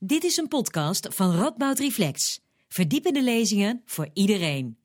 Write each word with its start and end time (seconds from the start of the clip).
Dit 0.00 0.24
is 0.24 0.36
een 0.36 0.48
podcast 0.48 1.14
van 1.14 1.34
Radboud 1.34 1.78
Reflex. 1.78 2.40
Verdiepende 2.68 3.22
lezingen 3.22 3.82
voor 3.84 4.08
iedereen. 4.12 4.78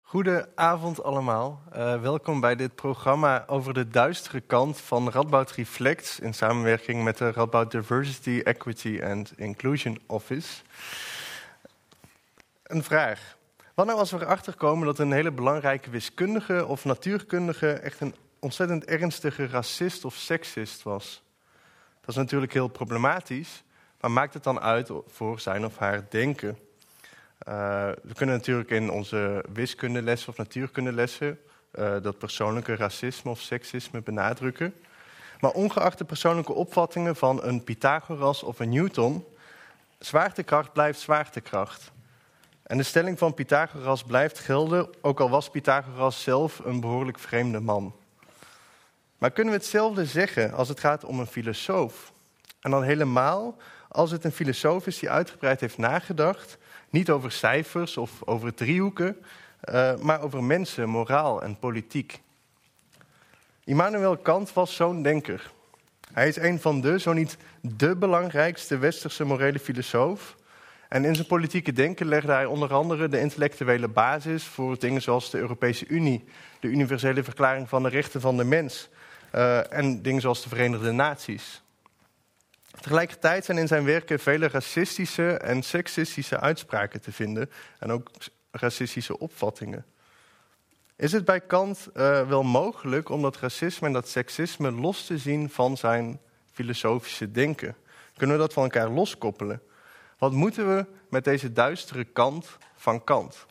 Goedenavond 0.00 1.02
allemaal. 1.02 1.62
Uh, 1.76 2.00
welkom 2.00 2.40
bij 2.40 2.56
dit 2.56 2.74
programma 2.74 3.44
over 3.46 3.74
de 3.74 3.88
duistere 3.88 4.40
kant 4.40 4.80
van 4.80 5.10
Radboud 5.10 5.50
Reflects 5.50 6.20
in 6.20 6.34
samenwerking 6.34 7.04
met 7.04 7.18
de 7.18 7.32
Radboud 7.32 7.70
Diversity, 7.70 8.40
Equity 8.44 9.00
and 9.02 9.32
Inclusion 9.36 9.98
Office. 10.06 10.62
Een 12.62 12.82
vraag. 12.82 13.36
Wat 13.74 13.86
nou 13.86 13.98
als 13.98 14.10
we 14.10 14.20
erachter 14.20 14.54
komen 14.54 14.86
dat 14.86 14.98
een 14.98 15.12
hele 15.12 15.32
belangrijke 15.32 15.90
wiskundige 15.90 16.66
of 16.66 16.84
natuurkundige 16.84 17.72
echt 17.72 18.00
een 18.00 18.14
ontzettend 18.38 18.84
ernstige 18.84 19.46
racist 19.46 20.04
of 20.04 20.14
seksist 20.14 20.82
was? 20.82 21.22
Dat 22.00 22.08
is 22.08 22.16
natuurlijk 22.16 22.52
heel 22.52 22.68
problematisch, 22.68 23.62
maar 24.02 24.10
maakt 24.10 24.34
het 24.34 24.44
dan 24.44 24.60
uit 24.60 24.90
voor 25.06 25.40
zijn 25.40 25.64
of 25.64 25.78
haar 25.78 26.06
denken? 26.08 26.58
Uh, 27.48 27.90
we 28.02 28.14
kunnen 28.14 28.36
natuurlijk 28.36 28.70
in 28.70 28.90
onze 28.90 29.44
wiskundelessen 29.52 30.28
of 30.28 30.36
natuurkundelessen 30.36 31.40
uh, 31.74 31.96
dat 32.02 32.18
persoonlijke 32.18 32.76
racisme 32.76 33.30
of 33.30 33.40
seksisme 33.40 34.00
benadrukken. 34.00 34.74
Maar 35.40 35.50
ongeacht 35.50 35.98
de 35.98 36.04
persoonlijke 36.04 36.52
opvattingen 36.52 37.16
van 37.16 37.42
een 37.42 37.64
Pythagoras 37.64 38.42
of 38.42 38.58
een 38.58 38.68
Newton, 38.68 39.24
zwaartekracht 39.98 40.72
blijft 40.72 41.00
zwaartekracht. 41.00 41.92
En 42.62 42.76
de 42.76 42.82
stelling 42.82 43.18
van 43.18 43.34
Pythagoras 43.34 44.04
blijft 44.04 44.38
gelden, 44.38 44.88
ook 45.00 45.20
al 45.20 45.30
was 45.30 45.50
Pythagoras 45.50 46.22
zelf 46.22 46.60
een 46.64 46.80
behoorlijk 46.80 47.18
vreemde 47.18 47.60
man. 47.60 47.94
Maar 49.18 49.30
kunnen 49.30 49.52
we 49.52 49.58
hetzelfde 49.58 50.06
zeggen 50.06 50.52
als 50.52 50.68
het 50.68 50.80
gaat 50.80 51.04
om 51.04 51.20
een 51.20 51.26
filosoof? 51.26 52.12
En 52.60 52.70
dan 52.70 52.82
helemaal 52.82 53.56
als 53.92 54.10
het 54.10 54.24
een 54.24 54.32
filosoof 54.32 54.86
is 54.86 54.98
die 54.98 55.10
uitgebreid 55.10 55.60
heeft 55.60 55.78
nagedacht, 55.78 56.58
niet 56.90 57.10
over 57.10 57.32
cijfers 57.32 57.96
of 57.96 58.10
over 58.24 58.54
driehoeken, 58.54 59.16
uh, 59.70 59.96
maar 59.96 60.22
over 60.22 60.44
mensen, 60.44 60.88
moraal 60.88 61.42
en 61.42 61.58
politiek. 61.58 62.20
Immanuel 63.64 64.16
Kant 64.16 64.52
was 64.52 64.74
zo'n 64.74 65.02
denker. 65.02 65.50
Hij 66.12 66.28
is 66.28 66.36
een 66.36 66.60
van 66.60 66.80
de, 66.80 66.98
zo 66.98 67.12
niet 67.12 67.36
de 67.60 67.96
belangrijkste 67.96 68.78
westerse 68.78 69.24
morele 69.24 69.58
filosoof. 69.58 70.36
En 70.88 71.04
in 71.04 71.14
zijn 71.14 71.26
politieke 71.26 71.72
denken 71.72 72.06
legde 72.06 72.32
hij 72.32 72.44
onder 72.44 72.72
andere 72.72 73.08
de 73.08 73.20
intellectuele 73.20 73.88
basis 73.88 74.44
voor 74.44 74.78
dingen 74.78 75.02
zoals 75.02 75.30
de 75.30 75.38
Europese 75.38 75.86
Unie, 75.86 76.24
de 76.60 76.68
universele 76.68 77.22
verklaring 77.22 77.68
van 77.68 77.82
de 77.82 77.88
rechten 77.88 78.20
van 78.20 78.36
de 78.36 78.44
mens 78.44 78.88
uh, 79.34 79.72
en 79.72 80.02
dingen 80.02 80.20
zoals 80.20 80.42
de 80.42 80.48
Verenigde 80.48 80.92
Naties. 80.92 81.61
Tegelijkertijd 82.82 83.44
zijn 83.44 83.58
in 83.58 83.66
zijn 83.66 83.84
werken 83.84 84.18
vele 84.18 84.48
racistische 84.48 85.36
en 85.36 85.62
seksistische 85.62 86.40
uitspraken 86.40 87.00
te 87.00 87.12
vinden 87.12 87.50
en 87.78 87.92
ook 87.92 88.10
racistische 88.50 89.18
opvattingen. 89.18 89.84
Is 90.96 91.12
het 91.12 91.24
bij 91.24 91.40
Kant 91.40 91.88
uh, 91.94 92.28
wel 92.28 92.42
mogelijk 92.42 93.08
om 93.08 93.22
dat 93.22 93.36
racisme 93.36 93.86
en 93.86 93.92
dat 93.92 94.08
seksisme 94.08 94.70
los 94.70 95.06
te 95.06 95.18
zien 95.18 95.50
van 95.50 95.76
zijn 95.76 96.20
filosofische 96.52 97.30
denken? 97.30 97.76
Kunnen 98.16 98.36
we 98.36 98.42
dat 98.42 98.52
van 98.52 98.62
elkaar 98.62 98.88
loskoppelen? 98.88 99.62
Wat 100.18 100.32
moeten 100.32 100.76
we 100.76 100.86
met 101.10 101.24
deze 101.24 101.52
duistere 101.52 102.04
kant 102.04 102.58
van 102.76 103.04
Kant? 103.04 103.46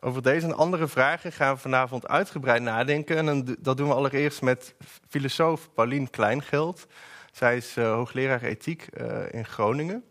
Over 0.00 0.22
deze 0.22 0.46
en 0.46 0.56
andere 0.56 0.88
vragen 0.88 1.32
gaan 1.32 1.54
we 1.54 1.60
vanavond 1.60 2.08
uitgebreid 2.08 2.62
nadenken. 2.62 3.28
En 3.28 3.56
dat 3.58 3.76
doen 3.76 3.88
we 3.88 3.94
allereerst 3.94 4.42
met 4.42 4.74
filosoof 5.08 5.68
Paulien 5.74 6.10
Kleingeld. 6.10 6.86
Zij 7.32 7.56
is 7.56 7.76
uh, 7.76 7.92
hoogleraar 7.92 8.42
ethiek 8.42 8.88
uh, 9.00 9.32
in 9.32 9.46
Groningen. 9.46 10.04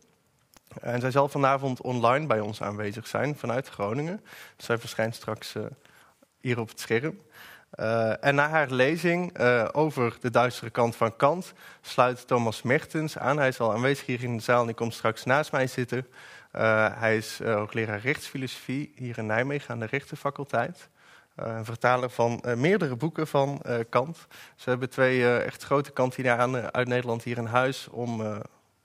En 0.82 1.02
zij 1.02 1.12
zal 1.12 1.28
vanavond 1.28 1.82
online 1.82 2.26
bij 2.26 2.40
ons 2.40 2.62
aanwezig 2.62 3.08
zijn 3.08 3.36
vanuit 3.36 3.68
Groningen. 3.68 4.24
Zij 4.58 4.78
verschijnt 4.78 5.16
straks 5.16 5.56
uh, 5.56 5.64
hier 6.40 6.60
op 6.60 6.70
het 6.70 6.80
scherm. 6.80 7.22
en 8.20 8.36
na 8.36 8.50
haar 8.50 8.72
lezing 8.72 9.40
over 9.72 10.18
de 10.22 10.30
duistere 10.30 10.70
kant 10.70 10.96
van 10.96 11.16
Kant 11.16 11.54
sluit 11.82 12.28
Thomas 12.28 12.62
Mertens 12.62 13.18
aan. 13.18 13.38
Hij 13.38 13.48
is 13.48 13.60
al 13.60 13.74
aanwezig 13.74 14.06
hier 14.06 14.24
in 14.24 14.38
de 14.38 14.44
zaal 14.44 14.60
en 14.60 14.66
die 14.66 14.76
komt 14.76 14.94
straks 14.94 15.24
naast 15.24 15.52
mij 15.52 15.68
zitten. 15.68 16.08
hij 16.98 17.18
is 17.18 17.40
hoogleraar 17.44 18.00
rechtsfilosofie 18.00 18.92
hier 18.96 19.18
in 19.18 19.26
Nijmegen 19.26 19.70
aan 19.70 19.80
de 19.80 19.86
rechtenfaculteit. 19.86 20.90
Uh, 21.40 21.56
een 21.56 21.66
vertaler 21.66 22.10
van 22.10 22.44
uh, 22.46 22.54
meerdere 22.54 22.96
boeken 22.96 23.28
van 23.28 23.62
uh, 23.66 23.76
Kant. 23.90 24.28
Ze 24.56 24.70
hebben 24.70 24.90
twee 24.90 25.40
echt 25.40 25.64
grote 25.64 25.92
Kantianen 25.92 26.74
uit 26.74 26.88
Nederland 26.88 27.24
hier 27.24 27.38
in 27.38 27.46
huis 27.46 27.88
om, 27.88 28.42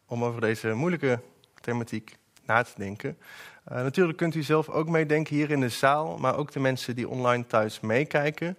om 0.07 0.25
over 0.25 0.41
deze 0.41 0.73
moeilijke 0.73 1.21
thematiek 1.61 2.17
na 2.47 2.63
te 2.63 2.73
denken. 2.77 3.19
natuurlijk 3.65 4.19
kunt 4.19 4.35
u 4.35 4.43
zelf 4.43 4.69
ook 4.69 4.89
meedenken 4.89 5.37
hier 5.37 5.51
in 5.51 5.61
de 5.61 5.69
zaal, 5.69 6.19
maar 6.19 6.37
ook 6.37 6.53
de 6.53 6.61
mensen 6.61 6.97
die 6.97 7.09
online 7.09 7.47
thuis 7.47 7.81
meekijken. 7.81 8.59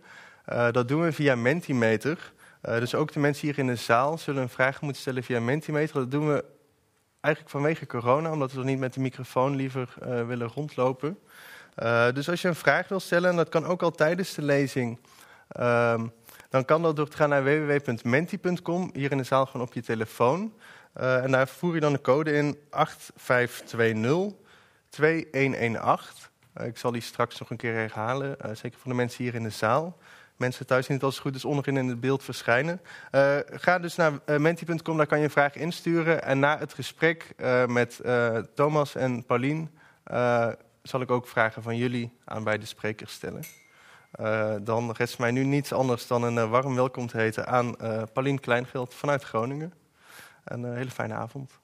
dat 0.72 0.88
doen 0.88 1.02
we 1.02 1.12
via 1.12 1.36
Mentimeter. 1.36 2.34
dus 2.62 2.96
ook 2.96 3.12
de 3.12 3.20
mensen 3.20 3.48
hier 3.48 3.58
in 3.58 3.68
de 3.68 3.76
zaal 3.76 4.18
zullen 4.18 4.42
een 4.42 4.50
vraag 4.50 4.82
moeten 4.82 5.02
stellen 5.02 5.24
via 5.24 5.40
Mentimeter. 5.40 5.96
Dat 5.96 6.12
doen 6.12 6.28
we 6.28 6.46
eigenlijk 7.22 7.56
vanwege 7.56 7.86
corona, 7.86 8.32
omdat 8.32 8.52
we 8.52 8.64
niet 8.64 8.80
met 8.80 8.94
de 8.94 9.02
microfoon 9.02 9.56
liever 9.56 9.94
willen 10.28 10.48
rondlopen. 10.48 11.18
Uh, 11.78 12.12
dus 12.14 12.30
als 12.30 12.42
je 12.42 12.48
een 12.48 12.56
vraag 12.56 12.88
wil 12.88 13.00
stellen, 13.00 13.30
en 13.30 13.36
dat 13.36 13.50
kan 13.50 13.66
ook 13.66 13.82
al 13.82 13.92
tijdens 13.92 14.34
de 14.34 14.42
lezing, 14.42 15.00
uh, 15.60 16.02
dan 16.50 16.66
kan 16.66 16.82
dat 16.82 16.96
door 16.96 17.08
te 17.08 17.18
gaan 17.18 17.30
naar 17.30 17.44
www.menti.com, 17.44 18.90
hier 18.94 19.12
in 19.12 19.18
de 19.18 19.24
zaal 19.24 19.46
gewoon 19.46 19.68
op 19.68 19.74
je 19.74 19.82
telefoon. 19.82 20.54
Uh, 20.98 21.24
en 21.24 21.32
daar 21.32 21.48
voer 21.48 21.74
je 21.74 21.80
dan 21.80 21.94
de 21.94 22.02
code 22.02 22.34
in 22.34 22.58
8520 22.70 24.40
2118. 24.90 26.30
ik 26.66 26.78
zal 26.78 26.92
die 26.92 27.02
straks 27.02 27.40
nog 27.40 27.50
een 27.50 27.58
keer 27.58 27.74
herhalen, 27.74 28.38
zeker 28.54 28.80
voor 28.80 28.92
de 28.92 28.98
mensen 28.98 29.24
hier 29.24 29.36
in 29.36 29.44
de 29.44 29.50
zaal. 29.50 29.98
Mensen 30.36 30.66
thuis 30.66 30.86
zien 30.86 30.96
het 30.96 31.06
als 31.06 31.20
goed 31.20 31.36
is 31.36 31.46
onderin 31.46 31.78
in 31.78 31.88
het 31.88 32.00
beeld 32.00 32.24
verschijnen. 32.24 32.82
Ga 33.52 33.80
dus 33.80 33.96
naar 33.96 34.12
menti.com, 34.26 34.98
daar 34.98 35.08
kan 35.08 35.18
je 35.18 35.24
een 35.24 35.30
vraag 35.30 35.56
insturen. 35.56 36.24
En 36.24 36.40
na 36.40 36.58
het 36.58 36.74
gesprek 36.74 37.34
met 37.68 38.02
Thomas 38.56 38.96
en 38.96 39.26
Paulien 39.26 39.70
zal 40.84 41.02
ik 41.02 41.12
ook 41.12 41.28
vragen 41.28 41.64
van 41.64 41.78
jullie 41.78 42.18
aan 42.26 42.44
beide 42.44 42.66
sprekers 42.66 43.14
stellen. 43.14 43.44
Uh, 44.20 44.56
dan 44.62 44.92
rest 44.92 45.20
mij 45.20 45.32
nu 45.32 45.44
niets 45.44 45.74
anders 45.74 46.08
dan 46.08 46.24
een 46.24 46.36
uh, 46.36 46.50
warm 46.50 46.76
welkom 46.76 47.08
te 47.08 47.18
heten 47.18 47.48
aan 47.48 47.76
uh, 47.82 48.04
Paulien 48.14 48.40
Kleingeld 48.40 48.94
vanuit 48.94 49.24
Groningen. 49.24 49.74
Een 50.44 50.76
hele 50.76 50.90
fijne 50.90 51.14
avond. 51.14 51.60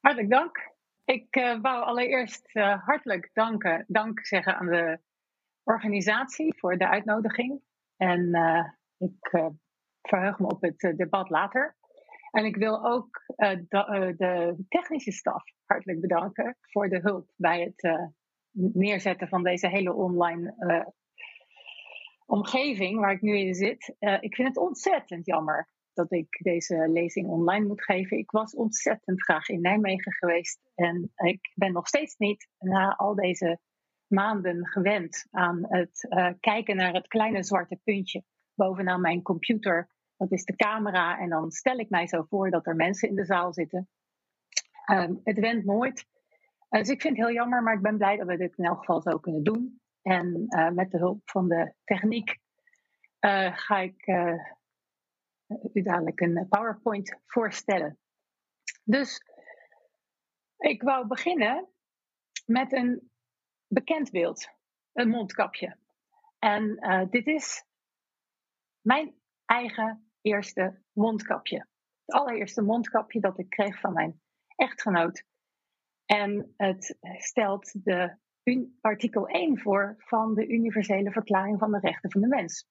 Hartelijk 0.00 0.30
dank. 0.30 0.70
Ik 1.04 1.34
wou 1.62 1.84
allereerst 1.84 2.48
hartelijk 2.84 3.30
danken, 3.32 3.84
dank 3.86 4.26
zeggen 4.26 4.56
aan 4.56 4.66
de 4.66 5.00
organisatie 5.62 6.54
voor 6.58 6.76
de 6.76 6.88
uitnodiging. 6.88 7.60
En 7.96 8.34
ik 8.98 9.30
verheug 10.02 10.38
me 10.38 10.46
op 10.46 10.62
het 10.62 10.92
debat 10.96 11.30
later. 11.30 11.76
En 12.38 12.44
ik 12.44 12.56
wil 12.56 12.86
ook 12.86 13.22
de, 13.36 14.14
de 14.16 14.64
technische 14.68 15.12
staf 15.12 15.42
hartelijk 15.64 16.00
bedanken 16.00 16.56
voor 16.60 16.88
de 16.88 16.98
hulp 16.98 17.30
bij 17.36 17.60
het 17.60 17.82
uh, 17.82 18.06
neerzetten 18.50 19.28
van 19.28 19.42
deze 19.42 19.68
hele 19.68 19.94
online 19.94 20.54
omgeving 22.26 23.00
waar 23.00 23.12
ik 23.12 23.20
nu 23.20 23.38
in 23.38 23.54
zit. 23.54 23.96
Ik 24.20 24.34
vind 24.34 24.48
het 24.48 24.56
ontzettend 24.56 25.26
jammer 25.26 25.68
dat 25.92 26.12
ik 26.12 26.38
deze 26.42 26.88
lezing 26.88 27.26
online 27.26 27.66
moet 27.66 27.84
geven. 27.84 28.18
Ik 28.18 28.30
was 28.30 28.54
ontzettend 28.54 29.22
graag 29.22 29.48
in 29.48 29.60
Nijmegen 29.60 30.12
geweest 30.12 30.70
en 30.74 31.12
ik 31.14 31.52
ben 31.54 31.72
nog 31.72 31.88
steeds 31.88 32.16
niet 32.16 32.48
na 32.58 32.96
al 32.96 33.14
deze 33.14 33.58
maanden 34.06 34.66
gewend 34.66 35.26
aan 35.30 35.66
het 35.68 36.08
kijken 36.40 36.76
naar 36.76 36.92
het 36.92 37.08
kleine 37.08 37.42
zwarte 37.42 37.80
puntje 37.84 38.24
bovenaan 38.54 39.00
mijn 39.00 39.22
computer. 39.22 39.88
Dat 40.18 40.32
is 40.32 40.44
de 40.44 40.56
camera 40.56 41.18
en 41.18 41.28
dan 41.28 41.50
stel 41.50 41.78
ik 41.78 41.90
mij 41.90 42.06
zo 42.06 42.22
voor 42.28 42.50
dat 42.50 42.66
er 42.66 42.76
mensen 42.76 43.08
in 43.08 43.14
de 43.14 43.24
zaal 43.24 43.52
zitten 43.52 43.88
Ehm, 44.88 45.14
het 45.24 45.38
went 45.38 45.64
nooit. 45.64 46.06
Uh, 46.70 46.80
dus 46.80 46.88
ik 46.88 47.00
vind 47.00 47.16
het 47.16 47.26
heel 47.26 47.34
jammer, 47.34 47.62
maar 47.62 47.74
ik 47.74 47.82
ben 47.82 47.96
blij 47.96 48.16
dat 48.16 48.26
we 48.26 48.36
dit 48.36 48.58
in 48.58 48.64
elk 48.64 48.78
geval 48.78 49.02
zo 49.02 49.18
kunnen 49.18 49.42
doen. 49.42 49.80
En 50.02 50.46
uh, 50.48 50.70
met 50.70 50.90
de 50.90 50.98
hulp 50.98 51.20
van 51.24 51.48
de 51.48 51.74
techniek 51.84 52.38
uh, 53.20 53.56
ga 53.56 53.78
ik 53.78 54.06
u 55.72 55.82
dadelijk 55.82 56.20
een 56.20 56.46
PowerPoint 56.48 57.18
voorstellen. 57.26 57.98
Dus 58.84 59.22
ik 60.56 60.82
wou 60.82 61.06
beginnen 61.06 61.68
met 62.46 62.72
een 62.72 63.10
bekend 63.66 64.10
beeld, 64.10 64.48
een 64.92 65.08
mondkapje. 65.08 65.76
En 66.38 66.76
dit 67.10 67.26
is 67.26 67.64
mijn 68.80 69.14
eigen 69.44 70.07
eerste 70.20 70.82
mondkapje. 70.92 71.66
Het 72.04 72.16
allereerste 72.16 72.62
mondkapje 72.62 73.20
dat 73.20 73.38
ik 73.38 73.48
kreeg 73.48 73.80
van 73.80 73.92
mijn 73.92 74.20
echtgenoot. 74.56 75.24
En 76.04 76.54
het 76.56 76.96
stelt 77.18 77.84
de 77.84 78.16
artikel 78.80 79.26
1 79.26 79.58
voor 79.58 79.94
van 79.98 80.34
de 80.34 80.46
Universele 80.46 81.10
Verklaring 81.10 81.58
van 81.58 81.72
de 81.72 81.78
Rechten 81.78 82.10
van 82.10 82.20
de 82.20 82.28
Mens. 82.28 82.66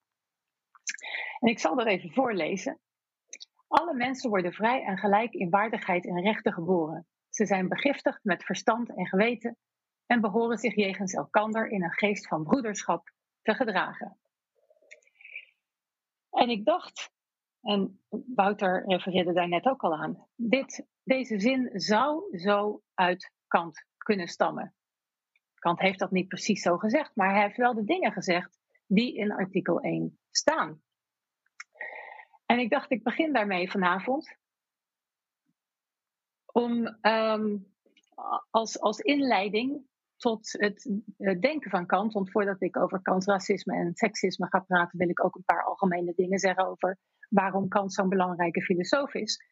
En 1.39 1.49
ik 1.49 1.59
zal 1.59 1.75
dat 1.75 1.87
even 1.87 2.13
voorlezen. 2.13 2.79
Alle 3.67 3.93
mensen 3.93 4.29
worden 4.29 4.53
vrij 4.53 4.83
en 4.83 4.97
gelijk 4.97 5.33
in 5.33 5.49
waardigheid 5.49 6.05
en 6.05 6.21
rechten 6.21 6.53
geboren. 6.53 7.07
Ze 7.29 7.45
zijn 7.45 7.67
begiftigd 7.67 8.23
met 8.23 8.43
verstand 8.43 8.95
en 8.95 9.07
geweten 9.07 9.57
en 10.05 10.21
behoren 10.21 10.57
zich 10.57 10.75
jegens 10.75 11.13
elkander 11.13 11.67
in 11.67 11.83
een 11.83 11.93
geest 11.93 12.27
van 12.27 12.43
broederschap 12.43 13.11
te 13.41 13.53
gedragen. 13.53 14.17
En 16.29 16.49
ik 16.49 16.65
dacht, 16.65 17.11
en 17.67 17.99
Wouter 18.35 18.83
refereerde 18.87 19.33
daar 19.33 19.47
net 19.47 19.65
ook 19.65 19.81
al 19.81 19.95
aan, 19.95 20.27
dit, 20.35 20.85
deze 21.03 21.39
zin 21.39 21.69
zou 21.73 22.37
zo 22.37 22.81
uit 22.93 23.31
Kant 23.47 23.85
kunnen 23.97 24.27
stammen. 24.27 24.73
Kant 25.53 25.79
heeft 25.79 25.99
dat 25.99 26.11
niet 26.11 26.27
precies 26.27 26.61
zo 26.61 26.77
gezegd, 26.77 27.15
maar 27.15 27.33
hij 27.33 27.43
heeft 27.43 27.57
wel 27.57 27.73
de 27.73 27.83
dingen 27.83 28.11
gezegd 28.11 28.59
die 28.85 29.15
in 29.15 29.31
artikel 29.31 29.79
1 29.79 30.19
staan. 30.31 30.81
En 32.45 32.59
ik 32.59 32.69
dacht, 32.69 32.91
ik 32.91 33.03
begin 33.03 33.33
daarmee 33.33 33.71
vanavond. 33.71 34.37
Om 36.45 36.97
um, 37.01 37.73
als, 38.49 38.79
als 38.79 38.99
inleiding 38.99 39.85
tot 40.17 40.51
het 40.51 40.89
denken 41.41 41.69
van 41.69 41.85
Kant. 41.85 42.13
Want 42.13 42.31
voordat 42.31 42.61
ik 42.61 42.77
over 42.77 43.01
Kants 43.01 43.25
racisme 43.25 43.75
en 43.75 43.95
seksisme 43.95 44.47
ga 44.49 44.59
praten, 44.59 44.97
wil 44.97 45.09
ik 45.09 45.23
ook 45.23 45.35
een 45.35 45.45
paar 45.45 45.63
algemene 45.63 46.13
dingen 46.15 46.39
zeggen 46.39 46.67
over 46.67 46.97
waarom 47.27 47.67
Kant 47.67 47.93
zo'n 47.93 48.09
belangrijke 48.09 48.61
filosoof 48.61 49.13
is. 49.13 49.45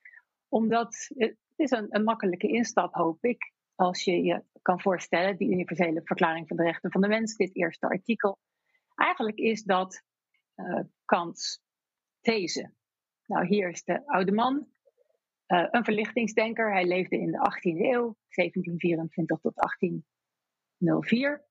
Omdat 0.47 1.07
het 1.17 1.37
is 1.55 1.71
een, 1.71 1.87
een 1.89 2.03
makkelijke 2.03 2.47
instap, 2.47 2.93
hoop 2.93 3.23
ik. 3.23 3.53
Als 3.75 4.03
je 4.03 4.23
je 4.23 4.43
kan 4.61 4.81
voorstellen, 4.81 5.37
die 5.37 5.51
universele 5.51 6.01
verklaring 6.03 6.47
van 6.47 6.57
de 6.57 6.63
rechten 6.63 6.91
van 6.91 7.01
de 7.01 7.07
mens, 7.07 7.35
dit 7.35 7.55
eerste 7.55 7.87
artikel. 7.87 8.37
Eigenlijk 8.95 9.37
is 9.37 9.63
dat 9.63 10.03
uh, 10.55 10.79
Kants 11.05 11.61
these. 12.21 12.71
Nou, 13.25 13.45
hier 13.45 13.69
is 13.69 13.83
de 13.83 14.05
oude 14.05 14.31
man, 14.31 14.67
uh, 15.47 15.67
een 15.71 15.83
verlichtingsdenker. 15.83 16.71
Hij 16.71 16.85
leefde 16.85 17.17
in 17.17 17.31
de 17.31 17.37
18e 17.37 17.61
eeuw, 17.61 18.15
1724 18.29 19.39
tot 19.39 19.55
1804. 19.55 21.45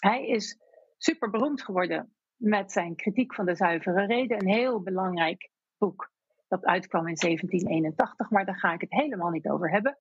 Hij 0.00 0.26
is 0.26 0.58
super 0.96 1.30
beroemd 1.30 1.62
geworden 1.62 2.17
met 2.38 2.72
zijn 2.72 2.96
kritiek 2.96 3.34
van 3.34 3.46
de 3.46 3.54
zuivere 3.54 4.06
reden. 4.06 4.40
Een 4.40 4.52
heel 4.52 4.82
belangrijk 4.82 5.50
boek 5.78 6.12
dat 6.48 6.64
uitkwam 6.64 7.08
in 7.08 7.16
1781, 7.16 8.30
maar 8.30 8.44
daar 8.44 8.58
ga 8.58 8.72
ik 8.72 8.80
het 8.80 8.92
helemaal 8.92 9.30
niet 9.30 9.48
over 9.48 9.70
hebben. 9.70 9.98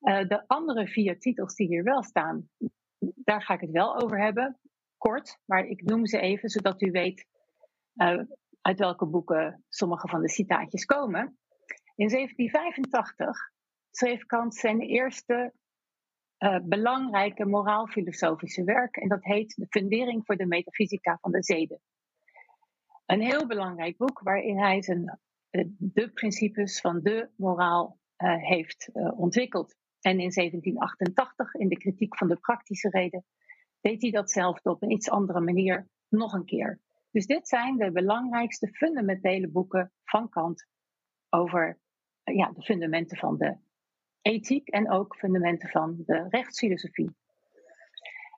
Uh, 0.00 0.28
de 0.28 0.44
andere 0.46 0.86
vier 0.86 1.18
titels 1.18 1.54
die 1.54 1.66
hier 1.66 1.82
wel 1.82 2.02
staan, 2.02 2.48
daar 2.98 3.42
ga 3.42 3.54
ik 3.54 3.60
het 3.60 3.70
wel 3.70 4.02
over 4.02 4.20
hebben. 4.20 4.58
Kort, 4.96 5.38
maar 5.44 5.66
ik 5.66 5.82
noem 5.82 6.06
ze 6.06 6.20
even 6.20 6.48
zodat 6.48 6.82
u 6.82 6.90
weet 6.90 7.26
uh, 7.94 8.22
uit 8.60 8.78
welke 8.78 9.06
boeken 9.06 9.64
sommige 9.68 10.08
van 10.08 10.20
de 10.20 10.28
citaatjes 10.28 10.84
komen. 10.84 11.38
In 11.94 12.08
1785 12.08 13.50
schreef 13.90 14.26
Kant 14.26 14.54
zijn 14.54 14.80
eerste 14.80 15.52
uh, 16.38 16.58
belangrijke 16.62 17.46
moraal-filosofische 17.46 18.64
werk 18.64 18.96
en 18.96 19.08
dat 19.08 19.24
heet 19.24 19.54
De 19.56 19.66
Fundering 19.68 20.26
voor 20.26 20.36
de 20.36 20.46
Metafysica 20.46 21.18
van 21.20 21.30
de 21.30 21.42
Zeden. 21.42 21.80
Een 23.06 23.20
heel 23.20 23.46
belangrijk 23.46 23.96
boek 23.96 24.20
waarin 24.20 24.58
hij 24.58 24.82
zijn, 24.82 25.18
uh, 25.50 25.64
de 25.78 26.10
principes 26.10 26.80
van 26.80 27.00
de 27.02 27.28
moraal 27.36 27.98
uh, 28.18 28.36
heeft 28.36 28.90
ontwikkeld. 29.16 29.76
En 30.00 30.20
in 30.20 30.32
1788, 30.32 31.54
in 31.54 31.68
de 31.68 31.76
kritiek 31.76 32.16
van 32.16 32.28
de 32.28 32.36
praktische 32.36 32.88
reden, 32.88 33.24
deed 33.80 34.02
hij 34.02 34.10
datzelfde 34.10 34.70
op 34.70 34.82
een 34.82 34.90
iets 34.90 35.10
andere 35.10 35.40
manier 35.40 35.88
nog 36.08 36.32
een 36.32 36.44
keer. 36.44 36.80
Dus 37.10 37.26
dit 37.26 37.48
zijn 37.48 37.76
de 37.76 37.92
belangrijkste 37.92 38.68
fundamentele 38.68 39.48
boeken 39.48 39.92
van 40.04 40.28
Kant 40.28 40.66
over 41.28 41.78
ja, 42.22 42.50
de 42.52 42.62
fundamenten 42.62 43.16
van 43.16 43.36
de 43.38 43.56
ethiek 44.26 44.68
en 44.68 44.90
ook 44.90 45.16
fundamenten 45.16 45.68
van 45.68 46.02
de 46.06 46.26
rechtsfilosofie. 46.28 47.16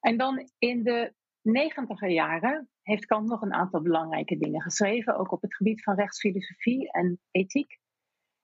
En 0.00 0.16
dan 0.16 0.50
in 0.58 0.82
de 0.82 1.14
negentiger 1.42 2.10
jaren 2.10 2.68
heeft 2.82 3.06
Kant 3.06 3.28
nog 3.28 3.42
een 3.42 3.52
aantal 3.52 3.82
belangrijke 3.82 4.38
dingen 4.38 4.62
geschreven, 4.62 5.16
ook 5.16 5.32
op 5.32 5.42
het 5.42 5.54
gebied 5.54 5.82
van 5.82 5.94
rechtsfilosofie 5.94 6.92
en 6.92 7.20
ethiek, 7.30 7.78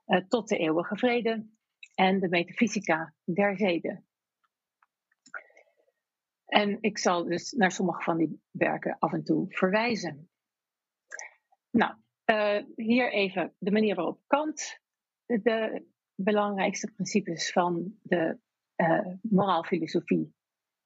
eh, 0.04 0.20
tot 0.28 0.48
de 0.48 0.56
eeuwige 0.56 0.96
vrede 0.96 1.46
en 1.94 2.20
de 2.20 2.28
metafysica 2.28 3.14
der 3.24 3.56
zeden. 3.56 4.06
En 6.44 6.78
ik 6.80 6.98
zal 6.98 7.24
dus 7.24 7.52
naar 7.52 7.72
sommige 7.72 8.02
van 8.02 8.16
die 8.16 8.40
werken 8.50 8.96
af 8.98 9.12
en 9.12 9.24
toe 9.24 9.46
verwijzen. 9.48 10.30
Nou, 11.70 11.94
uh, 12.26 12.62
hier 12.76 13.12
even 13.12 13.54
de 13.58 13.70
manier 13.70 13.94
waarop 13.94 14.20
Kant 14.26 14.80
de 15.26 15.84
belangrijkste 16.14 16.92
principes 16.92 17.52
van 17.52 17.98
de 18.02 18.38
uh, 18.76 19.06
moraalfilosofie 19.22 20.34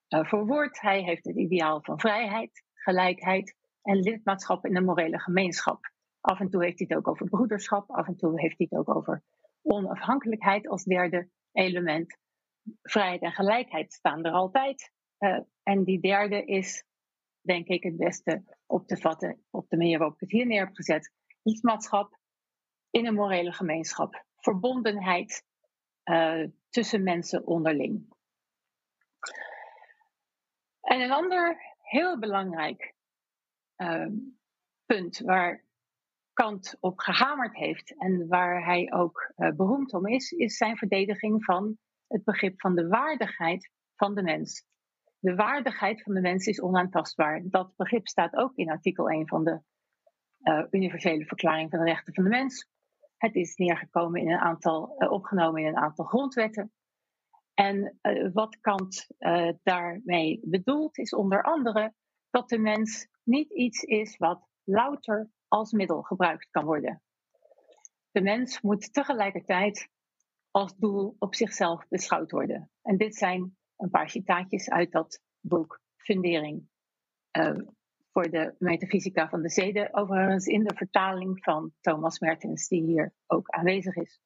uh, 0.09 0.25
verwoordt. 0.25 0.81
Hij 0.81 1.03
heeft 1.03 1.25
het 1.25 1.37
ideaal 1.37 1.83
van 1.83 2.01
vrijheid, 2.01 2.65
gelijkheid 2.75 3.57
en 3.83 3.97
lidmaatschap 3.97 4.67
in 4.67 4.77
een 4.77 4.85
morele 4.85 5.19
gemeenschap. 5.19 5.93
Af 6.21 6.41
en 6.41 6.51
toe 6.51 6.65
heeft 6.65 6.79
hij 6.79 6.87
het 6.91 6.99
ook 6.99 7.09
over 7.09 7.29
broederschap, 7.29 7.91
af 7.91 8.07
en 8.07 8.17
toe 8.17 8.41
heeft 8.41 8.59
hij 8.59 8.67
het 8.71 8.79
ook 8.79 8.97
over 8.97 9.23
onafhankelijkheid 9.63 10.69
als 10.69 10.85
derde 10.85 11.29
element. 11.53 12.19
Vrijheid 12.83 13.21
en 13.21 13.33
gelijkheid 13.33 13.93
staan 13.93 14.25
er 14.25 14.33
altijd. 14.33 14.93
Uh, 15.19 15.39
en 15.63 15.85
die 15.85 16.01
derde 16.01 16.45
is, 16.45 16.85
denk 17.41 17.67
ik, 17.67 17.83
het 17.83 17.97
beste 17.97 18.57
op 18.67 18.87
te 18.87 18.97
vatten 18.97 19.45
op 19.51 19.69
de 19.69 19.77
manier 19.77 19.99
waarop 19.99 20.15
ik 20.15 20.21
het 20.21 20.31
hier 20.31 20.47
neer 20.47 20.65
heb 20.65 20.75
gezet. 20.75 21.13
Lidmaatschap 21.43 22.19
in 22.91 23.07
een 23.07 23.15
morele 23.15 23.53
gemeenschap. 23.53 24.27
Verbondenheid 24.49 25.45
uh, 26.05 26.47
tussen 26.69 27.03
mensen 27.03 27.47
onderling. 27.47 28.13
En 30.81 31.01
een 31.01 31.11
ander 31.11 31.57
heel 31.83 32.19
belangrijk 32.19 32.95
uh, 33.77 34.07
punt 34.87 35.19
waar 35.19 35.65
Kant 36.33 36.77
op 36.81 36.99
gehamerd 36.99 37.57
heeft 37.57 37.97
en 37.99 38.29
waar 38.29 38.65
hij 38.65 38.93
ook 38.93 39.33
uh, 39.37 39.51
beroemd 39.51 39.93
om 39.93 40.07
is, 40.07 40.31
is 40.31 40.57
zijn 40.57 40.77
verdediging 40.77 41.45
van 41.45 41.79
het 42.07 42.25
begrip 42.25 42.61
van 42.61 42.75
de 42.75 42.89
waardigheid 42.89 43.71
van 43.97 44.15
de 44.15 44.23
mens. 44.23 44.65
De 45.19 45.35
waardigheid 45.35 46.03
van 46.03 46.15
de 46.15 46.21
mens 46.21 46.47
is 46.47 46.61
onaantastbaar. 46.61 47.43
Dat 47.45 47.77
begrip 47.77 48.07
staat 48.07 48.37
ook 48.37 48.57
in 48.57 48.71
artikel 48.71 49.11
1 49.11 49.29
van 49.29 49.45
de 49.45 49.61
uh, 50.43 50.65
Universele 50.71 51.25
Verklaring 51.25 51.71
van 51.71 51.79
de 51.79 51.85
Rechten 51.85 52.15
van 52.15 52.25
de 52.25 52.31
Mens. 52.31 52.77
Het 53.19 53.35
is 53.35 53.57
neergekomen 53.57 54.21
in 54.21 54.31
een 54.31 54.39
aantal, 54.39 54.95
uh, 54.99 55.13
opgenomen 55.13 55.61
in 55.61 55.69
een 55.69 55.77
aantal 55.77 56.05
grondwetten. 56.05 56.73
En 57.55 57.99
uh, 58.03 58.33
wat 58.33 58.61
Kant 58.61 59.07
daarmee 59.63 60.41
bedoelt, 60.43 60.99
is 60.99 61.15
onder 61.15 61.43
andere 61.43 61.95
dat 62.31 62.49
de 62.49 62.59
mens 62.59 63.09
niet 63.23 63.51
iets 63.51 63.83
is 63.83 64.17
wat 64.17 64.49
louter 64.65 65.31
als 65.49 65.73
middel 65.73 66.03
gebruikt 66.03 66.49
kan 66.51 66.65
worden. 66.65 67.03
De 68.11 68.21
mens 68.21 68.61
moet 68.61 68.93
tegelijkertijd 68.93 69.89
als 70.51 70.77
doel 70.77 71.17
op 71.19 71.35
zichzelf 71.35 71.89
beschouwd 71.89 72.31
worden. 72.31 72.71
En 72.83 72.97
dit 72.97 73.15
zijn 73.15 73.57
een 73.77 73.91
paar 73.91 74.11
citaatjes 74.11 74.71
uit 74.71 74.93
dat 74.93 75.21
boek 75.41 75.81
Fundering 75.97 76.69
voor 78.19 78.31
de 78.31 78.55
metafysica 78.59 79.29
van 79.29 79.43
de 79.43 79.49
zeden, 79.49 79.95
overigens 79.95 80.47
in 80.47 80.65
de 80.65 80.75
vertaling 80.75 81.45
van 81.45 81.73
Thomas 81.81 82.19
Mertens, 82.19 82.69
die 82.69 82.83
hier 82.83 83.13
ook 83.27 83.49
aanwezig 83.49 83.97
is. 83.97 84.21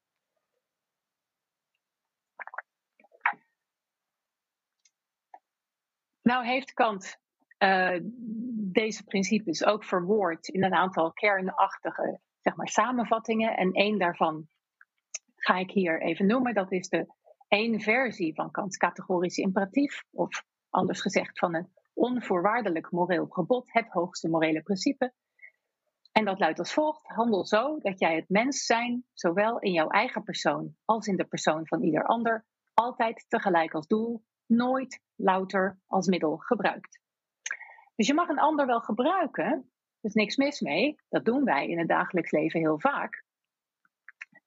Nou 6.22 6.46
heeft 6.46 6.72
Kant 6.72 7.18
uh, 7.58 7.98
deze 8.72 9.04
principes 9.04 9.64
ook 9.64 9.84
verwoord 9.84 10.48
in 10.48 10.64
een 10.64 10.74
aantal 10.74 11.12
kernachtige 11.12 12.20
zeg 12.40 12.56
maar, 12.56 12.68
samenvattingen. 12.68 13.56
En 13.56 13.72
één 13.72 13.98
daarvan 13.98 14.48
ga 15.36 15.56
ik 15.56 15.70
hier 15.70 16.02
even 16.02 16.26
noemen. 16.26 16.54
Dat 16.54 16.72
is 16.72 16.88
de 16.88 17.06
één 17.48 17.80
versie 17.80 18.34
van 18.34 18.50
Kants 18.50 18.76
categorisch 18.76 19.36
imperatief, 19.36 20.04
of 20.10 20.44
anders 20.70 21.00
gezegd 21.00 21.38
van 21.38 21.54
een 21.54 21.68
onvoorwaardelijk 21.94 22.90
moreel 22.90 23.26
gebod, 23.26 23.72
het 23.72 23.88
hoogste 23.88 24.28
morele 24.28 24.62
principe. 24.62 25.12
En 26.12 26.24
dat 26.24 26.38
luidt 26.38 26.58
als 26.58 26.72
volgt: 26.72 27.06
handel 27.06 27.46
zo 27.46 27.78
dat 27.78 27.98
jij 27.98 28.16
het 28.16 28.28
mens 28.28 28.64
zijn, 28.64 29.04
zowel 29.12 29.58
in 29.58 29.72
jouw 29.72 29.88
eigen 29.88 30.22
persoon 30.22 30.76
als 30.84 31.06
in 31.06 31.16
de 31.16 31.24
persoon 31.24 31.66
van 31.66 31.82
ieder 31.82 32.04
ander, 32.04 32.46
altijd 32.74 33.24
tegelijk 33.28 33.74
als 33.74 33.86
doel, 33.86 34.24
nooit 34.46 35.00
louter 35.14 35.78
als 35.86 36.06
middel 36.06 36.36
gebruikt. 36.36 37.00
Dus 37.94 38.06
je 38.06 38.14
mag 38.14 38.28
een 38.28 38.38
ander 38.38 38.66
wel 38.66 38.80
gebruiken, 38.80 39.44
er 39.44 40.08
is 40.08 40.14
niks 40.14 40.36
mis 40.36 40.60
mee, 40.60 40.96
dat 41.08 41.24
doen 41.24 41.44
wij 41.44 41.68
in 41.68 41.78
het 41.78 41.88
dagelijks 41.88 42.30
leven 42.30 42.60
heel 42.60 42.80
vaak. 42.80 43.24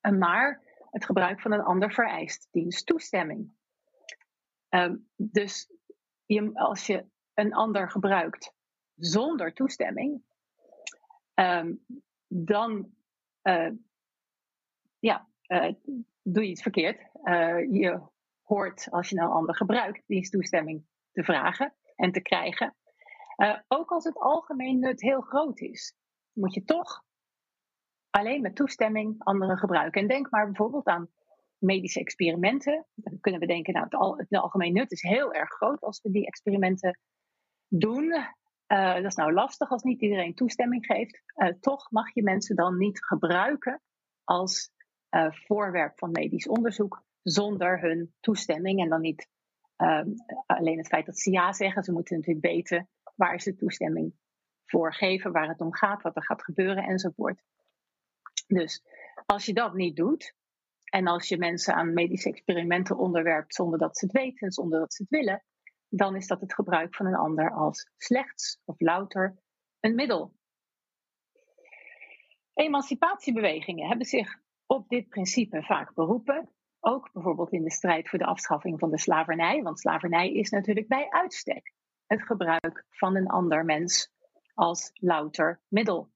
Maar 0.02 0.62
het 0.90 1.06
gebruik 1.06 1.42
van 1.42 1.52
een 1.52 1.64
ander 1.64 1.94
vereist 1.94 2.48
diens 2.52 2.84
toestemming. 2.84 3.54
Um, 4.70 5.10
dus 5.16 5.72
je, 6.26 6.54
als 6.54 6.88
je 6.88 7.06
een 7.36 7.54
ander 7.54 7.92
gebruikt 7.92 8.54
zonder 8.96 9.54
toestemming, 9.54 10.24
um, 11.34 11.86
dan 12.28 12.94
uh, 13.44 13.72
ja, 15.00 15.28
doe 16.22 16.44
je 16.44 16.50
iets 16.50 16.62
verkeerd. 16.62 17.00
je 17.72 18.02
hoort, 18.42 18.88
als 18.92 19.10
je 19.10 19.16
nou 19.16 19.30
een 19.30 19.36
ander 19.36 19.56
gebruikt, 19.56 20.04
die 20.08 20.30
toestemming 20.30 20.86
te 21.12 21.24
vragen 21.24 21.76
en 21.96 22.12
te 22.12 22.22
krijgen. 22.22 22.76
ook 23.68 23.92
als 23.92 24.04
het 24.04 24.18
algemeen 24.18 24.80
nut 24.80 25.02
heel 25.02 25.22
groot 25.22 25.60
is, 25.60 25.96
moet 26.34 26.54
je 26.54 26.64
toch 26.64 27.04
alleen 28.10 28.42
met 28.42 28.56
toestemming 28.56 29.16
anderen 29.24 29.58
gebruiken. 29.58 30.02
En 30.02 30.08
denk 30.08 30.30
maar 30.30 30.46
bijvoorbeeld 30.46 30.86
aan 30.86 31.10
medische 31.58 32.00
experimenten. 32.00 32.86
Dan 32.94 33.20
kunnen 33.20 33.40
we 33.40 33.48
denken, 33.48 33.74
nou, 33.74 34.18
het 34.18 34.30
algemeen 34.30 34.74
nut 34.74 34.92
is 34.92 35.02
heel 35.02 35.34
erg 35.34 35.50
groot 35.50 35.82
als 35.82 36.02
we 36.02 36.12
die 36.12 36.26
experimenten 36.26 37.00
doen. 37.68 38.04
Uh, 38.68 38.94
dat 38.94 39.06
is 39.06 39.16
nou 39.16 39.34
lastig 39.34 39.70
als 39.70 39.84
niet 39.84 40.02
iedereen 40.02 40.36
toestemming 40.36 40.86
geeft. 40.86 41.22
Uh, 41.36 41.48
toch 41.60 41.92
mag 41.92 42.14
je 42.14 42.24
mensen 42.24 42.56
dan 42.56 42.78
niet 42.78 43.06
gebruiken 43.06 43.82
als 44.24 44.72
uh, 45.10 45.32
voorwerp 45.32 46.00
van 46.00 46.12
medisch 46.12 46.48
onderzoek 46.48 47.04
zonder 47.22 47.80
hun 47.80 48.14
toestemming. 48.20 48.82
En 48.82 48.90
dan 48.90 49.02
niet 49.02 49.28
ehm, 49.76 50.10
alleen 50.46 50.78
het 50.78 50.88
feit 50.88 51.06
dat 51.06 51.20
ze 51.20 51.32
ja 51.32 51.54
zeggen. 51.54 51.84
Ze 51.84 51.92
moeten 51.92 52.16
natuurlijk 52.16 52.46
weten 52.46 52.90
waar 53.16 53.40
ze 53.40 53.56
toestemming 53.56 54.14
voor 54.66 54.94
geven, 54.94 55.32
waar 55.32 55.48
het 55.48 55.62
om 55.62 55.74
gaat, 55.74 56.02
wat 56.02 56.16
er 56.16 56.24
gaat 56.24 56.44
gebeuren 56.44 56.84
enzovoort. 56.84 57.44
Dus 58.48 58.84
als 59.26 59.46
je 59.46 59.54
dat 59.54 59.74
niet 59.74 59.96
doet, 59.96 60.34
en 60.86 61.08
als 61.08 61.28
je 61.28 61.38
mensen 61.38 61.74
aan 61.74 61.94
medische 61.94 62.30
experimenten 62.30 62.98
onderwerpt 62.98 63.56
zonder 63.56 63.80
dat 63.80 63.98
ze 63.98 64.06
het 64.06 64.14
weten 64.14 64.48
en 64.48 64.52
zonder 64.52 64.80
dat 64.80 64.94
ze 64.94 65.02
het 65.02 65.12
willen, 65.12 65.44
dan 65.90 66.16
is 66.16 66.28
dat 66.28 66.42
het 66.42 66.54
gebruik 66.54 66.96
van 66.96 67.06
een 67.06 67.16
ander 67.16 67.52
als 67.52 67.90
slechts 67.98 68.62
of 68.66 68.80
louter 68.80 69.38
een 69.80 69.96
middel. 69.96 70.34
Emancipatiebewegingen 72.54 73.88
hebben 73.88 74.06
zich 74.06 74.40
op 74.66 74.90
dit 74.90 75.10
principe 75.10 75.64
vaak 75.64 75.94
beroepen. 75.94 76.50
Ook 76.80 77.12
bijvoorbeeld 77.12 77.52
in 77.52 77.64
de 77.64 77.72
strijd 77.72 78.10
voor 78.10 78.20
de 78.20 78.26
afschaffing 78.26 78.80
van 78.80 78.92
de 78.92 79.00
slavernij. 79.00 79.62
Want 79.62 79.80
slavernij 79.80 80.32
is 80.34 80.50
natuurlijk 80.50 80.88
bij 80.88 81.10
uitstek 81.10 81.74
het 82.06 82.24
gebruik 82.24 82.86
van 82.90 83.16
een 83.16 83.28
ander 83.28 83.66
mens 83.66 84.12
als 84.54 84.90
louter 84.94 85.62
middel. 85.68 86.12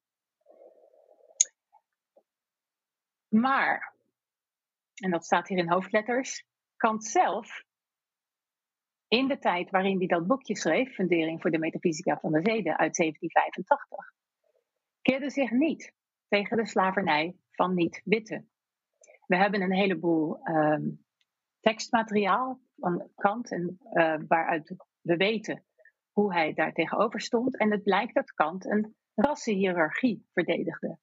Maar, 3.28 3.96
en 4.94 5.12
dat 5.12 5.26
staat 5.26 5.48
hier 5.48 5.58
in 5.58 5.70
hoofdletters, 5.70 6.44
Kant 6.76 7.06
zelf, 7.06 7.64
in 9.10 9.28
de 9.28 9.38
tijd 9.40 9.70
waarin 9.70 9.98
hij 9.98 10.08
dat 10.08 10.28
boekje 10.28 10.58
schreef, 10.58 10.94
Fundering 10.94 11.42
voor 11.42 11.52
de 11.52 11.60
Metafysica 11.60 12.18
van 12.20 12.32
de 12.32 12.42
Zeden 12.44 12.78
uit 12.78 12.96
1785, 12.96 14.14
keerde 15.02 15.30
zich 15.30 15.52
niet 15.52 15.94
tegen 16.28 16.58
de 16.58 16.68
slavernij 16.68 17.36
van 17.52 17.74
niet-witte. 17.74 18.46
We 19.26 19.38
hebben 19.38 19.62
een 19.62 19.74
heleboel 19.74 20.40
ehm, 20.44 20.90
tekstmateriaal 21.60 22.60
van 22.76 23.10
Kant 23.16 23.52
en, 23.52 23.78
uh, 23.94 24.16
waaruit 24.28 24.76
we 25.02 25.18
weten 25.18 25.64
hoe 26.12 26.34
hij 26.34 26.54
daar 26.54 26.74
tegenover 26.74 27.22
stond. 27.22 27.58
En 27.58 27.72
het 27.72 27.84
blijkt 27.84 28.14
dat 28.14 28.34
Kant 28.34 28.66
een 28.66 28.96
rassenhiërarchie 29.16 30.28
verdedigde. 30.34 30.98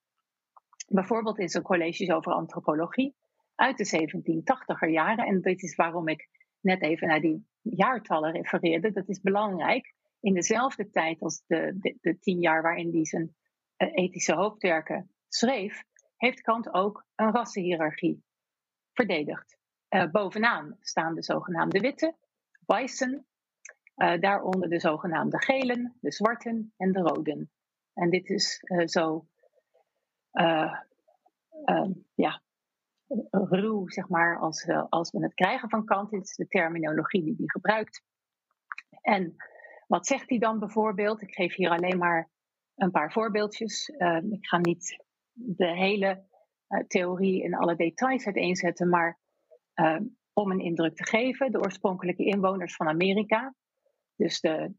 Bijvoorbeeld 0.89 1.39
in 1.39 1.49
zijn 1.49 1.63
colleges 1.63 2.11
over 2.11 2.33
antropologie 2.33 3.15
uit 3.55 3.77
de 3.77 3.87
1780er 3.87 4.91
jaren. 4.91 5.27
En 5.27 5.41
dit 5.41 5.63
is 5.63 5.75
waarom 5.75 6.09
ik 6.09 6.29
net 6.61 6.83
even 6.83 7.09
naar 7.09 7.21
die 7.21 7.47
jaartallen 7.70 8.32
refereerde. 8.32 8.92
Dat 8.92 9.08
is 9.08 9.20
belangrijk. 9.20 9.94
In 10.20 10.35
dezelfde 10.35 10.90
tijd 10.90 11.20
als 11.20 11.42
de, 11.46 11.76
de, 11.78 11.99
de 12.00 12.18
tien 12.18 12.40
jaar 12.40 12.62
waarin 12.62 12.92
hij 12.92 13.04
zijn 13.04 13.35
uh, 13.78 13.88
ethische 13.92 14.35
hoofdwerken 14.35 15.11
schreef, 15.28 15.85
heeft 16.16 16.40
Kant 16.40 16.75
ook 16.75 17.06
een 17.14 17.32
rassenhiërarchie 17.32 18.25
verdedigd. 18.92 19.58
Uh, 19.88 20.11
bovenaan 20.11 20.76
staan 20.80 21.14
de 21.14 21.23
zogenaamde 21.23 21.80
witte, 21.80 22.16
weißen, 22.66 23.26
uh, 23.96 24.20
daaronder 24.20 24.68
de 24.68 24.80
zogenaamde 24.80 25.42
gelen, 25.42 25.96
de 26.00 26.12
zwarten 26.12 26.73
en 26.76 26.92
de 26.92 27.00
roden. 27.00 27.50
En 27.94 28.11
dit 28.11 28.28
is 28.28 28.61
zo 28.85 29.26
ja, 32.14 32.42
ruw, 33.31 33.89
zeg 33.89 34.09
maar, 34.09 34.39
als, 34.39 34.65
we, 34.65 34.91
als 34.91 35.11
we 35.11 35.23
het 35.23 35.35
krijgen 35.35 35.69
van 35.69 35.85
Kant. 35.85 36.13
Is 36.13 36.35
de 36.35 36.47
terminologie 36.47 37.25
die 37.25 37.35
hij 37.37 37.47
gebruikt. 37.47 38.03
En 39.01 39.37
wat 39.87 40.07
zegt 40.07 40.29
hij 40.29 40.39
dan 40.39 40.59
bijvoorbeeld? 40.59 41.23
Ik 41.23 41.35
geef 41.35 41.55
hier 41.55 41.71
alleen 41.71 41.99
maar 41.99 42.31
een 42.75 42.91
paar 42.91 43.13
voorbeeldjes. 43.13 43.89
Uh, 43.89 44.23
ik 44.31 44.47
ga 44.47 44.59
niet 44.59 45.05
de 45.33 45.77
hele 45.77 46.25
uh, 46.69 46.81
theorie 46.87 47.43
in 47.43 47.55
alle 47.55 47.77
details 47.77 48.27
uiteenzetten, 48.27 48.89
maar 48.89 49.19
uh, 49.75 50.01
om 50.33 50.51
een 50.51 50.61
indruk 50.61 50.97
te 50.97 51.05
geven, 51.05 51.53
de 51.53 51.59
oorspronkelijke 51.59 52.25
inwoners 52.25 52.77
van 52.77 52.89
Amerika, 52.89 53.55
dus 54.17 54.41
de 54.41 54.75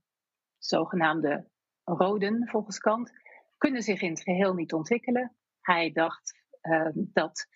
zogenaamde 0.58 1.50
Roden 1.84 2.48
volgens 2.48 2.80
Kant, 2.80 3.12
kunnen 3.58 3.82
zich 3.82 4.02
in 4.02 4.10
het 4.10 4.22
geheel 4.22 4.54
niet 4.54 4.74
ontwikkelen. 4.74 5.36
Hij 5.62 5.92
dacht 5.92 6.42
uh, 6.62 6.90
dat 6.94 7.48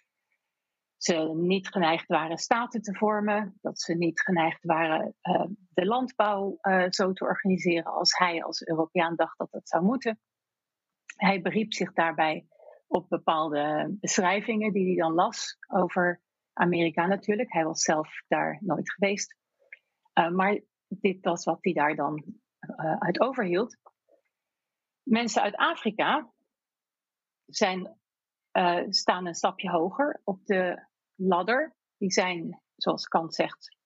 ze 1.04 1.34
niet 1.36 1.68
geneigd 1.68 2.08
waren 2.08 2.38
staten 2.38 2.82
te 2.82 2.96
vormen, 2.96 3.58
dat 3.62 3.80
ze 3.80 3.94
niet 3.94 4.22
geneigd 4.22 4.64
waren 4.64 5.16
uh, 5.22 5.46
de 5.74 5.86
landbouw 5.86 6.58
uh, 6.62 6.86
zo 6.90 7.14
te 7.14 7.24
organiseren 7.24 7.94
als 7.94 8.18
hij 8.18 8.44
als 8.44 8.66
Europeaan 8.66 9.16
dacht 9.16 9.38
dat 9.38 9.52
dat 9.52 9.70
zou 9.70 9.84
moeten. 9.84 10.20
Hij 11.16 11.42
beriep 11.42 11.74
zich 11.74 11.94
daarbij 11.94 12.46
op 12.88 13.10
bepaalde 13.10 13.96
beschrijvingen 14.00 14.74
die 14.74 14.86
hij 14.86 14.96
dan 14.96 15.14
las 15.14 15.58
over 15.68 16.22
Amerika 16.54 17.06
natuurlijk. 17.06 17.52
Hij 17.52 17.66
was 17.66 17.82
zelf 17.82 18.24
daar 18.28 18.58
nooit 18.60 18.92
geweest. 18.92 19.36
Uh, 20.20 20.30
maar 20.30 20.62
dit 20.88 21.26
was 21.26 21.46
wat 21.46 21.64
hij 21.64 21.74
daar 21.74 21.96
dan 21.96 22.24
uit 23.00 23.20
overhield. 23.20 23.78
Mensen 25.04 25.42
uit 25.42 25.56
Afrika 25.56 26.32
zijn 27.46 28.00
staan 28.90 29.26
een 29.26 29.34
stapje 29.34 29.70
hoger 29.70 30.22
op 30.24 30.46
de 30.46 30.90
ladder. 31.28 31.76
Die 31.98 32.12
zijn, 32.12 32.62
zoals 32.76 33.08
Kant 33.08 33.36
zegt, 33.36 33.78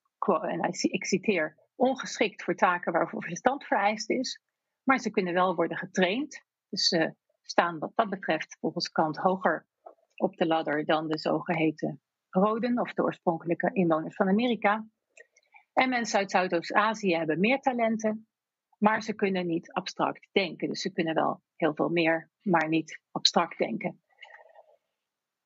en 0.41 0.69
ik 0.81 1.05
citeer, 1.05 1.57
ongeschikt 1.75 2.43
voor 2.43 2.55
taken 2.55 2.91
waarvoor 2.91 3.23
verstand 3.23 3.63
vereist 3.63 4.09
is. 4.09 4.41
Maar 4.83 4.99
ze 4.99 5.09
kunnen 5.09 5.33
wel 5.33 5.55
worden 5.55 5.77
getraind. 5.77 6.43
Dus 6.69 6.87
ze 6.87 7.15
staan 7.41 7.79
wat 7.79 7.91
dat 7.95 8.09
betreft 8.09 8.57
volgens 8.59 8.91
Kant 8.91 9.17
hoger 9.17 9.67
op 10.15 10.35
de 10.35 10.47
ladder 10.47 10.85
dan 10.85 11.07
de 11.07 11.17
zogeheten 11.17 12.01
Roden 12.29 12.79
of 12.79 12.93
de 12.93 13.03
oorspronkelijke 13.03 13.69
inwoners 13.73 14.15
van 14.15 14.27
Amerika. 14.27 14.87
En 15.73 15.89
mensen 15.89 16.19
uit 16.19 16.31
Zuidoost-Azië 16.31 17.15
hebben 17.15 17.39
meer 17.39 17.59
talenten, 17.59 18.27
maar 18.77 19.01
ze 19.01 19.13
kunnen 19.13 19.47
niet 19.47 19.71
abstract 19.71 20.29
denken. 20.31 20.67
Dus 20.67 20.81
ze 20.81 20.91
kunnen 20.91 21.15
wel 21.15 21.41
heel 21.55 21.75
veel 21.75 21.89
meer, 21.89 22.31
maar 22.41 22.67
niet 22.67 23.01
abstract 23.11 23.57
denken 23.57 24.03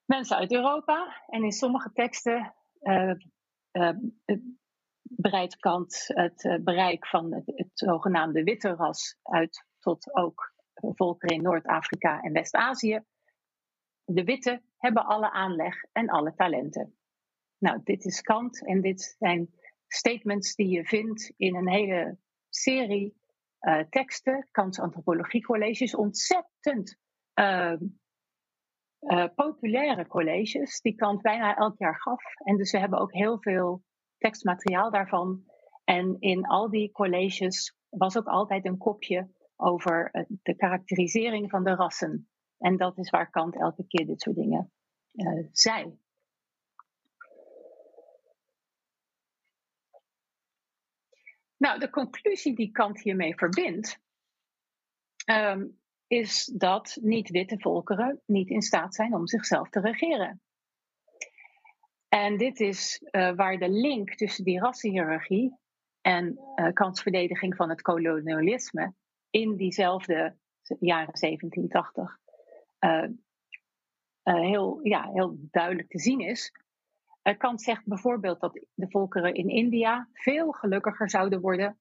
mensen 0.09 0.37
uit 0.37 0.51
Europa. 0.51 1.23
En 1.27 1.43
in 1.43 1.51
sommige 1.51 1.91
teksten 1.93 2.55
uh, 2.81 3.13
uh, 3.71 3.97
breidt 5.01 5.55
Kant 5.55 6.03
het 6.07 6.43
uh, 6.43 6.63
bereik 6.63 7.07
van 7.07 7.33
het, 7.33 7.71
zogenaamde 7.73 8.43
witte 8.43 8.69
ras 8.69 9.17
uit 9.23 9.65
tot 9.79 10.15
ook 10.15 10.53
volkeren 10.73 11.35
in 11.35 11.43
Noord-Afrika 11.43 12.21
en 12.21 12.33
West-Azië. 12.33 13.03
De 14.03 14.23
witte 14.23 14.61
hebben 14.77 15.05
alle 15.05 15.31
aanleg 15.31 15.83
en 15.91 16.09
alle 16.09 16.33
talenten. 16.33 16.97
Nou, 17.57 17.81
dit 17.83 18.05
is 18.05 18.21
Kant 18.21 18.65
en 18.65 18.81
dit 18.81 19.15
zijn 19.19 19.49
statements 19.87 20.55
die 20.55 20.69
je 20.69 20.85
vindt 20.85 21.33
in 21.37 21.55
een 21.55 21.69
hele 21.69 22.17
serie 22.49 23.17
teksten. 23.89 24.47
Kants 24.51 24.79
antropologiecolleges, 24.79 25.95
ontzettend 25.95 26.97
uh, 27.39 27.73
populaire 29.35 30.07
colleges 30.07 30.81
die 30.81 30.95
Kant 30.95 31.21
bijna 31.21 31.55
elk 31.55 31.77
jaar 31.77 32.01
gaf. 32.01 32.23
En 32.35 32.57
dus 32.57 32.71
we 32.71 32.79
hebben 32.79 32.99
ook 32.99 33.13
heel 33.13 33.41
veel 33.41 33.83
tekstmateriaal 34.17 34.91
daarvan. 34.91 35.43
En 35.83 36.15
in 36.19 36.45
al 36.45 36.69
die 36.69 36.91
colleges 36.91 37.77
was 37.89 38.17
ook 38.17 38.27
altijd 38.27 38.65
een 38.65 38.77
kopje 38.77 39.29
over 39.55 40.09
uh, 40.11 40.23
de 40.43 40.55
karakterisering 40.55 41.49
van 41.49 41.63
de 41.63 41.75
rassen. 41.75 42.29
En 42.57 42.77
dat 42.77 42.97
is 42.97 43.09
waar 43.09 43.29
Kant 43.29 43.55
elke 43.55 43.87
keer 43.87 44.05
dit 44.05 44.21
soort 44.21 44.35
dingen 44.35 44.71
uh, 45.13 45.47
zei. 45.51 45.97
Nou, 51.57 51.79
de 51.79 51.89
conclusie 51.89 52.55
die 52.55 52.71
Kant 52.71 53.01
hiermee 53.01 53.35
verbindt, 53.35 53.99
um, 55.25 55.79
is 56.09 56.45
dat 56.45 56.97
niet-witte 57.01 57.59
volkeren 57.59 58.21
niet 58.25 58.49
in 58.49 58.61
staat 58.61 58.95
zijn 58.95 59.13
om 59.13 59.27
zichzelf 59.27 59.69
te 59.69 59.79
regeren. 59.79 60.41
En 62.07 62.37
dit 62.37 62.59
is 62.59 63.01
uh, 63.11 63.35
waar 63.35 63.57
de 63.57 63.69
link 63.69 64.15
tussen 64.15 64.43
die 64.43 64.59
rassenhierarchie 64.59 65.57
en 66.01 66.39
uh, 66.55 66.73
kansverdediging 66.73 67.55
van 67.55 67.69
het 67.69 67.81
kolonialisme 67.81 68.93
in 69.29 69.55
diezelfde 69.55 70.35
jaren 70.79 71.19
1780 71.19 72.17
uh, 72.79 73.09
heel, 74.23 74.79
ja, 74.83 75.09
heel 75.11 75.37
duidelijk 75.51 75.89
te 75.89 75.99
zien 75.99 76.19
is. 76.19 76.51
Kant 77.37 77.61
zegt 77.61 77.85
bijvoorbeeld 77.85 78.39
dat 78.39 78.65
de 78.73 78.89
volkeren 78.89 79.33
in 79.33 79.49
India 79.49 80.09
veel 80.13 80.51
gelukkiger 80.51 81.09
zouden 81.09 81.41
worden 81.41 81.79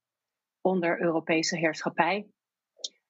onder 0.61 1.01
Europese 1.01 1.57
heerschappij. 1.57 2.27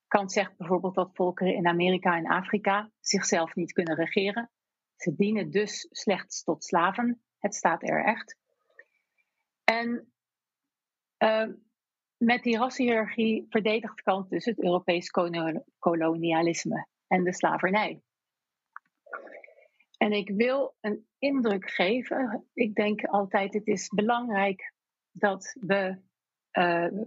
Kant 0.09 0.33
zegt 0.33 0.57
bijvoorbeeld 0.57 0.95
dat 0.95 1.11
volkeren 1.15 1.55
in 1.55 1.67
Amerika 1.67 2.17
en 2.17 2.27
Afrika 2.27 2.91
zichzelf 3.01 3.55
niet 3.55 3.73
kunnen 3.73 3.95
regeren. 3.95 4.51
Ze 4.97 5.15
dienen 5.15 5.51
dus 5.51 5.87
slechts 5.91 6.43
tot 6.43 6.65
slaven. 6.65 7.23
Het 7.39 7.55
staat 7.55 7.83
er 7.83 8.05
echt. 8.05 8.37
En 9.65 10.13
uh, 11.19 11.49
met 12.17 12.43
die 12.43 12.59
rassenhierarchie 12.59 13.47
verdedigt 13.49 14.03
Kant 14.03 14.31
dus 14.31 14.45
het 14.45 14.63
Europees 14.63 15.11
kolonialisme 15.79 16.87
en 17.07 17.25
de 17.25 17.35
slavernij. 17.35 18.03
En 19.97 20.13
ik 20.13 20.31
wil 20.31 20.77
een 20.81 21.09
indruk 21.19 21.71
geven. 21.71 22.49
Ik 22.53 22.75
denk 22.75 23.05
altijd, 23.05 23.55
het 23.55 23.67
is 23.67 23.89
belangrijk 23.89 24.73
dat 25.11 25.57
we 25.61 26.01
uh, 26.53 27.03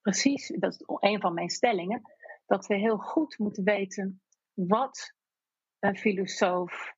precies, 0.00 0.46
dat 0.58 0.72
is 0.72 0.82
een 0.86 1.20
van 1.20 1.34
mijn 1.34 1.50
stellingen, 1.50 2.02
dat 2.46 2.66
we 2.66 2.74
heel 2.74 2.96
goed 2.98 3.38
moeten 3.38 3.64
weten 3.64 4.22
wat 4.52 5.14
een 5.78 5.96
filosoof 5.96 6.94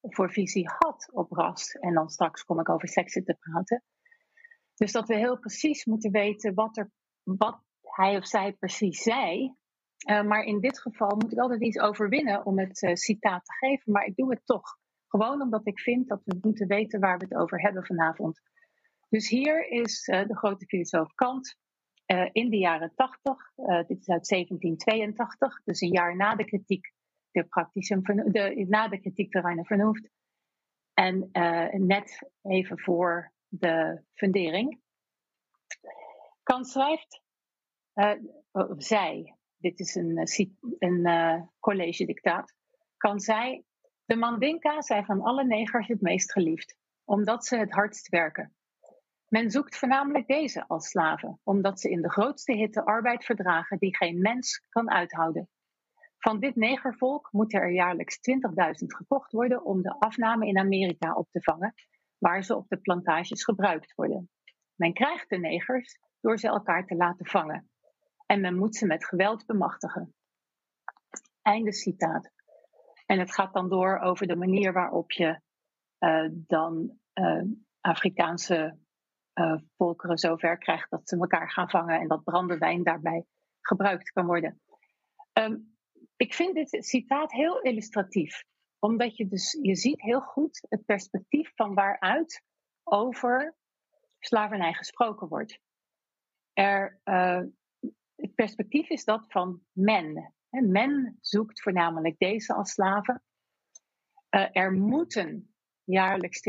voor 0.00 0.32
visie 0.32 0.68
had 0.78 1.08
op 1.12 1.32
ras. 1.32 1.72
En 1.72 1.94
dan 1.94 2.08
straks 2.08 2.44
kom 2.44 2.60
ik 2.60 2.68
over 2.68 2.88
seksen 2.88 3.24
te 3.24 3.34
praten. 3.34 3.82
Dus 4.74 4.92
dat 4.92 5.08
we 5.08 5.16
heel 5.16 5.38
precies 5.38 5.84
moeten 5.84 6.10
weten 6.10 6.54
wat, 6.54 6.76
er, 6.76 6.90
wat 7.22 7.60
hij 7.80 8.16
of 8.16 8.26
zij 8.26 8.52
precies 8.52 9.02
zei. 9.02 9.54
Uh, 10.08 10.22
maar 10.22 10.42
in 10.42 10.60
dit 10.60 10.80
geval 10.80 11.16
moet 11.16 11.32
ik 11.32 11.38
altijd 11.38 11.62
iets 11.62 11.78
overwinnen 11.78 12.46
om 12.46 12.58
het 12.58 12.82
uh, 12.82 12.94
citaat 12.94 13.44
te 13.44 13.52
geven. 13.52 13.92
Maar 13.92 14.04
ik 14.04 14.16
doe 14.16 14.30
het 14.30 14.42
toch. 14.44 14.76
Gewoon 15.08 15.42
omdat 15.42 15.66
ik 15.66 15.80
vind 15.80 16.08
dat 16.08 16.20
we 16.24 16.38
moeten 16.40 16.66
weten 16.66 17.00
waar 17.00 17.18
we 17.18 17.24
het 17.24 17.34
over 17.34 17.60
hebben 17.60 17.84
vanavond. 17.84 18.40
Dus 19.08 19.28
hier 19.28 19.68
is 19.68 20.08
uh, 20.08 20.26
de 20.26 20.36
grote 20.36 20.66
filosoof 20.66 21.14
Kant 21.14 21.58
in 22.32 22.50
de 22.50 22.58
jaren 22.58 22.92
80. 22.94 23.52
dit 23.86 24.00
is 24.00 24.08
uit 24.08 24.28
1782, 24.28 25.62
dus 25.64 25.80
een 25.80 25.92
jaar 25.92 26.16
na 26.16 26.34
de 26.34 26.44
kritiek 26.44 26.94
de 27.30 27.44
praktische, 27.44 28.00
de, 28.02 28.64
na 28.68 28.88
de 28.88 29.00
kritiek 29.00 29.32
de 29.32 29.40
Reine. 29.40 30.10
En 30.94 31.30
net 31.86 32.28
even 32.42 32.78
voor 32.78 33.32
de 33.48 34.02
fundering. 34.14 34.80
Kant 36.42 36.68
schrijft, 36.68 37.22
zij, 38.76 39.36
dit 39.56 39.80
is 39.80 39.94
een, 39.94 40.16
eh, 40.16 40.46
een 40.78 41.50
college-dictaat, 41.60 42.54
kan 42.96 43.20
zij, 43.20 43.64
de 44.04 44.16
Mandinka 44.16 44.82
zijn 44.82 45.04
van 45.04 45.20
alle 45.20 45.44
negers 45.44 45.88
het 45.88 46.00
meest 46.00 46.32
geliefd, 46.32 46.76
omdat 47.04 47.46
ze 47.46 47.56
het 47.56 47.72
hardst 47.72 48.08
werken. 48.08 48.56
Men 49.28 49.50
zoekt 49.50 49.76
voornamelijk 49.76 50.26
deze 50.26 50.68
als 50.68 50.88
slaven, 50.88 51.40
omdat 51.42 51.80
ze 51.80 51.90
in 51.90 52.02
de 52.02 52.10
grootste 52.10 52.52
hitte 52.52 52.84
arbeid 52.84 53.24
verdragen 53.24 53.78
die 53.78 53.96
geen 53.96 54.20
mens 54.20 54.64
kan 54.68 54.90
uithouden. 54.90 55.48
Van 56.18 56.40
dit 56.40 56.56
negervolk 56.56 57.28
moeten 57.32 57.60
er 57.60 57.72
jaarlijks 57.72 58.18
20.000 58.30 58.86
gekocht 58.86 59.32
worden 59.32 59.64
om 59.64 59.82
de 59.82 59.96
afname 59.98 60.46
in 60.46 60.58
Amerika 60.58 61.14
op 61.14 61.28
te 61.30 61.42
vangen 61.42 61.74
waar 62.18 62.44
ze 62.44 62.56
op 62.56 62.68
de 62.68 62.76
plantages 62.76 63.44
gebruikt 63.44 63.94
worden. 63.94 64.30
Men 64.74 64.92
krijgt 64.92 65.28
de 65.28 65.38
negers 65.38 65.98
door 66.20 66.38
ze 66.38 66.48
elkaar 66.48 66.86
te 66.86 66.96
laten 66.96 67.26
vangen. 67.26 67.70
En 68.26 68.40
men 68.40 68.56
moet 68.56 68.76
ze 68.76 68.86
met 68.86 69.04
geweld 69.04 69.46
bemachtigen. 69.46 70.14
Einde 71.42 71.72
citaat. 71.72 72.30
En 73.06 73.18
het 73.18 73.32
gaat 73.32 73.52
dan 73.52 73.68
door 73.68 73.98
over 73.98 74.26
de 74.26 74.36
manier 74.36 74.72
waarop 74.72 75.12
je 75.12 75.40
uh, 75.98 76.28
dan 76.32 76.98
uh, 77.14 77.42
Afrikaanse 77.80 78.78
uh, 79.40 79.60
volkeren 79.76 80.18
zover 80.18 80.58
krijgt 80.58 80.90
dat 80.90 81.08
ze 81.08 81.16
elkaar 81.16 81.50
gaan 81.50 81.70
vangen 81.70 82.00
en 82.00 82.08
dat 82.08 82.24
brandewijn 82.24 82.82
daarbij 82.82 83.24
gebruikt 83.60 84.10
kan 84.10 84.26
worden. 84.26 84.60
Um, 85.32 85.76
ik 86.16 86.34
vind 86.34 86.54
dit 86.54 86.84
citaat 86.84 87.32
heel 87.32 87.60
illustratief 87.60 88.44
omdat 88.78 89.16
je 89.16 89.28
dus, 89.28 89.58
je 89.62 89.76
ziet 89.76 90.00
heel 90.00 90.20
goed 90.20 90.66
het 90.68 90.84
perspectief 90.84 91.52
van 91.54 91.74
waaruit 91.74 92.42
over 92.84 93.56
slavernij 94.18 94.72
gesproken 94.72 95.28
wordt. 95.28 95.58
Er, 96.52 97.00
uh, 97.04 97.42
het 98.14 98.34
perspectief 98.34 98.88
is 98.88 99.04
dat 99.04 99.26
van 99.28 99.60
men. 99.72 100.34
Men 100.50 101.16
zoekt 101.20 101.62
voornamelijk 101.62 102.18
deze 102.18 102.54
als 102.54 102.70
slaven. 102.70 103.22
Uh, 104.30 104.48
er 104.52 104.72
moeten 104.72 105.55
jaarlijks 105.86 106.40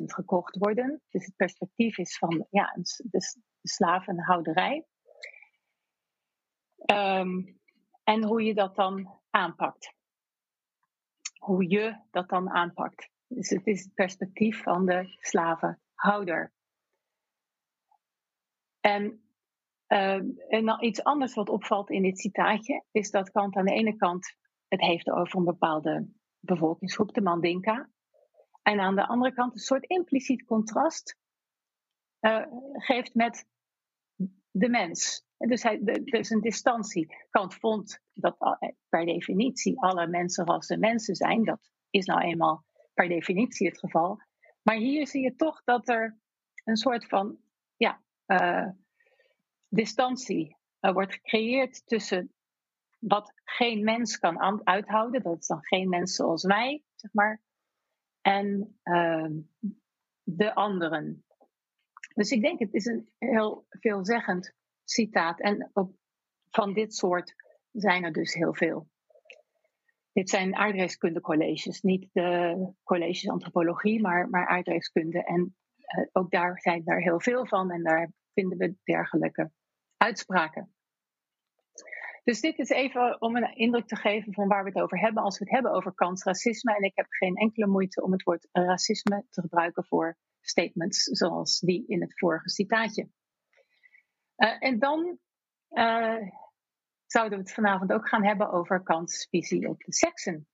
20.000 0.00 0.04
gekocht 0.04 0.56
worden. 0.56 1.02
Dus 1.08 1.24
het 1.24 1.36
perspectief 1.36 1.98
is 1.98 2.18
van 2.18 2.46
ja, 2.50 2.72
de, 2.74 3.18
de 3.60 3.68
slavenhouderij. 3.68 4.84
Um, 6.92 7.60
en 8.04 8.24
hoe 8.24 8.42
je 8.42 8.54
dat 8.54 8.76
dan 8.76 9.20
aanpakt 9.30 9.94
hoe 11.40 11.68
je 11.68 11.96
dat 12.10 12.28
dan 12.28 12.50
aanpakt. 12.50 13.10
Dus 13.26 13.48
het 13.48 13.66
is 13.66 13.84
het 13.84 13.94
perspectief 13.94 14.62
van 14.62 14.86
de 14.86 15.16
slavenhouder. 15.20 16.52
En, 18.80 19.24
uh, 19.88 20.20
en 20.48 20.84
iets 20.84 21.04
anders 21.04 21.34
wat 21.34 21.48
opvalt 21.48 21.90
in 21.90 22.02
dit 22.02 22.18
citaatje 22.18 22.84
is 22.90 23.10
dat 23.10 23.30
Kant 23.30 23.56
aan 23.56 23.64
de 23.64 23.72
ene 23.72 23.96
kant 23.96 24.36
het 24.68 24.80
heeft 24.80 25.10
over 25.10 25.38
een 25.38 25.44
bepaalde 25.44 26.08
bevolkingsgroep, 26.40 27.14
de 27.14 27.20
Mandinka. 27.20 27.90
En 28.62 28.80
aan 28.80 28.94
de 28.94 29.06
andere 29.06 29.34
kant 29.34 29.52
een 29.52 29.58
soort 29.58 29.84
impliciet 29.84 30.44
contrast 30.44 31.16
uh, 32.20 32.46
geeft 32.72 33.14
met 33.14 33.46
de 34.50 34.68
mens. 34.68 35.24
Dus 35.36 35.62
hij, 35.62 35.80
er 35.84 36.18
is 36.18 36.30
een 36.30 36.40
distantie. 36.40 37.16
Kant 37.30 37.54
vond 37.54 38.00
dat 38.12 38.36
per 38.88 39.04
definitie 39.04 39.80
alle 39.80 40.06
mensenrassen 40.06 40.80
mensen 40.80 41.14
zijn. 41.14 41.44
Dat 41.44 41.70
is 41.90 42.06
nou 42.06 42.20
eenmaal 42.20 42.64
per 42.94 43.08
definitie 43.08 43.68
het 43.68 43.78
geval. 43.78 44.20
Maar 44.62 44.76
hier 44.76 45.06
zie 45.06 45.22
je 45.22 45.36
toch 45.36 45.64
dat 45.64 45.88
er 45.88 46.18
een 46.64 46.76
soort 46.76 47.06
van 47.06 47.38
ja, 47.76 48.02
uh, 48.26 48.68
distantie 49.68 50.56
wordt 50.80 51.12
gecreëerd 51.12 51.86
tussen 51.86 52.32
wat 52.98 53.32
geen 53.44 53.84
mens 53.84 54.18
kan 54.18 54.66
uithouden, 54.66 55.22
dat 55.22 55.38
is 55.38 55.46
dan 55.46 55.64
geen 55.64 55.88
mens 55.88 56.14
zoals 56.14 56.42
wij, 56.42 56.82
zeg 56.94 57.12
maar, 57.12 57.40
en 58.20 58.78
uh, 58.84 59.26
de 60.22 60.54
anderen. 60.54 61.24
Dus 62.14 62.30
ik 62.30 62.42
denk 62.42 62.58
het 62.58 62.74
is 62.74 62.86
een 62.86 63.08
heel 63.18 63.66
veelzeggend 63.68 64.54
citaat. 64.84 65.40
En 65.40 65.70
op, 65.72 65.94
van 66.50 66.74
dit 66.74 66.94
soort 66.94 67.34
zijn 67.72 68.04
er 68.04 68.12
dus 68.12 68.34
heel 68.34 68.54
veel. 68.54 68.88
Dit 70.12 70.30
zijn 70.30 70.56
aardrijkskundecolleges, 70.56 71.80
niet 71.80 72.08
de 72.12 72.72
colleges 72.84 73.28
antropologie, 73.28 74.00
maar, 74.00 74.28
maar 74.28 74.46
aardrijkskunde. 74.46 75.24
En 75.24 75.56
uh, 75.98 76.06
ook 76.12 76.30
daar 76.30 76.60
zijn 76.60 76.82
er 76.84 77.02
heel 77.02 77.20
veel 77.20 77.46
van 77.46 77.70
en 77.70 77.82
daar 77.82 78.12
vinden 78.32 78.58
we 78.58 78.74
dergelijke 78.84 79.50
uitspraken. 79.96 80.74
Dus 82.24 82.40
dit 82.40 82.58
is 82.58 82.68
even 82.68 83.20
om 83.20 83.36
een 83.36 83.56
indruk 83.56 83.86
te 83.86 83.96
geven 83.96 84.32
van 84.32 84.48
waar 84.48 84.64
we 84.64 84.70
het 84.70 84.82
over 84.82 84.98
hebben 84.98 85.22
als 85.22 85.38
we 85.38 85.44
het 85.44 85.54
hebben 85.54 85.72
over 85.72 85.94
kansracisme. 85.94 86.76
En 86.76 86.82
ik 86.82 86.96
heb 86.96 87.06
geen 87.08 87.36
enkele 87.36 87.66
moeite 87.66 88.02
om 88.02 88.12
het 88.12 88.22
woord 88.22 88.48
racisme 88.52 89.24
te 89.30 89.40
gebruiken 89.40 89.84
voor 89.84 90.18
statements 90.40 91.02
zoals 91.02 91.58
die 91.58 91.84
in 91.86 92.00
het 92.00 92.18
vorige 92.18 92.48
citaatje. 92.48 93.08
Uh, 94.36 94.56
en 94.58 94.78
dan 94.78 95.18
uh, 95.70 96.16
zouden 97.06 97.38
we 97.38 97.44
het 97.44 97.54
vanavond 97.54 97.92
ook 97.92 98.08
gaan 98.08 98.24
hebben 98.24 98.50
over 98.50 98.82
Kants 98.82 99.26
visie 99.30 99.68
op 99.68 99.80
de 99.84 99.92
seksen. 99.92 100.48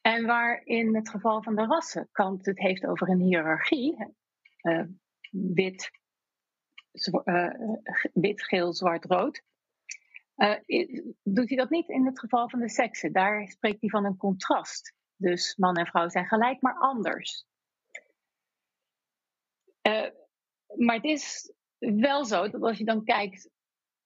En 0.00 0.26
waar 0.26 0.60
in 0.64 0.94
het 0.94 1.08
geval 1.08 1.42
van 1.42 1.54
de 1.54 1.64
rassen 1.64 2.08
Kant 2.12 2.46
het 2.46 2.58
heeft 2.58 2.86
over 2.86 3.08
een 3.08 3.20
hiërarchie, 3.20 4.14
uh, 4.62 4.84
wit, 5.30 5.90
wit, 8.12 8.42
geel, 8.42 8.72
zwart, 8.72 9.04
rood, 9.04 9.42
doet 11.22 11.48
hij 11.48 11.56
dat 11.56 11.70
niet 11.70 11.88
in 11.88 12.06
het 12.06 12.18
geval 12.18 12.48
van 12.50 12.60
de 12.60 12.68
seksen. 12.68 13.12
Daar 13.12 13.48
spreekt 13.48 13.80
hij 13.80 13.90
van 13.90 14.04
een 14.04 14.16
contrast. 14.16 14.94
Dus 15.16 15.56
man 15.56 15.76
en 15.76 15.86
vrouw 15.86 16.08
zijn 16.08 16.26
gelijk, 16.26 16.62
maar 16.62 16.78
anders. 16.78 17.46
maar 20.76 20.94
het 20.94 21.04
is 21.04 21.52
wel 21.78 22.24
zo 22.24 22.50
dat 22.50 22.62
als 22.62 22.78
je 22.78 22.84
dan 22.84 23.04
kijkt 23.04 23.50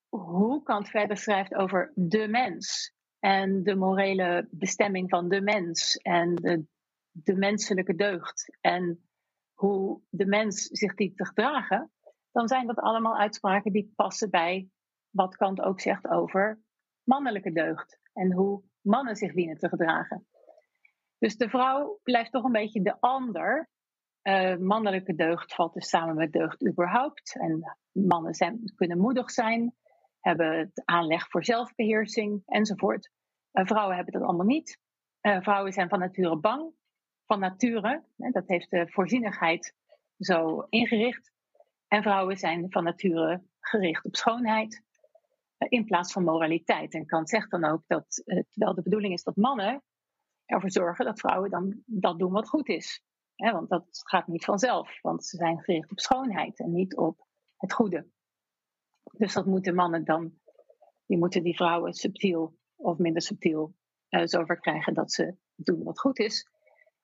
hoe 0.09 0.63
Kant 0.63 0.89
verder 0.89 1.17
schrijft 1.17 1.55
over 1.55 1.93
de 1.95 2.29
mens 2.29 2.95
en 3.19 3.63
de 3.63 3.75
morele 3.75 4.49
bestemming 4.51 5.11
van 5.11 5.29
de 5.29 5.41
mens 5.41 5.97
en 5.97 6.35
de, 6.35 6.65
de 7.11 7.35
menselijke 7.35 7.95
deugd 7.95 8.59
en 8.61 9.09
hoe 9.55 10.01
de 10.09 10.27
mens 10.27 10.63
zich 10.63 10.95
dient 10.95 11.17
te 11.17 11.27
gedragen, 11.27 11.91
dan 12.33 12.49
zijn 12.49 12.67
dat 12.67 12.79
allemaal 12.79 13.19
uitspraken 13.19 13.73
die 13.73 13.93
passen 13.97 14.31
bij 14.31 14.69
wat 15.13 15.37
Kant 15.37 15.61
ook 15.61 15.81
zegt 15.81 16.09
over 16.09 16.63
mannelijke 17.03 17.53
deugd 17.53 18.01
en 18.13 18.33
hoe 18.33 18.63
mannen 18.81 19.17
zich 19.17 19.33
dienen 19.33 19.59
te 19.59 19.69
gedragen. 19.69 20.27
Dus 21.19 21.37
de 21.37 21.49
vrouw 21.49 21.99
blijft 22.03 22.31
toch 22.33 22.45
een 22.45 22.53
beetje 22.53 22.83
de 22.83 23.01
ander. 23.01 23.71
Uh, 24.23 24.57
mannelijke 24.57 25.15
deugd 25.15 25.55
valt 25.55 25.75
dus 25.75 25.89
samen 25.89 26.15
met 26.15 26.33
deugd 26.33 26.67
überhaupt. 26.67 27.37
En 27.41 27.79
mannen 27.93 28.35
zijn, 28.35 28.73
kunnen 28.75 28.99
moedig 28.99 29.31
zijn, 29.31 29.75
hebben 30.21 30.59
het 30.59 30.83
aanleg 30.85 31.29
voor 31.29 31.45
zelfbeheersing 31.45 32.43
enzovoort. 32.47 33.11
Uh, 33.53 33.67
vrouwen 33.67 33.97
hebben 33.97 34.13
dat 34.13 34.23
allemaal 34.23 34.47
niet. 34.47 34.79
Uh, 35.23 35.41
vrouwen 35.41 35.73
zijn 35.73 35.89
van 35.89 35.99
nature 35.99 36.39
bang. 36.39 36.73
Van 37.27 37.41
nature, 37.41 38.05
hè, 38.17 38.31
dat 38.31 38.49
heeft 38.49 38.71
de 38.71 38.89
voorzienigheid 38.89 39.75
zo 40.19 40.67
ingericht. 40.69 41.33
En 41.89 42.03
vrouwen 42.03 42.37
zijn 42.37 42.67
van 42.71 42.85
nature 42.85 43.43
gericht 43.61 44.05
op 44.05 44.17
schoonheid 44.17 44.83
in 45.69 45.85
plaats 45.85 46.13
van 46.13 46.25
moraliteit. 46.25 46.95
En 46.95 47.07
Kant 47.07 47.29
zegt 47.29 47.51
dan 47.51 47.65
ook 47.65 47.83
dat 47.87 48.23
wel 48.55 48.75
de 48.75 48.83
bedoeling 48.83 49.13
is 49.13 49.23
dat 49.23 49.37
mannen 49.37 49.83
ervoor 50.47 50.71
zorgen 50.71 51.05
dat 51.05 51.21
vrouwen 51.21 51.51
dan 51.51 51.83
dat 51.87 52.19
doen 52.19 52.33
wat 52.33 52.49
goed 52.49 52.69
is. 52.69 53.03
want 53.37 53.69
dat 53.69 53.85
gaat 53.91 54.27
niet 54.27 54.45
vanzelf, 54.45 55.01
want 55.01 55.25
ze 55.25 55.37
zijn 55.37 55.61
gericht 55.61 55.91
op 55.91 56.01
schoonheid 56.01 56.61
en 56.61 56.73
niet 56.73 56.97
op 56.97 57.27
het 57.57 57.73
goede. 57.73 58.07
Dus 59.13 59.33
dat 59.33 59.47
moeten 59.47 59.75
mannen 59.75 60.05
dan, 60.05 60.33
die 61.07 61.19
moeten 61.19 61.43
die 61.43 61.57
vrouwen 61.57 61.93
subtiel 61.93 62.57
of 62.77 62.99
minder 62.99 63.23
subtiel 63.23 63.75
uh, 64.11 64.23
zover 64.25 64.61
krijgen 64.61 64.95
dat 64.95 65.13
ze 65.13 65.37
doen 65.55 65.83
wat 65.83 66.01
goed 66.01 66.19
is. 66.19 66.49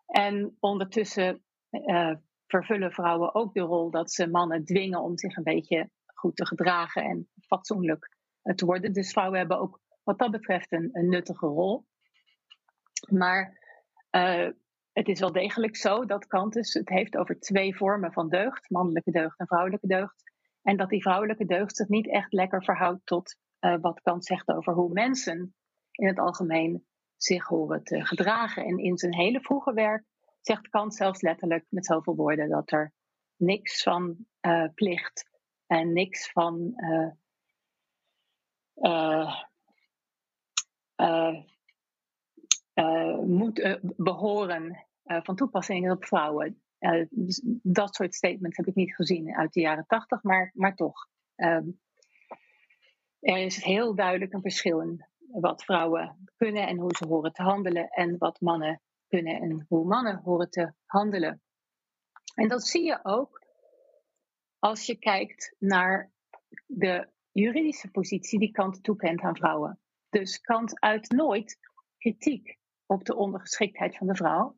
En 0.06 0.56
ondertussen 0.60 1.42
uh, 1.70 2.14
vervullen 2.46 2.92
vrouwen 2.92 3.34
ook 3.34 3.54
de 3.54 3.60
rol 3.60 3.90
dat 3.90 4.10
ze 4.10 4.28
mannen 4.28 4.64
dwingen 4.64 5.02
om 5.02 5.18
zich 5.18 5.36
een 5.36 5.42
beetje 5.42 5.90
goed 6.06 6.36
te 6.36 6.46
gedragen 6.46 7.04
en 7.04 7.28
fatsoenlijk 7.40 8.04
eh, 8.04 8.17
te 8.54 8.64
worden. 8.64 8.92
Dus 8.92 9.12
vrouwen 9.12 9.38
hebben 9.38 9.58
ook 9.58 9.80
wat 10.02 10.18
dat 10.18 10.30
betreft 10.30 10.72
een, 10.72 10.90
nuttige 10.92 11.46
rol. 11.46 11.86
Maar 13.10 13.58
uh, 14.10 14.48
het 14.92 15.08
is 15.08 15.20
wel 15.20 15.32
degelijk 15.32 15.76
zo 15.76 16.04
dat 16.04 16.26
Kant 16.26 16.52
dus 16.52 16.72
het 16.72 16.88
heeft 16.88 17.16
over 17.16 17.40
twee 17.40 17.76
vormen 17.76 18.12
van 18.12 18.28
deugd, 18.28 18.70
mannelijke 18.70 19.10
deugd 19.10 19.38
en 19.38 19.46
vrouwelijke 19.46 19.86
deugd. 19.86 20.22
En 20.62 20.76
dat 20.76 20.88
die 20.88 21.02
vrouwelijke 21.02 21.44
deugd 21.44 21.76
zich 21.76 21.88
niet 21.88 22.10
echt 22.10 22.32
lekker 22.32 22.64
verhoudt 22.64 23.06
tot 23.06 23.36
uh, 23.60 23.76
wat 23.80 24.00
Kant 24.00 24.24
zegt 24.24 24.48
over 24.48 24.72
hoe 24.72 24.92
mensen 24.92 25.54
in 25.90 26.06
het 26.06 26.18
algemeen 26.18 26.86
zich 27.16 27.46
horen 27.46 27.84
te 27.84 28.06
gedragen. 28.06 28.64
En 28.64 28.78
in 28.78 28.98
zijn 28.98 29.14
hele 29.14 29.40
vroege 29.40 29.72
werk 29.72 30.04
zegt 30.40 30.68
Kant 30.68 30.94
zelfs 30.94 31.20
letterlijk 31.20 31.66
met 31.68 31.86
zoveel 31.86 32.14
woorden 32.14 32.48
dat 32.48 32.72
er 32.72 32.92
niks 33.36 33.82
van 33.82 34.26
plicht 34.74 35.30
en 35.66 35.92
niks 35.92 36.30
van 36.32 36.74
moet 43.26 43.78
behoren 43.96 44.86
van 45.04 45.36
toepassing 45.36 45.90
op 45.90 46.04
vrouwen. 46.04 46.62
dus 47.10 47.42
dat 47.62 47.94
soort 47.94 48.14
statements 48.14 48.56
heb 48.56 48.66
ik 48.66 48.74
niet 48.74 48.94
gezien 48.94 49.36
uit 49.36 49.52
de 49.52 49.60
jaren 49.60 49.86
tachtig, 49.86 50.22
maar, 50.22 50.50
maar 50.54 50.74
toch. 50.74 51.08
Um, 51.36 51.80
er 53.20 53.36
is 53.36 53.64
heel 53.64 53.94
duidelijk 53.94 54.32
een 54.32 54.40
verschil 54.40 54.80
in 54.80 55.06
wat 55.30 55.64
vrouwen 55.64 56.30
kunnen 56.36 56.66
en 56.66 56.78
hoe 56.78 56.96
ze 56.96 57.06
horen 57.06 57.32
te 57.32 57.42
handelen 57.42 57.88
en 57.88 58.18
wat 58.18 58.40
mannen 58.40 58.80
kunnen 59.08 59.40
en 59.40 59.64
hoe 59.68 59.84
mannen 59.84 60.20
horen 60.24 60.50
te 60.50 60.72
handelen. 60.86 61.42
En 62.34 62.48
dat 62.48 62.66
zie 62.66 62.84
je 62.84 62.98
ook 63.02 63.42
als 64.58 64.86
je 64.86 64.98
kijkt 64.98 65.54
naar 65.58 66.10
de 66.66 67.08
juridische 67.32 67.90
positie 67.90 68.38
die 68.38 68.50
Kant 68.50 68.82
toekent 68.82 69.20
aan 69.20 69.36
vrouwen. 69.36 69.80
Dus 70.08 70.40
Kant 70.40 70.80
uit 70.80 71.10
nooit 71.10 71.58
kritiek 71.98 72.58
op 72.86 73.04
de 73.04 73.16
ondergeschiktheid 73.16 73.96
van 73.96 74.06
de 74.06 74.14
vrouw. 74.14 74.56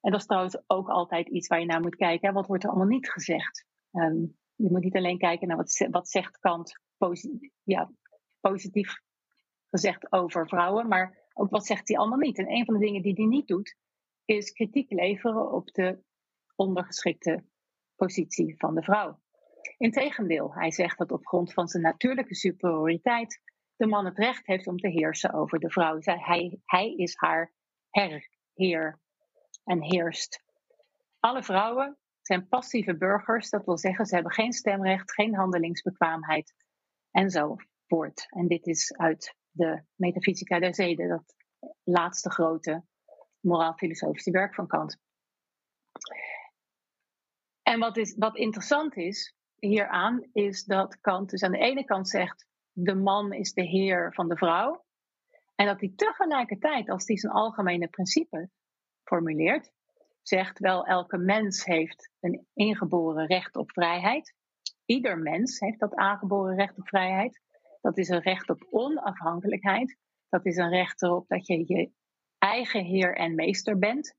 En 0.00 0.10
dat 0.10 0.20
is 0.20 0.26
trouwens 0.26 0.62
ook 0.66 0.88
altijd 0.88 1.28
iets 1.28 1.48
waar 1.48 1.60
je 1.60 1.66
naar 1.66 1.80
moet 1.80 1.96
kijken. 1.96 2.32
Wat 2.32 2.46
wordt 2.46 2.64
er 2.64 2.68
allemaal 2.68 2.88
niet 2.88 3.10
gezegd? 3.10 3.66
Um, 3.92 4.36
je 4.54 4.70
moet 4.70 4.82
niet 4.82 4.96
alleen 4.96 5.18
kijken 5.18 5.48
naar 5.48 5.56
wat, 5.56 5.86
wat 5.90 6.08
zegt 6.08 6.38
Kant 6.38 6.78
ja, 7.62 7.90
positief 8.40 9.00
gezegd 9.70 10.12
over 10.12 10.48
vrouwen, 10.48 10.88
maar 10.88 11.18
ook 11.32 11.50
wat 11.50 11.66
zegt 11.66 11.88
hij 11.88 11.96
allemaal 11.96 12.18
niet. 12.18 12.38
En 12.38 12.50
een 12.50 12.64
van 12.64 12.74
de 12.74 12.80
dingen 12.80 13.02
die 13.02 13.14
hij 13.14 13.24
niet 13.24 13.46
doet, 13.46 13.76
is 14.24 14.52
kritiek 14.52 14.90
leveren 14.90 15.52
op 15.52 15.66
de 15.72 16.02
ondergeschikte 16.56 17.44
positie 17.96 18.54
van 18.56 18.74
de 18.74 18.82
vrouw. 18.82 19.18
Integendeel, 19.78 20.54
hij 20.54 20.72
zegt 20.72 20.98
dat 20.98 21.12
op 21.12 21.26
grond 21.26 21.52
van 21.52 21.68
zijn 21.68 21.82
natuurlijke 21.82 22.34
superioriteit 22.34 23.40
de 23.76 23.86
man 23.86 24.04
het 24.04 24.18
recht 24.18 24.46
heeft 24.46 24.66
om 24.66 24.76
te 24.76 24.88
heersen 24.88 25.32
over 25.32 25.58
de 25.58 25.70
vrouw. 25.70 25.98
Hij, 26.00 26.60
hij 26.64 26.94
is 26.94 27.16
haar 27.16 27.52
herheer 27.90 29.00
en 29.64 29.82
heerst. 29.82 30.42
Alle 31.20 31.42
vrouwen 31.42 31.98
zijn 32.22 32.48
passieve 32.48 32.96
burgers, 32.96 33.50
dat 33.50 33.64
wil 33.64 33.78
zeggen 33.78 34.06
ze 34.06 34.14
hebben 34.14 34.32
geen 34.32 34.52
stemrecht, 34.52 35.12
geen 35.12 35.34
handelingsbekwaamheid 35.34 36.54
enzovoort. 37.10 38.26
En 38.28 38.48
dit 38.48 38.66
is 38.66 38.96
uit 38.96 39.36
de 39.50 39.82
Metafysica 39.94 40.58
der 40.58 40.74
Zeden, 40.74 41.08
dat 41.08 41.34
laatste 41.82 42.30
grote 42.30 42.84
moraal-filosofische 43.40 44.30
werk 44.30 44.54
van 44.54 44.66
Kant. 44.66 44.98
En 47.62 47.78
wat, 47.78 47.96
is, 47.96 48.14
wat 48.18 48.36
interessant 48.36 48.96
is 48.96 49.34
hieraan, 49.66 50.28
is 50.32 50.64
dat 50.64 51.00
Kant 51.00 51.30
dus 51.30 51.42
aan 51.42 51.52
de 51.52 51.58
ene 51.58 51.84
kant 51.84 52.08
zegt: 52.08 52.46
de 52.72 52.94
man 52.94 53.32
is 53.32 53.52
de 53.52 53.62
heer 53.62 54.12
van 54.14 54.28
de 54.28 54.36
vrouw. 54.36 54.84
En 55.54 55.66
dat 55.66 55.80
hij 55.80 55.92
tegelijkertijd, 55.96 56.90
als 56.90 57.06
hij 57.06 57.16
zijn 57.16 57.32
algemene 57.32 57.88
principe 57.88 58.48
formuleert, 59.02 59.72
zegt 60.22 60.58
wel 60.58 60.86
elke 60.86 61.18
mens 61.18 61.64
heeft 61.64 62.10
een 62.20 62.46
ingeboren 62.54 63.26
recht 63.26 63.56
op 63.56 63.70
vrijheid. 63.70 64.34
Ieder 64.84 65.18
mens 65.18 65.60
heeft 65.60 65.80
dat 65.80 65.94
aangeboren 65.94 66.56
recht 66.56 66.78
op 66.78 66.88
vrijheid. 66.88 67.40
Dat 67.80 67.98
is 67.98 68.08
een 68.08 68.20
recht 68.20 68.50
op 68.50 68.66
onafhankelijkheid. 68.70 69.98
Dat 70.28 70.46
is 70.46 70.56
een 70.56 70.70
recht 70.70 71.02
erop 71.02 71.28
dat 71.28 71.46
je 71.46 71.64
je 71.66 71.90
eigen 72.38 72.84
heer 72.84 73.16
en 73.16 73.34
meester 73.34 73.78
bent. 73.78 74.14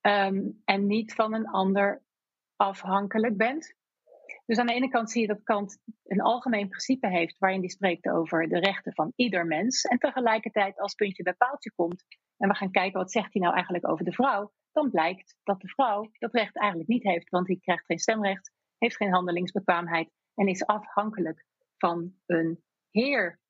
Um, 0.00 0.62
en 0.64 0.86
niet 0.86 1.14
van 1.14 1.34
een 1.34 1.48
ander 1.48 2.02
afhankelijk 2.56 3.36
bent. 3.36 3.74
Dus 4.46 4.58
aan 4.58 4.66
de 4.66 4.72
ene 4.72 4.88
kant 4.88 5.10
zie 5.10 5.20
je 5.20 5.26
dat 5.26 5.42
Kant 5.42 5.78
een 6.04 6.20
algemeen 6.20 6.68
principe 6.68 7.08
heeft 7.08 7.38
waarin 7.38 7.60
hij 7.60 7.68
spreekt 7.68 8.08
over 8.08 8.48
de 8.48 8.58
rechten 8.58 8.94
van 8.94 9.12
ieder 9.16 9.46
mens. 9.46 9.82
En 9.82 9.98
tegelijkertijd 9.98 10.78
als 10.78 10.94
puntje 10.94 11.22
bij 11.22 11.34
paaltje 11.34 11.72
komt 11.72 12.04
en 12.36 12.48
we 12.48 12.54
gaan 12.54 12.70
kijken 12.70 13.00
wat 13.00 13.12
zegt 13.12 13.32
hij 13.32 13.42
nou 13.42 13.54
eigenlijk 13.54 13.88
over 13.88 14.04
de 14.04 14.12
vrouw, 14.12 14.52
dan 14.72 14.90
blijkt 14.90 15.36
dat 15.42 15.60
de 15.60 15.68
vrouw 15.68 16.10
dat 16.18 16.34
recht 16.34 16.56
eigenlijk 16.56 16.88
niet 16.88 17.02
heeft, 17.02 17.28
want 17.28 17.46
die 17.46 17.60
krijgt 17.60 17.84
geen 17.84 17.98
stemrecht, 17.98 18.52
heeft 18.78 18.96
geen 18.96 19.12
handelingsbekwaamheid 19.12 20.10
en 20.34 20.46
is 20.46 20.66
afhankelijk 20.66 21.44
van 21.76 22.14
een 22.26 22.62
heer. 22.90 23.40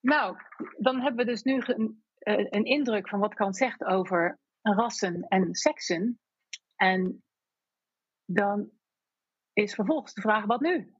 Nou, 0.00 0.36
dan 0.78 1.00
hebben 1.00 1.24
we 1.24 1.30
dus 1.30 1.42
nu 1.42 1.62
een, 1.64 2.04
eh, 2.18 2.38
een 2.38 2.64
indruk 2.64 3.08
van 3.08 3.20
wat 3.20 3.34
Kant 3.34 3.56
zegt 3.56 3.84
over 3.84 4.38
rassen 4.62 5.28
en 5.28 5.54
seksen. 5.54 6.20
En 6.76 7.24
dan 8.24 8.70
is 9.52 9.74
vervolgens 9.74 10.14
de 10.14 10.20
vraag: 10.20 10.44
wat 10.44 10.60
nu? 10.60 10.94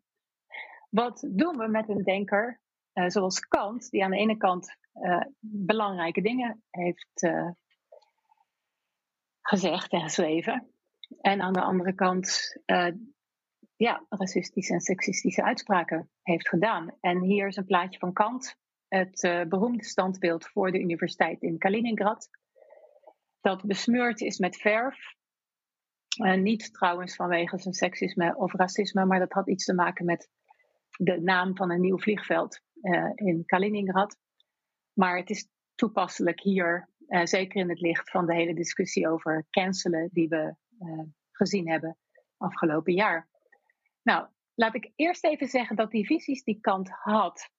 Wat 0.90 1.28
doen 1.30 1.56
we 1.56 1.68
met 1.68 1.88
een 1.88 2.02
denker 2.02 2.60
uh, 2.94 3.08
zoals 3.08 3.40
Kant, 3.40 3.90
die 3.90 4.04
aan 4.04 4.10
de 4.10 4.16
ene 4.16 4.36
kant 4.36 4.76
uh, 4.94 5.22
belangrijke 5.40 6.22
dingen 6.22 6.62
heeft 6.70 7.22
uh, 7.22 7.50
gezegd 9.40 9.92
en 9.92 10.00
geschreven, 10.00 10.70
en 11.20 11.40
aan 11.40 11.52
de 11.52 11.62
andere 11.62 11.94
kant 11.94 12.56
ja, 13.76 14.06
racistische 14.08 14.72
en 14.72 14.80
seksistische 14.80 15.42
uitspraken 15.42 16.10
heeft 16.22 16.48
gedaan. 16.48 16.96
En 17.00 17.20
hier 17.20 17.46
is 17.46 17.56
een 17.56 17.64
plaatje 17.64 17.98
van 17.98 18.12
Kant, 18.12 18.56
het 18.88 19.46
beroemde 19.48 19.84
standbeeld 19.84 20.46
voor 20.46 20.72
de 20.72 20.80
universiteit 20.80 21.42
in 21.42 21.58
Kaliningrad, 21.58 22.28
dat 23.40 23.64
besmeurd 23.64 24.20
is 24.20 24.38
met 24.38 24.56
verf 24.56 25.14
uh, 26.16 26.34
niet 26.34 26.72
trouwens 26.72 27.16
vanwege 27.16 27.58
zijn 27.58 27.74
seksisme 27.74 28.36
of 28.36 28.52
racisme, 28.52 29.04
maar 29.04 29.18
dat 29.18 29.32
had 29.32 29.48
iets 29.48 29.64
te 29.64 29.74
maken 29.74 30.04
met 30.04 30.28
de 30.96 31.20
naam 31.20 31.56
van 31.56 31.70
een 31.70 31.80
nieuw 31.80 31.98
vliegveld 31.98 32.60
uh, 32.82 33.10
in 33.14 33.44
Kaliningrad. 33.44 34.16
Maar 34.92 35.16
het 35.16 35.30
is 35.30 35.48
toepasselijk 35.74 36.40
hier, 36.40 36.88
uh, 37.08 37.24
zeker 37.24 37.60
in 37.60 37.68
het 37.68 37.80
licht 37.80 38.10
van 38.10 38.26
de 38.26 38.34
hele 38.34 38.54
discussie 38.54 39.08
over 39.08 39.46
cancelen 39.50 40.08
die 40.12 40.28
we 40.28 40.54
gezien 41.30 41.68
hebben 41.68 41.96
afgelopen 42.36 42.92
jaar. 42.92 43.28
Nou, 44.02 44.28
laat 44.54 44.74
ik 44.74 44.92
eerst 44.96 45.24
even 45.24 45.46
zeggen 45.46 45.76
dat 45.76 45.90
die 45.90 46.06
visies 46.06 46.44
die 46.44 46.60
Kant 46.60 46.90
had 46.90 47.50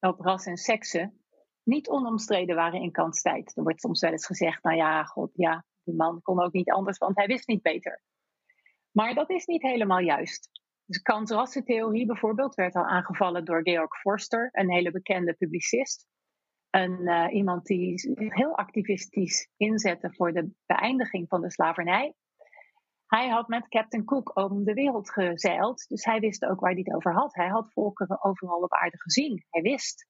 op 0.00 0.20
ras 0.20 0.46
en 0.46 0.56
seksen 0.56 1.24
niet 1.62 1.88
onomstreden 1.88 2.56
waren 2.56 2.80
in 2.80 2.92
Kants 2.92 3.22
tijd. 3.22 3.56
Er 3.56 3.62
wordt 3.62 3.80
soms 3.80 4.00
wel 4.00 4.10
eens 4.10 4.26
gezegd, 4.26 4.62
nou 4.62 4.76
ja, 4.76 5.04
god, 5.04 5.30
ja, 5.34 5.64
die 5.84 5.94
man 5.94 6.22
kon 6.22 6.42
ook 6.42 6.52
niet 6.52 6.70
anders, 6.70 6.98
want 6.98 7.16
hij 7.16 7.26
wist 7.26 7.48
niet 7.48 7.62
beter. 7.62 8.02
Maar 8.90 9.14
dat 9.14 9.30
is 9.30 9.44
niet 9.44 9.62
helemaal 9.62 10.00
juist. 10.00 10.50
Dus 10.86 11.02
Kants 11.02 11.30
rassentheorie 11.30 12.06
bijvoorbeeld 12.06 12.54
werd 12.54 12.74
al 12.74 12.84
aangevallen 12.84 13.44
door 13.44 13.60
Georg 13.62 14.00
Forster, 14.00 14.48
een 14.52 14.70
hele 14.70 14.90
bekende 14.90 15.34
publicist. 15.34 16.06
een, 16.70 17.30
iemand 17.30 17.66
die 17.66 18.14
heel 18.14 18.56
activistisch 18.56 19.48
inzette 19.56 20.12
voor 20.12 20.32
de 20.32 20.50
beëindiging 20.66 21.28
van 21.28 21.40
de 21.40 21.50
slavernij. 21.50 22.14
Hij 23.06 23.28
had 23.28 23.48
met 23.48 23.68
Captain 23.68 24.04
Cook 24.04 24.36
om 24.36 24.64
de 24.64 24.72
wereld 24.72 25.10
gezeild, 25.10 25.88
dus 25.88 26.04
hij 26.04 26.20
wist 26.20 26.44
ook 26.44 26.60
waar 26.60 26.72
hij 26.72 26.82
het 26.84 26.94
over 26.94 27.12
had. 27.14 27.34
Hij 27.34 27.48
had 27.48 27.72
volkeren 27.72 28.24
overal 28.24 28.60
op 28.60 28.72
aarde 28.72 29.00
gezien. 29.00 29.44
Hij 29.50 29.62
wist 29.62 30.06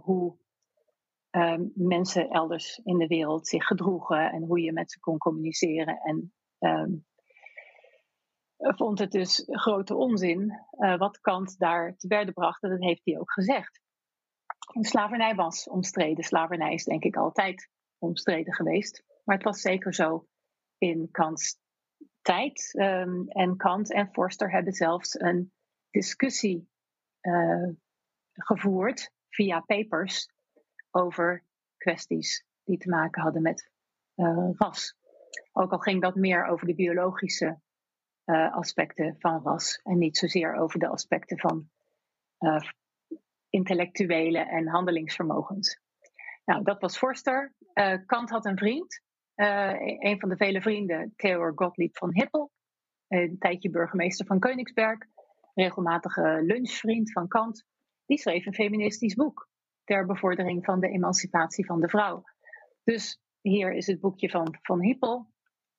hoe 0.00 0.36
uh, 1.36 1.60
mensen 1.74 2.30
elders 2.30 2.80
in 2.84 2.98
de 2.98 3.06
wereld 3.06 3.48
zich 3.48 3.64
gedroegen 3.64 4.30
en 4.32 4.42
hoe 4.42 4.60
je 4.60 4.72
met 4.72 4.90
ze 4.90 5.00
kon 5.00 5.18
communiceren. 5.18 6.00
En 6.00 6.32
um, 6.58 7.06
vond 8.56 8.98
het 8.98 9.10
dus 9.10 9.42
grote 9.46 9.94
onzin 9.94 10.52
uh, 10.78 10.98
wat 10.98 11.20
Kant 11.20 11.58
daar 11.58 11.96
te 11.96 12.06
berde 12.06 12.32
bracht. 12.32 12.62
En 12.62 12.70
dat 12.70 12.82
heeft 12.82 13.04
hij 13.04 13.18
ook 13.18 13.32
gezegd. 13.32 13.80
slavernij 14.80 15.34
was 15.34 15.68
omstreden. 15.68 16.24
Slavernij 16.24 16.74
is 16.74 16.84
denk 16.84 17.04
ik 17.04 17.16
altijd 17.16 17.70
omstreden 17.98 18.54
geweest. 18.54 19.04
Maar 19.24 19.36
het 19.36 19.44
was 19.44 19.60
zeker 19.60 19.94
zo 19.94 20.26
in 20.78 21.08
Kants 21.10 21.58
tijd. 22.22 22.74
Um, 22.78 23.28
en 23.28 23.56
Kant 23.56 23.92
en 23.92 24.08
Forster 24.12 24.50
hebben 24.50 24.72
zelfs 24.72 25.20
een 25.20 25.52
discussie 25.90 26.68
uh, 27.20 27.68
gevoerd 28.32 29.10
via 29.28 29.60
papers 29.60 30.34
over 30.96 31.44
kwesties 31.76 32.44
die 32.64 32.78
te 32.78 32.88
maken 32.88 33.22
hadden 33.22 33.42
met 33.42 33.70
uh, 34.16 34.50
ras. 34.52 34.96
Ook 35.52 35.72
al 35.72 35.78
ging 35.78 36.02
dat 36.02 36.14
meer 36.14 36.46
over 36.46 36.66
de 36.66 36.74
biologische 36.74 37.60
uh, 38.24 38.54
aspecten 38.54 39.16
van 39.18 39.42
ras 39.42 39.80
en 39.82 39.98
niet 39.98 40.16
zozeer 40.16 40.54
over 40.54 40.78
de 40.78 40.88
aspecten 40.88 41.38
van 41.38 41.68
uh, 42.38 42.60
intellectuele 43.50 44.38
en 44.38 44.68
handelingsvermogens. 44.68 45.80
Nou, 46.44 46.62
dat 46.62 46.80
was 46.80 46.98
Forster. 46.98 47.54
Kant 48.06 48.30
had 48.30 48.46
een 48.46 48.56
vriend, 48.56 49.02
een 49.34 50.20
van 50.20 50.28
de 50.28 50.36
vele 50.36 50.60
vrienden, 50.60 51.12
Theodor 51.16 51.52
Gottlieb 51.54 51.96
van 51.96 52.14
Hippel, 52.14 52.50
een 53.08 53.38
tijdje 53.38 53.70
burgemeester 53.70 54.26
van 54.26 54.38
Koningsberg, 54.38 54.98
regelmatige 55.54 56.42
lunchvriend 56.42 57.12
van 57.12 57.28
Kant. 57.28 57.64
Die 58.06 58.18
schreef 58.18 58.46
een 58.46 58.54
feministisch 58.54 59.14
boek 59.14 59.48
ter 59.86 60.06
bevordering 60.06 60.64
van 60.64 60.80
de 60.80 60.88
emancipatie 60.88 61.66
van 61.66 61.80
de 61.80 61.88
vrouw. 61.88 62.24
Dus 62.84 63.20
hier 63.40 63.72
is 63.72 63.86
het 63.86 64.00
boekje 64.00 64.30
van 64.30 64.58
Van 64.62 64.82
Hippel. 64.82 65.34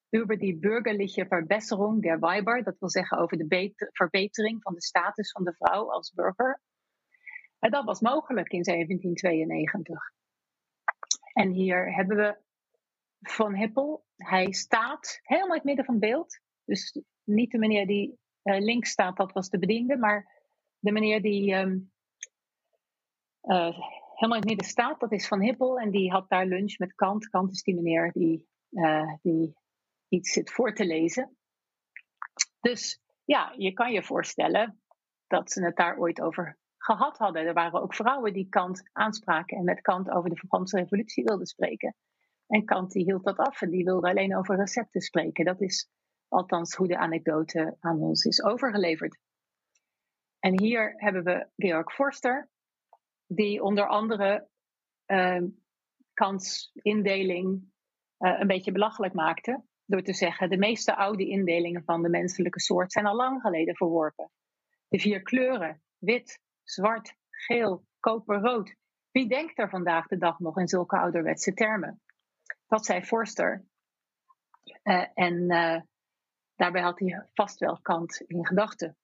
Over 0.09 0.37
die 0.37 0.57
burgerliche 0.57 1.25
Verbesserung 1.25 2.01
der 2.01 2.19
Weiber, 2.19 2.63
dat 2.63 2.79
wil 2.79 2.89
zeggen 2.89 3.17
over 3.17 3.37
de 3.37 3.73
verbetering 3.91 4.61
van 4.61 4.73
de 4.73 4.81
status 4.81 5.31
van 5.31 5.43
de 5.43 5.53
vrouw 5.53 5.91
als 5.91 6.13
burger. 6.13 6.61
En 7.59 7.71
dat 7.71 7.85
was 7.85 8.01
mogelijk 8.01 8.51
in 8.51 8.63
1792. 8.63 9.99
En 11.33 11.51
hier 11.51 11.93
hebben 11.95 12.17
we 12.17 12.37
Van 13.21 13.55
Hippel. 13.55 14.05
Hij 14.15 14.53
staat 14.53 15.19
helemaal 15.21 15.49
in 15.49 15.55
het 15.55 15.63
midden 15.63 15.85
van 15.85 15.93
het 15.93 16.03
beeld. 16.03 16.39
Dus 16.65 17.01
niet 17.23 17.51
de 17.51 17.57
meneer 17.57 17.87
die 17.87 18.19
uh, 18.43 18.59
links 18.59 18.89
staat, 18.89 19.17
dat 19.17 19.31
was 19.31 19.49
de 19.49 19.59
bediende, 19.59 19.97
maar 19.97 20.43
de 20.79 20.91
meneer 20.91 21.21
die 21.21 21.51
uh, 21.51 21.75
helemaal 23.47 23.77
in 24.19 24.35
het 24.35 24.45
midden 24.45 24.65
staat. 24.65 24.99
Dat 24.99 25.11
is 25.11 25.27
Van 25.27 25.41
Hippel 25.41 25.79
en 25.79 25.91
die 25.91 26.11
had 26.11 26.29
daar 26.29 26.45
lunch 26.45 26.77
met 26.77 26.95
Kant. 26.95 27.29
Kant 27.29 27.51
is 27.51 27.63
die 27.63 27.75
meneer 27.75 28.11
die, 28.11 28.47
uh, 28.71 29.13
die 29.21 29.55
iets 30.07 30.31
zit 30.31 30.51
voor 30.51 30.73
te 30.73 30.85
lezen. 30.85 31.37
Dus 32.59 33.01
ja, 33.23 33.53
je 33.57 33.73
kan 33.73 33.91
je 33.91 34.03
voorstellen 34.03 34.81
dat 35.27 35.51
ze 35.51 35.63
het 35.63 35.75
daar 35.75 35.97
ooit 35.97 36.21
over 36.21 36.57
gehad 36.77 37.17
hadden. 37.17 37.45
Er 37.45 37.53
waren 37.53 37.81
ook 37.81 37.95
vrouwen 37.95 38.33
die 38.33 38.49
Kant 38.49 38.89
aanspraken 38.93 39.57
en 39.57 39.63
met 39.63 39.81
Kant 39.81 40.09
over 40.09 40.29
de 40.29 40.35
Franse 40.35 40.77
Revolutie 40.77 41.23
wilden 41.23 41.47
spreken. 41.47 41.95
En 42.47 42.65
Kant 42.65 42.91
die 42.91 43.03
hield 43.03 43.23
dat 43.23 43.37
af 43.37 43.61
en 43.61 43.69
die 43.69 43.83
wilde 43.83 44.09
alleen 44.09 44.37
over 44.37 44.55
recepten 44.55 45.01
spreken. 45.01 45.45
Dat 45.45 45.61
is 45.61 45.89
althans 46.27 46.75
hoe 46.75 46.87
de 46.87 46.97
anekdote 46.97 47.77
aan 47.79 47.99
ons 47.99 48.25
is 48.25 48.43
overgeleverd. 48.43 49.17
En 50.39 50.61
hier 50.61 50.93
hebben 50.97 51.23
we 51.23 51.47
Georg 51.55 51.93
Forster, 51.93 52.49
die 53.27 53.63
onder 53.63 53.87
andere 53.87 54.47
uh, 55.07 55.41
kansindeling 56.13 57.71
uh, 58.19 58.39
een 58.39 58.47
beetje 58.47 58.71
belachelijk 58.71 59.13
maakte. 59.13 59.63
Door 59.85 60.01
te 60.01 60.13
zeggen, 60.13 60.49
de 60.49 60.57
meeste 60.57 60.95
oude 60.95 61.27
indelingen 61.27 61.83
van 61.83 62.01
de 62.01 62.09
menselijke 62.09 62.59
soort 62.59 62.91
zijn 62.91 63.05
al 63.05 63.15
lang 63.15 63.41
geleden 63.41 63.75
verworpen. 63.75 64.31
De 64.87 64.99
vier 64.99 65.21
kleuren, 65.21 65.81
wit, 65.97 66.39
zwart, 66.63 67.15
geel, 67.29 67.85
koper, 67.99 68.39
rood. 68.39 68.75
Wie 69.11 69.27
denkt 69.27 69.59
er 69.59 69.69
vandaag 69.69 70.07
de 70.07 70.17
dag 70.17 70.39
nog 70.39 70.57
in 70.59 70.67
zulke 70.67 70.97
ouderwetse 70.97 71.53
termen? 71.53 72.01
Dat 72.67 72.85
zei 72.85 73.03
Forster. 73.03 73.65
Uh, 74.83 75.05
en 75.13 75.51
uh, 75.51 75.81
daarbij 76.55 76.81
had 76.81 76.99
hij 76.99 77.27
vast 77.33 77.59
wel 77.59 77.79
Kant 77.81 78.21
in 78.21 78.45
gedachten. 78.45 78.97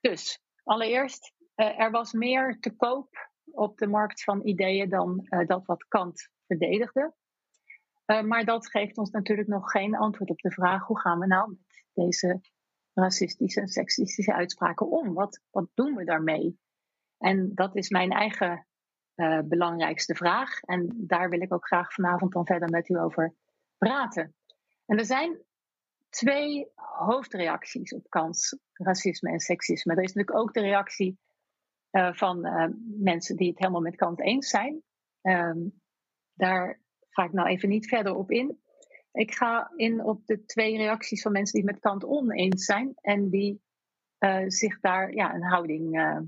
Dus 0.00 0.40
allereerst 0.62 1.32
er 1.56 1.90
was 1.90 2.12
meer 2.12 2.58
te 2.60 2.76
koop 2.76 3.28
op 3.44 3.78
de 3.78 3.86
markt 3.86 4.24
van 4.24 4.46
ideeën 4.46 4.88
dan 4.88 5.26
uh, 5.28 5.46
dat 5.46 5.66
wat 5.66 5.88
Kant 5.88 6.30
verdedigde. 6.46 7.14
Uh, 8.06 8.22
maar 8.22 8.44
dat 8.44 8.70
geeft 8.70 8.98
ons 8.98 9.10
natuurlijk 9.10 9.48
nog 9.48 9.70
geen 9.70 9.96
antwoord 9.96 10.30
op 10.30 10.38
de 10.38 10.50
vraag: 10.50 10.86
hoe 10.86 11.00
gaan 11.00 11.18
we 11.18 11.26
nou 11.26 11.48
met 11.48 11.84
deze 11.92 12.40
racistische 12.92 13.60
en 13.60 13.68
seksistische 13.68 14.34
uitspraken 14.34 14.90
om? 14.90 15.14
Wat, 15.14 15.40
wat 15.50 15.68
doen 15.74 15.94
we 15.94 16.04
daarmee? 16.04 16.58
En 17.18 17.54
dat 17.54 17.76
is 17.76 17.88
mijn 17.88 18.10
eigen 18.10 18.66
belangrijkste 19.44 20.14
vraag. 20.14 20.60
En 20.60 20.94
daar 20.96 21.28
wil 21.28 21.40
ik 21.40 21.54
ook 21.54 21.66
graag 21.66 21.92
vanavond 21.92 22.32
dan 22.32 22.46
verder 22.46 22.70
met 22.70 22.88
u 22.88 22.98
over 22.98 23.34
praten. 23.78 24.34
En 24.86 24.98
er 24.98 25.04
zijn 25.04 25.38
twee 26.08 26.70
hoofdreacties 26.74 27.94
op 27.94 28.08
kans 28.08 28.58
racisme 28.72 29.30
en 29.30 29.40
seksisme. 29.40 29.94
Er 29.94 30.02
is 30.02 30.12
natuurlijk 30.12 30.38
ook 30.38 30.54
de 30.54 30.60
reactie 30.60 31.18
uh, 31.96 32.12
van 32.12 32.46
uh, 32.46 32.66
mensen 33.00 33.36
die 33.36 33.48
het 33.48 33.58
helemaal 33.58 33.80
met 33.80 33.96
Kant 33.96 34.20
eens 34.20 34.48
zijn. 34.48 34.82
Um, 35.22 35.80
daar 36.34 36.80
ga 37.08 37.24
ik 37.24 37.32
nou 37.32 37.48
even 37.48 37.68
niet 37.68 37.88
verder 37.88 38.14
op 38.14 38.30
in. 38.30 38.60
Ik 39.12 39.34
ga 39.34 39.72
in 39.76 40.04
op 40.04 40.26
de 40.26 40.44
twee 40.44 40.76
reacties 40.76 41.22
van 41.22 41.32
mensen 41.32 41.54
die 41.54 41.62
het 41.62 41.72
met 41.72 41.82
Kant 41.82 42.04
oneens 42.04 42.64
zijn 42.64 42.92
en 43.00 43.30
die 43.30 43.62
uh, 44.18 44.44
zich 44.46 44.80
daar 44.80 45.14
ja, 45.14 45.34
een 45.34 45.44
houding 45.44 46.20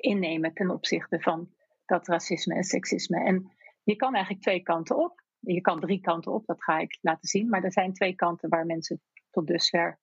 innemen 0.00 0.54
ten 0.54 0.70
opzichte 0.70 1.20
van 1.20 1.50
dat 1.84 2.06
racisme 2.06 2.54
en 2.54 2.64
seksisme. 2.64 3.24
En 3.24 3.52
je 3.82 3.96
kan 3.96 4.14
eigenlijk 4.14 4.44
twee 4.44 4.62
kanten 4.62 4.96
op. 4.96 5.22
Je 5.38 5.60
kan 5.60 5.80
drie 5.80 6.00
kanten 6.00 6.32
op, 6.32 6.46
dat 6.46 6.62
ga 6.64 6.78
ik 6.78 6.98
laten 7.00 7.28
zien. 7.28 7.48
Maar 7.48 7.64
er 7.64 7.72
zijn 7.72 7.92
twee 7.92 8.14
kanten 8.14 8.48
waar 8.48 8.66
mensen 8.66 9.00
tot 9.30 9.46
dusver 9.46 9.98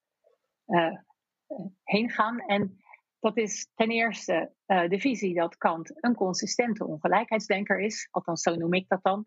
heen 1.84 2.10
gaan. 2.10 2.40
En 2.40 2.78
dat 3.26 3.38
is 3.38 3.68
ten 3.76 3.90
eerste 3.90 4.54
uh, 4.68 4.90
de 4.90 5.00
visie 5.00 5.34
dat 5.34 5.58
Kant 5.58 6.04
een 6.04 6.16
consistente 6.16 6.86
ongelijkheidsdenker 6.86 7.80
is, 7.80 8.08
althans 8.12 8.42
zo 8.42 8.56
noem 8.56 8.74
ik 8.74 8.88
dat 8.88 9.04
dan. 9.04 9.26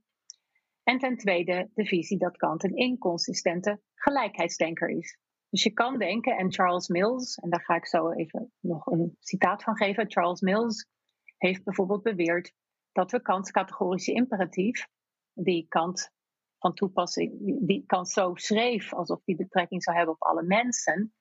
En 0.83 0.99
ten 0.99 1.17
tweede 1.17 1.71
de 1.75 1.85
visie 1.85 2.19
dat 2.19 2.37
Kant 2.37 2.65
een 2.65 2.77
inconsistente 2.77 3.81
gelijkheidsdenker 3.95 4.89
is. 4.89 5.19
Dus 5.51 5.63
je 5.63 5.73
kan 5.73 5.99
denken, 5.99 6.37
en 6.37 6.53
Charles 6.53 6.89
Mills, 6.89 7.35
en 7.35 7.51
daar 7.51 7.63
ga 7.63 7.75
ik 7.75 7.87
zo 7.87 8.11
even 8.11 8.53
nog 8.61 8.87
een 8.87 9.17
citaat 9.21 9.63
van 9.63 9.77
geven. 9.77 10.11
Charles 10.11 10.41
Mills 10.41 10.89
heeft 11.37 11.65
bijvoorbeeld 11.65 12.03
beweerd 12.03 12.53
dat 12.93 13.11
we 13.11 13.23
Kants 13.23 13.51
categorische 13.51 14.13
imperatief, 14.13 14.89
die 15.33 15.67
Kant 15.69 16.11
van 16.59 16.75
toepassing, 16.75 17.59
die 17.67 17.85
Kant 17.87 18.09
zo 18.09 18.35
schreef 18.35 18.95
alsof 18.95 19.23
die 19.25 19.37
betrekking 19.37 19.83
zou 19.83 19.97
hebben 19.97 20.15
op 20.15 20.23
alle 20.23 20.43
mensen, 20.43 21.13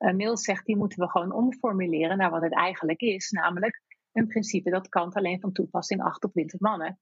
Mills 0.00 0.42
zegt, 0.42 0.66
die 0.66 0.76
moeten 0.76 0.98
we 0.98 1.10
gewoon 1.10 1.32
omformuleren 1.32 2.16
naar 2.16 2.30
wat 2.30 2.42
het 2.42 2.54
eigenlijk 2.54 3.00
is, 3.00 3.30
namelijk 3.30 3.82
een 4.12 4.26
principe 4.26 4.70
dat 4.70 4.88
Kant 4.88 5.14
alleen 5.14 5.40
van 5.40 5.52
toepassing 5.52 6.02
acht 6.02 6.24
op 6.24 6.34
witte 6.34 6.56
mannen. 6.58 6.98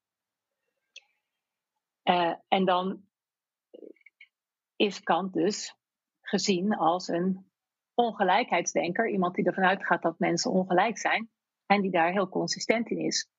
Uh, 2.05 2.35
en 2.49 2.65
dan 2.65 3.03
is 4.77 5.01
Kant 5.01 5.33
dus 5.33 5.77
gezien 6.21 6.77
als 6.77 7.09
een 7.09 7.51
ongelijkheidsdenker, 7.95 9.09
iemand 9.09 9.35
die 9.35 9.45
ervan 9.45 9.65
uitgaat 9.65 10.03
dat 10.03 10.19
mensen 10.19 10.51
ongelijk 10.51 10.99
zijn 10.99 11.31
en 11.67 11.83
die 11.83 11.91
daar 11.91 12.13
heel 12.13 12.29
consistent 12.29 12.91
in 12.91 12.99
is. 12.99 13.31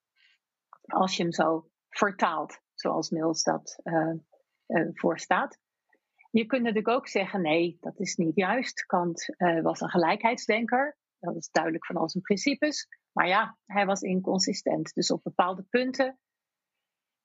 Als 0.80 1.16
je 1.16 1.22
hem 1.22 1.32
zo 1.32 1.70
vertaalt, 1.88 2.60
zoals 2.74 3.10
Mills 3.10 3.42
dat 3.42 3.80
uh, 3.82 4.14
voorstaat. 4.92 5.58
Je 6.30 6.46
kunt 6.46 6.62
natuurlijk 6.62 6.96
ook 6.96 7.08
zeggen: 7.08 7.42
nee, 7.42 7.76
dat 7.80 8.00
is 8.00 8.16
niet 8.16 8.36
juist. 8.36 8.86
Kant 8.86 9.34
uh, 9.36 9.62
was 9.62 9.80
een 9.80 9.90
gelijkheidsdenker. 9.90 10.98
Dat 11.18 11.36
is 11.36 11.50
duidelijk 11.50 11.86
van 11.86 11.96
al 11.96 12.08
zijn 12.08 12.22
principes. 12.22 12.88
Maar 13.12 13.28
ja, 13.28 13.58
hij 13.66 13.86
was 13.86 14.00
inconsistent. 14.00 14.94
Dus 14.94 15.10
op 15.10 15.22
bepaalde 15.22 15.62
punten 15.62 16.18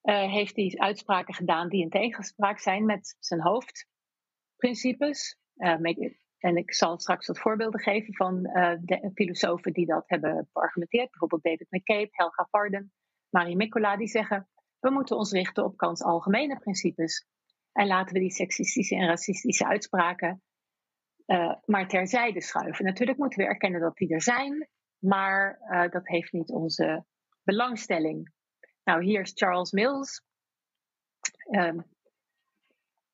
uh, 0.01 0.31
heeft 0.31 0.55
hij 0.55 0.73
uitspraken 0.77 1.33
gedaan 1.33 1.69
die 1.69 1.81
in 1.81 1.89
tegenspraak 1.89 2.59
zijn 2.59 2.85
met 2.85 3.15
zijn 3.19 3.41
hoofdprincipes. 3.41 5.37
Uh, 5.55 6.11
en 6.37 6.57
ik 6.57 6.73
zal 6.73 6.99
straks 6.99 7.27
wat 7.27 7.39
voorbeelden 7.39 7.79
geven 7.79 8.13
van 8.13 8.41
de 8.81 9.11
filosofen 9.13 9.73
die 9.73 9.85
dat 9.85 10.03
hebben 10.09 10.49
beargumenteerd. 10.53 11.09
Bijvoorbeeld 11.09 11.43
David 11.43 11.67
McCabe, 11.69 12.07
Helga 12.11 12.47
Varden, 12.49 12.91
Marie 13.29 13.55
Mikkola, 13.55 13.97
die 13.97 14.07
zeggen: 14.07 14.49
we 14.79 14.89
moeten 14.89 15.17
ons 15.17 15.31
richten 15.31 15.63
op 15.63 15.77
Kants 15.77 16.01
algemene 16.03 16.59
principes. 16.59 17.25
En 17.75 17.87
laten 17.87 18.13
we 18.13 18.19
die 18.19 18.31
seksistische 18.31 18.95
en 18.95 19.07
racistische 19.07 19.65
uitspraken 19.65 20.41
uh, 21.25 21.55
maar 21.65 21.87
terzijde 21.87 22.41
schuiven. 22.41 22.85
Natuurlijk 22.85 23.17
moeten 23.17 23.39
we 23.39 23.45
erkennen 23.45 23.81
dat 23.81 23.95
die 23.95 24.13
er 24.13 24.21
zijn, 24.21 24.69
maar 24.97 25.59
uh, 25.69 25.89
dat 25.89 26.07
heeft 26.07 26.31
niet 26.31 26.49
onze 26.49 27.05
belangstelling. 27.43 28.33
Nou, 28.83 29.03
hier 29.03 29.21
is 29.21 29.31
Charles 29.33 29.71
Mills. 29.71 30.21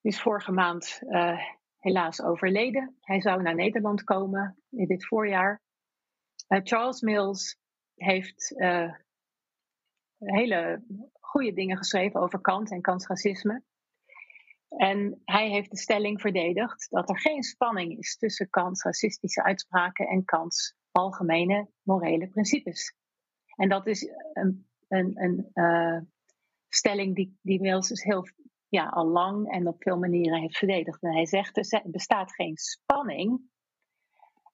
Die 0.01 0.11
is 0.11 0.21
vorige 0.21 0.51
maand 0.51 0.99
uh, 1.01 1.39
helaas 1.77 2.21
overleden. 2.21 2.97
Hij 2.99 3.21
zou 3.21 3.41
naar 3.41 3.55
Nederland 3.55 4.03
komen 4.03 4.57
in 4.69 4.87
dit 4.87 5.07
voorjaar. 5.07 5.61
Charles 6.47 7.01
Mills 7.01 7.57
heeft 7.95 8.55
hele 10.17 10.83
goede 11.19 11.53
dingen 11.53 11.77
geschreven 11.77 12.21
over 12.21 12.41
Kant 12.41 12.71
en 12.71 12.81
Kants 12.81 13.07
racisme. 13.07 13.63
En 14.77 15.21
hij 15.25 15.49
heeft 15.49 15.69
de 15.69 15.77
stelling 15.77 16.21
verdedigd 16.21 16.87
dat 16.89 17.09
er 17.09 17.19
geen 17.19 17.43
spanning 17.43 17.97
is 17.97 18.17
tussen 18.17 18.49
Kants 18.49 18.83
racistische 18.83 19.43
uitspraken 19.43 20.07
en 20.07 20.25
Kants 20.25 20.75
algemene 20.91 21.69
morele 21.81 22.27
principes. 22.27 22.95
En 23.55 23.69
dat 23.69 23.87
is 23.87 24.09
een, 24.33 24.67
een, 24.87 25.21
een 25.23 25.49
uh, 25.53 25.99
stelling 26.67 27.15
die, 27.15 27.37
die 27.41 27.61
Mills 27.61 27.87
dus 27.87 28.03
heel 28.03 28.27
ja, 28.67 28.85
al 28.87 29.05
lang 29.05 29.51
en 29.51 29.67
op 29.67 29.81
veel 29.81 29.97
manieren 29.97 30.39
heeft 30.39 30.57
verdedigd. 30.57 31.03
En 31.03 31.13
hij 31.13 31.25
zegt 31.25 31.73
er 31.73 31.81
bestaat 31.85 32.35
geen 32.35 32.57
spanning. 32.57 33.49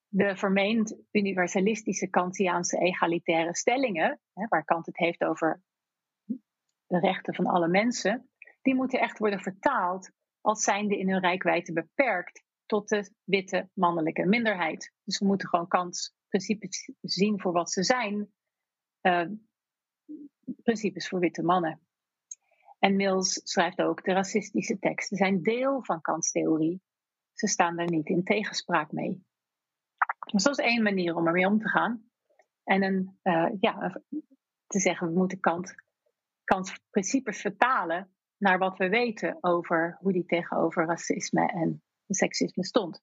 De 0.07 0.37
vermeend 0.37 0.97
universalistische 1.11 2.07
Kantiaanse 2.07 2.77
egalitaire 2.77 3.55
stellingen, 3.55 4.19
hè, 4.33 4.45
waar 4.47 4.63
Kant 4.63 4.85
het 4.85 4.97
heeft 4.97 5.23
over 5.23 5.61
de 6.87 6.99
rechten 6.99 7.35
van 7.35 7.45
alle 7.45 7.67
mensen, 7.67 8.29
die 8.67 8.75
moeten 8.75 8.99
echt 8.99 9.17
worden 9.17 9.39
vertaald 9.39 10.11
als 10.41 10.63
zijnde 10.63 10.97
in 10.97 11.09
hun 11.09 11.19
rijkwijde 11.19 11.73
beperkt 11.73 12.43
tot 12.65 12.89
de 12.89 13.11
witte 13.23 13.69
mannelijke 13.73 14.25
minderheid. 14.25 14.93
Dus 15.03 15.19
we 15.19 15.25
moeten 15.25 15.47
gewoon 15.47 15.67
kansprincipes 15.67 16.91
zien 17.01 17.41
voor 17.41 17.51
wat 17.51 17.71
ze 17.71 17.83
zijn. 17.83 18.33
Uh, 19.01 19.27
principes 20.63 21.07
voor 21.07 21.19
witte 21.19 21.43
mannen. 21.43 21.81
En 22.79 22.95
Mills 22.95 23.41
schrijft 23.43 23.81
ook: 23.81 24.03
de 24.03 24.13
racistische 24.13 24.79
teksten 24.79 25.17
zijn 25.17 25.41
deel 25.41 25.83
van 25.83 26.01
kanstheorie. 26.01 26.81
Ze 27.33 27.47
staan 27.47 27.75
daar 27.75 27.89
niet 27.89 28.09
in 28.09 28.23
tegenspraak 28.23 28.91
mee. 28.91 29.25
Dus 30.31 30.43
dat 30.43 30.59
is 30.59 30.65
één 30.65 30.83
manier 30.83 31.15
om 31.15 31.27
ermee 31.27 31.47
om 31.47 31.59
te 31.59 31.69
gaan. 31.69 32.09
En 32.63 32.83
een, 32.83 33.19
uh, 33.23 33.49
ja, 33.59 34.01
te 34.65 34.79
zeggen, 34.79 35.07
we 35.07 35.13
moeten 35.13 35.39
Kant 35.39 35.75
vertalen 37.23 38.16
naar 38.37 38.57
wat 38.57 38.77
we 38.77 38.89
weten 38.89 39.37
over 39.41 39.97
hoe 39.99 40.11
die 40.11 40.25
tegenover 40.25 40.85
racisme 40.85 41.47
en 41.47 41.81
seksisme 42.07 42.65
stond. 42.65 43.01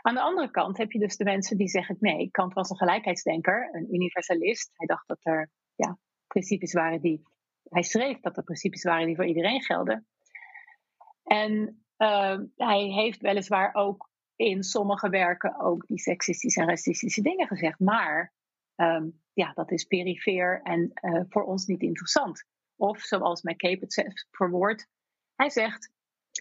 Aan 0.00 0.14
de 0.14 0.20
andere 0.20 0.50
kant 0.50 0.76
heb 0.76 0.92
je 0.92 0.98
dus 0.98 1.16
de 1.16 1.24
mensen 1.24 1.56
die 1.56 1.68
zeggen: 1.68 1.96
nee, 2.00 2.30
Kant 2.30 2.52
was 2.52 2.70
een 2.70 2.76
gelijkheidsdenker, 2.76 3.68
een 3.72 3.94
universalist. 3.94 4.70
Hij 4.72 4.86
dacht 4.86 5.08
dat 5.08 5.18
er 5.22 5.50
ja, 5.74 5.98
principes 6.26 6.72
waren 6.72 7.00
die. 7.00 7.22
Hij 7.62 7.82
schreef 7.82 8.20
dat 8.20 8.36
er 8.36 8.42
principes 8.42 8.82
waren 8.82 9.06
die 9.06 9.16
voor 9.16 9.26
iedereen 9.26 9.62
gelden. 9.62 10.06
En 11.24 11.84
uh, 11.98 12.38
hij 12.56 12.82
heeft 12.82 13.20
weliswaar 13.20 13.74
ook 13.74 14.10
in 14.36 14.62
sommige 14.62 15.08
werken 15.08 15.60
ook 15.60 15.86
die 15.86 15.98
seksistische 15.98 16.60
en 16.60 16.68
racistische 16.68 17.22
dingen 17.22 17.46
gezegd. 17.46 17.78
Maar 17.78 18.32
um, 18.76 19.22
ja, 19.32 19.52
dat 19.52 19.70
is 19.70 19.84
perifeer 19.84 20.60
en 20.62 20.92
uh, 20.94 21.20
voor 21.28 21.44
ons 21.44 21.66
niet 21.66 21.82
interessant. 21.82 22.44
Of 22.76 23.00
zoals 23.00 23.42
McCabe 23.42 23.78
het 23.80 24.26
verwoordt, 24.30 24.88
hij 25.34 25.50
zegt: 25.50 25.92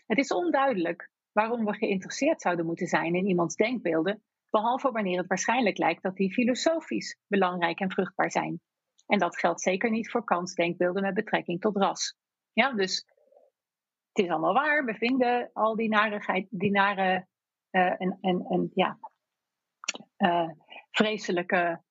Het 0.05 0.17
is 0.17 0.31
onduidelijk 0.31 1.09
waarom 1.31 1.65
we 1.65 1.73
geïnteresseerd 1.73 2.41
zouden 2.41 2.65
moeten 2.65 2.87
zijn 2.87 3.15
in 3.15 3.27
iemands 3.27 3.55
denkbeelden, 3.55 4.23
behalve 4.49 4.91
wanneer 4.91 5.17
het 5.17 5.27
waarschijnlijk 5.27 5.77
lijkt 5.77 6.03
dat 6.03 6.15
die 6.15 6.33
filosofisch 6.33 7.17
belangrijk 7.27 7.79
en 7.79 7.91
vruchtbaar 7.91 8.31
zijn. 8.31 8.61
En 9.07 9.19
dat 9.19 9.39
geldt 9.39 9.61
zeker 9.61 9.89
niet 9.89 10.11
voor 10.11 10.23
kansdenkbeelden 10.23 11.01
met 11.01 11.13
betrekking 11.13 11.61
tot 11.61 11.77
ras. 11.77 12.15
Ja, 12.53 12.73
dus 12.73 13.05
het 14.13 14.25
is 14.25 14.29
allemaal 14.29 14.53
waar. 14.53 14.85
We 14.85 14.93
vinden 14.93 15.49
al 15.53 15.75
die 15.75 15.89
narigheid, 15.89 16.47
die 16.49 16.71
nare 16.71 17.27
uh, 17.71 18.01
en, 18.01 18.17
en, 18.21 18.45
en 18.49 18.71
ja, 18.73 18.99
uh, 20.17 20.49
vreselijke 20.91 21.81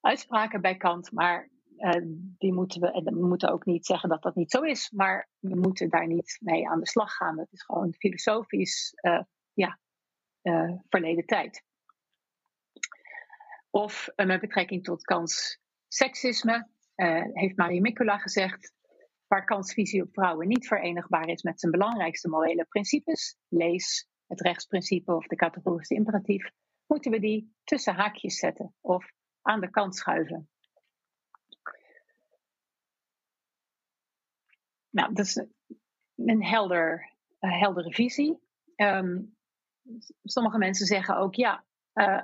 uitspraken 0.00 0.60
bij 0.60 0.76
Kant. 0.76 1.12
Maar 1.12 1.51
uh, 1.82 2.02
die 2.38 2.52
moeten 2.52 2.80
we, 2.80 3.02
we 3.04 3.26
moeten 3.26 3.52
ook 3.52 3.64
niet 3.64 3.86
zeggen 3.86 4.08
dat 4.08 4.22
dat 4.22 4.34
niet 4.34 4.50
zo 4.50 4.60
is, 4.60 4.90
maar 4.90 5.28
we 5.38 5.56
moeten 5.56 5.90
daar 5.90 6.06
niet 6.06 6.38
mee 6.40 6.68
aan 6.68 6.80
de 6.80 6.86
slag 6.86 7.12
gaan. 7.12 7.36
Dat 7.36 7.52
is 7.52 7.62
gewoon 7.62 7.94
filosofisch, 7.94 8.92
uh, 9.02 9.22
ja, 9.52 9.78
uh, 10.42 10.72
verleden 10.88 11.26
tijd. 11.26 11.64
Of 13.70 14.08
met 14.16 14.40
betrekking 14.40 14.84
tot 14.84 15.02
kans 15.02 15.60
seksisme, 15.88 16.70
heeft 17.32 17.56
Marie 17.56 17.80
Mikula 17.80 18.18
gezegd, 18.18 18.72
waar 19.26 19.44
kansvisie 19.44 20.02
op 20.02 20.12
vrouwen 20.12 20.48
niet 20.48 20.66
verenigbaar 20.66 21.28
is 21.28 21.42
met 21.42 21.60
zijn 21.60 21.72
belangrijkste 21.72 22.28
morele 22.28 22.64
principes, 22.64 23.36
lees 23.48 24.08
het 24.26 24.40
rechtsprincipe 24.40 25.14
of 25.14 25.26
de 25.26 25.36
categorische 25.36 25.94
imperatief, 25.94 26.50
moeten 26.86 27.10
we 27.10 27.20
die 27.20 27.54
tussen 27.64 27.94
haakjes 27.94 28.36
zetten 28.36 28.74
of 28.80 29.12
aan 29.42 29.60
de 29.60 29.70
kant 29.70 29.96
schuiven. 29.96 30.48
Nou, 34.92 35.14
dat 35.14 35.26
is 35.26 35.46
een 36.16 36.44
helder, 36.44 37.12
heldere 37.38 37.92
visie. 37.92 38.38
Um, 38.76 39.36
sommige 40.22 40.58
mensen 40.58 40.86
zeggen 40.86 41.16
ook, 41.16 41.34
ja, 41.34 41.64
uh, 41.94 42.22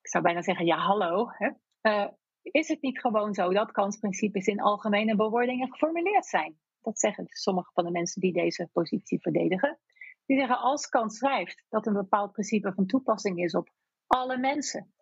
ik 0.00 0.08
zou 0.08 0.24
bijna 0.24 0.42
zeggen, 0.42 0.66
ja, 0.66 0.76
hallo. 0.76 1.30
Hè? 1.30 1.50
Uh, 1.82 2.08
is 2.42 2.68
het 2.68 2.82
niet 2.82 3.00
gewoon 3.00 3.34
zo 3.34 3.52
dat 3.52 3.72
kansprincipes 3.72 4.46
in 4.46 4.60
algemene 4.60 5.16
bewoordingen 5.16 5.70
geformuleerd 5.70 6.26
zijn? 6.26 6.58
Dat 6.80 6.98
zeggen 6.98 7.26
sommige 7.28 7.70
van 7.72 7.84
de 7.84 7.90
mensen 7.90 8.20
die 8.20 8.32
deze 8.32 8.68
positie 8.72 9.20
verdedigen. 9.20 9.78
Die 10.26 10.38
zeggen, 10.38 10.58
als 10.58 10.88
kans 10.88 11.16
schrijft 11.16 11.64
dat 11.68 11.86
een 11.86 11.92
bepaald 11.92 12.32
principe 12.32 12.72
van 12.72 12.86
toepassing 12.86 13.38
is 13.38 13.54
op 13.54 13.70
alle 14.06 14.38
mensen, 14.38 14.94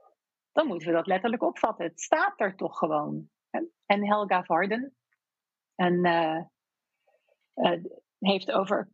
dan 0.52 0.66
moeten 0.66 0.88
we 0.88 0.94
dat 0.94 1.06
letterlijk 1.06 1.42
opvatten. 1.42 1.84
Het 1.84 2.00
staat 2.00 2.40
er 2.40 2.56
toch 2.56 2.78
gewoon. 2.78 3.30
En 3.86 4.06
Helga 4.06 4.44
Varden, 4.44 4.96
en 5.74 6.06
uh, 6.06 6.40
uh, 7.54 7.84
heeft 8.18 8.50
over 8.50 8.88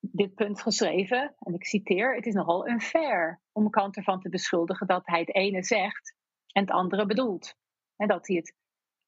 dit 0.00 0.34
punt 0.34 0.60
geschreven, 0.60 1.34
en 1.38 1.54
ik 1.54 1.64
citeer: 1.64 2.14
Het 2.14 2.26
is 2.26 2.34
nogal 2.34 2.68
unfair 2.68 3.40
om 3.52 3.70
Kant 3.70 3.96
ervan 3.96 4.20
te 4.20 4.28
beschuldigen 4.28 4.86
dat 4.86 5.06
hij 5.06 5.20
het 5.20 5.34
ene 5.34 5.62
zegt 5.62 6.14
en 6.52 6.62
het 6.62 6.70
andere 6.70 7.06
bedoelt. 7.06 7.54
En 7.96 8.08
dat 8.08 8.26
hij 8.26 8.36
het 8.36 8.54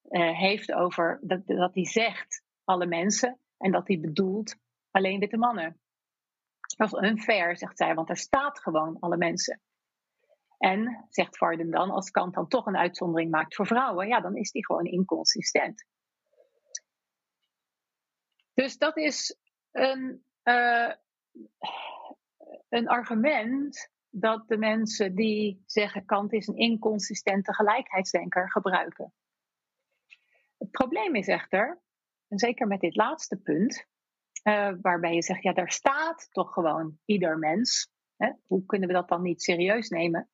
uh, 0.02 0.38
heeft 0.38 0.72
over, 0.72 1.18
dat, 1.22 1.46
dat 1.46 1.74
hij 1.74 1.86
zegt 1.86 2.42
alle 2.64 2.86
mensen 2.86 3.38
en 3.56 3.72
dat 3.72 3.88
hij 3.88 4.00
bedoelt 4.00 4.56
alleen 4.90 5.20
witte 5.20 5.36
mannen. 5.36 5.78
Dat 6.76 6.92
is 6.92 7.08
unfair, 7.10 7.56
zegt 7.56 7.76
zij, 7.76 7.94
want 7.94 8.08
er 8.08 8.16
staat 8.16 8.60
gewoon 8.60 8.96
alle 9.00 9.16
mensen. 9.16 9.60
En, 10.58 11.06
zegt 11.08 11.38
Varden 11.38 11.70
dan, 11.70 11.90
als 11.90 12.10
Kant 12.10 12.34
dan 12.34 12.48
toch 12.48 12.66
een 12.66 12.76
uitzondering 12.76 13.30
maakt 13.30 13.54
voor 13.54 13.66
vrouwen, 13.66 14.08
ja, 14.08 14.20
dan 14.20 14.36
is 14.36 14.50
die 14.50 14.66
gewoon 14.66 14.84
inconsistent. 14.84 15.84
Dus 18.54 18.78
dat 18.78 18.96
is 18.96 19.38
een, 19.70 20.24
uh, 20.44 20.92
een 22.68 22.88
argument 22.88 23.92
dat 24.10 24.48
de 24.48 24.56
mensen 24.56 25.14
die 25.14 25.62
zeggen 25.66 26.04
Kant 26.04 26.32
is 26.32 26.46
een 26.46 26.56
inconsistente 26.56 27.54
gelijkheidsdenker 27.54 28.50
gebruiken. 28.50 29.12
Het 30.58 30.70
probleem 30.70 31.14
is 31.14 31.28
echter, 31.28 31.82
en 32.28 32.38
zeker 32.38 32.66
met 32.66 32.80
dit 32.80 32.96
laatste 32.96 33.36
punt, 33.36 33.86
uh, 34.44 34.72
waarbij 34.80 35.14
je 35.14 35.22
zegt, 35.22 35.42
ja, 35.42 35.52
daar 35.52 35.70
staat 35.70 36.28
toch 36.30 36.52
gewoon 36.52 36.98
ieder 37.04 37.38
mens. 37.38 37.90
Hè? 38.16 38.32
Hoe 38.46 38.64
kunnen 38.64 38.88
we 38.88 38.94
dat 38.94 39.08
dan 39.08 39.22
niet 39.22 39.42
serieus 39.42 39.88
nemen? 39.88 40.28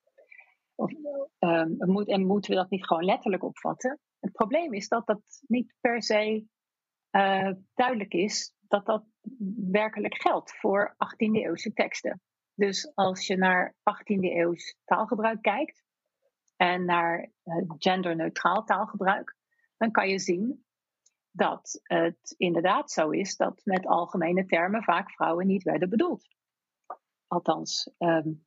Of, 0.75 0.93
uh, 1.41 1.65
moet, 1.65 2.09
en 2.09 2.27
moeten 2.27 2.51
we 2.51 2.57
dat 2.57 2.71
niet 2.71 2.87
gewoon 2.87 3.05
letterlijk 3.05 3.43
opvatten? 3.43 3.99
Het 4.21 4.33
probleem 4.33 4.73
is 4.73 4.89
dat 4.89 5.07
dat 5.07 5.23
niet 5.47 5.75
per 5.81 6.03
se 6.03 6.47
uh, 7.11 7.51
duidelijk 7.75 8.13
is 8.13 8.55
dat 8.69 8.87
dat 8.87 9.05
werkelijk 9.71 10.21
geldt 10.21 10.57
voor 10.57 10.95
18e 10.95 11.33
eeuwse 11.33 11.73
teksten. 11.73 12.23
Dus 12.55 12.95
als 12.95 13.27
je 13.27 13.37
naar 13.37 13.75
18e 13.75 14.21
eeuws 14.21 14.77
taalgebruik 14.85 15.43
kijkt 15.43 15.83
en 16.57 16.85
naar 16.85 17.31
uh, 17.45 17.55
genderneutraal 17.79 18.65
taalgebruik, 18.65 19.37
dan 19.77 19.91
kan 19.91 20.09
je 20.09 20.19
zien 20.19 20.65
dat 21.31 21.81
het 21.83 22.35
inderdaad 22.37 22.91
zo 22.91 23.11
is 23.11 23.37
dat 23.37 23.61
met 23.65 23.87
algemene 23.87 24.47
termen 24.47 24.83
vaak 24.83 25.11
vrouwen 25.11 25.47
niet 25.47 25.63
werden 25.63 25.89
bedoeld. 25.89 26.25
Althans, 27.27 27.93
um, 27.99 28.47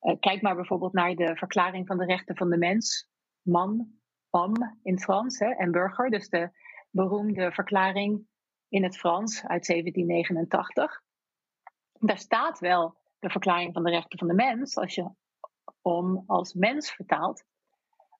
uh, 0.00 0.16
kijk 0.20 0.42
maar 0.42 0.54
bijvoorbeeld 0.54 0.92
naar 0.92 1.14
de 1.14 1.36
verklaring 1.36 1.86
van 1.86 1.98
de 1.98 2.04
rechten 2.04 2.36
van 2.36 2.50
de 2.50 2.58
mens, 2.58 3.10
man, 3.42 3.92
homme 4.28 4.78
in 4.82 4.98
Frans 4.98 5.38
en 5.38 5.70
burger, 5.70 6.10
dus 6.10 6.28
de 6.28 6.50
beroemde 6.94 7.52
verklaring 7.52 8.26
in 8.68 8.82
het 8.82 8.98
Frans 8.98 9.46
uit 9.46 9.66
1789. 9.66 11.02
Daar 11.92 12.18
staat 12.18 12.58
wel 12.58 12.96
de 13.18 13.30
verklaring 13.30 13.72
van 13.72 13.84
de 13.84 13.90
rechten 13.90 14.18
van 14.18 14.28
de 14.28 14.34
mens, 14.34 14.76
als 14.76 14.94
je 14.94 15.10
om 15.82 16.24
als 16.26 16.52
mens 16.52 16.90
vertaalt. 16.90 17.44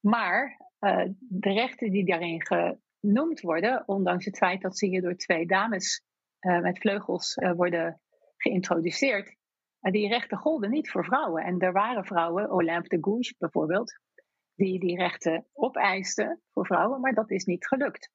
Maar 0.01 0.61
uh, 0.81 1.05
de 1.19 1.53
rechten 1.53 1.91
die 1.91 2.05
daarin 2.05 2.47
genoemd 2.47 3.41
worden, 3.41 3.83
ondanks 3.87 4.25
het 4.25 4.37
feit 4.37 4.61
dat 4.63 4.79
ze 4.79 4.87
hier 4.87 5.03
door 5.03 5.17
twee 5.17 5.47
dames 5.47 6.03
uh, 6.41 6.61
met 6.61 6.79
vleugels 6.79 7.37
uh, 7.37 7.53
worden 7.53 8.01
geïntroduceerd, 8.37 9.37
die 9.81 10.09
rechten 10.09 10.39
golden 10.39 10.71
niet 10.71 10.91
voor 10.91 11.05
vrouwen. 11.05 11.45
En 11.45 11.59
er 11.59 11.73
waren 11.73 12.05
vrouwen, 12.05 12.51
Olympe 12.51 12.89
de 12.89 12.99
Gouges 13.01 13.37
bijvoorbeeld, 13.39 13.99
die 14.55 14.81
die 14.81 14.97
rechten 14.97 15.47
opeisten 15.53 16.41
voor 16.53 16.67
vrouwen, 16.67 17.01
maar 17.01 17.15
dat 17.15 17.31
is 17.31 17.45
niet 17.45 17.67
gelukt. 17.67 18.11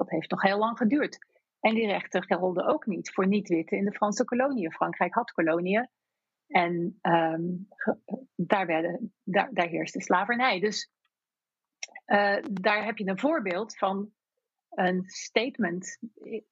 Dat 0.00 0.10
heeft 0.10 0.30
nog 0.30 0.42
heel 0.42 0.58
lang 0.58 0.76
geduurd. 0.76 1.18
En 1.60 1.74
die 1.74 1.86
rechten 1.86 2.22
gelden 2.22 2.66
ook 2.66 2.86
niet 2.86 3.12
voor 3.12 3.26
niet-witte 3.26 3.76
in 3.76 3.84
de 3.84 3.92
Franse 3.92 4.24
koloniën. 4.24 4.72
Frankrijk 4.72 5.14
had 5.14 5.32
koloniën 5.32 5.88
en 6.46 6.98
um, 7.02 7.68
daar, 8.34 8.66
werden, 8.66 9.14
daar, 9.22 9.48
daar 9.52 9.68
heerste 9.68 10.00
slavernij. 10.00 10.60
Dus 10.60 10.90
uh, 12.06 12.36
daar 12.52 12.84
heb 12.84 12.98
je 12.98 13.08
een 13.08 13.18
voorbeeld 13.18 13.78
van 13.78 14.12
een 14.70 15.02
statement 15.06 15.98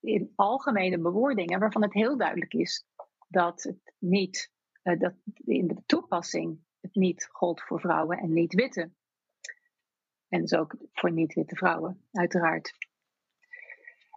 in 0.00 0.32
algemene 0.34 0.98
bewoordingen 0.98 1.60
waarvan 1.60 1.82
het 1.82 1.94
heel 1.94 2.16
duidelijk 2.16 2.54
is 2.54 2.86
dat 3.28 3.62
het 3.62 3.94
niet, 3.98 4.52
uh, 4.82 4.98
dat 4.98 5.14
in 5.34 5.66
de 5.66 5.82
toepassing 5.86 6.60
het 6.80 6.94
niet 6.94 7.28
gold 7.32 7.62
voor 7.62 7.80
vrouwen 7.80 8.18
en 8.18 8.32
niet-witte. 8.32 8.90
En 10.28 10.40
dus 10.40 10.54
ook 10.54 10.76
voor 10.92 11.12
niet-witte 11.12 11.56
vrouwen, 11.56 12.08
uiteraard. 12.12 12.87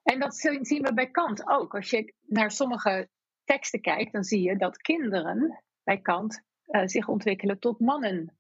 En 0.04 0.20
dat 0.20 0.36
zien 0.36 0.82
we 0.84 0.94
bij 0.94 1.12
Kant 1.12 1.48
ook. 1.48 1.76
Als 1.76 1.90
je 1.90 2.14
naar 2.26 2.52
sommige 2.52 3.10
teksten 3.44 3.82
kijkt, 3.82 4.12
dan 4.12 4.24
zie 4.24 4.42
je 4.42 4.58
dat 4.58 4.78
kinderen 4.78 5.64
bij 5.84 6.02
Kant 6.02 6.44
uh, 6.68 6.82
zich 6.86 7.08
ontwikkelen 7.08 7.60
tot 7.60 7.80
mannen. 7.80 8.38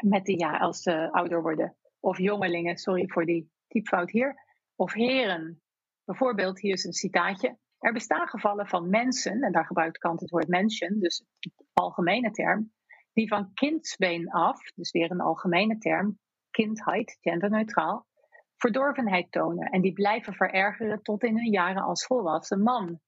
Met 0.00 0.24
de 0.24 0.36
jaar 0.36 0.60
als 0.60 0.82
ze 0.82 1.12
ouder 1.12 1.42
worden. 1.42 1.76
Of 2.00 2.18
jongelingen, 2.18 2.76
sorry 2.76 3.08
voor 3.08 3.24
die 3.24 3.50
typfout 3.68 4.10
hier. 4.10 4.44
Of 4.74 4.92
heren. 4.92 5.62
Bijvoorbeeld, 6.04 6.60
hier 6.60 6.72
is 6.72 6.84
een 6.84 6.92
citaatje. 6.92 7.58
Er 7.78 7.92
bestaan 7.92 8.28
gevallen 8.28 8.66
van 8.66 8.90
mensen, 8.90 9.42
en 9.42 9.52
daar 9.52 9.66
gebruikt 9.66 9.98
Kant 9.98 10.20
het 10.20 10.30
woord 10.30 10.48
mensen, 10.48 11.00
dus 11.00 11.24
een 11.38 11.52
algemene 11.72 12.30
term, 12.30 12.72
die 13.12 13.28
van 13.28 13.52
kindsbeen 13.54 14.30
af, 14.30 14.60
dus 14.74 14.90
weer 14.90 15.10
een 15.10 15.20
algemene 15.20 15.78
term, 15.78 16.18
kindheid, 16.50 17.18
genderneutraal, 17.20 18.06
verdorvenheid 18.56 19.32
tonen 19.32 19.70
en 19.70 19.80
die 19.80 19.92
blijven 19.92 20.34
verergeren 20.34 21.02
tot 21.02 21.22
in 21.22 21.36
hun 21.36 21.50
jaren 21.50 21.82
als 21.82 22.06
volwassen 22.06 22.62
man. 22.62 23.00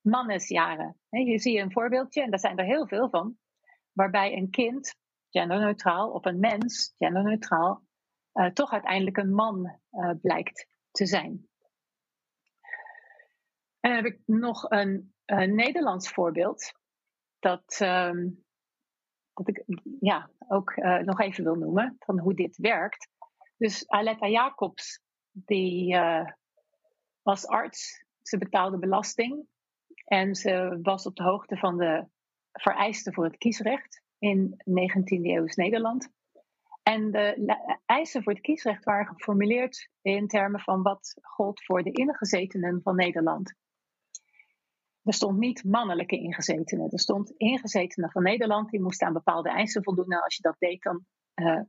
Mannesjaren. 0.00 0.96
Je 1.08 1.38
ziet 1.38 1.58
een 1.58 1.72
voorbeeldje, 1.72 2.22
en 2.22 2.30
daar 2.30 2.38
zijn 2.38 2.58
er 2.58 2.64
heel 2.64 2.86
veel 2.86 3.08
van, 3.08 3.38
waarbij 3.92 4.36
een 4.36 4.50
kind, 4.50 4.96
genderneutraal, 5.30 6.10
of 6.10 6.24
een 6.24 6.40
mens, 6.40 6.94
genderneutraal, 6.98 7.82
uh, 8.34 8.46
toch 8.46 8.72
uiteindelijk 8.72 9.16
een 9.16 9.34
man 9.34 9.80
uh, 9.90 10.10
blijkt 10.20 10.68
te 10.90 11.06
zijn. 11.06 11.48
En 13.80 13.90
dan 13.90 13.92
heb 13.92 14.04
ik 14.04 14.20
nog 14.26 14.70
een, 14.70 15.14
een 15.24 15.54
Nederlands 15.54 16.10
voorbeeld, 16.10 16.72
dat, 17.38 17.80
um, 17.82 18.44
dat 19.32 19.48
ik 19.48 19.64
ja, 20.00 20.30
ook 20.48 20.76
uh, 20.76 20.98
nog 20.98 21.20
even 21.20 21.44
wil 21.44 21.54
noemen, 21.54 21.96
van 21.98 22.18
hoe 22.18 22.34
dit 22.34 22.56
werkt. 22.56 23.08
Dus 23.64 23.88
Aletta 23.88 24.28
Jacobs, 24.28 25.00
die 25.30 25.94
uh, 25.94 26.26
was 27.22 27.46
arts. 27.46 28.04
Ze 28.22 28.38
betaalde 28.38 28.78
belasting. 28.78 29.46
En 30.04 30.34
ze 30.34 30.78
was 30.82 31.06
op 31.06 31.16
de 31.16 31.22
hoogte 31.22 31.56
van 31.56 31.78
de 31.78 32.06
vereisten 32.52 33.12
voor 33.12 33.24
het 33.24 33.36
kiesrecht 33.36 34.02
in 34.18 34.62
19e 34.70 35.22
eeuws 35.22 35.54
Nederland. 35.54 36.08
En 36.82 37.10
de 37.10 37.56
eisen 37.86 38.22
voor 38.22 38.32
het 38.32 38.42
kiesrecht 38.42 38.84
waren 38.84 39.06
geformuleerd 39.06 39.88
in 40.02 40.28
termen 40.28 40.60
van 40.60 40.82
wat 40.82 41.14
gold 41.20 41.64
voor 41.64 41.82
de 41.82 41.92
ingezetenen 41.92 42.80
van 42.82 42.96
Nederland. 42.96 43.54
Er 45.02 45.14
stond 45.14 45.38
niet 45.38 45.64
mannelijke 45.64 46.16
ingezetenen. 46.18 46.90
Er 46.90 47.00
stond 47.00 47.30
ingezetenen 47.30 48.10
van 48.10 48.22
Nederland, 48.22 48.70
die 48.70 48.82
moesten 48.82 49.06
aan 49.06 49.12
bepaalde 49.12 49.50
eisen 49.50 49.82
voldoen. 49.82 50.12
En 50.12 50.22
als 50.22 50.36
je 50.36 50.42
dat 50.42 50.56
deed, 50.58 50.82
dan 50.82 51.06
uh, 51.34 51.60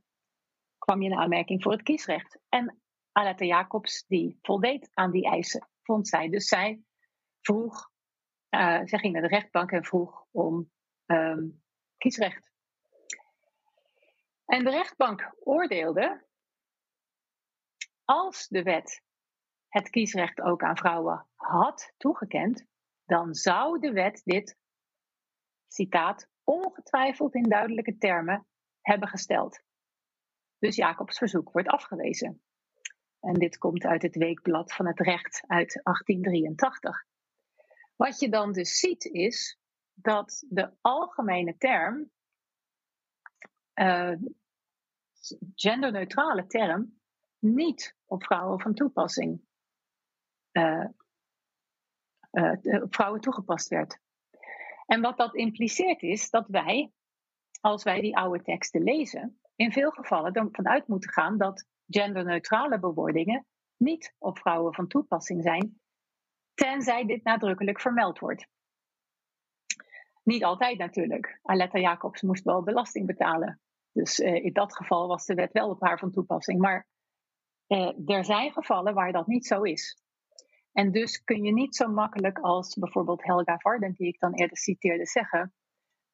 kwam 0.78 1.02
je 1.02 1.10
in 1.10 1.16
aanmerking 1.16 1.62
voor 1.62 1.72
het 1.72 1.82
kiesrecht. 1.82 2.38
En 2.48 2.80
Aletta 3.12 3.44
Jacobs, 3.44 4.04
die 4.06 4.38
voldeed 4.42 4.90
aan 4.94 5.10
die 5.10 5.24
eisen, 5.24 5.68
vond 5.82 6.08
zij. 6.08 6.28
Dus 6.28 6.48
zij 6.48 6.82
vroeg, 7.40 7.90
uh, 8.50 8.80
zij 8.84 8.98
ging 8.98 9.12
naar 9.12 9.22
de 9.22 9.28
rechtbank 9.28 9.70
en 9.70 9.84
vroeg 9.84 10.26
om 10.30 10.70
um, 11.06 11.62
kiesrecht. 11.96 12.50
En 14.44 14.64
de 14.64 14.70
rechtbank 14.70 15.34
oordeelde, 15.40 16.24
als 18.04 18.48
de 18.48 18.62
wet 18.62 19.02
het 19.68 19.90
kiesrecht 19.90 20.40
ook 20.40 20.62
aan 20.62 20.76
vrouwen 20.76 21.26
had 21.34 21.92
toegekend, 21.96 22.66
dan 23.04 23.34
zou 23.34 23.80
de 23.80 23.92
wet 23.92 24.20
dit, 24.24 24.58
citaat, 25.66 26.28
ongetwijfeld 26.44 27.34
in 27.34 27.48
duidelijke 27.48 27.98
termen 27.98 28.46
hebben 28.80 29.08
gesteld. 29.08 29.64
Dus 30.58 30.76
Jacobs 30.76 31.18
verzoek 31.18 31.52
wordt 31.52 31.68
afgewezen. 31.68 32.42
En 33.20 33.34
dit 33.34 33.58
komt 33.58 33.84
uit 33.84 34.02
het 34.02 34.16
weekblad 34.16 34.72
van 34.72 34.86
het 34.86 35.00
recht 35.00 35.44
uit 35.46 35.80
1883. 35.82 37.04
Wat 37.96 38.20
je 38.20 38.28
dan 38.28 38.52
dus 38.52 38.78
ziet 38.78 39.04
is 39.04 39.58
dat 39.94 40.44
de 40.48 40.72
algemene 40.80 41.56
term, 41.56 42.10
uh, 43.74 44.16
genderneutrale 45.54 46.46
term, 46.46 47.00
niet 47.38 47.96
op 48.04 48.24
vrouwen 48.24 48.60
van 48.60 48.74
toepassing, 48.74 49.40
uh, 50.52 50.86
uh, 52.30 52.82
op 52.82 52.94
vrouwen 52.94 53.20
toegepast 53.20 53.68
werd. 53.68 53.98
En 54.86 55.00
wat 55.00 55.16
dat 55.16 55.34
impliceert 55.34 56.02
is 56.02 56.30
dat 56.30 56.46
wij, 56.48 56.92
als 57.60 57.82
wij 57.82 58.00
die 58.00 58.16
oude 58.16 58.42
teksten 58.42 58.82
lezen, 58.82 59.40
in 59.56 59.72
veel 59.72 59.90
gevallen 59.90 60.32
ervan 60.32 60.68
uit 60.68 60.88
moeten 60.88 61.12
gaan 61.12 61.38
dat 61.38 61.66
genderneutrale 61.86 62.78
bewoordingen 62.78 63.46
niet 63.76 64.14
op 64.18 64.38
vrouwen 64.38 64.74
van 64.74 64.86
toepassing 64.86 65.42
zijn, 65.42 65.80
tenzij 66.54 67.06
dit 67.06 67.24
nadrukkelijk 67.24 67.80
vermeld 67.80 68.18
wordt. 68.18 68.46
Niet 70.22 70.44
altijd 70.44 70.78
natuurlijk. 70.78 71.38
Aletta 71.42 71.78
Jacobs 71.78 72.22
moest 72.22 72.44
wel 72.44 72.62
belasting 72.62 73.06
betalen. 73.06 73.60
Dus 73.92 74.20
uh, 74.20 74.44
in 74.44 74.52
dat 74.52 74.76
geval 74.76 75.08
was 75.08 75.26
de 75.26 75.34
wet 75.34 75.52
wel 75.52 75.68
op 75.68 75.80
haar 75.80 75.98
van 75.98 76.10
toepassing. 76.10 76.60
Maar 76.60 76.86
uh, 77.66 78.16
er 78.16 78.24
zijn 78.24 78.52
gevallen 78.52 78.94
waar 78.94 79.12
dat 79.12 79.26
niet 79.26 79.46
zo 79.46 79.62
is. 79.62 80.00
En 80.72 80.92
dus 80.92 81.24
kun 81.24 81.44
je 81.44 81.52
niet 81.52 81.76
zo 81.76 81.88
makkelijk 81.88 82.38
als 82.38 82.74
bijvoorbeeld 82.74 83.24
Helga 83.24 83.58
Varden, 83.58 83.92
die 83.92 84.06
ik 84.06 84.18
dan 84.18 84.32
eerder 84.32 84.56
citeerde, 84.56 85.06
zeggen 85.06 85.54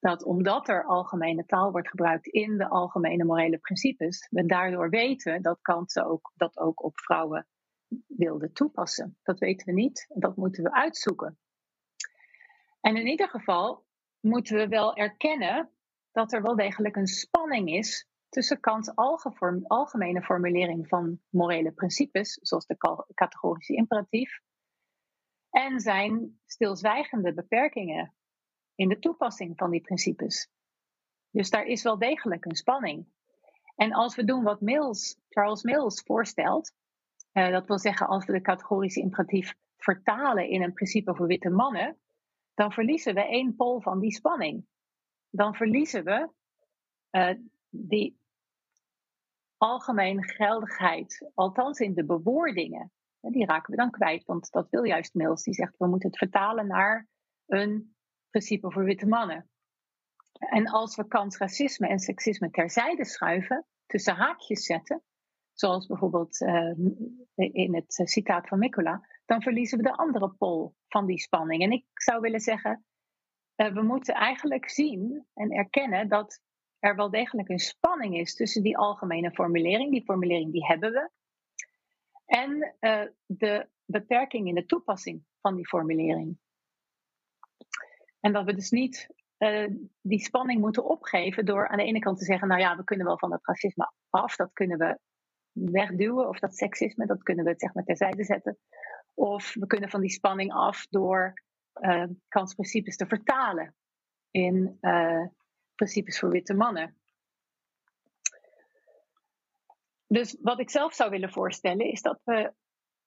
dat 0.03 0.24
omdat 0.24 0.68
er 0.68 0.84
algemene 0.84 1.44
taal 1.46 1.70
wordt 1.70 1.88
gebruikt 1.88 2.26
in 2.26 2.57
de 2.59 2.68
algemene 2.68 3.24
morele 3.24 3.59
principes, 3.59 4.28
we 4.30 4.46
daardoor 4.46 4.90
weten 4.90 5.42
dat 5.42 5.61
Kant 5.61 6.00
ook, 6.00 6.32
dat 6.34 6.59
ook 6.59 6.84
op 6.84 6.98
vrouwen 6.98 7.46
wilde 8.07 8.53
toepassen. 8.53 9.18
Dat 9.22 9.38
weten 9.38 9.66
we 9.66 9.72
niet, 9.72 10.07
dat 10.09 10.36
moeten 10.36 10.62
we 10.62 10.72
uitzoeken. 10.72 11.38
En 12.80 12.96
in 12.96 13.07
ieder 13.07 13.28
geval 13.28 13.86
moeten 14.20 14.57
we 14.57 14.68
wel 14.68 14.96
erkennen 14.96 15.70
dat 16.12 16.32
er 16.32 16.42
wel 16.42 16.57
degelijk 16.57 16.96
een 16.96 17.07
spanning 17.07 17.70
is 17.70 18.09
tussen 18.28 18.61
Kants 18.61 18.94
algemene 19.66 20.22
formulering 20.22 20.88
van 20.88 21.20
morele 21.30 21.72
principes, 21.72 22.38
zoals 22.42 22.66
de 22.66 22.76
categorische 23.14 23.74
imperatief, 23.74 24.40
en 25.50 25.80
zijn 25.80 26.40
stilzwijgende 26.46 27.34
beperkingen 27.34 28.14
in 28.82 28.88
de 28.88 28.98
toepassing 28.98 29.52
van 29.56 29.70
die 29.70 29.80
principes. 29.80 30.50
Dus 31.30 31.50
daar 31.50 31.66
is 31.66 31.82
wel 31.82 31.98
degelijk 31.98 32.44
een 32.44 32.56
spanning. 32.56 33.06
En 33.74 33.92
als 33.92 34.14
we 34.16 34.24
doen 34.24 34.42
wat 34.42 34.60
Mills, 34.60 35.20
Charles 35.28 35.62
Mills 35.62 36.02
voorstelt, 36.02 36.72
uh, 37.32 37.50
dat 37.50 37.66
wil 37.66 37.78
zeggen 37.78 38.06
als 38.06 38.24
we 38.24 38.32
de 38.32 38.40
categorische 38.40 39.00
imperatief 39.00 39.54
vertalen 39.76 40.48
in 40.48 40.62
een 40.62 40.72
principe 40.72 41.14
voor 41.14 41.26
witte 41.26 41.50
mannen, 41.50 41.98
dan 42.54 42.72
verliezen 42.72 43.14
we 43.14 43.26
één 43.26 43.56
pol 43.56 43.80
van 43.80 44.00
die 44.00 44.12
spanning. 44.12 44.66
Dan 45.30 45.54
verliezen 45.54 46.04
we 46.04 46.28
uh, 47.10 47.34
die 47.68 48.18
algemeen 49.56 50.24
geldigheid, 50.24 51.30
althans 51.34 51.78
in 51.78 51.94
de 51.94 52.04
bewoordingen. 52.04 52.92
Die 53.20 53.46
raken 53.46 53.70
we 53.70 53.76
dan 53.76 53.90
kwijt, 53.90 54.24
want 54.24 54.50
dat 54.50 54.70
wil 54.70 54.84
juist 54.84 55.14
Mills. 55.14 55.42
Die 55.42 55.54
zegt 55.54 55.76
we 55.76 55.86
moeten 55.86 56.08
het 56.08 56.18
vertalen 56.18 56.66
naar 56.66 57.08
een 57.46 57.94
principe 58.32 58.70
voor 58.70 58.84
witte 58.84 59.06
mannen. 59.06 59.50
En 60.32 60.66
als 60.68 60.96
we 60.96 61.08
kans 61.08 61.38
racisme 61.38 61.88
en 61.88 61.98
seksisme 61.98 62.50
terzijde 62.50 63.04
schuiven, 63.04 63.66
tussen 63.86 64.14
haakjes 64.14 64.64
zetten, 64.64 65.02
zoals 65.52 65.86
bijvoorbeeld 65.86 66.40
in 67.34 67.74
het 67.74 68.00
citaat 68.04 68.48
van 68.48 68.58
Nicola, 68.58 69.06
dan 69.24 69.42
verliezen 69.42 69.78
we 69.78 69.84
de 69.84 69.96
andere 69.96 70.28
pol 70.30 70.74
van 70.88 71.06
die 71.06 71.20
spanning. 71.20 71.62
En 71.62 71.72
ik 71.72 71.84
zou 71.94 72.20
willen 72.20 72.40
zeggen, 72.40 72.84
we 73.54 73.82
moeten 73.82 74.14
eigenlijk 74.14 74.68
zien 74.68 75.26
en 75.34 75.50
erkennen 75.50 76.08
dat 76.08 76.40
er 76.78 76.96
wel 76.96 77.10
degelijk 77.10 77.48
een 77.48 77.58
spanning 77.58 78.16
is 78.16 78.34
tussen 78.34 78.62
die 78.62 78.78
algemene 78.78 79.30
formulering, 79.30 79.90
die 79.90 80.04
formulering 80.04 80.52
die 80.52 80.66
hebben 80.66 80.92
we, 80.92 81.10
en 82.32 82.74
uh, 82.80 83.02
de 83.26 83.68
beperking 83.84 84.48
in 84.48 84.54
de 84.54 84.66
toepassing 84.66 85.24
van 85.40 85.56
die 85.56 85.66
formulering. 85.66 86.38
En 88.22 88.32
dat 88.32 88.44
we 88.44 88.54
dus 88.54 88.70
niet 88.70 89.08
uh, 89.38 89.66
die 90.00 90.24
spanning 90.24 90.60
moeten 90.60 90.84
opgeven 90.84 91.44
door 91.44 91.68
aan 91.68 91.78
de 91.78 91.84
ene 91.84 91.98
kant 91.98 92.18
te 92.18 92.24
zeggen, 92.24 92.48
nou 92.48 92.60
ja, 92.60 92.76
we 92.76 92.84
kunnen 92.84 93.06
wel 93.06 93.18
van 93.18 93.32
het 93.32 93.46
racisme 93.46 93.92
af, 94.10 94.36
dat 94.36 94.52
kunnen 94.52 94.78
we 94.78 94.98
wegduwen, 95.52 96.28
of 96.28 96.38
dat 96.38 96.56
seksisme, 96.56 97.06
dat 97.06 97.22
kunnen 97.22 97.44
we 97.44 97.54
zeg 97.56 97.74
maar 97.74 97.84
terzijde 97.84 98.24
zetten. 98.24 98.58
Of 99.14 99.54
we 99.54 99.66
kunnen 99.66 99.90
van 99.90 100.00
die 100.00 100.10
spanning 100.10 100.52
af 100.52 100.86
door 100.86 101.32
uh, 101.80 102.04
kansprincipes 102.28 102.96
te 102.96 103.06
vertalen 103.06 103.74
in 104.30 104.78
principes 105.74 106.18
voor 106.18 106.30
witte 106.30 106.54
mannen. 106.54 106.96
Dus 110.06 110.36
wat 110.40 110.60
ik 110.60 110.70
zelf 110.70 110.94
zou 110.94 111.10
willen 111.10 111.32
voorstellen 111.32 111.90
is 111.90 112.02
dat 112.02 112.20
we 112.24 112.52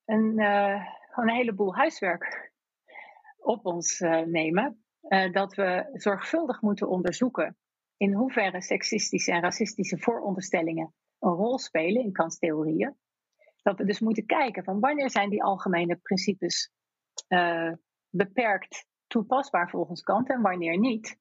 een, 0.06 0.40
uh, 0.40 0.86
een 1.16 1.30
heleboel 1.30 1.76
huiswerk 1.76 2.52
op 3.38 3.66
ons 3.66 4.00
nemen. 4.26 4.85
Uh, 5.08 5.32
dat 5.32 5.56
we 5.56 5.90
zorgvuldig 5.94 6.62
moeten 6.62 6.90
onderzoeken 6.90 7.58
in 7.98 8.14
hoeverre 8.14 8.62
seksistische 8.62 9.32
en 9.32 9.42
racistische 9.42 9.98
vooronderstellingen 10.00 10.94
een 11.20 11.32
rol 11.32 11.60
spelen 11.60 12.02
in 12.02 12.12
kanstheorieën. 12.12 12.96
Dat 13.62 13.78
we 13.78 13.86
dus 13.86 14.00
moeten 14.00 14.26
kijken 14.26 14.64
van 14.64 14.80
wanneer 14.80 15.10
zijn 15.10 15.30
die 15.30 15.44
algemene 15.44 15.96
principes 15.96 16.72
beperkt 18.10 18.86
toepasbaar 19.08 19.70
volgens 19.70 20.02
Kant 20.02 20.30
en 20.30 20.42
wanneer 20.42 20.78
niet. 20.78 21.18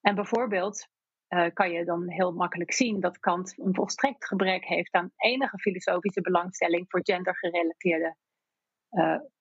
En 0.00 0.14
bijvoorbeeld 0.14 0.88
uh, 1.28 1.46
kan 1.52 1.70
je 1.70 1.84
dan 1.84 2.10
heel 2.10 2.32
makkelijk 2.32 2.72
zien 2.72 3.00
dat 3.00 3.18
Kant 3.18 3.58
een 3.58 3.74
volstrekt 3.74 4.26
gebrek 4.26 4.64
heeft 4.64 4.94
aan 4.94 5.12
enige 5.16 5.58
filosofische 5.58 6.20
belangstelling 6.20 6.84
voor 6.88 7.00
gendergerelateerde 7.02 8.16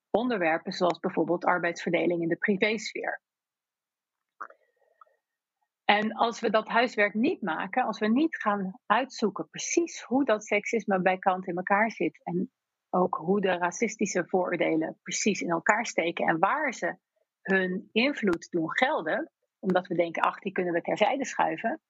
onderwerpen, 0.10 0.72
zoals 0.72 1.00
bijvoorbeeld 1.00 1.46
arbeidsverdeling 1.46 2.22
in 2.22 2.28
de 2.28 2.38
privésfeer. 2.38 3.22
En 5.86 6.14
als 6.14 6.40
we 6.40 6.50
dat 6.50 6.68
huiswerk 6.68 7.14
niet 7.14 7.42
maken, 7.42 7.84
als 7.84 8.00
we 8.00 8.08
niet 8.08 8.38
gaan 8.38 8.80
uitzoeken 8.86 9.50
precies 9.50 10.02
hoe 10.02 10.26
dat 10.26 10.46
seksisme 10.46 11.02
bij 11.02 11.18
Kant 11.18 11.48
in 11.48 11.56
elkaar 11.56 11.92
zit 11.92 12.24
en 12.24 12.52
ook 12.90 13.16
hoe 13.16 13.42
de 13.42 13.58
racistische 13.58 14.26
vooroordelen 14.28 15.00
precies 15.02 15.42
in 15.42 15.50
elkaar 15.50 15.86
steken 15.86 16.28
en 16.28 16.40
waar 16.40 16.74
ze 16.74 16.98
hun 17.42 17.90
invloed 17.92 18.52
doen 18.52 18.78
gelden, 18.78 19.32
omdat 19.60 19.88
we 19.88 19.96
denken, 19.96 20.22
ach, 20.22 20.40
die 20.40 20.52
kunnen 20.52 20.74
we 20.74 20.82
terzijde 20.82 21.26
schuiven, 21.26 21.82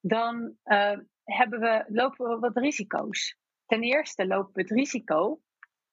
dan 0.00 0.56
uh, 0.64 0.98
hebben 1.24 1.60
we, 1.60 1.84
lopen 1.88 2.28
we 2.28 2.38
wat 2.38 2.56
risico's. 2.56 3.38
Ten 3.66 3.82
eerste 3.82 4.26
lopen 4.26 4.52
we 4.54 4.60
het 4.60 4.70
risico, 4.70 5.40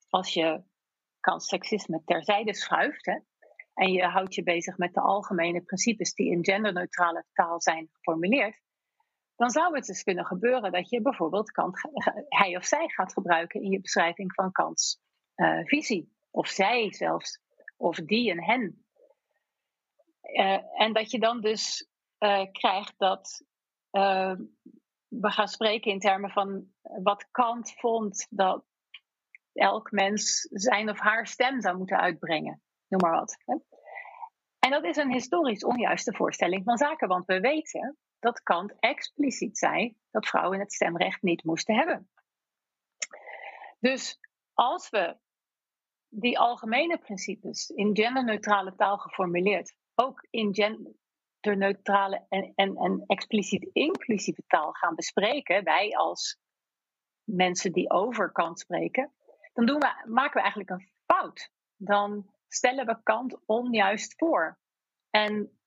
als 0.10 0.34
je 0.34 0.64
kans 1.20 1.48
seksisme 1.48 2.02
terzijde 2.06 2.54
schuift, 2.54 3.06
hè, 3.06 3.18
en 3.78 3.92
je 3.92 4.04
houdt 4.04 4.36
je 4.36 4.44
bezig 4.44 4.78
met 4.78 4.94
de 4.94 5.02
algemene 5.02 5.62
principes 5.62 6.14
die 6.14 6.32
in 6.32 6.46
genderneutrale 6.46 7.26
taal 7.34 7.62
zijn 7.62 7.90
geformuleerd, 7.92 8.62
dan 9.36 9.50
zou 9.50 9.76
het 9.76 9.86
dus 9.86 10.04
kunnen 10.04 10.26
gebeuren 10.26 10.72
dat 10.72 10.90
je 10.90 11.02
bijvoorbeeld 11.02 11.52
kant, 11.52 11.82
hij 12.30 12.58
of 12.58 12.66
zij 12.66 12.88
gaat 12.88 13.14
gebruiken 13.14 13.62
in 13.62 13.72
je 13.72 13.82
beschrijving 13.82 14.34
van 14.34 14.52
Kants 14.52 15.00
uh, 15.36 15.60
visie. 15.64 16.16
Of 16.32 16.48
zij 16.48 16.94
zelfs, 16.94 17.40
of 17.78 17.96
die 17.96 18.32
en 18.32 18.44
hen. 18.44 18.86
Uh, 20.22 20.82
en 20.82 20.94
dat 20.94 21.12
je 21.12 21.20
dan 21.20 21.42
dus 21.42 21.90
uh, 22.20 22.46
krijgt 22.52 22.94
dat 22.98 23.46
we 25.08 25.32
gaan 25.32 25.48
spreken 25.48 25.92
in 25.92 26.00
termen 26.00 26.30
van 26.30 26.68
wat 26.82 27.28
Kant 27.32 27.74
vond 27.80 28.28
dat 28.30 28.66
elk 29.54 29.92
mens 29.92 30.48
zijn 30.52 30.90
of 30.90 31.00
haar 31.00 31.28
stem 31.28 31.62
zou 31.62 31.78
moeten 31.78 32.00
uitbrengen. 32.00 32.62
Noem 32.88 33.02
maar 33.02 33.20
wat. 33.20 33.38
En 34.60 34.70
dat 34.70 34.84
is 34.84 34.98
een 34.98 35.12
historisch 35.12 35.64
onjuiste 35.64 36.14
voorstelling 36.14 36.64
van 36.64 36.78
zaken, 36.78 37.08
want 37.08 37.26
we 37.26 37.40
weten 37.40 37.98
dat 38.20 38.44
Kant 38.44 38.74
expliciet 38.80 39.58
zei 39.58 39.98
dat 40.12 40.28
vrouwen 40.28 40.60
het 40.60 40.74
stemrecht 40.74 41.22
niet 41.22 41.44
moesten 41.44 41.76
hebben. 41.76 42.10
Dus 43.80 44.20
als 44.54 44.90
we 44.90 45.18
die 46.10 46.40
algemene 46.40 46.98
principes 46.98 47.70
in 47.70 47.96
genderneutrale 47.96 48.76
taal 48.76 48.98
geformuleerd 48.98 49.76
ook 49.96 50.28
in 50.30 50.56
genderneutrale 50.56 52.26
en, 52.30 52.52
en, 52.56 52.76
en 52.76 53.04
expliciet 53.06 53.70
inclusieve 53.74 54.44
taal 54.48 54.72
gaan 54.72 54.96
bespreken, 54.96 55.64
wij 55.64 55.96
als 55.96 56.40
mensen 57.24 57.72
die 57.72 57.90
over 57.90 58.32
Kant 58.32 58.60
spreken, 58.60 59.14
dan 59.54 59.66
doen 59.66 59.80
we, 59.80 60.04
maken 60.06 60.34
we 60.34 60.42
eigenlijk 60.42 60.70
een 60.70 60.90
fout. 61.06 61.52
Dan 61.76 62.32
stellen 62.48 62.86
we 62.86 63.04
Kant 63.04 63.40
onjuist 63.46 64.14
voor. 64.18 64.60
En 65.10 65.60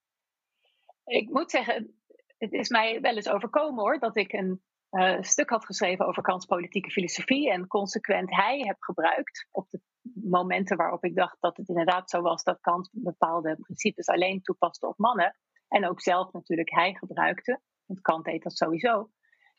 ik 1.04 1.28
moet 1.28 1.50
zeggen, 1.50 2.00
het 2.38 2.52
is 2.52 2.68
mij 2.68 3.00
wel 3.00 3.14
eens 3.16 3.28
overkomen 3.28 3.82
hoor, 3.82 3.98
dat 3.98 4.16
ik 4.16 4.32
een 4.32 4.62
uh, 4.90 5.22
stuk 5.22 5.50
had 5.50 5.64
geschreven 5.64 6.06
over 6.06 6.22
Kants 6.22 6.46
politieke 6.46 6.90
filosofie 6.90 7.50
en 7.50 7.66
consequent 7.66 8.34
hij 8.34 8.58
heb 8.58 8.76
gebruikt 8.78 9.48
op 9.50 9.70
de 9.70 9.80
momenten 10.14 10.76
waarop 10.76 11.04
ik 11.04 11.14
dacht 11.14 11.36
dat 11.40 11.56
het 11.56 11.68
inderdaad 11.68 12.10
zo 12.10 12.20
was 12.20 12.42
dat 12.42 12.60
Kant 12.60 12.88
bepaalde 12.92 13.56
principes 13.60 14.06
alleen 14.06 14.42
toepaste 14.42 14.86
op 14.86 14.98
mannen. 14.98 15.36
En 15.68 15.88
ook 15.88 16.00
zelf 16.00 16.32
natuurlijk 16.32 16.70
hij 16.70 16.94
gebruikte, 16.94 17.60
want 17.86 18.00
Kant 18.00 18.24
deed 18.24 18.42
dat 18.42 18.56
sowieso. 18.56 19.10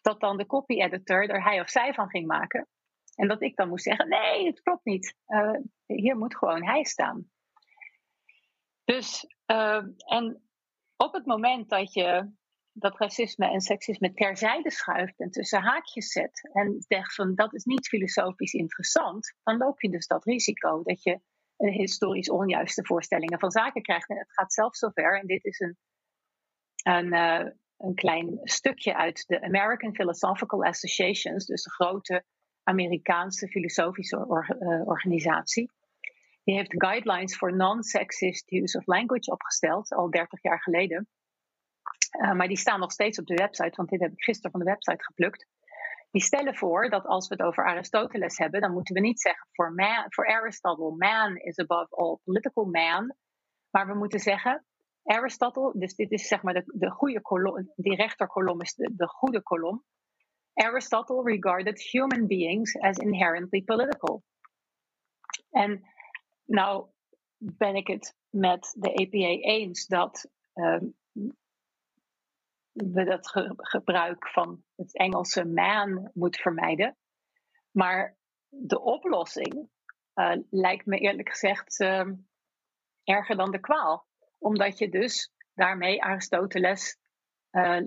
Dat 0.01 0.19
dan 0.19 0.37
de 0.37 0.45
copy 0.45 0.81
editor 0.81 1.29
er 1.29 1.43
hij 1.43 1.61
of 1.61 1.69
zij 1.69 1.93
van 1.93 2.09
ging 2.09 2.27
maken. 2.27 2.67
En 3.21 3.27
dat 3.27 3.41
ik 3.41 3.55
dan 3.55 3.69
moest 3.69 3.83
zeggen: 3.83 4.09
nee, 4.09 4.45
het 4.45 4.61
klopt 4.61 4.85
niet. 4.85 5.15
Uh, 5.27 5.59
hier 5.85 6.17
moet 6.17 6.37
gewoon 6.37 6.63
hij 6.63 6.83
staan. 6.83 7.29
Dus, 8.83 9.25
uh, 9.51 9.83
en 9.97 10.41
op 10.97 11.13
het 11.13 11.25
moment 11.25 11.69
dat 11.69 11.93
je 11.93 12.31
dat 12.71 12.97
racisme 12.97 13.49
en 13.49 13.61
seksisme 13.61 14.13
terzijde 14.13 14.71
schuift 14.71 15.19
en 15.19 15.31
tussen 15.31 15.61
haakjes 15.61 16.11
zet 16.11 16.49
en 16.53 16.75
zegt 16.87 17.15
van 17.15 17.35
dat 17.35 17.53
is 17.53 17.63
niet 17.63 17.87
filosofisch 17.87 18.53
interessant, 18.53 19.35
dan 19.43 19.57
loop 19.57 19.81
je 19.81 19.89
dus 19.89 20.07
dat 20.07 20.25
risico 20.25 20.83
dat 20.83 21.03
je 21.03 21.19
historisch 21.57 22.29
onjuiste 22.29 22.85
voorstellingen 22.85 23.39
van 23.39 23.51
zaken 23.51 23.81
krijgt. 23.81 24.09
En 24.09 24.17
het 24.17 24.33
gaat 24.33 24.53
zelfs 24.53 24.79
zover, 24.79 25.19
en 25.19 25.27
dit 25.27 25.45
is 25.45 25.59
een, 25.59 25.77
een, 26.83 27.13
uh, 27.13 27.51
een 27.77 27.95
klein 27.95 28.39
stukje 28.43 28.95
uit 28.95 29.27
de 29.27 29.41
American 29.41 29.95
Philosophical 29.95 30.63
Associations, 30.63 31.45
dus 31.45 31.63
de 31.63 31.71
grote 31.71 32.25
Amerikaanse 32.63 33.47
filosofische 33.47 34.17
uh, 34.17 34.87
organisatie. 34.87 35.71
Die 36.43 36.55
heeft 36.55 36.73
guidelines 36.77 37.35
for 37.35 37.55
non-sexist 37.55 38.51
use 38.51 38.77
of 38.77 38.85
language 38.85 39.31
opgesteld, 39.31 39.91
al 39.91 40.09
30 40.09 40.41
jaar 40.41 40.61
geleden. 40.61 41.07
Uh, 42.21 42.33
maar 42.33 42.47
die 42.47 42.57
staan 42.57 42.79
nog 42.79 42.91
steeds 42.91 43.19
op 43.19 43.25
de 43.25 43.35
website, 43.35 43.75
want 43.75 43.89
dit 43.89 43.99
heb 43.99 44.11
ik 44.11 44.23
gisteren 44.23 44.51
van 44.51 44.59
de 44.59 44.65
website 44.65 45.03
geplukt. 45.03 45.47
Die 46.11 46.21
stellen 46.21 46.55
voor 46.55 46.89
dat 46.89 47.05
als 47.05 47.27
we 47.27 47.35
het 47.35 47.43
over 47.43 47.65
Aristoteles 47.65 48.37
hebben, 48.37 48.61
dan 48.61 48.73
moeten 48.73 48.95
we 48.95 49.01
niet 49.01 49.21
zeggen 49.21 49.47
voor, 49.51 49.73
man, 49.73 50.05
voor 50.07 50.27
Aristotle, 50.27 50.95
man 50.97 51.35
is 51.35 51.57
above 51.57 51.95
all 51.95 52.17
political 52.23 52.65
man. 52.65 53.15
Maar 53.69 53.87
we 53.87 53.93
moeten 53.93 54.19
zeggen, 54.19 54.65
Aristotle, 55.03 55.71
dus 55.75 55.95
dit 55.95 56.11
is 56.11 56.27
zeg 56.27 56.41
maar 56.41 56.53
de, 56.53 56.63
de 56.65 56.89
goede 56.89 57.21
kolom, 57.21 57.71
die 57.75 57.95
rechterkolom 57.95 58.61
is 58.61 58.73
de 58.75 59.07
goede 59.07 59.41
kolom. 59.41 59.83
Aristotle 60.53 61.23
regarded 61.23 61.81
human 61.91 62.27
beings 62.27 62.79
as 62.79 62.97
inherently 62.97 63.61
political. 63.63 64.23
En 65.49 65.83
nou 66.45 66.87
ben 67.37 67.75
ik 67.75 67.87
het 67.87 68.15
met 68.29 68.75
de 68.77 68.93
EPA 68.93 69.49
eens 69.49 69.87
dat 69.87 70.29
um, 70.53 70.95
we 72.71 73.03
dat 73.03 73.31
gebruik 73.57 74.27
van 74.27 74.63
het 74.75 74.97
Engelse 74.97 75.45
man 75.45 76.09
moeten 76.13 76.41
vermijden. 76.41 76.97
Maar 77.71 78.17
de 78.47 78.81
oplossing 78.81 79.69
uh, 80.15 80.35
lijkt 80.49 80.85
me 80.85 80.97
eerlijk 80.97 81.29
gezegd 81.29 81.79
uh, 81.79 82.07
erger 83.03 83.35
dan 83.35 83.51
de 83.51 83.59
kwaal. 83.59 84.05
Omdat 84.37 84.77
je 84.77 84.89
dus 84.89 85.33
daarmee 85.53 86.03
Aristoteles 86.03 86.97
uh, 87.51 87.79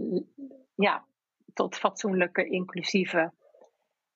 ja, 0.75 1.07
tot 1.55 1.77
fatsoenlijke, 1.77 2.49
inclusieve 2.49 3.33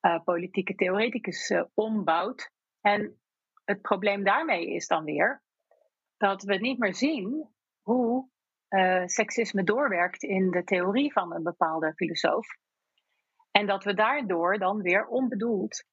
eh, 0.01 0.23
politieke 0.25 0.75
theoreticus 0.75 1.53
ombouwt. 1.75 2.51
En 2.81 3.21
het 3.65 3.83
probleem 3.83 4.25
daarmee 4.25 4.67
is 4.67 4.87
dan 4.87 5.05
weer 5.05 5.43
dat 6.17 6.43
we 6.43 6.55
niet 6.55 6.79
meer 6.79 6.95
zien 6.95 7.49
hoe 7.83 8.29
uh, 8.69 9.03
seksisme 9.07 9.65
doorwerkt 9.65 10.23
in 10.23 10.51
de 10.51 10.65
theorie 10.65 11.13
van 11.13 11.35
een 11.35 11.43
bepaalde 11.43 11.93
filosoof. 11.95 12.47
En 13.51 13.67
dat 13.67 13.85
we 13.85 13.95
daardoor 13.95 14.59
dan 14.59 14.83
weer 14.83 15.07
onbedoeld 15.07 15.85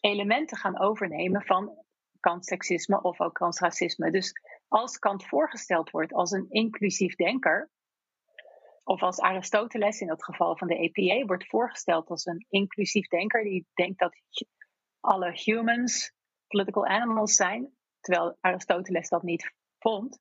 elementen 0.00 0.56
gaan 0.56 0.80
overnemen 0.80 1.42
van 1.42 1.84
kantseksisme 2.20 3.02
of 3.02 3.20
ook 3.20 3.34
kansracisme. 3.34 4.10
Dus 4.10 4.32
als 4.68 4.98
Kant 4.98 5.26
voorgesteld 5.26 5.90
wordt 5.90 6.12
als 6.12 6.30
een 6.30 6.46
inclusief 6.48 7.14
denker, 7.14 7.70
of 8.84 9.02
als 9.02 9.20
Aristoteles 9.20 10.00
in 10.00 10.10
het 10.10 10.24
geval 10.24 10.56
van 10.56 10.68
de 10.68 10.76
EPA 10.76 11.26
wordt 11.26 11.46
voorgesteld 11.46 12.08
als 12.08 12.26
een 12.26 12.46
inclusief 12.48 13.08
denker 13.08 13.44
die 13.44 13.66
denkt 13.74 13.98
dat 13.98 14.16
alle 15.00 15.32
humans 15.44 16.12
political 16.46 16.86
animals 16.86 17.34
zijn, 17.34 17.72
terwijl 18.00 18.36
Aristoteles 18.40 19.08
dat 19.08 19.22
niet 19.22 19.52
vond, 19.78 20.20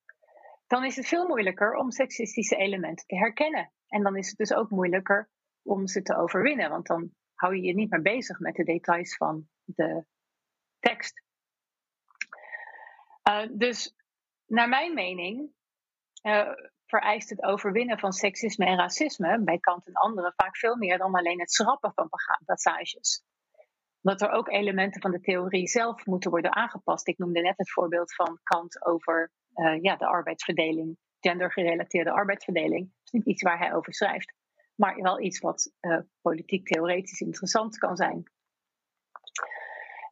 dan 0.67 0.85
is 0.85 0.95
het 0.95 1.07
veel 1.07 1.27
moeilijker 1.27 1.75
om 1.75 1.91
seksistische 1.91 2.55
elementen 2.55 3.05
te 3.05 3.15
herkennen. 3.15 3.71
En 3.87 4.03
dan 4.03 4.17
is 4.17 4.27
het 4.27 4.37
dus 4.37 4.53
ook 4.53 4.69
moeilijker 4.69 5.29
om 5.61 5.87
ze 5.87 6.01
te 6.01 6.15
overwinnen, 6.15 6.69
want 6.69 6.87
dan 6.87 7.11
hou 7.33 7.55
je 7.55 7.61
je 7.61 7.73
niet 7.73 7.89
meer 7.89 8.01
bezig 8.01 8.39
met 8.39 8.55
de 8.55 8.63
details 8.63 9.15
van 9.15 9.47
de 9.63 10.05
tekst. 10.79 11.23
Uh, 13.29 13.47
dus 13.51 13.95
naar 14.45 14.69
mijn 14.69 14.93
mening 14.93 15.51
uh, 16.21 16.51
vereist 16.89 17.29
het 17.29 17.43
overwinnen 17.43 17.99
van 17.99 18.11
seksisme 18.11 18.65
en 18.65 18.77
racisme 18.77 19.43
bij 19.43 19.59
Kant 19.59 19.87
en 19.87 19.93
anderen 19.93 20.33
vaak 20.35 20.57
veel 20.57 20.75
meer 20.75 20.97
dan 20.97 21.15
alleen 21.15 21.39
het 21.39 21.51
schrappen 21.51 21.91
van 21.95 22.09
passages. 22.45 23.23
Dat 24.01 24.21
er 24.21 24.29
ook 24.29 24.49
elementen 24.49 25.01
van 25.01 25.11
de 25.11 25.19
theorie 25.19 25.67
zelf 25.67 26.05
moeten 26.05 26.29
worden 26.29 26.55
aangepast. 26.55 27.07
Ik 27.07 27.17
noemde 27.17 27.41
net 27.41 27.57
het 27.57 27.71
voorbeeld 27.71 28.15
van 28.15 28.39
Kant 28.43 28.85
over 28.85 29.31
uh, 29.55 29.81
ja, 29.81 29.95
de 29.95 30.05
arbeidsverdeling, 30.05 30.97
gendergerelateerde 31.19 32.11
arbeidsverdeling. 32.11 32.81
Dat 32.81 33.03
is 33.03 33.11
niet 33.11 33.25
iets 33.25 33.41
waar 33.41 33.57
hij 33.57 33.73
over 33.73 33.93
schrijft, 33.93 34.33
maar 34.75 34.95
wel 34.95 35.21
iets 35.21 35.39
wat 35.39 35.71
uh, 35.81 35.99
politiek 36.21 36.65
theoretisch 36.65 37.21
interessant 37.21 37.77
kan 37.77 37.95
zijn. 37.95 38.31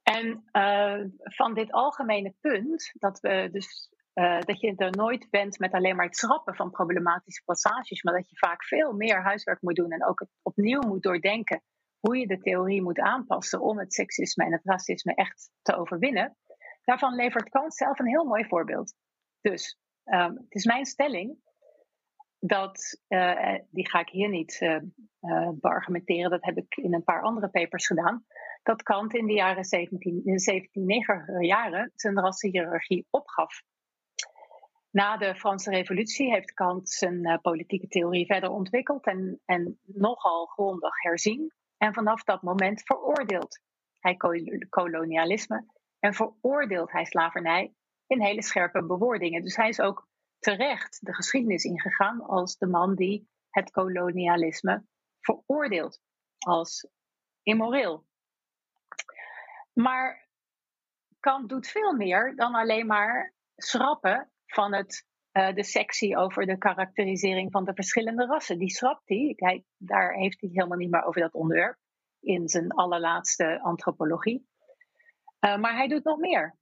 En 0.03 0.43
uh, 0.51 1.05
van 1.19 1.53
dit 1.53 1.71
algemene 1.71 2.33
punt, 2.41 2.91
dat, 2.93 3.19
we 3.19 3.49
dus, 3.51 3.89
uh, 4.17 4.39
dat 4.39 4.59
je 4.59 4.75
er 4.75 4.91
nooit 4.91 5.27
bent 5.29 5.59
met 5.59 5.71
alleen 5.71 5.95
maar 5.95 6.05
het 6.05 6.17
schrappen 6.17 6.55
van 6.55 6.71
problematische 6.71 7.43
passages, 7.45 8.03
maar 8.03 8.13
dat 8.13 8.29
je 8.29 8.37
vaak 8.37 8.63
veel 8.63 8.93
meer 8.93 9.23
huiswerk 9.23 9.61
moet 9.61 9.75
doen 9.75 9.91
en 9.91 10.05
ook 10.05 10.25
opnieuw 10.41 10.81
moet 10.81 11.03
doordenken 11.03 11.61
hoe 11.99 12.17
je 12.17 12.27
de 12.27 12.39
theorie 12.39 12.81
moet 12.81 12.99
aanpassen 12.99 13.61
om 13.61 13.79
het 13.79 13.93
seksisme 13.93 14.45
en 14.45 14.51
het 14.51 14.65
racisme 14.65 15.13
echt 15.13 15.51
te 15.61 15.75
overwinnen. 15.75 16.37
Daarvan 16.83 17.15
levert 17.15 17.49
Kant 17.49 17.75
zelf 17.75 17.99
een 17.99 18.07
heel 18.07 18.25
mooi 18.25 18.45
voorbeeld. 18.45 18.93
Dus 19.41 19.79
um, 20.05 20.35
het 20.35 20.55
is 20.55 20.65
mijn 20.65 20.85
stelling 20.85 21.37
dat, 22.39 23.01
uh, 23.07 23.55
die 23.69 23.89
ga 23.89 23.99
ik 23.99 24.09
hier 24.09 24.29
niet 24.29 24.81
beargumenteren, 25.53 26.29
dat 26.29 26.45
heb 26.45 26.57
ik 26.57 26.75
in 26.75 26.93
een 26.93 27.03
paar 27.03 27.21
andere 27.21 27.49
papers 27.49 27.87
gedaan, 27.87 28.25
dat 28.63 28.83
Kant 28.83 29.13
in 29.13 29.25
de 29.25 29.33
jaren 29.33 29.63
17, 29.63 30.11
in 30.11 30.35
de 30.35 30.43
1790 30.43 31.47
jaren 31.47 31.91
zijn 31.95 32.19
rassenhierarchie 32.19 33.07
opgaf. 33.09 33.61
Na 34.91 35.17
de 35.17 35.35
Franse 35.35 35.69
Revolutie 35.69 36.31
heeft 36.31 36.53
Kant 36.53 36.89
zijn 36.89 37.39
politieke 37.41 37.87
theorie 37.87 38.25
verder 38.25 38.49
ontwikkeld 38.49 39.05
en, 39.05 39.41
en 39.45 39.79
nogal 39.85 40.45
grondig 40.45 41.01
herzien. 41.01 41.53
En 41.77 41.93
vanaf 41.93 42.23
dat 42.23 42.41
moment 42.41 42.81
veroordeelt 42.83 43.59
hij 43.99 44.17
kolonialisme 44.69 45.65
en 45.99 46.13
veroordeelt 46.13 46.91
hij 46.91 47.05
slavernij 47.05 47.73
in 48.07 48.21
hele 48.21 48.43
scherpe 48.43 48.85
bewoordingen. 48.85 49.43
Dus 49.43 49.55
hij 49.55 49.69
is 49.69 49.79
ook 49.79 50.07
terecht 50.39 51.05
de 51.05 51.13
geschiedenis 51.13 51.63
ingegaan 51.63 52.21
als 52.21 52.57
de 52.57 52.67
man 52.67 52.95
die 52.95 53.29
het 53.49 53.71
kolonialisme 53.71 54.85
veroordeelt 55.19 56.01
als 56.37 56.87
immoreel. 57.43 58.05
Maar 59.73 60.29
Kant 61.19 61.49
doet 61.49 61.67
veel 61.67 61.93
meer 61.93 62.35
dan 62.35 62.55
alleen 62.55 62.85
maar 62.85 63.33
schrappen 63.55 64.31
van 64.47 64.73
het, 64.73 65.05
uh, 65.33 65.53
de 65.53 65.63
sectie 65.63 66.17
over 66.17 66.45
de 66.45 66.57
karakterisering 66.57 67.51
van 67.51 67.65
de 67.65 67.73
verschillende 67.73 68.25
rassen. 68.25 68.57
Die 68.57 68.69
schrapt 68.69 69.09
hij. 69.09 69.63
Daar 69.77 70.13
heeft 70.13 70.41
hij 70.41 70.49
helemaal 70.53 70.77
niet 70.77 70.91
meer 70.91 71.03
over 71.03 71.21
dat 71.21 71.33
onderwerp 71.33 71.77
in 72.19 72.47
zijn 72.47 72.71
allerlaatste 72.71 73.61
antropologie. 73.61 74.47
Uh, 75.45 75.57
maar 75.57 75.75
hij 75.75 75.87
doet 75.87 76.03
nog 76.03 76.17
meer. 76.17 76.57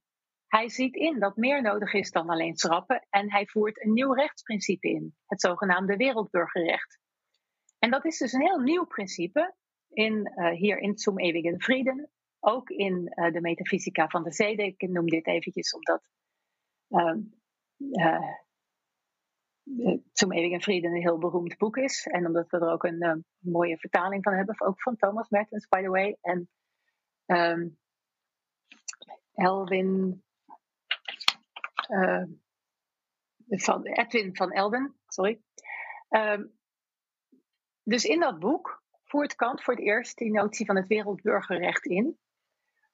Hij 0.46 0.68
ziet 0.68 0.94
in 0.94 1.18
dat 1.18 1.36
meer 1.36 1.62
nodig 1.62 1.92
is 1.92 2.10
dan 2.10 2.28
alleen 2.28 2.56
schrappen 2.56 3.06
en 3.10 3.30
hij 3.30 3.46
voert 3.46 3.84
een 3.84 3.92
nieuw 3.92 4.12
rechtsprincipe 4.12 4.88
in, 4.88 5.16
het 5.26 5.40
zogenaamde 5.40 5.96
wereldburgerrecht. 5.96 6.98
En 7.78 7.90
dat 7.90 8.04
is 8.04 8.18
dus 8.18 8.32
een 8.32 8.42
heel 8.42 8.58
nieuw 8.58 8.84
principe 8.84 9.54
in, 9.88 10.32
uh, 10.36 10.50
hier 10.50 10.78
in 10.78 10.98
Zum 10.98 11.18
Ewigen 11.18 11.62
Frieden, 11.62 12.10
ook 12.40 12.70
in 12.70 13.04
de 13.04 13.40
metafysica 13.40 14.08
van 14.08 14.22
de 14.22 14.32
zeden. 14.32 14.64
Ik 14.64 14.88
noem 14.88 15.06
dit 15.06 15.26
eventjes 15.26 15.74
omdat 15.74 16.08
uh, 16.88 17.16
Zum 20.12 20.32
Ewigen 20.32 20.62
Frieden 20.62 20.90
een 20.90 21.00
heel 21.00 21.18
beroemd 21.18 21.56
boek 21.56 21.76
is 21.76 22.06
en 22.06 22.26
omdat 22.26 22.50
we 22.50 22.58
er 22.58 22.72
ook 22.72 22.84
een 22.84 23.24
mooie 23.38 23.78
vertaling 23.78 24.22
van 24.22 24.34
hebben, 24.34 24.60
ook 24.60 24.82
van 24.82 24.96
Thomas 24.96 25.28
Mertens, 25.28 25.68
by 25.68 25.82
the 25.82 25.88
way. 25.88 26.18
En 26.20 26.48
um, 27.26 27.78
Elwin 29.34 30.22
uh, 31.88 32.24
van 33.48 33.86
Edwin 33.86 34.36
van 34.36 34.52
Elden, 34.52 34.96
sorry. 35.06 35.40
Uh, 36.10 36.40
dus 37.82 38.04
in 38.04 38.20
dat 38.20 38.38
boek 38.38 38.84
voert 39.04 39.34
Kant 39.34 39.62
voor 39.62 39.74
het 39.74 39.82
eerst 39.82 40.18
die 40.18 40.30
notie 40.30 40.66
van 40.66 40.76
het 40.76 40.86
wereldburgerrecht 40.86 41.84
in, 41.86 42.18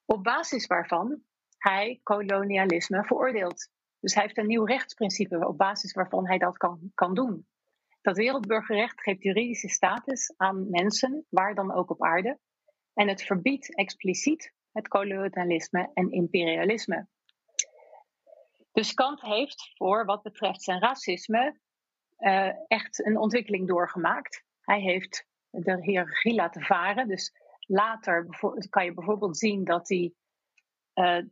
op 0.04 0.24
basis 0.24 0.66
waarvan 0.66 1.22
hij 1.58 2.00
kolonialisme 2.02 3.04
veroordeelt. 3.04 3.70
Dus 4.02 4.14
hij 4.14 4.22
heeft 4.22 4.38
een 4.38 4.46
nieuw 4.46 4.64
rechtsprincipe 4.64 5.46
op 5.48 5.58
basis 5.58 5.92
waarvan 5.92 6.26
hij 6.26 6.38
dat 6.38 6.56
kan, 6.56 6.90
kan 6.94 7.14
doen. 7.14 7.46
Dat 8.00 8.16
wereldburgerrecht 8.16 9.02
geeft 9.02 9.22
juridische 9.22 9.68
status 9.68 10.34
aan 10.36 10.70
mensen, 10.70 11.26
waar 11.28 11.54
dan 11.54 11.72
ook 11.72 11.90
op 11.90 12.02
aarde. 12.02 12.38
En 12.94 13.08
het 13.08 13.22
verbiedt 13.22 13.74
expliciet 13.74 14.54
het 14.72 14.88
kolonialisme 14.88 15.90
en 15.94 16.10
imperialisme. 16.10 17.08
Dus 18.72 18.94
Kant 18.94 19.20
heeft 19.20 19.72
voor 19.74 20.04
wat 20.04 20.22
betreft 20.22 20.62
zijn 20.62 20.80
racisme 20.80 21.60
uh, 22.18 22.52
echt 22.66 23.06
een 23.06 23.18
ontwikkeling 23.18 23.68
doorgemaakt. 23.68 24.44
Hij 24.60 24.80
heeft 24.80 25.26
de 25.50 25.82
hiërarchie 25.82 26.34
laten 26.34 26.62
varen. 26.62 27.08
Dus 27.08 27.32
later 27.60 28.26
kan 28.68 28.84
je 28.84 28.94
bijvoorbeeld 28.94 29.38
zien 29.38 29.64
dat 29.64 29.88
hij 29.88 30.12
uh, 30.94 31.24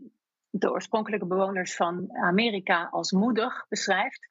de 0.51 0.71
oorspronkelijke 0.71 1.27
bewoners 1.27 1.77
van 1.77 2.17
Amerika 2.17 2.89
als 2.91 3.13
moedig 3.13 3.67
beschrijft. 3.69 4.29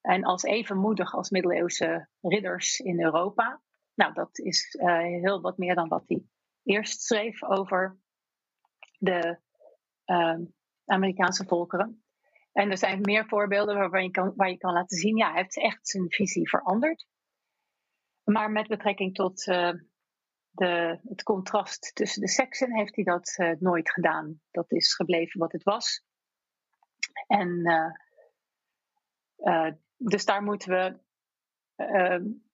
En 0.00 0.24
als 0.24 0.42
even 0.42 0.76
moedig 0.76 1.14
als 1.14 1.30
middeleeuwse 1.30 2.08
ridders 2.20 2.78
in 2.78 3.02
Europa. 3.02 3.60
Nou, 3.94 4.12
dat 4.12 4.38
is 4.38 4.74
uh, 4.80 4.98
heel 4.98 5.40
wat 5.40 5.58
meer 5.58 5.74
dan 5.74 5.88
wat 5.88 6.04
hij 6.06 6.22
eerst 6.62 7.02
schreef 7.02 7.42
over 7.42 7.98
de 8.98 9.38
Amerikaanse 10.84 11.44
volkeren. 11.46 12.04
En 12.52 12.70
er 12.70 12.78
zijn 12.78 13.00
meer 13.00 13.26
voorbeelden 13.26 13.76
waarvan 13.76 14.02
je 14.02 14.10
kan, 14.10 14.32
waar 14.36 14.50
je 14.50 14.56
kan 14.56 14.72
laten 14.72 14.98
zien, 14.98 15.16
ja, 15.16 15.30
hij 15.30 15.40
heeft 15.40 15.58
echt 15.58 15.88
zijn 15.88 16.10
visie 16.10 16.48
veranderd. 16.48 17.06
Maar 18.24 18.50
met 18.50 18.68
betrekking 18.68 19.14
tot 19.14 19.46
uh, 19.46 19.72
de, 20.52 20.98
het 21.08 21.22
contrast 21.22 21.94
tussen 21.94 22.20
de 22.20 22.28
seksen 22.28 22.76
heeft 22.76 22.94
hij 22.96 23.04
dat 23.04 23.34
uh, 23.38 23.50
nooit 23.58 23.90
gedaan. 23.90 24.40
Dat 24.50 24.72
is 24.72 24.94
gebleven 24.94 25.40
wat 25.40 25.52
het 25.52 25.62
was. 25.62 26.04
En 27.26 27.48
uh, 29.44 29.70
dus 29.96 30.24
daar 30.24 30.42
moeten 30.42 30.70
we 30.70 31.00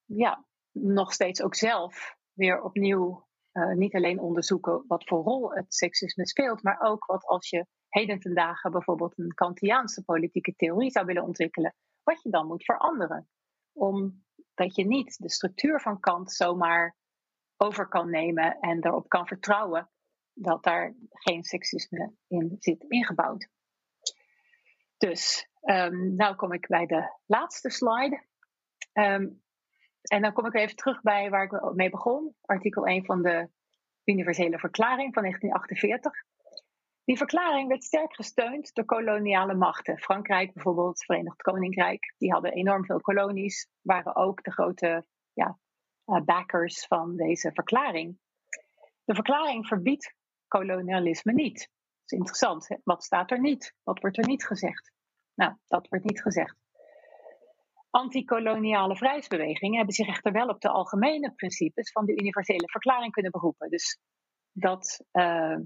ja, 0.04 0.44
nog 0.72 1.12
steeds 1.12 1.42
ook 1.42 1.54
zelf 1.54 2.16
weer 2.32 2.62
opnieuw 2.62 3.26
niet 3.74 3.94
alleen 3.94 4.20
onderzoeken 4.20 4.84
wat 4.86 5.04
voor 5.04 5.22
rol 5.22 5.52
het 5.52 5.74
seksisme 5.74 6.26
speelt, 6.26 6.62
maar 6.62 6.80
ook 6.80 7.06
wat 7.06 7.24
als 7.24 7.50
je 7.50 7.66
heden 7.88 8.20
ten 8.20 8.34
dagen 8.34 8.70
bijvoorbeeld 8.70 9.18
een 9.18 9.34
Kantiaanse 9.34 10.04
politieke 10.04 10.54
theorie 10.56 10.90
zou 10.90 11.06
willen 11.06 11.22
ontwikkelen, 11.22 11.74
wat 12.02 12.22
je 12.22 12.30
dan 12.30 12.46
moet 12.46 12.64
veranderen. 12.64 13.28
Omdat 13.72 14.74
je 14.74 14.86
niet 14.86 15.18
de 15.18 15.30
structuur 15.30 15.80
van 15.80 16.00
Kant 16.00 16.32
zomaar 16.32 16.96
over 17.58 17.88
kan 17.88 18.10
nemen 18.10 18.58
en 18.60 18.86
erop 18.86 19.08
kan 19.08 19.26
vertrouwen 19.26 19.90
dat 20.32 20.62
daar 20.62 20.94
geen 21.10 21.44
seksisme 21.44 22.14
in 22.26 22.56
zit 22.58 22.84
ingebouwd. 22.88 23.48
Dus, 24.96 25.48
um, 25.62 26.14
nou 26.16 26.34
kom 26.34 26.52
ik 26.52 26.66
bij 26.66 26.86
de 26.86 27.18
laatste 27.26 27.70
slide. 27.70 28.22
Um, 28.92 29.42
en 30.02 30.22
dan 30.22 30.32
kom 30.32 30.46
ik 30.46 30.54
even 30.54 30.76
terug 30.76 31.02
bij 31.02 31.30
waar 31.30 31.44
ik 31.44 31.74
mee 31.74 31.90
begon, 31.90 32.34
artikel 32.40 32.86
1 32.86 33.04
van 33.04 33.22
de 33.22 33.48
Universele 34.04 34.58
Verklaring 34.58 35.14
van 35.14 35.22
1948. 35.22 36.12
Die 37.04 37.16
verklaring 37.16 37.68
werd 37.68 37.84
sterk 37.84 38.14
gesteund 38.14 38.74
door 38.74 38.84
koloniale 38.84 39.54
machten. 39.54 39.98
Frankrijk 39.98 40.52
bijvoorbeeld, 40.52 41.04
Verenigd 41.04 41.42
Koninkrijk, 41.42 42.14
die 42.18 42.32
hadden 42.32 42.52
enorm 42.52 42.84
veel 42.84 43.00
kolonies, 43.00 43.68
waren 43.82 44.16
ook 44.16 44.42
de 44.42 44.52
grote 44.52 45.06
ja, 45.32 45.58
backers 46.24 46.86
van 46.86 47.16
deze 47.16 47.50
verklaring. 47.52 48.18
De 49.04 49.14
verklaring 49.14 49.66
verbiedt 49.66 50.14
kolonialisme 50.48 51.32
niet. 51.32 51.58
Dat 51.58 52.12
is 52.12 52.18
interessant. 52.18 52.68
Hè? 52.68 52.76
Wat 52.84 53.04
staat 53.04 53.30
er 53.30 53.40
niet? 53.40 53.74
Wat 53.82 54.00
wordt 54.00 54.18
er 54.18 54.26
niet 54.26 54.46
gezegd? 54.46 54.92
Nou, 55.34 55.54
dat 55.66 55.88
wordt 55.88 56.04
niet 56.04 56.22
gezegd. 56.22 56.56
Antikoloniale 57.90 58.96
vrijheidsbewegingen 58.96 59.76
hebben 59.76 59.94
zich 59.94 60.08
echter 60.08 60.32
wel 60.32 60.48
op 60.48 60.60
de 60.60 60.68
algemene 60.68 61.32
principes 61.34 61.92
van 61.92 62.04
de 62.04 62.16
universele 62.16 62.68
verklaring 62.68 63.12
kunnen 63.12 63.30
beroepen. 63.30 63.70
Dus 63.70 64.00
dat, 64.52 65.04
uh, 65.12 65.56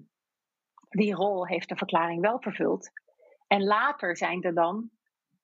die 0.88 1.14
rol 1.14 1.46
heeft 1.46 1.68
de 1.68 1.76
verklaring 1.76 2.20
wel 2.20 2.40
vervuld. 2.40 2.90
En 3.46 3.64
later 3.64 4.16
zijn 4.16 4.42
er 4.42 4.54
dan 4.54 4.90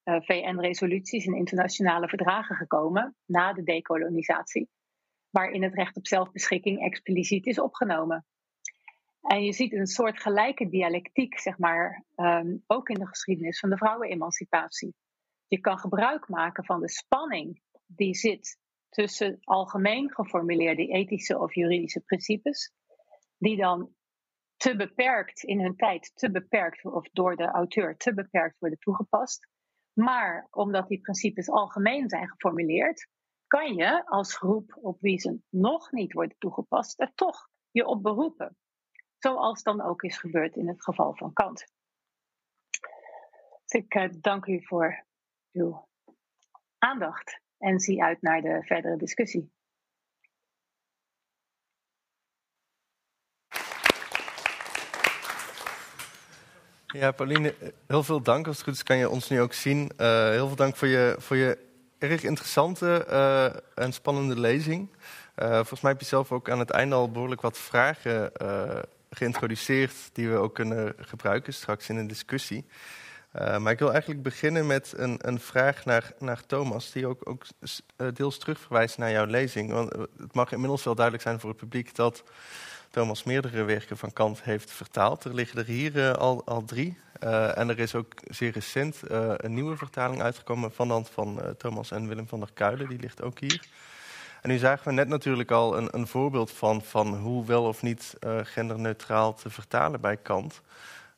eh, 0.03 0.21
VN-resoluties 0.21 1.27
en 1.27 1.35
internationale 1.35 2.09
verdragen 2.09 2.57
gekomen 2.57 3.17
na 3.25 3.53
de 3.53 3.63
dekolonisatie, 3.63 4.69
waarin 5.31 5.63
het 5.63 5.75
recht 5.75 5.97
op 5.97 6.07
zelfbeschikking 6.07 6.81
expliciet 6.81 7.47
is 7.47 7.61
opgenomen. 7.61 8.27
En 9.21 9.45
je 9.45 9.53
ziet 9.53 9.73
een 9.73 9.87
soort 9.87 10.23
gelijke 10.23 10.69
dialectiek, 10.69 11.39
zeg 11.39 11.59
maar, 11.59 12.05
um, 12.17 12.63
ook 12.67 12.89
in 12.89 12.99
de 12.99 13.07
geschiedenis 13.07 13.59
van 13.59 13.71
de 13.71 13.77
vrouwenemancipatie. 13.77 14.95
Je 15.47 15.61
kan 15.61 15.79
gebruik 15.79 16.29
maken 16.29 16.65
van 16.65 16.81
de 16.81 16.89
spanning 16.89 17.63
die 17.87 18.15
zit 18.15 18.59
tussen 18.89 19.39
algemeen 19.41 20.15
geformuleerde 20.15 20.87
ethische 20.87 21.39
of 21.39 21.55
juridische 21.55 22.01
principes, 22.01 22.73
die 23.39 23.57
dan 23.57 23.93
te 24.57 24.77
beperkt 24.77 25.43
in 25.43 25.61
hun 25.61 25.77
tijd, 25.77 26.13
te 26.15 26.31
beperkt 26.31 26.85
of 26.85 27.09
door 27.13 27.37
de 27.37 27.47
auteur 27.47 27.97
te 27.97 28.15
beperkt 28.15 28.59
worden 28.59 28.79
toegepast. 28.79 29.49
Maar 29.93 30.49
omdat 30.51 30.89
die 30.89 31.01
principes 31.01 31.51
algemeen 31.51 32.09
zijn 32.09 32.29
geformuleerd, 32.29 33.09
kan 33.49 33.75
je 33.75 34.07
als 34.07 34.37
groep 34.37 34.79
op 34.81 35.01
wie 35.01 35.19
ze 35.19 35.41
nog 35.49 35.93
niet 35.93 36.13
worden 36.13 36.37
toegepast, 36.39 37.01
er 37.01 37.13
toch 37.15 37.49
je 37.71 37.87
op 37.87 38.03
beroepen. 38.03 38.57
Zoals 39.19 39.63
dan 39.63 39.81
ook 39.81 40.03
is 40.03 40.19
gebeurd 40.19 40.57
in 40.57 40.69
het 40.69 40.83
geval 40.83 41.15
van 41.15 41.33
Kant. 41.33 41.67
Dus 43.65 43.81
ik 43.81 43.95
uh, 43.95 44.09
dank 44.21 44.47
u 44.47 44.65
voor 44.65 45.05
uw 45.53 45.89
aandacht 46.79 47.41
en 47.59 47.81
zie 47.81 48.03
uit 48.03 48.23
naar 48.23 48.41
de 48.41 48.63
verdere 48.63 48.97
discussie. 48.97 49.53
Ja, 56.87 57.13
Pauline, 57.13 57.55
heel 57.87 58.03
veel 58.03 58.23
dank. 58.23 58.47
Als 58.47 58.57
het 58.57 58.65
goed 58.65 58.75
is, 58.75 58.83
kan 58.83 58.97
je 58.97 59.11
ons 59.11 59.29
nu 59.29 59.41
ook 59.41 59.53
zien. 59.53 59.91
Uh, 59.97 60.29
heel 60.29 60.47
veel 60.47 60.57
dank 60.57 60.77
voor 60.77 60.89
je, 60.89 61.17
voor 61.19 61.37
je 61.37 61.68
erg 61.99 62.23
interessante 62.23 63.07
uh, 63.11 63.45
en 63.85 63.93
spannende 63.93 64.41
lezing. 64.41 64.89
Uh, 65.37 65.55
volgens 65.55 65.81
mij 65.81 65.91
heb 65.91 66.01
je 66.01 66.07
zelf 66.07 66.33
ook 66.33 66.51
aan 66.51 66.59
het 66.59 66.71
einde 66.71 66.95
al 66.95 67.11
behoorlijk 67.11 67.41
wat 67.41 67.59
vragen 67.59 68.33
geïntroduceerd 69.11 69.95
die 70.13 70.29
we 70.29 70.37
ook 70.37 70.55
kunnen 70.55 70.95
gebruiken 70.99 71.55
straks 71.55 71.89
in 71.89 71.97
een 71.97 72.07
discussie. 72.07 72.65
Maar 73.33 73.73
ik 73.73 73.79
wil 73.79 73.91
eigenlijk 73.91 74.23
beginnen 74.23 74.67
met 74.67 74.93
een, 74.97 75.19
een 75.29 75.41
vraag 75.41 75.85
naar, 75.85 76.13
naar 76.19 76.47
Thomas, 76.47 76.93
die 76.93 77.07
ook, 77.07 77.29
ook 77.29 77.45
deels 78.15 78.39
terugverwijst 78.39 78.99
naar 78.99 79.11
jouw 79.11 79.27
lezing. 79.27 79.71
Want 79.71 79.93
het 80.19 80.35
mag 80.35 80.53
inmiddels 80.53 80.85
wel 80.85 80.95
duidelijk 80.95 81.25
zijn 81.25 81.41
voor 81.41 81.51
het 81.51 81.59
publiek 81.59 81.95
dat 81.95 82.23
Thomas 82.91 83.25
meerdere 83.25 83.63
werken 83.63 83.97
van 83.97 84.13
Kant 84.13 84.43
heeft 84.43 84.71
vertaald. 84.71 85.25
Er 85.25 85.35
liggen 85.35 85.59
er 85.59 85.65
hier 85.65 86.17
al, 86.17 86.43
al 86.45 86.65
drie. 86.65 86.99
Uh, 87.25 87.59
en 87.59 87.69
er 87.69 87.79
is 87.79 87.95
ook 87.95 88.13
zeer 88.25 88.53
recent 88.53 89.01
uh, 89.11 89.33
een 89.37 89.55
nieuwe 89.55 89.77
vertaling 89.77 90.23
uitgekomen 90.23 90.73
van 90.73 90.87
de 90.87 90.93
hand 90.93 91.11
van 91.11 91.41
Thomas 91.57 91.91
en 91.91 92.09
Willem 92.09 92.29
van 92.29 92.41
der 92.41 92.51
Kuilen. 92.55 92.89
Die 92.89 92.99
ligt 92.99 93.23
ook 93.23 93.39
hier. 93.39 93.67
En 94.43 94.49
nu 94.49 94.59
zagen 94.59 94.89
we 94.89 94.93
net 94.93 95.09
natuurlijk 95.09 95.51
al 95.51 95.77
een, 95.77 95.89
een 95.91 96.07
voorbeeld 96.07 96.51
van, 96.51 96.83
van 96.83 97.15
hoe 97.15 97.47
wel 97.47 97.65
of 97.65 97.83
niet 97.83 98.17
genderneutraal 98.43 99.35
te 99.35 99.51
vertalen 99.51 100.01
bij 100.01 100.17
Kant. 100.17 100.61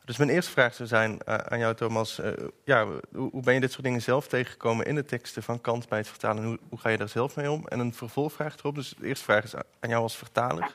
Dus 0.04 0.16
mijn 0.16 0.30
eerste 0.30 0.50
vraag 0.50 0.74
zou 0.74 0.88
zijn 0.88 1.26
aan 1.26 1.58
jou, 1.58 1.74
Thomas. 1.74 2.20
ja, 2.64 2.86
hoe, 2.86 3.30
hoe, 3.30 3.42
ben 3.42 3.54
je 3.54 3.60
dit 3.60 3.72
soort 3.72 3.84
dingen 3.84 4.02
zelf 4.02 4.28
tegengekomen 4.28 4.86
in 4.86 4.94
de 4.94 5.04
teksten 5.04 5.42
van 5.42 5.60
Kant 5.60 5.88
bij 5.88 5.98
het 5.98 6.08
vertalen? 6.08 6.44
Hoe, 6.44 6.58
hoe 6.68 6.78
ga 6.78 6.88
je 6.88 6.96
daar 6.96 7.08
zelf 7.08 7.36
mee 7.36 7.50
om? 7.50 7.66
En 7.68 7.78
een 7.78 7.94
vervolgvraag 7.94 8.56
erop. 8.58 8.74
Dus 8.74 8.94
de 8.98 9.06
eerste 9.06 9.24
vraag 9.24 9.44
is 9.44 9.54
aan 9.54 9.88
jou 9.88 10.02
als 10.02 10.16
vertaler. 10.16 10.74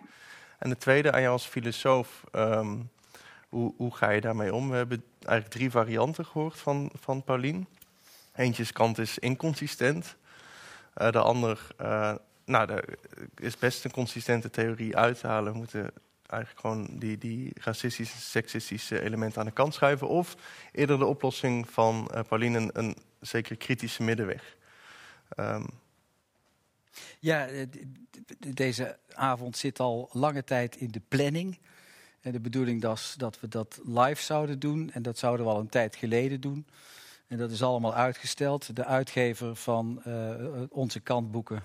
En 0.57 0.69
de 0.69 0.77
tweede 0.77 1.11
aan 1.11 1.21
jou 1.21 1.33
als 1.33 1.45
filosoof. 1.45 2.23
Um, 2.31 2.89
hoe, 3.49 3.73
hoe, 3.77 3.95
ga 3.95 4.09
je 4.09 4.21
daarmee 4.21 4.53
om? 4.53 4.69
We 4.69 4.75
hebben 4.75 5.03
eigenlijk 5.19 5.57
drie 5.57 5.71
varianten 5.71 6.25
gehoord 6.25 6.59
van, 6.59 6.89
van 6.99 7.23
Paulien. 7.23 7.67
Eentje 8.35 8.73
kant 8.73 8.97
is 8.97 9.19
inconsistent. 9.19 10.15
Uh, 10.97 11.11
de 11.11 11.19
ander, 11.19 11.67
uh, 11.81 12.15
nou, 12.45 12.79
is 13.35 13.57
best 13.57 13.85
een 13.85 13.91
consistente 13.91 14.49
theorie 14.49 14.97
uit 14.97 15.19
te 15.19 15.27
halen. 15.27 15.51
We 15.51 15.57
moeten 15.57 15.91
eigenlijk 16.27 16.59
gewoon 16.59 16.99
die, 16.99 17.17
die 17.17 17.51
racistische, 17.61 18.17
seksistische 18.17 19.01
elementen 19.01 19.39
aan 19.39 19.47
de 19.47 19.53
kant 19.53 19.73
schuiven. 19.73 20.07
Of 20.07 20.35
eerder 20.71 20.97
de 20.97 21.05
oplossing 21.05 21.69
van 21.69 22.11
uh, 22.13 22.19
Pauline 22.27 22.57
een, 22.57 22.69
een 22.73 22.95
zeker 23.19 23.55
kritische 23.55 24.03
middenweg. 24.03 24.55
Um, 25.39 25.65
ja, 27.19 27.47
eh, 27.47 27.67
deze 28.37 28.97
avond 29.13 29.57
zit 29.57 29.79
al 29.79 30.09
lange 30.11 30.43
tijd 30.43 30.75
in 30.75 30.91
de 30.91 31.01
planning. 31.07 31.57
En 32.25 32.31
de 32.31 32.39
bedoeling 32.39 32.81
was 32.81 33.15
dat 33.17 33.39
we 33.39 33.47
dat 33.47 33.79
live 33.83 34.21
zouden 34.21 34.59
doen. 34.59 34.91
En 34.91 35.01
dat 35.01 35.17
zouden 35.17 35.45
we 35.45 35.51
al 35.51 35.59
een 35.59 35.69
tijd 35.69 35.95
geleden 35.95 36.41
doen. 36.41 36.65
En 37.27 37.37
dat 37.37 37.51
is 37.51 37.63
allemaal 37.63 37.93
uitgesteld. 37.93 38.75
De 38.75 38.85
uitgever 38.85 39.55
van 39.55 40.01
uh, 40.07 40.33
onze 40.69 40.99
kantboeken, 40.99 41.63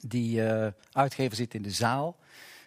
die 0.00 0.40
uh, 0.40 0.66
uitgever 0.92 1.36
zit 1.36 1.54
in 1.54 1.62
de 1.62 1.70
zaal. 1.70 2.16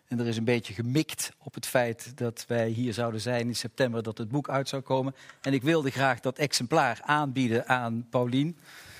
En 0.07 0.19
er 0.19 0.27
is 0.27 0.37
een 0.37 0.43
beetje 0.43 0.73
gemikt 0.73 1.31
op 1.37 1.53
het 1.53 1.65
feit 1.65 2.17
dat 2.17 2.45
wij 2.47 2.69
hier 2.69 2.93
zouden 2.93 3.21
zijn 3.21 3.47
in 3.47 3.55
september, 3.55 4.03
dat 4.03 4.17
het 4.17 4.29
boek 4.29 4.49
uit 4.49 4.69
zou 4.69 4.81
komen. 4.81 5.15
En 5.41 5.53
ik 5.53 5.61
wilde 5.61 5.89
graag 5.89 6.19
dat 6.19 6.37
exemplaar 6.37 6.99
aanbieden 7.03 7.67
aan 7.67 8.07
Paulien. 8.09 8.57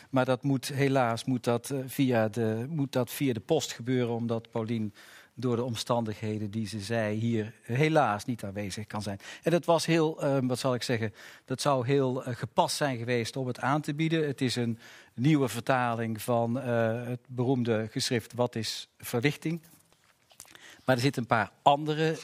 Maar 0.10 0.26
dat 0.26 0.44
moet 0.44 0.68
helaas 0.68 1.26
moet 1.26 1.44
dat, 1.44 1.74
via 1.86 2.28
de, 2.28 2.66
moet 2.70 2.92
dat 2.92 3.12
via 3.12 3.34
de 3.34 3.40
post 3.40 3.72
gebeuren, 3.72 4.16
omdat 4.16 4.52
Paulien 4.52 4.94
door 5.34 5.56
de 5.56 5.64
omstandigheden 5.64 6.52
die 6.52 6.68
ze 6.68 6.80
zei 6.80 7.18
hier 7.18 7.54
helaas 7.62 8.26
niet 8.26 8.44
aanwezig 8.44 8.88
kan 8.88 9.02
zijn. 9.02 9.20
En 9.44 9.52
dat 9.52 9.66
was 9.66 9.86
heel, 9.86 10.24
uh, 10.24 10.38
wat 10.42 10.60
zal 10.60 10.74
ik 10.74 10.84
zeggen, 10.84 11.14
dat 11.46 11.62
zou 11.62 11.86
heel 11.86 12.28
uh, 12.28 12.36
gepast 12.36 12.76
zijn 12.76 12.98
geweest 12.98 13.36
om 13.36 13.48
het 13.48 13.60
aan 13.60 13.82
te 13.82 13.94
bieden. 13.94 14.28
Het 14.28 14.42
is 14.42 14.56
een 14.56 14.80
nieuwe 15.14 15.48
vertaling 15.48 16.22
van 16.22 16.56
het 16.56 17.20
beroemde 17.28 17.88
geschrift 17.92 18.34
Wat 18.34 18.56
is 18.56 18.88
verlichting? 18.98 19.62
Maar 20.86 20.96
er 20.96 21.02
zitten 21.02 21.22
een 21.22 21.28
paar 21.28 21.52
andere, 21.62 22.18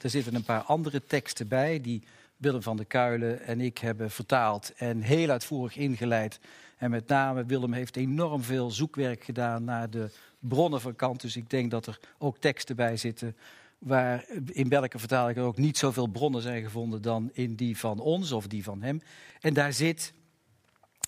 er 0.00 0.10
zitten 0.10 0.34
een 0.34 0.44
paar 0.44 0.62
andere 0.62 1.02
teksten 1.06 1.48
bij 1.48 1.80
die 1.80 2.02
Willem 2.36 2.62
van 2.62 2.76
der 2.76 2.86
Kuilen 2.86 3.40
en 3.42 3.60
ik 3.60 3.78
hebben 3.78 4.10
vertaald 4.10 4.72
en 4.76 5.00
heel 5.00 5.30
uitvoerig 5.30 5.76
ingeleid 5.76 6.40
en 6.80 6.90
met 6.90 7.08
name 7.08 7.44
Willem 7.44 7.72
heeft 7.72 7.96
enorm 7.96 8.42
veel 8.42 8.70
zoekwerk 8.70 9.24
gedaan 9.24 9.64
naar 9.64 9.90
de 9.90 10.10
bronnen 10.40 10.80
van 10.80 10.96
Kant. 10.96 11.20
Dus 11.20 11.36
ik 11.36 11.50
denk 11.50 11.70
dat 11.70 11.86
er 11.86 11.98
ook 12.18 12.38
teksten 12.38 12.76
bij 12.76 12.96
zitten 12.96 13.36
waar 13.78 14.24
in 14.46 14.68
welke 14.68 14.98
vertaling 14.98 15.38
er 15.38 15.44
ook 15.44 15.56
niet 15.56 15.78
zoveel 15.78 16.06
bronnen 16.06 16.42
zijn 16.42 16.62
gevonden 16.62 17.02
dan 17.02 17.30
in 17.32 17.54
die 17.54 17.78
van 17.78 17.98
ons 17.98 18.32
of 18.32 18.46
die 18.46 18.64
van 18.64 18.82
hem. 18.82 19.00
En 19.40 19.54
daar 19.54 19.72
zit 19.72 20.12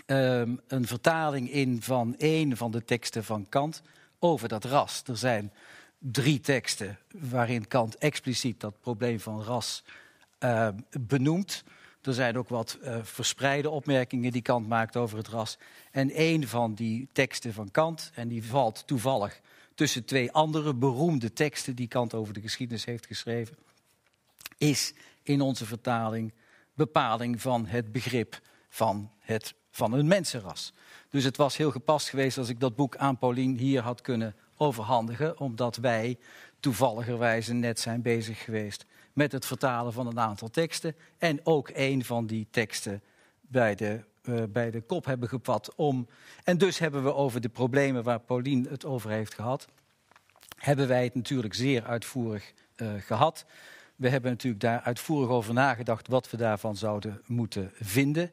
um, 0.06 0.60
een 0.66 0.86
vertaling 0.86 1.50
in 1.50 1.82
van 1.82 2.14
een 2.18 2.56
van 2.56 2.70
de 2.70 2.84
teksten 2.84 3.24
van 3.24 3.48
Kant 3.48 3.82
over 4.18 4.48
dat 4.48 4.64
ras. 4.64 5.02
Er 5.06 5.16
zijn 5.16 5.52
drie 5.98 6.40
teksten 6.40 6.98
waarin 7.10 7.68
Kant 7.68 7.96
expliciet 7.96 8.60
dat 8.60 8.80
probleem 8.80 9.20
van 9.20 9.42
ras 9.42 9.84
uh, 10.40 10.68
benoemt. 11.00 11.64
Er 12.02 12.14
zijn 12.14 12.38
ook 12.38 12.48
wat 12.48 12.78
uh, 12.82 12.96
verspreide 13.02 13.70
opmerkingen 13.70 14.32
die 14.32 14.42
Kant 14.42 14.68
maakt 14.68 14.96
over 14.96 15.18
het 15.18 15.28
ras. 15.28 15.58
En 15.90 16.10
een 16.20 16.48
van 16.48 16.74
die 16.74 17.08
teksten 17.12 17.52
van 17.52 17.70
Kant, 17.70 18.10
en 18.14 18.28
die 18.28 18.44
valt 18.44 18.86
toevallig 18.86 19.40
tussen 19.74 20.04
twee 20.04 20.32
andere 20.32 20.74
beroemde 20.74 21.32
teksten 21.32 21.76
die 21.76 21.88
Kant 21.88 22.14
over 22.14 22.34
de 22.34 22.40
geschiedenis 22.40 22.84
heeft 22.84 23.06
geschreven, 23.06 23.56
is 24.58 24.94
in 25.22 25.40
onze 25.40 25.66
vertaling 25.66 26.32
bepaling 26.74 27.40
van 27.40 27.66
het 27.66 27.92
begrip 27.92 28.40
van, 28.68 29.10
het, 29.20 29.54
van 29.70 29.92
een 29.92 30.06
mensenras. 30.06 30.72
Dus 31.10 31.24
het 31.24 31.36
was 31.36 31.56
heel 31.56 31.70
gepast 31.70 32.08
geweest 32.08 32.38
als 32.38 32.48
ik 32.48 32.60
dat 32.60 32.76
boek 32.76 32.96
aan 32.96 33.18
Paulien 33.18 33.58
hier 33.58 33.82
had 33.82 34.00
kunnen 34.00 34.34
overhandigen, 34.56 35.38
omdat 35.38 35.76
wij 35.76 36.18
toevalligerwijze 36.60 37.52
net 37.52 37.80
zijn 37.80 38.02
bezig 38.02 38.44
geweest 38.44 38.84
met 39.12 39.32
het 39.32 39.46
vertalen 39.46 39.92
van 39.92 40.06
een 40.06 40.20
aantal 40.20 40.50
teksten. 40.50 40.94
En 41.18 41.40
ook 41.42 41.70
een 41.74 42.04
van 42.04 42.26
die 42.26 42.46
teksten 42.50 43.02
bij 43.40 43.74
de, 43.74 44.00
uh, 44.22 44.42
bij 44.48 44.70
de 44.70 44.80
kop 44.80 45.04
hebben 45.04 45.28
gevat. 45.28 45.74
Om, 45.74 46.08
en 46.44 46.58
dus 46.58 46.78
hebben 46.78 47.02
we 47.02 47.14
over 47.14 47.40
de 47.40 47.48
problemen 47.48 48.02
waar 48.02 48.20
Paulien 48.20 48.66
het 48.70 48.84
over 48.84 49.10
heeft 49.10 49.34
gehad, 49.34 49.66
hebben 50.56 50.88
wij 50.88 51.04
het 51.04 51.14
natuurlijk 51.14 51.54
zeer 51.54 51.84
uitvoerig 51.84 52.52
uh, 52.76 52.92
gehad. 52.98 53.44
We 53.96 54.08
hebben 54.08 54.30
natuurlijk 54.30 54.62
daar 54.62 54.80
uitvoerig 54.80 55.28
over 55.28 55.54
nagedacht 55.54 56.08
wat 56.08 56.30
we 56.30 56.36
daarvan 56.36 56.76
zouden 56.76 57.22
moeten 57.26 57.70
vinden. 57.74 58.30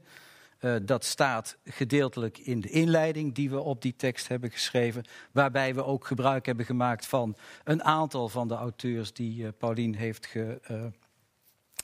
Uh, 0.59 0.75
dat 0.81 1.05
staat 1.05 1.57
gedeeltelijk 1.63 2.37
in 2.37 2.61
de 2.61 2.69
inleiding 2.69 3.35
die 3.35 3.49
we 3.49 3.59
op 3.59 3.81
die 3.81 3.95
tekst 3.95 4.27
hebben 4.27 4.51
geschreven, 4.51 5.03
waarbij 5.31 5.75
we 5.75 5.83
ook 5.83 6.05
gebruik 6.05 6.45
hebben 6.45 6.65
gemaakt 6.65 7.05
van 7.05 7.35
een 7.63 7.83
aantal 7.83 8.29
van 8.29 8.47
de 8.47 8.53
auteurs 8.53 9.13
die 9.13 9.41
uh, 9.41 9.49
Paulien 9.57 9.95
heeft, 9.95 10.25
ge, 10.25 10.59
uh, 10.71 10.85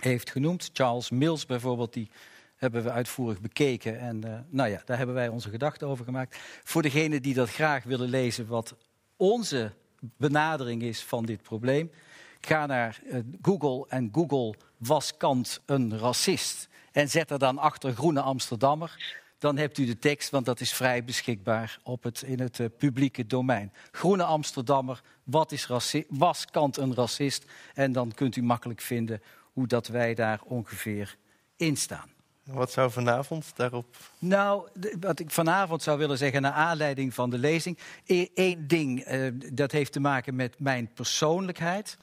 heeft 0.01 0.31
genoemd. 0.31 0.69
Charles 0.73 1.09
Mills 1.09 1.45
bijvoorbeeld, 1.45 1.93
die 1.93 2.09
hebben 2.55 2.83
we 2.83 2.91
uitvoerig 2.91 3.41
bekeken 3.41 3.99
en 3.99 4.45
nou 4.49 4.69
ja, 4.69 4.81
daar 4.85 4.97
hebben 4.97 5.15
wij 5.15 5.27
onze 5.27 5.49
gedachten 5.49 5.87
over 5.87 6.05
gemaakt. 6.05 6.37
Voor 6.63 6.81
degenen 6.81 7.21
die 7.21 7.33
dat 7.33 7.49
graag 7.49 7.83
willen 7.83 8.09
lezen, 8.09 8.47
wat 8.47 8.75
onze 9.15 9.71
benadering 10.17 10.81
is 10.81 11.03
van 11.03 11.25
dit 11.25 11.41
probleem, 11.41 11.91
ga 12.41 12.65
naar 12.65 13.01
Google 13.41 13.85
en 13.89 14.09
Google 14.11 14.55
was 14.77 15.17
Kant 15.17 15.61
een 15.65 15.97
racist? 15.97 16.69
En 16.95 17.09
zet 17.09 17.31
er 17.31 17.39
dan 17.39 17.57
achter 17.57 17.93
Groene 17.93 18.21
Amsterdammer. 18.21 19.21
Dan 19.37 19.57
hebt 19.57 19.77
u 19.77 19.85
de 19.85 19.99
tekst, 19.99 20.29
want 20.29 20.45
dat 20.45 20.59
is 20.59 20.73
vrij 20.73 21.03
beschikbaar 21.03 21.79
op 21.83 22.03
het, 22.03 22.21
in 22.21 22.39
het 22.39 22.59
uh, 22.59 22.67
publieke 22.77 23.25
domein. 23.25 23.73
Groene 23.91 24.23
Amsterdammer, 24.23 25.01
wat 25.23 25.51
is 25.51 25.67
was 26.09 26.45
Kant 26.45 26.77
een 26.77 26.95
racist? 26.95 27.45
En 27.73 27.91
dan 27.91 28.11
kunt 28.13 28.35
u 28.35 28.43
makkelijk 28.43 28.81
vinden 28.81 29.21
hoe 29.53 29.67
dat 29.67 29.87
wij 29.87 30.13
daar 30.13 30.39
ongeveer 30.43 31.17
in 31.55 31.77
staan. 31.77 32.09
Wat 32.43 32.71
zou 32.71 32.91
vanavond 32.91 33.51
daarop? 33.55 33.97
Nou, 34.19 34.67
wat 34.99 35.19
ik 35.19 35.31
vanavond 35.31 35.81
zou 35.81 35.97
willen 35.97 36.17
zeggen, 36.17 36.41
naar 36.41 36.51
aanleiding 36.51 37.13
van 37.13 37.29
de 37.29 37.37
lezing. 37.37 37.77
Eén 38.33 38.67
ding, 38.67 39.07
uh, 39.11 39.31
dat 39.53 39.71
heeft 39.71 39.91
te 39.91 39.99
maken 39.99 40.35
met 40.35 40.59
mijn 40.59 40.93
persoonlijkheid. 40.93 41.97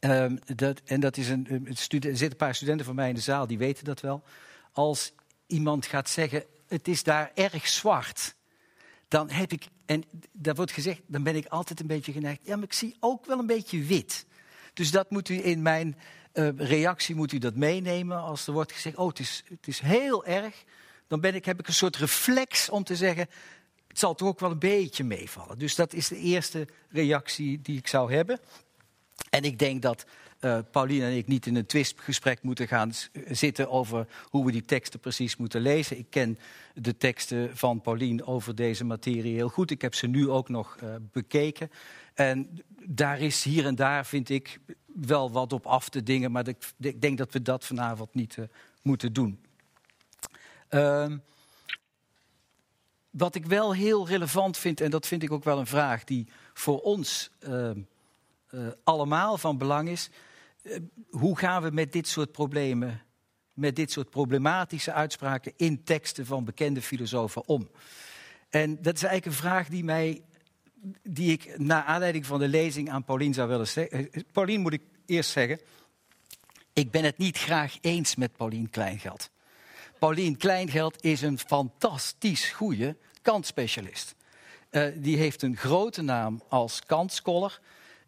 Um, 0.00 0.38
dat, 0.54 0.80
en 0.84 1.00
dat 1.00 1.16
is 1.16 1.28
een, 1.28 1.66
er 1.66 1.76
zitten 1.76 2.22
een 2.22 2.36
paar 2.36 2.54
studenten 2.54 2.86
van 2.86 2.94
mij 2.94 3.08
in 3.08 3.14
de 3.14 3.20
zaal, 3.20 3.46
die 3.46 3.58
weten 3.58 3.84
dat 3.84 4.00
wel. 4.00 4.22
Als 4.72 5.12
iemand 5.46 5.86
gaat 5.86 6.08
zeggen, 6.08 6.44
het 6.68 6.88
is 6.88 7.02
daar 7.02 7.30
erg 7.34 7.68
zwart, 7.68 8.34
dan 9.08 9.30
heb 9.30 9.52
ik, 9.52 9.66
en 9.86 10.04
dat 10.32 10.56
wordt 10.56 10.72
gezegd, 10.72 11.00
dan 11.06 11.22
ben 11.22 11.36
ik 11.36 11.46
altijd 11.46 11.80
een 11.80 11.86
beetje 11.86 12.12
geneigd. 12.12 12.40
Ja, 12.42 12.54
maar 12.56 12.64
ik 12.64 12.72
zie 12.72 12.96
ook 13.00 13.26
wel 13.26 13.38
een 13.38 13.46
beetje 13.46 13.82
wit. 13.82 14.26
Dus 14.74 14.90
dat 14.90 15.10
moet 15.10 15.28
u 15.28 15.44
in 15.44 15.62
mijn 15.62 15.96
uh, 16.34 16.48
reactie 16.56 17.14
moet 17.14 17.32
u 17.32 17.38
dat 17.38 17.54
meenemen. 17.54 18.20
Als 18.20 18.46
er 18.46 18.52
wordt 18.52 18.72
gezegd, 18.72 18.96
oh, 18.96 19.08
het 19.08 19.18
is, 19.18 19.44
het 19.48 19.66
is 19.66 19.80
heel 19.80 20.24
erg, 20.24 20.64
dan 21.06 21.20
ben 21.20 21.34
ik, 21.34 21.44
heb 21.44 21.58
ik 21.58 21.66
een 21.66 21.74
soort 21.74 21.96
reflex 21.96 22.68
om 22.68 22.84
te 22.84 22.96
zeggen, 22.96 23.28
het 23.88 23.98
zal 23.98 24.14
toch 24.14 24.28
ook 24.28 24.40
wel 24.40 24.50
een 24.50 24.58
beetje 24.58 25.04
meevallen. 25.04 25.58
Dus 25.58 25.74
dat 25.74 25.92
is 25.92 26.08
de 26.08 26.18
eerste 26.18 26.68
reactie 26.88 27.60
die 27.60 27.78
ik 27.78 27.86
zou 27.86 28.12
hebben. 28.12 28.40
En 29.30 29.42
ik 29.42 29.58
denk 29.58 29.82
dat 29.82 30.06
uh, 30.40 30.58
Pauline 30.70 31.04
en 31.04 31.16
ik 31.16 31.26
niet 31.26 31.46
in 31.46 31.56
een 31.56 31.66
twistgesprek 31.66 32.42
moeten 32.42 32.68
gaan 32.68 32.92
zitten 33.28 33.70
over 33.70 34.06
hoe 34.24 34.44
we 34.44 34.52
die 34.52 34.64
teksten 34.64 35.00
precies 35.00 35.36
moeten 35.36 35.60
lezen. 35.60 35.98
Ik 35.98 36.06
ken 36.10 36.38
de 36.74 36.96
teksten 36.96 37.56
van 37.56 37.80
Pauline 37.80 38.26
over 38.26 38.54
deze 38.54 38.84
materie 38.84 39.34
heel 39.34 39.48
goed. 39.48 39.70
Ik 39.70 39.82
heb 39.82 39.94
ze 39.94 40.06
nu 40.06 40.28
ook 40.28 40.48
nog 40.48 40.78
uh, 40.82 40.94
bekeken. 41.12 41.70
En 42.14 42.60
daar 42.84 43.20
is 43.20 43.42
hier 43.42 43.66
en 43.66 43.74
daar, 43.74 44.06
vind 44.06 44.28
ik, 44.28 44.60
wel 44.86 45.30
wat 45.30 45.52
op 45.52 45.66
af 45.66 45.88
te 45.88 46.02
dingen. 46.02 46.32
Maar 46.32 46.48
ik, 46.48 46.72
ik 46.80 47.00
denk 47.00 47.18
dat 47.18 47.32
we 47.32 47.42
dat 47.42 47.64
vanavond 47.64 48.14
niet 48.14 48.36
uh, 48.36 48.44
moeten 48.82 49.12
doen. 49.12 49.44
Uh, 50.70 51.12
wat 53.10 53.34
ik 53.34 53.46
wel 53.46 53.74
heel 53.74 54.08
relevant 54.08 54.56
vind, 54.56 54.80
en 54.80 54.90
dat 54.90 55.06
vind 55.06 55.22
ik 55.22 55.32
ook 55.32 55.44
wel 55.44 55.58
een 55.58 55.66
vraag 55.66 56.04
die 56.04 56.26
voor 56.54 56.80
ons 56.80 57.30
ehm, 57.38 57.80
uh, 58.50 58.68
allemaal 58.84 59.38
van 59.38 59.58
belang 59.58 59.88
is. 59.88 60.10
Uh, 60.62 60.76
hoe 61.10 61.38
gaan 61.38 61.62
we 61.62 61.70
met 61.70 61.92
dit 61.92 62.08
soort 62.08 62.32
problemen, 62.32 63.02
met 63.52 63.76
dit 63.76 63.90
soort 63.90 64.10
problematische 64.10 64.92
uitspraken 64.92 65.52
in 65.56 65.84
teksten 65.84 66.26
van 66.26 66.44
bekende 66.44 66.82
filosofen 66.82 67.48
om? 67.48 67.68
En 68.48 68.82
dat 68.82 68.94
is 68.94 69.02
eigenlijk 69.02 69.26
een 69.26 69.42
vraag 69.42 69.68
die, 69.68 69.84
mij, 69.84 70.22
die 71.02 71.32
ik 71.32 71.58
na 71.58 71.84
aanleiding 71.84 72.26
van 72.26 72.38
de 72.38 72.48
lezing 72.48 72.90
aan 72.90 73.04
Paulien 73.04 73.34
zou 73.34 73.48
willen 73.48 73.68
zeggen. 73.68 74.12
Eh, 74.12 74.22
Paulien 74.32 74.60
moet 74.60 74.72
ik 74.72 74.82
eerst 75.06 75.30
zeggen, 75.30 75.60
ik 76.72 76.90
ben 76.90 77.04
het 77.04 77.18
niet 77.18 77.38
graag 77.38 77.78
eens 77.80 78.16
met 78.16 78.36
Paulien 78.36 78.70
Kleingeld. 78.70 79.30
Paulien 79.98 80.36
Kleingeld 80.36 81.04
is 81.04 81.22
een 81.22 81.38
fantastisch 81.38 82.50
goede 82.50 82.96
kantspecialist. 83.22 84.14
Uh, 84.70 84.86
die 84.94 85.16
heeft 85.16 85.42
een 85.42 85.56
grote 85.56 86.02
naam 86.02 86.42
als 86.48 86.82
kantscholar. 86.86 87.60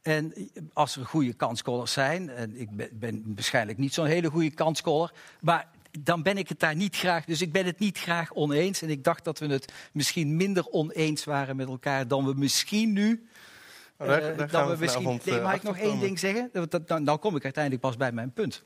En 0.03 0.51
als 0.73 0.97
er 0.97 1.07
goede 1.07 1.33
kansscholars 1.33 1.93
zijn, 1.93 2.31
en 2.31 2.61
ik 2.61 2.71
ben, 2.71 2.89
ben 2.93 3.23
waarschijnlijk 3.35 3.79
niet 3.79 3.95
zo'n 3.95 4.07
hele 4.07 4.31
goede 4.31 4.51
kansscholar, 4.51 5.13
maar 5.41 5.69
dan 5.99 6.23
ben 6.23 6.39
ik 6.39 6.49
het 6.49 6.61
daar 6.61 6.77
niet 6.77 6.97
graag. 6.97 7.25
Dus 7.25 7.41
ik 7.41 7.53
ben 7.53 7.67
het 7.67 7.79
niet 7.79 7.99
graag 7.99 8.33
oneens. 8.35 8.83
En 8.83 8.91
ik 8.91 9.05
dacht 9.05 9.25
dat 9.25 9.39
we 9.39 9.47
het 9.47 9.73
misschien 9.93 10.37
minder 10.37 10.67
oneens 10.67 11.25
waren 11.25 11.57
met 11.57 11.69
elkaar 11.69 12.09
dan 12.09 12.25
we 12.25 12.35
misschien 12.35 12.93
nu. 12.93 13.29
Oh, 13.97 14.07
daar, 14.07 14.37
daar 14.37 14.49
uh, 14.49 14.67
we, 14.67 14.75
we 14.75 14.81
misschien, 14.81 15.21
nee, 15.25 15.41
mag 15.41 15.55
ik 15.55 15.63
nog 15.63 15.79
één 15.79 16.01
ding 16.01 16.19
zeggen? 16.19 16.51
Dan, 16.87 17.05
dan 17.05 17.19
kom 17.19 17.37
ik 17.37 17.45
uiteindelijk 17.45 17.83
pas 17.83 17.97
bij 17.97 18.13
mijn 18.13 18.33
punt. 18.33 18.63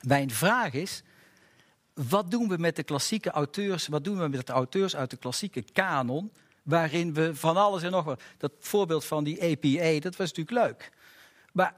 Mijn 0.00 0.30
vraag 0.30 0.72
is: 0.72 1.02
wat 1.94 2.30
doen 2.30 2.48
we 2.48 2.56
met 2.56 2.76
de 2.76 2.82
klassieke 2.82 3.30
auteurs? 3.30 3.88
Wat 3.88 4.04
doen 4.04 4.18
we 4.18 4.28
met 4.28 4.46
de 4.46 4.52
auteurs 4.52 4.96
uit 4.96 5.10
de 5.10 5.16
klassieke 5.16 5.64
kanon? 5.72 6.32
Waarin 6.62 7.14
we 7.14 7.34
van 7.34 7.56
alles 7.56 7.82
en 7.82 7.90
nog 7.90 8.04
wat. 8.04 8.22
Dat 8.38 8.52
voorbeeld 8.58 9.04
van 9.04 9.24
die 9.24 9.42
APA, 9.42 10.00
dat 10.00 10.16
was 10.16 10.32
natuurlijk 10.32 10.66
leuk. 10.66 10.92
Maar 11.52 11.74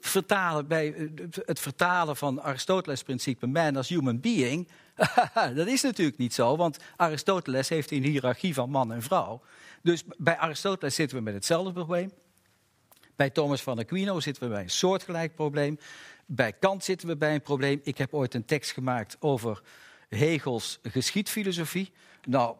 vertalen 0.00 0.66
bij, 0.66 0.94
eh, 0.94 1.06
het 1.44 1.60
vertalen 1.60 2.16
van 2.16 2.42
Aristoteles' 2.42 3.02
principe 3.02 3.46
man 3.46 3.76
as 3.76 3.88
human 3.88 4.20
being, 4.20 4.68
dat 5.54 5.66
is 5.66 5.82
natuurlijk 5.82 6.18
niet 6.18 6.34
zo, 6.34 6.56
want 6.56 6.78
Aristoteles 6.96 7.68
heeft 7.68 7.90
een 7.90 8.04
hiërarchie 8.04 8.54
van 8.54 8.70
man 8.70 8.92
en 8.92 9.02
vrouw. 9.02 9.42
Dus 9.82 10.04
bij 10.16 10.36
Aristoteles 10.36 10.94
zitten 10.94 11.16
we 11.16 11.22
met 11.22 11.34
hetzelfde 11.34 11.72
probleem. 11.72 12.12
Bij 13.16 13.30
Thomas 13.30 13.62
van 13.62 13.78
Aquino 13.78 14.20
zitten 14.20 14.42
we 14.42 14.48
bij 14.48 14.62
een 14.62 14.70
soortgelijk 14.70 15.34
probleem. 15.34 15.78
Bij 16.26 16.52
Kant 16.52 16.84
zitten 16.84 17.08
we 17.08 17.16
bij 17.16 17.34
een 17.34 17.42
probleem. 17.42 17.80
Ik 17.82 17.98
heb 17.98 18.14
ooit 18.14 18.34
een 18.34 18.44
tekst 18.44 18.72
gemaakt 18.72 19.16
over 19.20 19.62
Hegels 20.08 20.78
geschiedfilosofie. 20.82 21.92
Nou, 22.24 22.56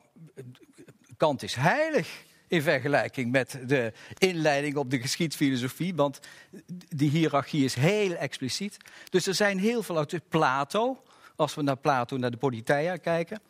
Kant 1.19 1.43
is 1.43 1.55
heilig 1.55 2.25
in 2.47 2.63
vergelijking 2.63 3.31
met 3.31 3.59
de 3.67 3.93
inleiding 4.19 4.77
op 4.77 4.91
de 4.91 5.01
geschiedfilosofie, 5.01 5.95
want 5.95 6.21
die 6.89 7.11
hiërarchie 7.11 7.65
is 7.65 7.75
heel 7.75 8.13
expliciet. 8.13 8.77
Dus 9.11 9.27
er 9.27 9.35
zijn 9.35 9.59
heel 9.59 9.83
veel 9.83 9.97
uit 9.97 10.29
Plato, 10.29 11.03
als 11.37 11.55
we 11.55 11.63
naar 11.63 11.77
Plato, 11.77 12.17
naar 12.17 12.31
de 12.31 12.37
Politeia 12.37 12.97
kijken. 12.97 13.41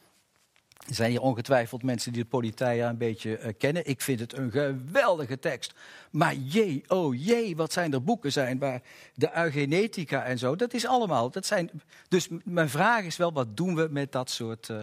Er 0.88 0.94
zijn 0.94 1.10
hier 1.10 1.20
ongetwijfeld 1.20 1.82
mensen 1.82 2.12
die 2.12 2.22
de 2.22 2.28
Politeia 2.28 2.88
een 2.88 2.96
beetje 2.96 3.40
uh, 3.40 3.52
kennen. 3.58 3.86
Ik 3.86 4.00
vind 4.00 4.20
het 4.20 4.36
een 4.36 4.50
geweldige 4.50 5.38
tekst. 5.38 5.74
Maar 6.10 6.34
jee, 6.34 6.84
oh 6.86 7.24
jee, 7.24 7.56
wat 7.56 7.72
zijn 7.72 7.92
er 7.92 8.02
boeken 8.02 8.32
zijn 8.32 8.58
waar 8.58 8.82
de 9.14 9.36
eugenetica 9.36 10.24
en 10.24 10.38
zo. 10.38 10.56
Dat 10.56 10.74
is 10.74 10.86
allemaal. 10.86 11.30
Dat 11.30 11.46
zijn, 11.46 11.70
dus 12.08 12.28
mijn 12.44 12.68
vraag 12.68 13.04
is 13.04 13.16
wel, 13.16 13.32
wat 13.32 13.56
doen 13.56 13.74
we 13.74 13.88
met 13.90 14.12
dat 14.12 14.30
soort, 14.30 14.68
uh, 14.68 14.82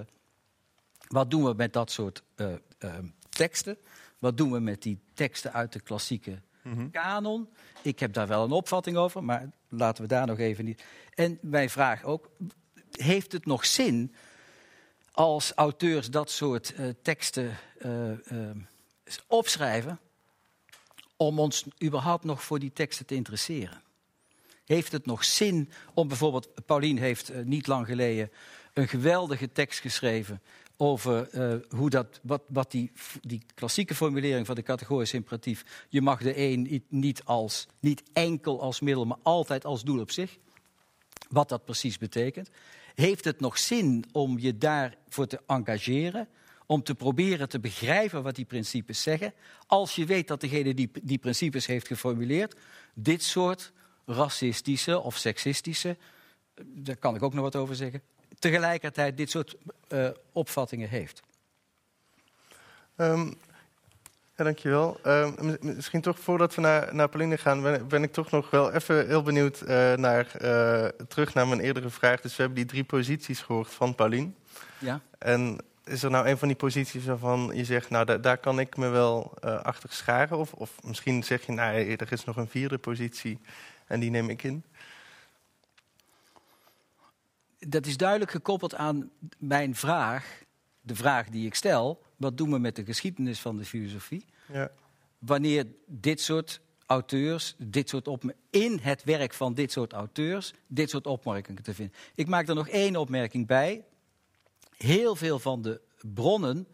wat 1.07 1.31
doen 1.31 1.43
we 1.43 1.53
met 1.53 1.73
dat 1.73 1.91
soort 1.91 2.23
uh, 2.35 2.47
Ehm, 2.85 3.05
teksten. 3.29 3.77
Wat 4.19 4.37
doen 4.37 4.51
we 4.51 4.59
met 4.59 4.81
die 4.81 4.99
teksten 5.13 5.53
uit 5.53 5.73
de 5.73 5.79
klassieke 5.79 6.41
mm 6.63 6.91
kanon? 6.91 7.49
Ik 7.81 7.99
heb 7.99 8.13
daar 8.13 8.27
wel 8.27 8.43
een 8.43 8.51
opvatting 8.51 8.97
over, 8.97 9.23
maar 9.23 9.49
laten 9.69 10.03
we 10.03 10.09
daar 10.09 10.27
nog 10.27 10.39
even 10.39 10.65
niet. 10.65 10.83
En 11.13 11.37
mijn 11.41 11.69
vraag 11.69 12.03
ook: 12.03 12.29
heeft 12.91 13.31
het 13.31 13.45
nog 13.45 13.65
zin 13.65 14.15
als 15.11 15.51
auteurs 15.53 16.09
dat 16.09 16.31
soort 16.31 16.73
uh, 16.79 16.89
teksten 17.01 17.57
uh, 17.85 18.09
uh, 18.09 18.49
opschrijven, 19.27 19.99
om 21.17 21.39
ons 21.39 21.65
überhaupt 21.83 22.23
nog 22.23 22.43
voor 22.43 22.59
die 22.59 22.73
teksten 22.73 23.05
te 23.05 23.15
interesseren? 23.15 23.81
Heeft 24.65 24.91
het 24.91 25.05
nog 25.05 25.23
zin 25.23 25.71
om 25.93 26.07
bijvoorbeeld, 26.07 26.65
Paulien 26.65 26.97
heeft 26.97 27.33
niet 27.43 27.67
lang 27.67 27.85
geleden 27.85 28.31
een 28.73 28.87
geweldige 28.87 29.51
tekst 29.51 29.79
geschreven 29.79 30.41
over 30.77 31.33
uh, 31.33 31.55
hoe 31.69 31.89
dat, 31.89 32.19
wat, 32.23 32.41
wat 32.47 32.71
die, 32.71 32.91
die 33.21 33.41
klassieke 33.53 33.95
formulering 33.95 34.45
van 34.45 34.55
de 34.55 34.63
categorisch 34.63 35.13
imperatief. 35.13 35.85
Je 35.89 36.01
mag 36.01 36.21
de 36.21 36.37
een 36.37 36.83
niet, 36.89 37.23
als, 37.23 37.67
niet 37.79 38.03
enkel 38.13 38.61
als 38.61 38.79
middel, 38.79 39.05
maar 39.05 39.17
altijd 39.23 39.65
als 39.65 39.83
doel 39.83 39.99
op 39.99 40.11
zich. 40.11 40.37
Wat 41.29 41.49
dat 41.49 41.65
precies 41.65 41.97
betekent. 41.97 42.49
Heeft 42.95 43.25
het 43.25 43.39
nog 43.39 43.57
zin 43.57 44.05
om 44.11 44.39
je 44.39 44.57
daarvoor 44.57 45.27
te 45.27 45.41
engageren? 45.47 46.27
Om 46.65 46.83
te 46.83 46.95
proberen 46.95 47.49
te 47.49 47.59
begrijpen 47.59 48.23
wat 48.23 48.35
die 48.35 48.45
principes 48.45 49.01
zeggen. 49.01 49.33
Als 49.67 49.95
je 49.95 50.05
weet 50.05 50.27
dat 50.27 50.41
degene 50.41 50.73
die 50.73 50.91
die 51.03 51.17
principes 51.17 51.65
heeft 51.65 51.87
geformuleerd. 51.87 52.55
dit 52.93 53.23
soort 53.23 53.71
racistische 54.05 54.99
of 54.99 55.17
seksistische. 55.17 55.97
daar 56.63 56.97
kan 56.97 57.15
ik 57.15 57.23
ook 57.23 57.33
nog 57.33 57.43
wat 57.43 57.55
over 57.55 57.75
zeggen 57.75 58.01
tegelijkertijd 58.39 59.17
dit 59.17 59.29
soort 59.29 59.55
uh, 59.89 60.09
opvattingen 60.31 60.89
heeft. 60.89 61.21
Um, 62.97 63.37
ja, 64.37 64.43
dankjewel. 64.43 64.99
Uh, 65.05 65.29
misschien 65.59 66.01
toch 66.01 66.19
voordat 66.19 66.55
we 66.55 66.61
naar, 66.61 66.95
naar 66.95 67.09
Pauline 67.09 67.37
gaan, 67.37 67.61
ben, 67.61 67.87
ben, 67.87 68.03
ik 68.03 68.13
toch 68.13 68.31
nog 68.31 68.49
wel 68.49 68.71
even 68.71 69.07
heel 69.07 69.21
benieuwd 69.21 69.61
uh, 69.61 69.93
naar, 69.93 70.27
uh, 70.41 70.85
terug 71.07 71.33
naar 71.33 71.47
mijn 71.47 71.59
eerdere 71.59 71.89
vraag. 71.89 72.21
Dus 72.21 72.35
we 72.35 72.41
hebben 72.41 72.59
die 72.59 72.69
drie 72.69 72.83
posities 72.83 73.41
gehoord 73.41 73.73
van 73.73 73.95
Pauline. 73.95 74.31
Ja. 74.77 75.01
En 75.17 75.57
is 75.83 76.03
er 76.03 76.09
nou 76.09 76.27
een 76.27 76.37
van 76.37 76.47
die 76.47 76.57
posities 76.57 77.05
waarvan 77.05 77.51
je 77.53 77.65
zegt, 77.65 77.89
nou 77.89 78.05
daar, 78.05 78.21
daar 78.21 78.37
kan 78.37 78.59
ik 78.59 78.77
me 78.77 78.87
wel 78.87 79.33
achter 79.41 79.91
scharen? 79.91 80.37
Of, 80.37 80.53
of 80.53 80.71
misschien 80.83 81.23
zeg 81.23 81.45
je, 81.45 81.51
nou 81.51 81.95
er 81.95 82.11
is 82.11 82.25
nog 82.25 82.35
een 82.35 82.47
vierde 82.47 82.77
positie 82.77 83.39
en 83.87 83.99
die 83.99 84.09
neem 84.09 84.29
ik 84.29 84.43
in? 84.43 84.63
Dat 87.67 87.85
is 87.85 87.97
duidelijk 87.97 88.31
gekoppeld 88.31 88.75
aan 88.75 89.09
mijn 89.37 89.75
vraag, 89.75 90.43
de 90.81 90.95
vraag 90.95 91.29
die 91.29 91.45
ik 91.45 91.55
stel. 91.55 92.03
Wat 92.15 92.37
doen 92.37 92.51
we 92.51 92.57
met 92.57 92.75
de 92.75 92.85
geschiedenis 92.85 93.39
van 93.39 93.57
de 93.57 93.65
filosofie? 93.65 94.25
Ja. 94.53 94.71
Wanneer 95.19 95.65
dit 95.85 96.21
soort 96.21 96.61
auteurs, 96.85 97.55
dit 97.57 97.89
soort 97.89 98.09
in 98.49 98.79
het 98.81 99.03
werk 99.03 99.33
van 99.33 99.53
dit 99.53 99.71
soort 99.71 99.93
auteurs, 99.93 100.53
dit 100.67 100.89
soort 100.89 101.07
opmerkingen 101.07 101.63
te 101.63 101.73
vinden. 101.73 101.95
Ik 102.15 102.27
maak 102.27 102.47
er 102.47 102.55
nog 102.55 102.67
één 102.67 102.95
opmerking 102.95 103.47
bij. 103.47 103.83
Heel 104.77 105.15
veel 105.15 105.39
van 105.39 105.61
de 105.61 105.81
bronnen, 106.13 106.67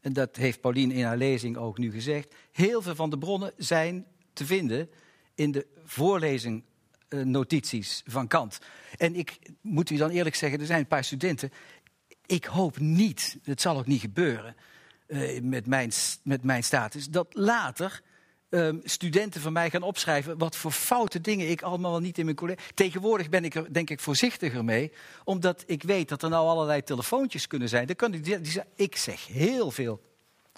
en 0.00 0.12
dat 0.12 0.36
heeft 0.36 0.60
Pauline 0.60 0.94
in 0.94 1.04
haar 1.04 1.16
lezing 1.16 1.56
ook 1.56 1.78
nu 1.78 1.90
gezegd, 1.90 2.34
heel 2.52 2.82
veel 2.82 2.94
van 2.94 3.10
de 3.10 3.18
bronnen 3.18 3.52
zijn 3.56 4.06
te 4.32 4.46
vinden 4.46 4.90
in 5.34 5.52
de 5.52 5.66
voorlezingnotities 7.08 8.02
van 8.06 8.26
Kant. 8.26 8.58
En 8.96 9.14
ik 9.14 9.38
moet 9.60 9.90
u 9.90 9.96
dan 9.96 10.10
eerlijk 10.10 10.34
zeggen, 10.34 10.60
er 10.60 10.66
zijn 10.66 10.80
een 10.80 10.86
paar 10.86 11.04
studenten. 11.04 11.52
Ik 12.26 12.44
hoop 12.44 12.78
niet, 12.78 13.38
het 13.42 13.60
zal 13.60 13.78
ook 13.78 13.86
niet 13.86 14.00
gebeuren 14.00 14.56
uh, 15.08 15.40
met, 15.42 15.66
mijn, 15.66 15.92
met 16.22 16.42
mijn 16.42 16.64
status, 16.64 17.08
dat 17.08 17.26
later 17.30 18.02
um, 18.48 18.80
studenten 18.84 19.40
van 19.40 19.52
mij 19.52 19.70
gaan 19.70 19.82
opschrijven 19.82 20.38
wat 20.38 20.56
voor 20.56 20.70
foute 20.70 21.20
dingen 21.20 21.50
ik 21.50 21.62
allemaal 21.62 21.90
wel 21.90 22.00
niet 22.00 22.18
in 22.18 22.24
mijn 22.24 22.36
college. 22.36 22.58
Tegenwoordig 22.74 23.28
ben 23.28 23.44
ik 23.44 23.54
er 23.54 23.72
denk 23.72 23.90
ik 23.90 24.00
voorzichtiger 24.00 24.64
mee, 24.64 24.92
omdat 25.24 25.64
ik 25.66 25.82
weet 25.82 26.08
dat 26.08 26.22
er 26.22 26.30
nou 26.30 26.48
allerlei 26.48 26.82
telefoontjes 26.82 27.46
kunnen 27.46 27.68
zijn. 27.68 27.86
Dan 27.86 27.96
kan 27.96 28.10
die, 28.10 28.38
ik 28.74 28.96
zeg 28.96 29.26
heel 29.26 29.70
veel 29.70 30.00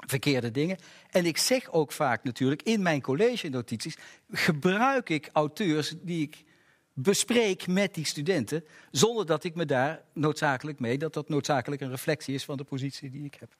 verkeerde 0.07 0.51
dingen. 0.51 0.79
En 1.11 1.27
ik 1.27 1.39
zeg 1.39 1.73
ook 1.73 1.93
vaak 1.93 2.25
natuurlijk 2.25 2.63
in 2.63 2.83
mijn 2.83 3.01
college 3.01 3.49
notities, 3.49 3.97
gebruik 4.31 5.09
ik 5.09 5.31
auteurs 5.33 5.95
die 6.01 6.23
ik 6.23 6.45
bespreek 6.93 7.67
met 7.67 7.95
die 7.95 8.05
studenten, 8.05 8.65
zonder 8.91 9.27
dat 9.27 9.45
ik 9.45 9.55
me 9.55 9.65
daar 9.65 10.03
noodzakelijk 10.13 10.81
mee, 10.81 10.99
dat 10.99 11.15
dat 11.15 11.29
noodzakelijk 11.29 11.81
een 11.81 11.91
reflectie 11.91 12.35
is 12.35 12.45
van 12.45 12.57
de 12.57 12.65
positie 12.65 13.11
die 13.11 13.25
ik 13.25 13.37
heb. 13.41 13.57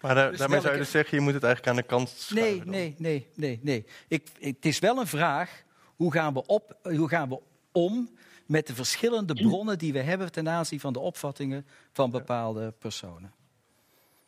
Maar 0.00 0.14
daar, 0.14 0.30
dus 0.30 0.38
daarmee 0.38 0.60
zou 0.60 0.72
je 0.72 0.78
dus 0.78 0.90
zeggen, 0.90 1.18
je 1.18 1.24
moet 1.24 1.34
het 1.34 1.44
eigenlijk 1.44 1.72
aan 1.72 1.82
de 1.82 1.88
kant 1.88 2.08
schuiven. 2.08 2.68
Nee, 2.68 2.94
nee, 2.98 2.98
nee, 2.98 3.28
nee, 3.34 3.60
nee. 3.62 3.86
Ik, 4.08 4.28
het 4.38 4.66
is 4.66 4.78
wel 4.78 4.98
een 4.98 5.06
vraag, 5.06 5.62
hoe 5.96 6.12
gaan, 6.12 6.34
we 6.34 6.46
op, 6.46 6.76
hoe 6.82 7.08
gaan 7.08 7.28
we 7.28 7.40
om 7.72 8.10
met 8.46 8.66
de 8.66 8.74
verschillende 8.74 9.34
bronnen 9.34 9.78
die 9.78 9.92
we 9.92 10.00
hebben 10.00 10.32
ten 10.32 10.48
aanzien 10.48 10.80
van 10.80 10.92
de 10.92 10.98
opvattingen 10.98 11.66
van 11.92 12.10
bepaalde 12.10 12.74
personen. 12.78 13.32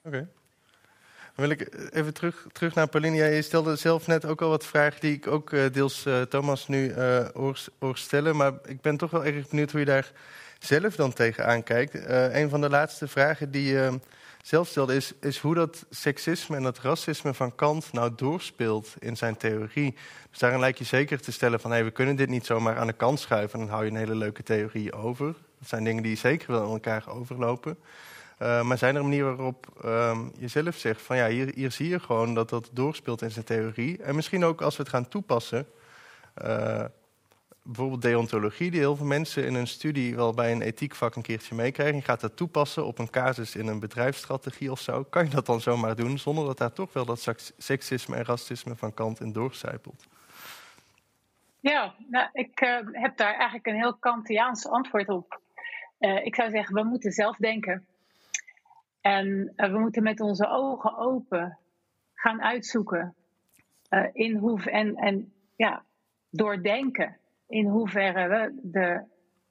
Oké. 0.02 0.28
Wil 1.34 1.50
ik 1.50 1.68
even 1.92 2.14
terug, 2.14 2.46
terug 2.52 2.74
naar 2.74 2.88
Pauline. 2.88 3.16
Je 3.16 3.42
stelde 3.42 3.76
zelf 3.76 4.06
net 4.06 4.24
ook 4.24 4.42
al 4.42 4.48
wat 4.48 4.64
vragen 4.64 5.00
die 5.00 5.12
ik 5.12 5.26
ook 5.26 5.50
uh, 5.50 5.64
deels 5.72 6.06
uh, 6.06 6.22
Thomas 6.22 6.68
nu 6.68 6.94
uh, 6.94 7.26
hoor, 7.78 7.98
stellen. 7.98 8.36
Maar 8.36 8.52
ik 8.66 8.80
ben 8.80 8.96
toch 8.96 9.10
wel 9.10 9.24
erg 9.24 9.48
benieuwd 9.48 9.70
hoe 9.70 9.80
je 9.80 9.86
daar 9.86 10.12
zelf 10.58 10.96
dan 10.96 11.12
tegenaan 11.12 11.62
kijkt. 11.62 11.94
een 12.32 12.48
van 12.48 12.60
de 12.60 12.68
laatste 12.68 13.08
vragen 13.08 13.50
die 13.50 13.78
zelf 14.42 14.68
stelde, 14.68 14.94
is, 14.94 15.12
is 15.20 15.38
hoe 15.38 15.54
dat 15.54 15.86
seksisme 15.90 16.56
en 16.56 16.62
dat 16.62 16.78
racisme 16.78 17.34
van 17.34 17.54
Kant 17.54 17.92
nou 17.92 18.12
doorspeelt 18.16 18.94
in 18.98 19.16
zijn 19.16 19.36
theorie. 19.36 19.94
Dus 20.30 20.38
daarin 20.38 20.60
lijkt 20.60 20.78
je 20.78 20.84
zeker 20.84 21.20
te 21.20 21.32
stellen 21.32 21.60
van 21.60 21.70
hey, 21.70 21.84
we 21.84 21.90
kunnen 21.90 22.16
dit 22.16 22.28
niet 22.28 22.46
zomaar 22.46 22.76
aan 22.76 22.86
de 22.86 22.92
kant 22.92 23.20
schuiven 23.20 23.58
en 23.58 23.66
dan 23.66 23.74
hou 23.74 23.84
je 23.84 23.90
een 23.90 23.96
hele 23.96 24.14
leuke 24.14 24.42
theorie 24.42 24.92
over. 24.92 25.26
Dat 25.58 25.68
zijn 25.68 25.84
dingen 25.84 26.02
die 26.02 26.16
zeker 26.16 26.52
wel 26.52 26.64
in 26.64 26.72
elkaar 26.72 27.04
overlopen. 27.08 27.76
Uh, 28.44 28.62
maar 28.62 28.78
zijn 28.78 28.96
er 28.96 29.02
manieren 29.02 29.36
waarop 29.36 29.82
um, 29.84 30.32
je 30.38 30.48
zelf 30.48 30.76
zegt 30.76 31.02
van 31.02 31.16
ja, 31.16 31.28
hier, 31.28 31.52
hier 31.54 31.70
zie 31.70 31.88
je 31.88 32.00
gewoon 32.00 32.34
dat 32.34 32.48
dat 32.48 32.70
doorspeelt 32.72 33.22
in 33.22 33.30
zijn 33.30 33.44
theorie. 33.44 34.02
En 34.02 34.14
misschien 34.14 34.44
ook 34.44 34.62
als 34.62 34.76
we 34.76 34.82
het 34.82 34.92
gaan 34.92 35.08
toepassen, 35.08 35.66
uh, 36.44 36.84
bijvoorbeeld 37.62 38.02
deontologie, 38.02 38.70
die 38.70 38.80
heel 38.80 38.96
veel 38.96 39.06
mensen 39.06 39.46
in 39.46 39.54
hun 39.54 39.66
studie 39.66 40.16
wel 40.16 40.34
bij 40.34 40.52
een 40.52 40.62
ethiekvak 40.62 41.14
een 41.14 41.22
keertje 41.22 41.54
meekrijgen. 41.54 41.96
Je 41.96 42.02
gaat 42.02 42.20
dat 42.20 42.36
toepassen 42.36 42.86
op 42.86 42.98
een 42.98 43.10
casus 43.10 43.56
in 43.56 43.66
een 43.66 43.80
bedrijfsstrategie 43.80 44.70
of 44.70 44.80
zo. 44.80 45.04
Kan 45.04 45.24
je 45.24 45.30
dat 45.30 45.46
dan 45.46 45.60
zomaar 45.60 45.96
doen 45.96 46.18
zonder 46.18 46.44
dat 46.44 46.58
daar 46.58 46.72
toch 46.72 46.92
wel 46.92 47.04
dat 47.04 47.34
seksisme 47.56 48.16
en 48.16 48.24
racisme 48.24 48.76
van 48.76 48.94
kant 48.94 49.20
in 49.20 49.32
doorcijpelt? 49.32 50.06
Ja, 51.60 51.94
nou, 52.10 52.28
ik 52.32 52.60
uh, 52.60 52.78
heb 52.92 53.16
daar 53.16 53.34
eigenlijk 53.34 53.66
een 53.66 53.76
heel 53.76 53.94
Kantiaans 53.94 54.68
antwoord 54.68 55.08
op. 55.08 55.40
Ik 56.22 56.34
zou 56.34 56.50
zeggen, 56.50 56.74
we 56.74 56.82
moeten 56.82 57.12
zelf 57.12 57.36
denken. 57.36 57.86
En 59.04 59.52
uh, 59.56 59.72
we 59.72 59.78
moeten 59.78 60.02
met 60.02 60.20
onze 60.20 60.46
ogen 60.48 60.96
open 60.96 61.58
gaan 62.14 62.42
uitzoeken 62.42 63.14
in 64.12 64.36
hoe 64.36 64.70
en, 64.70 64.94
en 64.94 65.32
ja, 65.56 65.84
doordenken 66.30 67.16
in 67.46 67.66
hoeverre 67.66 68.28
we 68.28 68.60
de, 68.62 69.04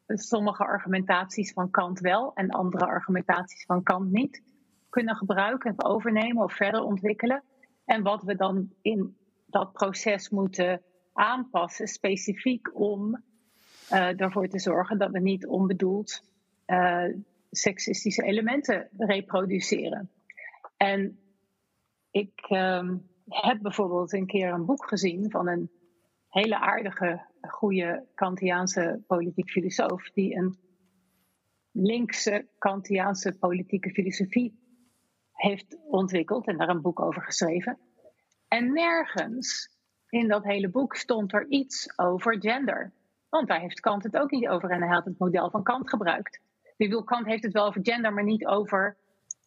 sommige 0.07 0.63
argumentaties 0.63 1.53
van 1.53 1.69
Kant 1.69 1.99
wel 1.99 2.33
en 2.33 2.49
andere 2.49 2.85
argumentaties 2.85 3.65
van 3.65 3.83
Kant 3.83 4.11
niet 4.11 4.41
kunnen 4.89 5.15
gebruiken 5.15 5.83
overnemen 5.83 6.43
of 6.43 6.53
verder 6.53 6.81
ontwikkelen. 6.81 7.43
En 7.85 8.03
wat 8.03 8.23
we 8.23 8.35
dan 8.35 8.73
in 8.81 9.17
dat 9.45 9.73
proces 9.73 10.29
moeten 10.29 10.81
aanpassen, 11.13 11.87
specifiek 11.87 12.79
om 12.79 13.23
uh, 13.91 14.21
ervoor 14.21 14.47
te 14.47 14.59
zorgen 14.59 14.97
dat 14.97 15.11
we 15.11 15.19
niet 15.19 15.47
onbedoeld 15.47 16.21
seksistische 17.55 18.23
elementen 18.23 18.89
reproduceren. 18.97 20.11
En 20.77 21.19
ik 22.11 22.45
uh, 22.49 22.89
heb 23.27 23.61
bijvoorbeeld 23.61 24.13
een 24.13 24.27
keer 24.27 24.53
een 24.53 24.65
boek 24.65 24.87
gezien 24.87 25.31
van 25.31 25.47
een 25.47 25.71
hele 26.27 26.59
aardige, 26.59 27.25
goede 27.41 28.07
Kantiaanse 28.15 29.03
politiek 29.07 29.49
filosoof, 29.49 30.09
die 30.11 30.35
een 30.35 30.57
linkse 31.71 32.47
Kantiaanse 32.57 33.37
politieke 33.37 33.89
filosofie 33.89 34.61
heeft 35.31 35.77
ontwikkeld 35.85 36.47
en 36.47 36.57
daar 36.57 36.69
een 36.69 36.81
boek 36.81 36.99
over 36.99 37.21
geschreven. 37.21 37.79
En 38.47 38.73
nergens 38.73 39.77
in 40.09 40.27
dat 40.27 40.43
hele 40.43 40.69
boek 40.69 40.95
stond 40.95 41.33
er 41.33 41.47
iets 41.47 41.97
over 41.97 42.41
gender. 42.41 42.93
Want 43.29 43.47
daar 43.47 43.59
heeft 43.59 43.79
Kant 43.79 44.03
het 44.03 44.17
ook 44.17 44.31
niet 44.31 44.47
over 44.47 44.69
en 44.69 44.81
hij 44.81 44.93
had 44.93 45.05
het 45.05 45.19
model 45.19 45.49
van 45.49 45.63
Kant 45.63 45.89
gebruikt. 45.89 46.41
Bedoel, 46.89 47.03
Kant 47.03 47.25
heeft 47.25 47.43
het 47.43 47.53
wel 47.53 47.65
over 47.65 47.81
gender, 47.83 48.13
maar 48.13 48.23
niet 48.23 48.45
over 48.45 48.97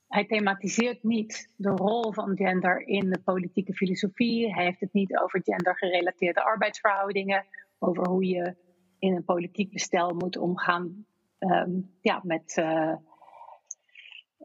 hij 0.08 0.26
thematiseert 0.26 1.02
niet 1.02 1.52
de 1.56 1.70
rol 1.70 2.12
van 2.12 2.36
gender 2.36 2.86
in 2.86 3.10
de 3.10 3.20
politieke 3.24 3.74
filosofie. 3.74 4.54
Hij 4.54 4.64
heeft 4.64 4.80
het 4.80 4.92
niet 4.92 5.18
over 5.18 5.40
gendergerelateerde 5.42 6.42
arbeidsverhoudingen, 6.42 7.46
over 7.78 8.08
hoe 8.08 8.26
je 8.26 8.54
in 8.98 9.16
een 9.16 9.24
politiek 9.24 9.72
bestel 9.72 10.14
moet 10.14 10.36
omgaan 10.36 11.06
um, 11.38 11.90
ja, 12.00 12.20
met 12.22 12.56
uh, 12.56 12.94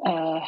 uh, 0.01 0.47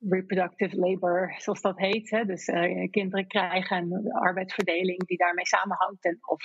reproductive 0.00 0.76
labor, 0.76 1.34
zoals 1.38 1.60
dat 1.60 1.78
heet. 1.78 2.10
Hè? 2.10 2.24
Dus 2.24 2.48
uh, 2.48 2.90
kinderen 2.90 3.26
krijgen 3.26 3.76
en 3.76 3.88
de 3.88 4.12
arbeidsverdeling 4.12 5.06
die 5.06 5.16
daarmee 5.16 5.46
samenhangt. 5.46 6.04
En 6.04 6.18
of 6.20 6.40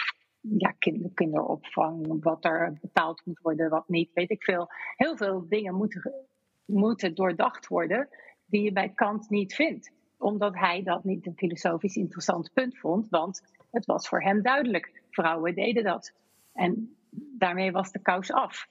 ja, 0.58 0.74
kinder, 0.80 1.12
kinderopvang, 1.14 2.24
wat 2.24 2.46
er 2.46 2.78
betaald 2.82 3.26
moet 3.26 3.39
worden, 3.39 3.70
wat 3.70 3.88
niet, 3.88 4.14
weet 4.14 4.30
ik 4.30 4.44
veel. 4.44 4.68
Heel 4.96 5.18
veel 5.18 5.46
dingen 5.48 5.76
moeten 5.76 6.14
moeten 6.66 7.16
doordacht 7.16 7.68
worden 7.68 8.10
die 8.46 8.62
je 8.62 8.72
bij 8.72 8.89
Kant 8.89 9.30
niet 9.30 9.56
vindt. 9.56 9.91
Omdat 10.18 10.56
hij 10.56 10.84
dat 10.84 11.04
niet 11.04 11.26
een 11.26 11.38
filosofisch 11.38 11.96
interessant 11.96 12.54
punt 12.54 12.80
vond, 12.80 13.10
want 13.10 13.41
het 13.72 13.86
was 13.86 14.08
voor 14.08 14.22
hem 14.22 14.41
duidelijk. 14.41 15.02
Vrouwen 15.10 15.56
deden 15.56 15.84
dat. 15.84 16.14
En 16.54 16.98
daarmee 17.38 17.72
was 17.72 17.91
de 17.91 18.00
kous 18.00 18.32
af. 18.32 18.68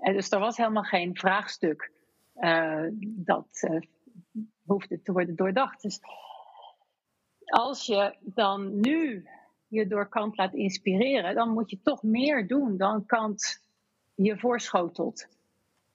En 0.00 0.12
dus 0.12 0.30
er 0.30 0.38
was 0.38 0.56
helemaal 0.56 0.82
geen 0.82 1.16
vraagstuk 1.16 1.92
uh, 2.36 2.86
dat 3.00 3.48
uh, 3.70 3.80
hoefde 4.64 5.02
te 5.02 5.12
worden 5.12 5.36
doordacht. 5.36 5.82
Dus 5.82 6.00
als 7.44 7.86
je 7.86 8.16
dan 8.20 8.80
nu 8.80 9.28
je 9.74 9.86
door 9.86 10.08
Kant 10.08 10.36
laat 10.36 10.54
inspireren, 10.54 11.34
dan 11.34 11.48
moet 11.48 11.70
je 11.70 11.80
toch 11.82 12.02
meer 12.02 12.46
doen 12.46 12.76
dan 12.76 13.06
Kant 13.06 13.62
je 14.14 14.38
voorschotelt. 14.38 15.28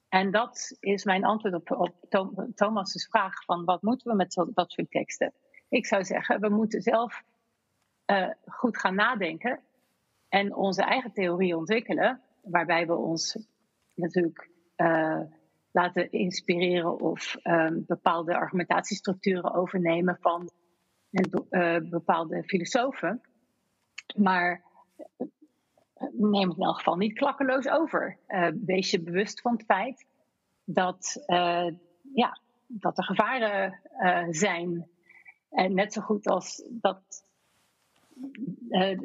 En 0.09 0.31
dat 0.31 0.77
is 0.79 1.03
mijn 1.03 1.25
antwoord 1.25 1.53
op, 1.53 1.71
op 1.71 2.47
Thomas' 2.55 3.07
vraag 3.09 3.43
van 3.43 3.65
wat 3.65 3.81
moeten 3.81 4.11
we 4.11 4.15
met 4.15 4.45
dat 4.53 4.71
soort 4.71 4.91
teksten. 4.91 5.33
Ik 5.69 5.85
zou 5.85 6.03
zeggen, 6.03 6.39
we 6.39 6.49
moeten 6.49 6.81
zelf 6.81 7.23
uh, 8.05 8.29
goed 8.45 8.77
gaan 8.77 8.95
nadenken 8.95 9.59
en 10.29 10.55
onze 10.55 10.83
eigen 10.83 11.11
theorie 11.11 11.57
ontwikkelen, 11.57 12.21
waarbij 12.41 12.87
we 12.87 12.95
ons 12.95 13.37
natuurlijk 13.93 14.49
uh, 14.77 15.21
laten 15.71 16.11
inspireren 16.11 16.99
of 16.99 17.35
um, 17.43 17.83
bepaalde 17.87 18.35
argumentatiestructuren 18.35 19.53
overnemen 19.53 20.17
van 20.21 20.49
uh, 21.09 21.77
bepaalde 21.89 22.43
filosofen. 22.43 23.21
Maar 24.17 24.63
neem 26.11 26.49
het 26.49 26.57
in 26.57 26.63
elk 26.63 26.77
geval 26.77 26.95
niet 26.95 27.13
klakkeloos 27.13 27.67
over. 27.67 28.17
Uh, 28.27 28.47
wees 28.65 28.91
je 28.91 29.01
bewust 29.01 29.41
van 29.41 29.51
het 29.51 29.63
feit 29.65 30.05
dat, 30.63 31.23
ja, 32.13 32.39
dat 32.67 32.97
er 32.97 33.03
gevaren 33.03 33.79
zijn. 34.29 34.89
En 35.49 35.73
net 35.73 35.93
zo 35.93 36.01
goed 36.01 36.27
als 36.27 36.63
dat 36.69 37.27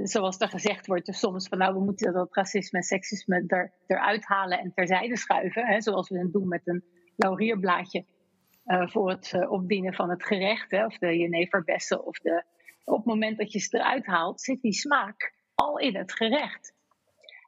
zoals 0.02 0.38
er 0.38 0.48
gezegd 0.48 0.86
wordt, 0.86 1.07
dus 1.07 1.18
soms 1.18 1.48
van 1.48 1.59
nou, 1.59 1.74
we 1.74 1.84
moeten 1.84 2.12
dat 2.12 2.34
racisme 2.34 2.78
en 2.78 2.84
seksisme 2.84 3.44
er, 3.46 3.72
eruit 3.86 4.24
halen 4.24 4.59
en 4.59 4.72
terzijde 4.74 5.16
schuiven. 5.16 5.66
Hè, 5.66 5.80
zoals 5.80 6.09
we 6.09 6.18
het 6.18 6.32
doen 6.32 6.48
met 6.48 6.62
een 6.64 6.84
laurierblaadje 7.16 8.05
voor 8.64 9.11
het 9.11 9.48
opdienen 9.48 9.94
van 9.94 10.11
het 10.11 10.24
gerecht. 10.24 10.70
Hè, 10.70 10.84
of 10.84 10.98
de 10.98 11.18
jeneverbessen. 11.18 12.07
Of 12.07 12.18
de, 12.18 12.44
op 12.85 12.97
het 12.97 13.05
moment 13.05 13.39
dat 13.39 13.53
je 13.53 13.59
ze 13.59 13.76
eruit 13.76 14.07
haalt, 14.07 14.41
zit 14.41 14.61
die 14.61 14.72
smaak 14.72 15.35
al 15.55 15.78
in 15.78 15.97
het 15.97 16.12
gerecht. 16.12 16.74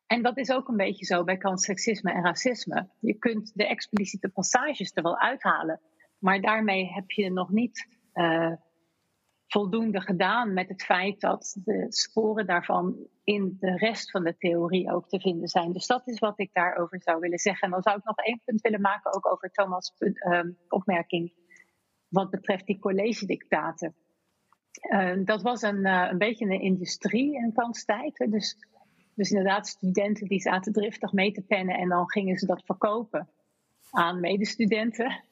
En 0.06 0.22
dat 0.22 0.38
is 0.38 0.50
ook 0.50 0.68
een 0.68 0.76
beetje 0.76 1.04
zo 1.04 1.24
bij 1.24 1.38
seksisme 1.54 2.12
en 2.12 2.22
racisme. 2.22 2.88
Je 3.00 3.14
kunt 3.14 3.52
de 3.54 3.66
expliciete 3.66 4.28
passages 4.28 4.90
er 4.94 5.02
wel 5.02 5.18
uithalen, 5.18 5.80
maar 6.18 6.40
daarmee 6.40 6.92
heb 6.92 7.10
je 7.10 7.30
nog 7.30 7.50
niet 7.50 7.88
voldoende 9.46 10.00
gedaan 10.00 10.52
met 10.52 10.68
het 10.68 10.82
feit 10.82 11.20
dat 11.20 11.56
de 11.64 11.86
sporen 11.88 12.46
daarvan 12.46 13.08
in 13.24 13.56
de 13.60 13.76
rest 13.76 14.10
van 14.10 14.24
de 14.24 14.36
theorie 14.36 14.92
ook 14.92 15.08
te 15.08 15.20
vinden 15.20 15.48
zijn. 15.48 15.72
Dus 15.72 15.86
dat 15.86 16.08
is 16.08 16.18
wat 16.18 16.40
ik 16.40 16.50
daarover 16.52 17.02
zou 17.02 17.20
willen 17.20 17.38
zeggen. 17.38 17.62
En 17.62 17.70
dan 17.70 17.82
zou 17.82 17.96
ik 17.96 18.04
nog 18.04 18.16
één 18.16 18.40
punt 18.44 18.60
willen 18.60 18.80
maken, 18.80 19.14
ook 19.14 19.32
over 19.32 19.50
Thomas' 19.50 19.94
uh, 19.98 20.40
opmerking, 20.68 21.32
wat 22.08 22.30
betreft 22.30 22.66
die 22.66 22.78
college-dictaten. 22.78 23.94
Uh, 24.82 25.12
dat 25.24 25.42
was 25.42 25.62
een, 25.62 25.86
uh, 25.86 26.08
een 26.10 26.18
beetje 26.18 26.44
een 26.44 26.60
industrie 26.60 27.34
in 27.34 27.52
kanstijd. 27.52 28.26
Dus, 28.30 28.56
dus 29.14 29.30
inderdaad, 29.30 29.68
studenten 29.68 30.28
die 30.28 30.40
zaten 30.40 30.72
driftig 30.72 31.12
mee 31.12 31.32
te 31.32 31.42
pennen 31.42 31.76
en 31.76 31.88
dan 31.88 32.10
gingen 32.10 32.36
ze 32.36 32.46
dat 32.46 32.62
verkopen 32.64 33.28
aan 33.90 34.20
medestudenten 34.20 35.24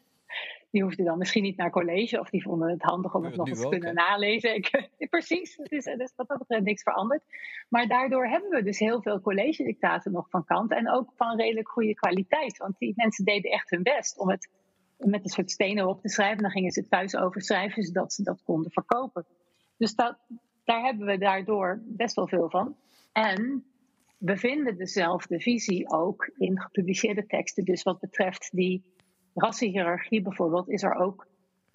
die 0.75 0.83
hoefden 0.83 1.05
dan 1.05 1.19
misschien 1.19 1.43
niet 1.43 1.57
naar 1.57 1.71
college 1.71 2.21
of 2.21 2.31
die 2.31 2.43
vonden 2.43 2.71
het 2.71 2.83
handig 2.83 3.15
om 3.15 3.25
het 3.25 3.37
nog 3.37 3.49
eens 3.49 3.61
te 3.61 3.69
kunnen 3.69 3.95
nalezen. 3.95 4.55
Ik, 4.55 4.89
precies, 5.11 5.57
het 5.57 5.73
is, 5.73 5.85
dus 5.85 6.13
wat 6.17 6.29
dat 6.29 6.39
betreft 6.39 6.65
niks 6.65 6.83
veranderd. 6.83 7.23
Maar 7.69 7.87
daardoor 7.87 8.27
hebben 8.27 8.51
we 8.51 8.63
dus 8.63 8.79
heel 8.79 9.03
veel 9.03 9.21
college-dictaten 9.21 10.13
nog 10.13 10.29
van 10.29 10.45
kant 10.45 10.73
en 10.73 10.91
ook 10.91 11.13
van 11.17 11.37
redelijk 11.37 11.69
goede 11.69 11.95
kwaliteit. 11.95 12.57
Want 12.57 12.79
die 12.79 12.93
mensen 12.97 13.25
deden 13.25 13.51
echt 13.51 13.71
hun 13.71 13.83
best 13.83 14.19
om 14.19 14.31
het 14.31 14.51
met 15.05 15.25
een 15.25 15.31
soort 15.31 15.51
stenen 15.51 15.89
op 15.89 16.01
te 16.01 16.09
schrijven. 16.09 16.43
Dan 16.43 16.51
gingen 16.51 16.73
ze 16.73 16.81
het 16.81 16.91
thuis 16.91 17.17
overschrijven 17.17 17.83
zodat 17.83 18.13
ze 18.13 18.23
dat 18.23 18.43
konden 18.43 18.71
verkopen. 18.71 19.27
Dus 19.77 19.95
dat, 19.95 20.19
daar 20.65 20.83
hebben 20.83 21.07
we 21.07 21.19
daardoor 21.19 21.83
best 21.85 22.15
wel 22.15 22.29
veel 22.29 22.51
van. 22.51 22.77
En 23.13 23.65
we 24.19 24.37
vinden 24.37 24.77
dezelfde 24.77 25.41
visie 25.41 25.91
ook 25.91 26.31
in 26.39 26.61
gepubliceerde 26.61 27.27
teksten. 27.27 27.65
Dus 27.65 27.83
wat 27.83 28.01
betreft 28.01 28.49
die 28.53 28.85
rassenhierarchie 29.35 30.23
bijvoorbeeld, 30.23 30.69
is 30.69 30.83
er 30.83 30.95
ook 30.95 31.27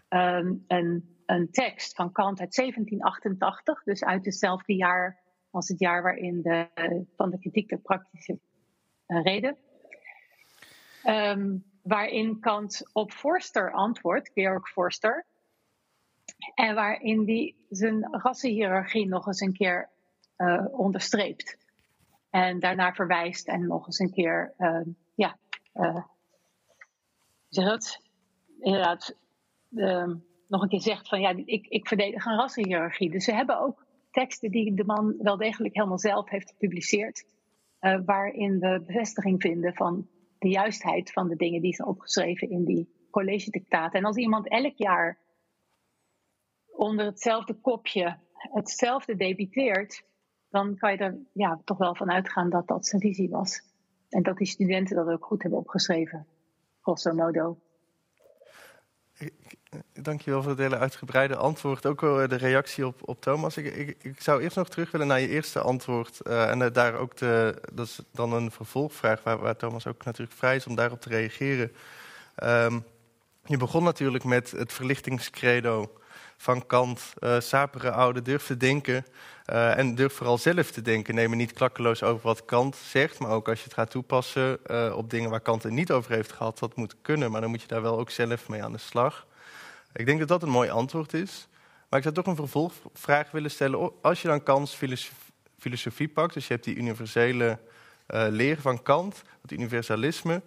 um, 0.10 0.64
een, 0.68 1.16
een 1.26 1.52
tekst 1.52 1.96
van 1.96 2.12
Kant 2.12 2.40
uit 2.40 2.56
1788, 2.56 3.84
dus 3.84 4.04
uit 4.04 4.26
hetzelfde 4.26 4.76
jaar 4.76 5.20
als 5.52 5.68
het 5.68 5.80
jaar 5.80 6.04
waarin 6.04 6.42
de, 6.42 6.68
van 7.16 7.30
de 7.30 7.40
kritiek 7.40 7.70
de 7.70 7.78
praktische 7.78 8.40
uh, 9.08 9.24
reden. 9.24 9.58
Um, 11.06 11.64
waarin 11.82 12.40
Kant 12.40 12.90
op 12.94 13.12
Forster 13.12 13.72
antwoordt, 13.72 14.32
Georg 14.34 14.70
Forster. 14.70 15.26
En 16.56 16.76
waarin 16.76 17.26
die 17.26 17.66
zijn 17.70 18.08
rassenhierarchie 18.12 19.08
nog 19.08 19.28
eens 19.28 19.40
een 19.40 19.54
keer 19.54 19.90
uh, 20.38 20.66
onderstreept. 20.72 21.58
En 22.30 22.60
daarna 22.60 22.94
verwijst 22.94 23.48
en 23.48 23.68
nog 23.68 23.86
eens 23.86 24.00
een 24.00 24.12
keer 24.12 24.54
uh, 24.58 24.82
ja, 25.16 25.38
uh, 25.74 26.04
zeg 27.50 27.82
inderdaad 28.60 29.16
uh, 29.70 30.14
nog 30.48 30.62
een 30.62 30.70
keer 30.70 30.82
zegt 30.82 31.08
van 31.08 31.20
ja, 31.20 31.34
ik, 31.46 31.68
ik 31.68 31.88
verdedig 31.88 32.26
een 32.26 32.36
rassenhierarchie. 32.36 33.12
Dus 33.12 33.24
ze 33.24 33.34
hebben 33.34 33.60
ook 33.60 33.86
teksten 34.12 34.52
die 34.52 34.74
de 34.74 34.86
man 34.86 35.16
wel 35.18 35.38
degelijk 35.38 35.76
helemaal 35.76 36.00
zelf 36.00 36.30
heeft 36.30 36.50
gepubliceerd, 36.50 37.26
waarin 38.06 38.60
we 38.60 38.84
bevestiging 38.86 39.42
vinden 39.42 39.74
van 39.74 40.08
de 40.40 40.50
juistheid 40.50 41.12
van 41.12 41.28
de 41.28 41.36
dingen 41.36 41.62
die 41.62 41.76
zijn 41.76 41.88
opgeschreven 41.88 42.50
in 42.50 42.66
die 42.66 43.08
college-dictaten. 43.12 44.00
En 44.00 44.06
als 44.06 44.18
iemand 44.18 44.50
elk 44.50 44.76
jaar 44.76 45.18
onder 46.72 47.06
hetzelfde 47.06 47.54
kopje 47.54 48.18
hetzelfde 48.34 49.16
debiteert, 49.16 50.04
dan 50.50 50.78
kan 50.78 50.92
je 50.92 50.98
er 50.98 51.18
ja, 51.34 51.62
toch 51.66 51.78
wel 51.78 51.96
van 51.96 52.12
uitgaan 52.12 52.50
dat 52.50 52.68
dat 52.68 52.86
zijn 52.86 53.02
visie 53.02 53.30
was. 53.30 53.62
En 54.10 54.24
dat 54.24 54.38
die 54.38 54.48
studenten 54.48 54.96
dat 54.96 55.08
ook 55.08 55.26
goed 55.26 55.42
hebben 55.42 55.60
opgeschreven 55.60 56.28
grosso 56.82 57.14
modo. 57.14 57.58
Dankjewel 59.94 60.42
voor 60.42 60.52
het 60.52 60.60
hele 60.60 60.78
uitgebreide 60.78 61.36
antwoord. 61.36 61.86
Ook 61.86 62.02
wel 62.02 62.28
de 62.28 62.36
reactie 62.36 62.88
op, 62.88 63.00
op 63.02 63.22
Thomas. 63.22 63.58
Ik, 63.58 63.76
ik, 63.76 63.98
ik 64.02 64.22
zou 64.22 64.42
eerst 64.42 64.56
nog 64.56 64.70
terug 64.70 64.92
willen 64.92 65.08
naar 65.08 65.20
je 65.20 65.28
eerste 65.28 65.60
antwoord. 65.60 66.20
Uh, 66.24 66.50
en 66.50 66.74
daar 66.74 66.94
ook 66.94 67.18
de, 67.18 67.62
dat 67.74 67.86
is 67.86 68.00
dan 68.12 68.34
een 68.34 68.52
vervolgvraag 68.52 69.24
waar, 69.24 69.38
waar, 69.38 69.56
Thomas 69.56 69.88
ook 69.88 70.06
natuurlijk 70.06 70.38
vrij 70.38 70.56
is 70.56 70.68
om 70.68 70.76
daarop 70.76 71.02
te 71.02 71.10
reageren. 71.10 71.72
Um, 72.44 72.84
je 73.46 73.58
begon 73.58 73.84
natuurlijk 73.84 74.24
met 74.24 74.52
het 74.52 74.74
verlichtingscredo 74.74 75.92
van 76.42 76.66
Kant. 76.66 77.14
Uh, 77.20 77.40
sapere 77.40 77.92
oude, 77.92 78.22
durf 78.22 78.46
te 78.46 78.58
denken. 78.58 79.06
Uh, 79.46 79.78
en 79.78 79.96
durf 79.96 80.14
vooral 80.14 80.38
zelf 80.38 80.72
te 80.72 80.82
denken. 80.82 81.16
Neem 81.16 81.36
niet 81.36 81.54
klakkeloos 81.54 82.04
over 82.04 82.22
wat 82.22 82.46
Kant 82.46 82.76
zegt. 82.76 83.20
Maar 83.20 83.32
ook 83.32 83.50
als 83.50 83.58
je 83.58 83.64
het 83.64 83.74
gaat 83.74 83.92
toepassen 83.92 84.60
uh, 84.68 84.94
op 84.96 85.10
dingen 85.10 85.30
waar 85.30 85.40
Kant 85.40 85.64
het 85.64 85.72
niet 85.72 85.92
over 85.92 86.12
heeft 86.12 86.32
gehad. 86.32 86.60
Dat 86.60 86.76
moet 86.76 86.96
kunnen, 87.02 87.32
maar 87.32 87.42
dan 87.42 87.50
moet 87.50 87.62
je 87.62 87.68
daar 87.68 87.82
wel 87.82 88.00
ook 88.00 88.10
zelf 88.10 88.50
mee 88.50 88.64
aan 88.64 88.72
de 88.72 88.78
slag. 88.78 89.28
Ik 89.94 90.06
denk 90.06 90.20
dat 90.20 90.28
dat 90.28 90.44
een 90.44 90.50
mooi 90.50 90.70
antwoord 90.70 91.14
is. 91.14 91.48
Maar 91.90 92.00
ik 92.00 92.06
zou 92.06 92.16
toch 92.16 92.26
een 92.26 92.36
vervolgvraag 92.36 93.32
willen 93.32 93.52
stellen. 93.52 93.92
Als 94.02 94.22
je 94.22 94.28
dan 94.28 94.44
Kants 94.44 94.76
filosofie, 94.76 95.18
filosofie 95.58 96.08
pakt, 96.08 96.34
dus 96.34 96.48
je 96.48 96.54
hebt 96.54 96.66
die 96.66 96.76
universele 96.76 97.60
uh, 98.08 98.26
leer 98.30 98.62
van 98.62 98.84
Kant, 98.84 99.22
het 99.42 99.52
universalisme. 99.52 100.42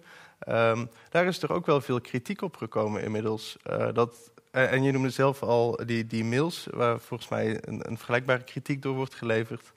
Um, 0.49 0.89
daar 1.09 1.25
is 1.25 1.39
toch 1.39 1.51
ook 1.51 1.65
wel 1.65 1.81
veel 1.81 2.01
kritiek 2.01 2.41
op 2.41 2.55
gekomen 2.55 3.03
inmiddels. 3.03 3.57
Uh, 3.69 3.87
dat 3.93 4.31
eh, 4.53 4.71
en 4.71 4.83
je 4.83 4.91
noemde 4.91 5.09
zelf 5.09 5.43
al 5.43 5.79
die, 5.85 6.07
die 6.07 6.23
mails, 6.23 6.67
waar 6.71 6.99
volgens 6.99 7.29
mij 7.29 7.67
een, 7.67 7.89
een 7.89 7.97
vergelijkbare 7.97 8.43
kritiek 8.43 8.81
door 8.81 8.95
wordt 8.95 9.15
geleverd. 9.15 9.71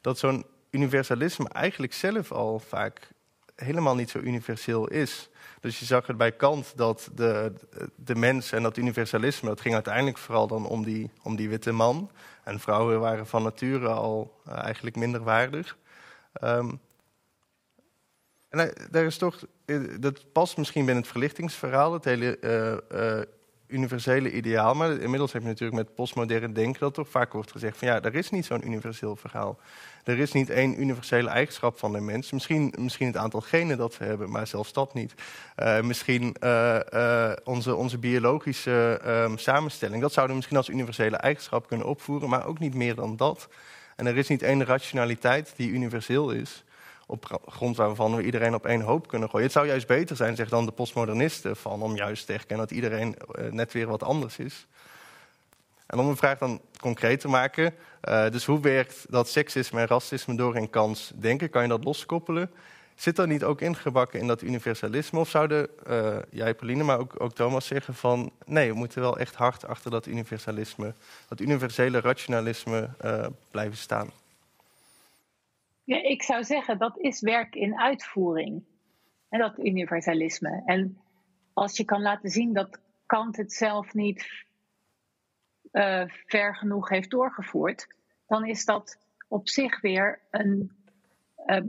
Dat 0.00 0.18
zo'n 0.18 0.44
universalisme 0.70 1.48
eigenlijk 1.48 1.92
zelf 1.92 2.32
al 2.32 2.58
vaak 2.58 3.08
helemaal 3.54 3.94
niet 3.94 4.10
zo 4.10 4.18
universeel 4.18 4.88
is. 4.88 5.28
Dus 5.60 5.78
je 5.78 5.84
zag 5.84 6.06
het 6.06 6.16
bij 6.16 6.32
Kant 6.32 6.72
dat 6.76 7.10
de, 7.14 7.52
de 7.96 8.14
mens 8.14 8.52
en 8.52 8.62
dat 8.62 8.76
universalisme, 8.76 9.48
dat 9.48 9.60
ging 9.60 9.74
uiteindelijk 9.74 10.18
vooral 10.18 10.46
dan 10.46 10.66
om 10.66 10.84
die, 10.84 11.10
om 11.22 11.36
die 11.36 11.48
witte 11.48 11.72
man. 11.72 12.10
En 12.44 12.60
vrouwen 12.60 13.00
waren 13.00 13.26
van 13.26 13.42
nature 13.42 13.88
al 13.88 14.40
uh, 14.48 14.62
eigenlijk 14.62 14.96
minder 14.96 15.22
waardig. 15.22 15.76
Um, 16.42 16.80
en 18.50 19.04
is 19.06 19.16
toch, 19.16 19.46
eh, 19.64 19.76
dat 20.00 20.32
past 20.32 20.56
misschien 20.56 20.84
binnen 20.84 21.02
het 21.02 21.12
verlichtingsverhaal, 21.12 21.92
het 21.92 22.04
hele 22.04 22.38
uh, 22.92 23.20
universele 23.66 24.32
ideaal. 24.32 24.74
Maar 24.74 24.90
inmiddels 24.90 25.32
heb 25.32 25.42
je 25.42 25.48
natuurlijk 25.48 25.78
met 25.78 25.94
postmodern 25.94 26.52
denken 26.52 26.80
dat 26.80 26.94
toch 26.94 27.08
vaak 27.08 27.32
wordt 27.32 27.50
gezegd 27.50 27.76
van 27.76 27.88
ja, 27.88 28.02
er 28.02 28.14
is 28.14 28.30
niet 28.30 28.44
zo'n 28.44 28.66
universeel 28.66 29.16
verhaal. 29.16 29.58
Er 30.04 30.18
is 30.18 30.32
niet 30.32 30.50
één 30.50 30.80
universele 30.80 31.28
eigenschap 31.28 31.78
van 31.78 31.92
de 31.92 32.00
mens. 32.00 32.30
Misschien, 32.30 32.74
misschien 32.78 33.06
het 33.06 33.16
aantal 33.16 33.40
genen 33.40 33.78
dat 33.78 33.98
we 33.98 34.04
hebben, 34.04 34.30
maar 34.30 34.46
zelfs 34.46 34.72
dat 34.72 34.94
niet. 34.94 35.14
Misschien 35.82 36.36
onze, 37.44 37.74
onze 37.74 37.98
biologische 37.98 39.00
um, 39.06 39.38
samenstelling. 39.38 40.02
Dat 40.02 40.12
zouden 40.12 40.36
we 40.36 40.36
misschien 40.36 40.56
als 40.56 40.68
universele 40.68 41.16
eigenschap 41.16 41.68
kunnen 41.68 41.86
opvoeren, 41.86 42.28
maar 42.28 42.46
ook 42.46 42.58
niet 42.58 42.74
meer 42.74 42.94
dan 42.94 43.16
dat. 43.16 43.48
En 43.96 44.06
er 44.06 44.16
is 44.16 44.28
niet 44.28 44.42
één 44.42 44.64
rationaliteit 44.64 45.52
die 45.56 45.70
universeel 45.70 46.30
is 46.30 46.64
op 47.10 47.40
grond 47.46 47.76
waarvan 47.76 48.16
we 48.16 48.22
iedereen 48.22 48.54
op 48.54 48.66
één 48.66 48.80
hoop 48.80 49.08
kunnen 49.08 49.28
gooien. 49.28 49.46
Het 49.46 49.54
zou 49.54 49.66
juist 49.66 49.86
beter 49.86 50.16
zijn, 50.16 50.36
zeg 50.36 50.48
dan 50.48 50.64
de 50.66 50.72
postmodernisten, 50.72 51.56
van 51.56 51.82
om 51.82 51.96
juist 51.96 52.26
te 52.26 52.32
erkennen 52.32 52.66
dat 52.66 52.76
iedereen 52.76 53.16
uh, 53.38 53.52
net 53.52 53.72
weer 53.72 53.86
wat 53.86 54.02
anders 54.02 54.38
is. 54.38 54.66
En 55.86 55.98
om 55.98 56.08
een 56.08 56.16
vraag 56.16 56.38
dan 56.38 56.60
concreet 56.80 57.20
te 57.20 57.28
maken, 57.28 57.74
uh, 58.08 58.28
dus 58.30 58.44
hoe 58.44 58.60
werkt 58.60 59.06
dat 59.08 59.28
seksisme 59.28 59.80
en 59.80 59.86
racisme 59.86 60.34
door 60.34 60.56
in 60.56 60.70
kans 60.70 61.12
denken? 61.14 61.50
Kan 61.50 61.62
je 61.62 61.68
dat 61.68 61.84
loskoppelen? 61.84 62.50
Zit 62.94 63.16
dat 63.16 63.26
niet 63.26 63.44
ook 63.44 63.60
ingebakken 63.60 64.20
in 64.20 64.26
dat 64.26 64.42
universalisme? 64.42 65.18
Of 65.18 65.28
zouden 65.28 65.68
uh, 65.88 66.16
jij, 66.30 66.54
Pauline, 66.54 66.84
maar 66.84 66.98
ook, 66.98 67.32
Thomas 67.34 67.66
zeggen 67.66 67.94
van... 67.94 68.32
nee, 68.46 68.68
we 68.70 68.76
moeten 68.76 69.00
wel 69.00 69.18
echt 69.18 69.34
hard 69.34 69.66
achter 69.66 69.90
dat 69.90 70.06
universalisme, 70.06 70.94
dat 71.28 71.40
universele 71.40 72.00
rationalisme 72.00 72.88
blijven 73.50 73.76
staan? 73.76 74.10
Ja, 75.90 76.02
ik 76.02 76.22
zou 76.22 76.44
zeggen 76.44 76.78
dat 76.78 76.98
is 76.98 77.20
werk 77.20 77.54
in 77.54 77.78
uitvoering. 77.78 78.64
En 79.28 79.38
dat 79.38 79.58
universalisme. 79.58 80.62
En 80.64 80.98
als 81.52 81.76
je 81.76 81.84
kan 81.84 82.02
laten 82.02 82.30
zien 82.30 82.52
dat 82.52 82.80
Kant 83.06 83.36
het 83.36 83.52
zelf 83.52 83.94
niet 83.94 84.44
uh, 85.72 86.04
ver 86.06 86.56
genoeg 86.56 86.88
heeft 86.88 87.10
doorgevoerd, 87.10 87.86
dan 88.26 88.46
is 88.46 88.64
dat 88.64 88.98
op 89.28 89.48
zich 89.48 89.80
weer 89.80 90.20
een, 90.30 90.70
uh, 91.46 91.60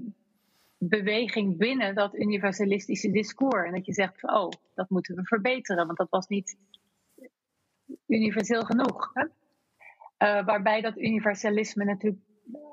beweging 0.77 1.57
binnen 1.57 1.95
dat 1.95 2.15
universalistische 2.15 3.11
discours. 3.11 3.65
En 3.65 3.73
dat 3.73 3.85
je 3.85 3.93
zegt, 3.93 4.23
oh, 4.23 4.49
dat 4.75 4.89
moeten 4.89 5.15
we 5.15 5.25
verbeteren, 5.25 5.85
want 5.85 5.97
dat 5.97 6.09
was 6.09 6.27
niet 6.27 6.57
universeel 8.07 8.61
genoeg. 8.63 9.11
Hè? 9.13 9.23
Uh, 9.23 10.45
waarbij 10.45 10.81
dat 10.81 10.97
universalisme 10.97 11.83
natuurlijk 11.83 12.21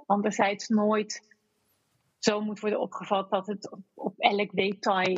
anderzijds 0.06 0.68
nooit 0.68 1.27
zo 2.18 2.40
moet 2.40 2.60
worden 2.60 2.80
opgevat 2.80 3.30
dat 3.30 3.46
het 3.46 3.70
op, 3.94 4.18
elk 4.18 4.50
detail 4.52 5.16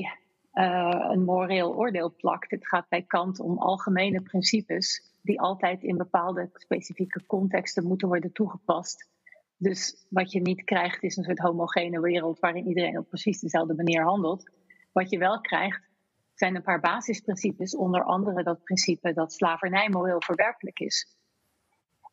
uh, 0.53 1.07
een 1.11 1.25
moreel 1.25 1.75
oordeel 1.75 2.15
plakt. 2.15 2.51
Het 2.51 2.69
gaat 2.69 2.89
bij 2.89 3.03
Kant 3.03 3.41
om 3.41 3.59
algemene 3.59 4.23
principes 4.23 5.15
die 5.23 5.41
altijd 5.41 5.83
in 5.83 5.97
bepaalde 5.97 6.51
specifieke 6.53 7.27
contexten 7.27 7.85
moeten 7.85 8.09
worden 8.09 8.33
toegepast. 8.33 9.09
Dus 9.57 10.07
wat 10.09 10.33
je 10.33 10.41
niet 10.41 10.65
krijgt 10.65 11.03
is 11.03 11.17
een 11.17 11.25
soort 11.25 11.39
homogene 11.39 12.01
wereld 12.01 12.39
waarin 12.39 12.67
iedereen 12.67 12.99
op 12.99 13.09
precies 13.09 13.41
dezelfde 13.41 13.75
manier 13.75 14.03
handelt. 14.03 14.51
Wat 14.93 15.11
je 15.11 15.19
wel 15.19 15.41
krijgt 15.41 15.89
zijn 16.35 16.57
een 16.57 16.63
paar 16.63 16.81
basisprincipes, 16.81 17.77
onder 17.77 18.05
andere 18.05 18.43
dat 18.43 18.63
principe 18.63 19.13
dat 19.13 19.33
slavernij 19.33 19.89
moreel 19.89 20.23
verwerpelijk 20.23 20.79
is. 20.79 21.17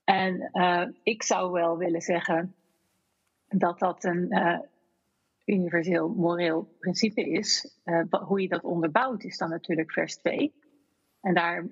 En 0.04 0.50
uh, 0.54 0.88
ik 1.04 1.24
zou 1.24 1.52
wel 1.52 1.78
willen 1.78 2.02
zeggen 2.02 2.56
dat 3.48 3.80
dat 3.80 4.04
een 4.04 4.26
uh, 4.30 4.60
universeel 5.48 6.10
moreel 6.10 6.76
principe 6.80 7.30
is. 7.30 7.80
Uh, 7.86 8.04
hoe 8.10 8.42
je 8.42 8.48
dat 8.48 8.64
onderbouwt 8.64 9.24
is 9.24 9.38
dan 9.38 9.50
natuurlijk 9.50 9.92
vers 9.92 10.16
2. 10.16 10.54
En 11.22 11.34
daar 11.34 11.68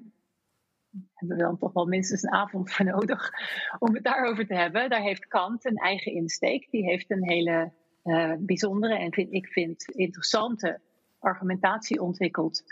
hebben 1.14 1.38
we 1.38 1.44
dan 1.44 1.58
toch 1.58 1.74
wel 1.74 1.86
minstens 1.86 2.24
een 2.24 2.32
avond 2.32 2.72
voor 2.72 2.86
nodig 2.86 3.32
om 3.80 3.94
het 3.94 4.04
daarover 4.04 4.48
te 4.48 4.56
hebben. 4.56 4.90
Daar 4.90 5.02
heeft 5.02 5.28
Kant 5.28 5.66
een 5.66 5.78
eigen 5.78 6.14
insteek. 6.14 6.72
Die 6.72 6.84
heeft 6.84 7.12
een 7.12 7.30
hele 7.30 7.72
uh, 8.04 8.34
bijzondere 8.40 8.98
en 8.98 9.14
vind, 9.14 9.34
ik 9.34 9.48
vind 9.48 9.84
interessante 9.90 10.80
argumentatie 11.20 12.02
ontwikkeld. 12.02 12.64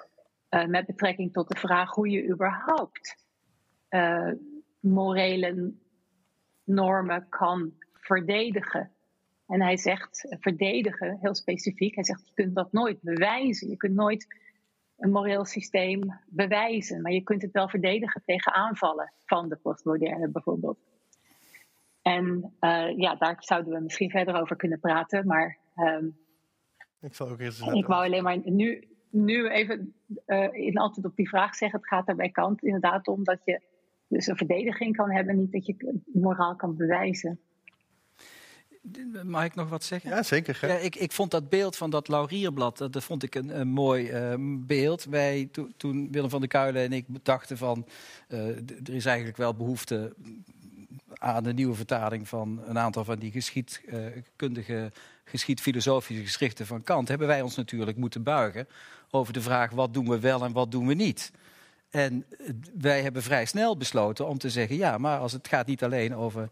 Uh, 0.50 0.66
met 0.66 0.86
betrekking 0.86 1.34
tot 1.34 1.50
de 1.50 1.58
vraag 1.58 1.92
hoe 1.92 2.10
je 2.10 2.28
überhaupt 2.30 3.22
morele 4.80 5.74
normen 6.64 7.30
kan 7.30 7.74
verdedigen. 7.94 8.92
En 9.48 9.62
hij 9.62 9.78
zegt 9.78 10.36
verdedigen, 10.40 11.18
heel 11.22 11.36
specifiek. 11.36 11.96
Hij 11.96 12.04
zegt 12.04 12.28
je 12.28 12.34
kunt 12.34 12.56
dat 12.56 12.72
nooit 12.72 13.02
bewijzen. 13.02 13.70
Je 13.70 13.78
kunt 13.78 13.96
nooit 13.96 14.28
een 14.98 15.12
moreel 15.12 15.46
systeem 15.46 16.20
bewijzen. 16.28 17.02
Maar 17.02 17.12
je 17.12 17.24
kunt 17.24 17.42
het 17.42 17.52
wel 17.52 17.70
verdedigen 17.70 18.22
tegen 18.26 18.54
aanvallen 18.54 19.14
van 19.26 19.50
de 19.50 19.56
postmoderne 19.56 20.30
bijvoorbeeld. 20.30 20.78
En 22.02 22.54
uh, 22.60 22.98
ja, 22.98 23.16
daar 23.16 23.36
zouden 23.40 23.74
we 23.74 23.80
misschien 23.80 24.10
verder 24.10 24.42
over 24.42 24.56
kunnen 24.56 24.80
praten. 24.80 25.28
Maar 25.28 25.58
um, 25.76 26.18
ik, 27.02 27.16
zal 27.16 27.30
ook 27.30 27.40
eens 27.40 27.60
ik 27.60 27.86
wou 27.86 28.06
alleen 28.06 28.24
maar 28.24 28.40
nu, 28.44 28.88
nu 29.10 29.48
even 29.48 29.94
uh, 30.28 30.54
in 30.54 30.78
antwoord 30.78 31.08
op 31.08 31.16
die 31.16 31.30
vraag 31.30 31.56
zeggen. 31.56 31.80
Het 31.80 31.88
gaat 31.88 32.10
er 32.10 32.16
bij 32.16 32.30
Kant 32.30 32.64
inderdaad 32.64 33.08
om 33.08 33.24
dat 33.24 33.40
je 33.46 33.62
dus 34.08 34.28
een 34.28 34.38
verdediging 34.38 34.96
kan 34.96 35.12
hebben. 35.12 35.38
Niet 35.38 35.52
dat 35.52 35.66
je 35.66 36.02
moraal 36.14 36.56
kan 36.56 36.76
bewijzen. 36.76 37.40
Mag 39.24 39.46
ik 39.46 39.56
nog 39.56 39.70
wat 39.70 39.84
zeggen? 39.84 40.10
Ja, 40.10 40.24
zeker. 40.24 40.58
Ja, 40.62 40.78
ik, 40.78 40.96
ik 40.96 41.12
vond 41.12 41.32
dat 41.32 41.50
beeld 41.50 41.76
van 41.76 41.90
dat 41.90 42.08
laurierblad, 42.08 42.78
dat, 42.78 43.04
vond 43.04 43.24
ik 43.24 43.36
een, 43.36 43.60
een 43.60 43.68
mooi 43.68 44.12
uh, 44.12 44.34
beeld. 44.66 45.04
Wij, 45.04 45.50
to, 45.52 45.70
toen 45.78 46.12
Willem 46.12 46.30
van 46.30 46.40
der 46.40 46.50
Kuilen 46.50 46.84
en 46.84 46.94
ik 46.94 47.06
dachten 47.24 47.58
van, 47.58 47.86
uh, 48.28 48.48
er 48.58 48.94
is 48.94 49.06
eigenlijk 49.06 49.38
wel 49.38 49.54
behoefte 49.54 50.14
aan 51.14 51.44
de 51.44 51.54
nieuwe 51.54 51.76
vertaling 51.76 52.28
van 52.28 52.62
een 52.66 52.80
aantal 52.80 53.04
van 53.04 53.20
die 53.20 53.32
geschiedkundige, 53.32 54.74
uh, 54.74 54.86
geschiedfilosofische 55.24 56.24
geschriften 56.24 56.66
van 56.66 56.84
Kant, 56.84 57.08
hebben 57.08 57.28
wij 57.28 57.42
ons 57.42 57.56
natuurlijk 57.56 57.98
moeten 57.98 58.24
buigen 58.24 58.68
over 59.10 59.34
de 59.34 59.42
vraag 59.42 59.72
wat 59.72 59.94
doen 59.94 60.10
we 60.10 60.20
wel 60.20 60.44
en 60.44 60.52
wat 60.52 60.72
doen 60.72 60.88
we 60.88 60.94
niet. 60.94 61.32
En 61.90 62.26
wij 62.80 63.02
hebben 63.02 63.24
vrij 63.24 63.46
snel 63.46 63.78
besloten 63.78 64.28
om 64.28 64.38
te 64.38 64.50
zeggen, 64.50 64.76
ja, 64.76 64.98
maar 64.98 65.20
als 65.20 65.32
het 65.32 65.48
gaat 65.48 65.68
niet 65.68 65.84
alleen 65.84 66.16
over 66.16 66.50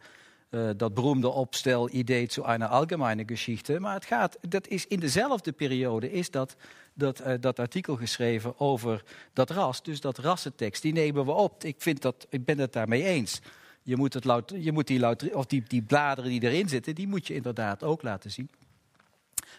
uh, 0.51 0.69
dat 0.77 0.93
beroemde 0.93 1.29
opstel 1.29 1.89
idee 1.89 2.27
zu 2.31 2.43
einer 2.43 2.69
allgemeine 2.69 3.23
Geschichte. 3.25 3.79
Maar 3.79 3.93
het 3.93 4.05
gaat, 4.05 4.37
dat 4.41 4.67
is 4.67 4.87
in 4.87 4.99
dezelfde 4.99 5.51
periode 5.51 6.11
is 6.11 6.31
dat, 6.31 6.55
dat, 6.93 7.21
uh, 7.21 7.33
dat 7.39 7.59
artikel 7.59 7.95
geschreven 7.95 8.59
over 8.59 9.03
dat 9.33 9.49
ras. 9.49 9.83
Dus 9.83 10.01
dat 10.01 10.17
rassentekst, 10.17 10.81
die 10.81 10.93
nemen 10.93 11.25
we 11.25 11.31
op. 11.31 11.63
Ik, 11.63 11.75
vind 11.77 12.01
dat, 12.01 12.27
ik 12.29 12.45
ben 12.45 12.57
het 12.57 12.73
daarmee 12.73 13.03
eens. 13.03 13.41
Je 13.83 13.97
moet, 13.97 14.13
het 14.13 14.53
je 14.55 14.71
moet 14.71 14.87
die, 14.87 15.35
of 15.35 15.45
die, 15.45 15.63
die 15.67 15.81
bladeren 15.81 16.29
die 16.29 16.43
erin 16.43 16.69
zitten, 16.69 16.95
die 16.95 17.07
moet 17.07 17.27
je 17.27 17.33
inderdaad 17.33 17.83
ook 17.83 18.01
laten 18.01 18.31
zien. 18.31 18.49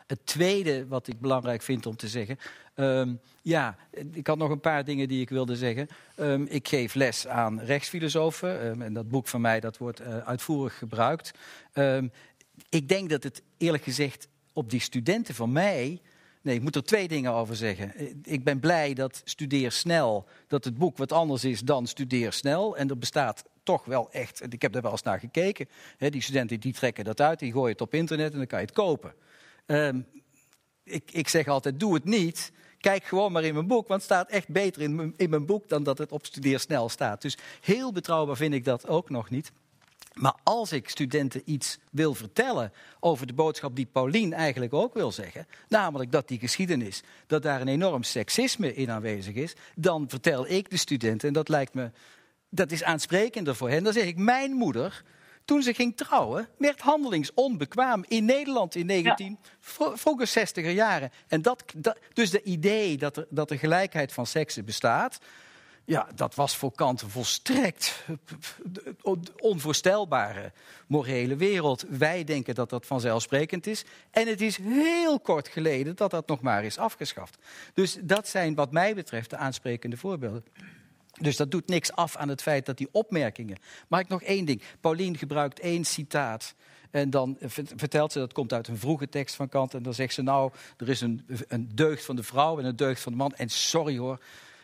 Het 0.06 0.26
tweede 0.26 0.86
wat 0.86 1.06
ik 1.06 1.20
belangrijk 1.20 1.62
vind 1.62 1.86
om 1.86 1.96
te 1.96 2.08
zeggen. 2.08 2.38
Um, 2.74 3.20
ja, 3.42 3.76
ik 4.12 4.26
had 4.26 4.38
nog 4.38 4.50
een 4.50 4.60
paar 4.60 4.84
dingen 4.84 5.08
die 5.08 5.20
ik 5.20 5.28
wilde 5.28 5.56
zeggen. 5.56 5.88
Um, 6.16 6.46
ik 6.48 6.68
geef 6.68 6.94
les 6.94 7.26
aan 7.26 7.60
rechtsfilosofen. 7.60 8.66
Um, 8.66 8.82
en 8.82 8.92
dat 8.92 9.08
boek 9.08 9.28
van 9.28 9.40
mij 9.40 9.60
dat 9.60 9.78
wordt 9.78 10.00
uh, 10.00 10.18
uitvoerig 10.18 10.78
gebruikt. 10.78 11.32
ik 12.68 12.88
denk 12.88 13.10
dat 13.10 13.22
het 13.22 13.42
eerlijk 13.58 13.82
gezegd 13.82 14.28
op 14.52 14.70
die 14.70 14.80
studenten 14.80 15.34
van 15.34 15.52
mij. 15.52 16.00
Nee, 16.42 16.54
ik 16.54 16.62
moet 16.62 16.76
er 16.76 16.84
twee 16.84 17.08
dingen 17.08 17.32
over 17.32 17.56
zeggen. 17.56 17.92
Ik 18.22 18.44
ben 18.44 18.60
blij 18.60 18.94
dat 18.94 19.22
Studeer 19.24 19.72
Snel, 19.72 20.26
dat 20.46 20.64
het 20.64 20.78
boek 20.78 20.96
wat 20.96 21.12
anders 21.12 21.44
is 21.44 21.60
dan 21.60 21.86
Studeer 21.86 22.32
Snel. 22.32 22.76
En 22.76 22.88
er 22.88 22.98
bestaat 22.98 23.44
toch 23.62 23.84
wel 23.84 24.10
echt, 24.10 24.52
ik 24.52 24.62
heb 24.62 24.74
er 24.74 24.82
wel 24.82 24.90
eens 24.90 25.02
naar 25.02 25.18
gekeken. 25.18 25.68
die 25.98 26.22
studenten 26.22 26.60
die 26.60 26.72
trekken 26.72 27.04
dat 27.04 27.20
uit, 27.20 27.38
die 27.38 27.52
gooien 27.52 27.72
het 27.72 27.80
op 27.80 27.94
internet 27.94 28.32
en 28.32 28.38
dan 28.38 28.46
kan 28.46 28.58
je 28.58 28.64
het 28.64 28.74
kopen. 28.74 29.14
Um, 29.66 30.06
ik, 30.84 31.10
ik 31.12 31.28
zeg 31.28 31.48
altijd, 31.48 31.80
doe 31.80 31.94
het 31.94 32.04
niet. 32.04 32.52
Kijk 32.78 33.04
gewoon 33.04 33.32
maar 33.32 33.44
in 33.44 33.54
mijn 33.54 33.66
boek, 33.66 33.88
want 33.88 34.02
het 34.02 34.10
staat 34.10 34.30
echt 34.30 34.48
beter 34.48 34.82
in 34.82 34.94
mijn, 34.94 35.14
in 35.16 35.30
mijn 35.30 35.46
boek 35.46 35.68
dan 35.68 35.82
dat 35.82 35.98
het 35.98 36.12
op 36.12 36.26
Studeersnel 36.26 36.88
staat. 36.88 37.22
Dus 37.22 37.36
heel 37.60 37.92
betrouwbaar 37.92 38.36
vind 38.36 38.54
ik 38.54 38.64
dat 38.64 38.88
ook 38.88 39.10
nog 39.10 39.30
niet. 39.30 39.52
Maar 40.12 40.34
als 40.42 40.72
ik 40.72 40.88
studenten 40.88 41.42
iets 41.44 41.78
wil 41.90 42.14
vertellen 42.14 42.72
over 43.00 43.26
de 43.26 43.32
boodschap 43.32 43.76
die 43.76 43.86
Paulien 43.86 44.32
eigenlijk 44.32 44.72
ook 44.72 44.94
wil 44.94 45.12
zeggen, 45.12 45.46
namelijk 45.68 46.12
dat 46.12 46.28
die 46.28 46.38
geschiedenis, 46.38 47.02
dat 47.26 47.42
daar 47.42 47.60
een 47.60 47.68
enorm 47.68 48.02
seksisme 48.02 48.74
in 48.74 48.90
aanwezig 48.90 49.34
is, 49.34 49.54
dan 49.74 50.04
vertel 50.08 50.48
ik 50.48 50.70
de 50.70 50.76
studenten, 50.76 51.28
en 51.28 51.34
dat 51.34 51.48
lijkt 51.48 51.74
me, 51.74 51.90
dat 52.48 52.72
is 52.72 52.82
aansprekender 52.82 53.56
voor 53.56 53.70
hen, 53.70 53.84
dan 53.84 53.92
zeg 53.92 54.04
ik, 54.04 54.16
mijn 54.16 54.52
moeder 54.52 55.04
toen 55.44 55.62
ze 55.62 55.74
ging 55.74 55.96
trouwen, 55.96 56.48
werd 56.58 56.80
handelingsonbekwaam 56.80 58.04
in 58.08 58.24
Nederland 58.24 58.74
in 58.74 58.86
19, 58.86 59.38
ja. 59.40 59.96
vroeger 59.96 60.48
60er 60.48 60.70
jaren. 60.74 61.12
En 61.28 61.42
dat, 61.42 61.64
dat, 61.76 61.98
dus 62.12 62.30
de 62.30 62.42
idee 62.42 62.96
dat 62.96 63.16
er, 63.16 63.26
dat 63.30 63.50
er 63.50 63.58
gelijkheid 63.58 64.12
van 64.12 64.26
seksen 64.26 64.64
bestaat, 64.64 65.18
ja, 65.84 66.08
dat 66.14 66.34
was 66.34 66.56
voor 66.56 66.72
Kant 66.72 67.02
een 67.02 67.10
volstrekt 67.10 68.04
onvoorstelbare 69.36 70.52
morele 70.86 71.36
wereld. 71.36 71.84
Wij 71.88 72.24
denken 72.24 72.54
dat 72.54 72.70
dat 72.70 72.86
vanzelfsprekend 72.86 73.66
is. 73.66 73.84
En 74.10 74.28
het 74.28 74.40
is 74.40 74.56
heel 74.56 75.20
kort 75.20 75.48
geleden 75.48 75.96
dat 75.96 76.10
dat 76.10 76.28
nog 76.28 76.40
maar 76.40 76.64
is 76.64 76.78
afgeschaft. 76.78 77.38
Dus 77.74 77.98
dat 78.02 78.28
zijn 78.28 78.54
wat 78.54 78.72
mij 78.72 78.94
betreft 78.94 79.30
de 79.30 79.36
aansprekende 79.36 79.96
voorbeelden. 79.96 80.44
Dus 81.20 81.36
dat 81.36 81.50
doet 81.50 81.68
niks 81.68 81.92
af 81.92 82.16
aan 82.16 82.28
het 82.28 82.42
feit 82.42 82.66
dat 82.66 82.76
die 82.76 82.88
opmerkingen. 82.92 83.58
Mag 83.88 84.00
ik 84.00 84.08
nog 84.08 84.22
één 84.22 84.44
ding? 84.44 84.62
Paulien 84.80 85.16
gebruikt 85.16 85.60
één 85.60 85.84
citaat. 85.84 86.54
En 86.90 87.10
dan 87.10 87.36
vertelt 87.76 88.12
ze, 88.12 88.18
dat 88.18 88.32
komt 88.32 88.52
uit 88.52 88.68
een 88.68 88.78
vroege 88.78 89.08
tekst 89.08 89.34
van 89.34 89.48
Kant. 89.48 89.74
En 89.74 89.82
dan 89.82 89.94
zegt 89.94 90.14
ze, 90.14 90.22
nou, 90.22 90.52
er 90.76 90.88
is 90.88 91.00
een, 91.00 91.26
een 91.48 91.68
deugd 91.74 92.04
van 92.04 92.16
de 92.16 92.22
vrouw 92.22 92.58
en 92.58 92.64
een 92.64 92.76
deugd 92.76 93.00
van 93.00 93.12
de 93.12 93.18
man. 93.18 93.34
En 93.34 93.48
sorry 93.48 93.98
hoor, 93.98 94.18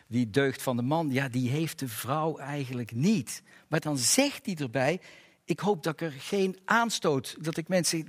die 0.07 0.29
deugd 0.29 0.61
van 0.61 0.75
de 0.75 0.81
man, 0.81 1.11
ja, 1.11 1.29
die 1.29 1.49
heeft 1.49 1.79
de 1.79 1.87
vrouw 1.87 2.37
eigenlijk 2.37 2.91
niet. 2.91 3.43
Maar 3.67 3.79
dan 3.79 3.97
zegt 3.97 4.45
hij 4.45 4.55
erbij, 4.55 4.99
ik 5.45 5.59
hoop 5.59 5.83
dat 5.83 5.93
ik 5.93 6.01
er 6.01 6.11
geen 6.11 6.57
aanstoot, 6.65 7.35
dat 7.39 7.57
ik 7.57 7.67
mensen 7.67 8.07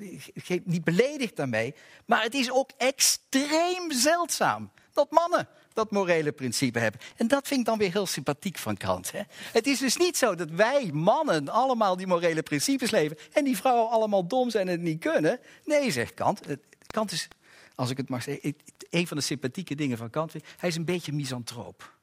niet 0.64 0.84
beledigd 0.84 1.36
daarmee. 1.36 1.74
Maar 2.06 2.22
het 2.22 2.34
is 2.34 2.50
ook 2.50 2.70
extreem 2.76 3.92
zeldzaam 3.92 4.70
dat 4.92 5.10
mannen 5.10 5.48
dat 5.72 5.90
morele 5.90 6.32
principe 6.32 6.78
hebben. 6.78 7.01
En 7.16 7.28
dat 7.28 7.48
vind 7.48 7.60
ik 7.60 7.66
dan 7.66 7.78
weer 7.78 7.92
heel 7.92 8.06
sympathiek 8.06 8.59
van 8.59 8.76
Kant. 8.76 9.12
Hè? 9.12 9.20
Het 9.52 9.66
is 9.66 9.78
dus 9.78 9.97
niet 9.97 10.16
zo 10.16 10.34
dat 10.34 10.51
wij 10.51 10.90
mannen 10.92 11.48
allemaal 11.48 11.97
die 11.97 12.06
morele 12.06 12.42
principes 12.42 12.90
leven 12.90 13.16
en 13.32 13.44
die 13.44 13.56
vrouwen 13.56 13.90
allemaal 13.90 14.26
dom 14.26 14.51
zijn 14.51 14.66
en 14.68 14.72
het 14.72 14.82
niet 14.82 15.01
kunnen. 15.01 15.40
Nee, 15.64 15.90
zegt 15.90 16.14
Kant. 16.14 16.40
Kant 16.86 17.12
is, 17.12 17.28
als 17.74 17.90
ik 17.90 17.97
het 17.97 18.09
mag 18.09 18.22
zeggen, 18.22 18.56
een 18.90 19.06
van 19.06 19.16
de 19.16 19.22
sympathieke 19.22 19.74
dingen 19.74 19.97
van 19.97 20.10
Kant. 20.10 20.32
Hij 20.32 20.68
is 20.68 20.76
een 20.76 20.84
beetje 20.84 21.12
misantroop. 21.12 21.98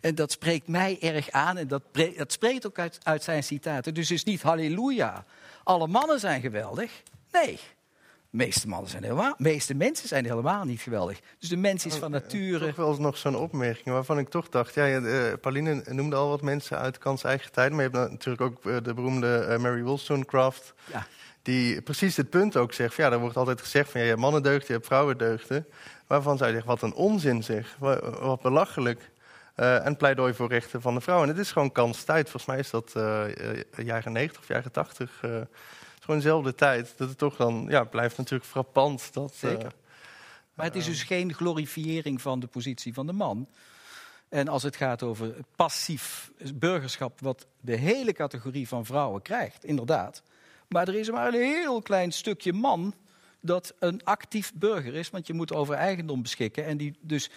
En 0.00 0.14
dat 0.14 0.32
spreekt 0.32 0.68
mij 0.68 0.96
erg 1.00 1.30
aan 1.30 1.56
en 1.56 1.68
dat, 1.68 1.82
spreekt 2.26 2.66
ook 2.66 2.78
uit, 2.78 2.98
uit 3.02 3.22
zijn 3.22 3.44
citaten. 3.44 3.94
Dus 3.94 4.08
het 4.08 4.18
is 4.18 4.24
niet 4.24 4.42
halleluja, 4.42 5.24
alle 5.64 5.86
mannen 5.86 6.20
zijn 6.20 6.40
geweldig. 6.40 7.02
Nee, 7.32 7.58
meeste 8.32 8.68
mannen 8.68 8.90
zijn 8.90 9.02
helemaal, 9.02 9.34
meeste 9.38 9.74
mensen 9.74 10.08
zijn 10.08 10.24
helemaal 10.24 10.64
niet 10.64 10.80
geweldig. 10.80 11.20
Dus 11.38 11.48
de 11.48 11.56
mens 11.56 11.86
is 11.86 11.94
van 11.94 12.10
nature. 12.10 12.66
Toch 12.66 12.76
wel 12.76 12.96
nog 12.96 13.16
zo'n 13.16 13.36
opmerking 13.36 13.86
waarvan 13.86 14.18
ik 14.18 14.28
toch 14.28 14.48
dacht. 14.48 14.74
Ja, 14.74 14.98
uh, 14.98 15.32
Pauline 15.40 15.82
noemde 15.88 16.16
al 16.16 16.28
wat 16.28 16.42
mensen 16.42 16.78
uit 16.78 16.98
Kans 16.98 17.24
eigen 17.24 17.52
tijd. 17.52 17.72
Maar 17.72 17.84
je 17.84 17.90
hebt 17.90 18.10
natuurlijk 18.10 18.40
ook 18.40 18.64
uh, 18.64 18.76
de 18.82 18.94
beroemde 18.94 19.46
uh, 19.48 19.58
Mary 19.58 19.82
Wollstonecraft. 19.82 20.74
Ja. 20.92 21.06
Die 21.42 21.82
precies 21.82 22.14
dit 22.14 22.30
punt 22.30 22.56
ook 22.56 22.72
zegt. 22.72 22.94
Van, 22.94 23.04
ja, 23.04 23.10
er 23.10 23.18
wordt 23.18 23.36
altijd 23.36 23.60
gezegd 23.60 23.90
van 23.90 24.00
ja, 24.00 24.06
je 24.06 24.12
hebt 24.12 24.22
mannendeugden, 24.22 24.66
je 24.66 24.72
hebt 24.72 24.86
vrouwendeugden. 24.86 25.66
Waarvan 26.06 26.38
zij 26.38 26.52
zegt, 26.52 26.66
wat 26.66 26.82
een 26.82 26.94
onzin 26.94 27.42
zeg. 27.42 27.76
Wat, 27.78 28.18
wat 28.18 28.42
belachelijk. 28.42 29.10
Uh, 29.56 29.86
en 29.86 29.96
pleidooi 29.96 30.34
voor 30.34 30.48
rechten 30.48 30.82
van 30.82 30.94
de 30.94 31.00
vrouw. 31.00 31.22
En 31.22 31.28
het 31.28 31.38
is 31.38 31.52
gewoon 31.52 31.72
kans 31.72 32.04
tijd. 32.04 32.30
Volgens 32.30 32.46
mij 32.46 32.58
is 32.58 32.70
dat 32.70 32.92
uh, 32.96 33.84
jaren 33.84 34.12
90 34.12 34.40
of 34.40 34.48
jaren 34.48 34.72
80. 34.72 35.20
Uh, 35.24 35.30
het 35.30 35.48
is 35.48 35.50
gewoon 36.04 36.20
dezelfde 36.20 36.54
tijd. 36.54 36.94
Dat 36.96 37.08
het 37.08 37.18
toch 37.18 37.36
dan 37.36 37.66
ja, 37.68 37.84
blijft 37.84 38.16
natuurlijk 38.16 38.50
frappant. 38.50 39.12
Dat, 39.12 39.34
Zeker. 39.34 39.72
maar 40.54 40.66
het 40.66 40.76
is 40.76 40.84
dus 40.84 41.02
geen 41.02 41.34
glorifiëring 41.34 42.22
van 42.22 42.40
de 42.40 42.46
positie 42.46 42.94
van 42.94 43.06
de 43.06 43.12
man. 43.12 43.48
En 44.28 44.48
als 44.48 44.62
het 44.62 44.76
gaat 44.76 45.02
over 45.02 45.34
passief 45.56 46.32
burgerschap, 46.54 47.20
wat 47.20 47.46
de 47.60 47.76
hele 47.76 48.12
categorie 48.12 48.68
van 48.68 48.86
vrouwen 48.86 49.22
krijgt, 49.22 49.64
inderdaad. 49.64 50.22
Maar 50.68 50.88
er 50.88 50.94
is 50.94 51.10
maar 51.10 51.26
een 51.26 51.40
heel 51.40 51.82
klein 51.82 52.12
stukje 52.12 52.52
man 52.52 52.94
dat 53.40 53.74
een 53.78 54.04
actief 54.04 54.52
burger 54.54 54.94
is, 54.94 55.10
want 55.10 55.26
je 55.26 55.32
moet 55.32 55.52
over 55.52 55.74
eigendom 55.74 56.22
beschikken. 56.22 56.64
En 56.64 56.76
die, 56.76 56.96
dus 57.00 57.30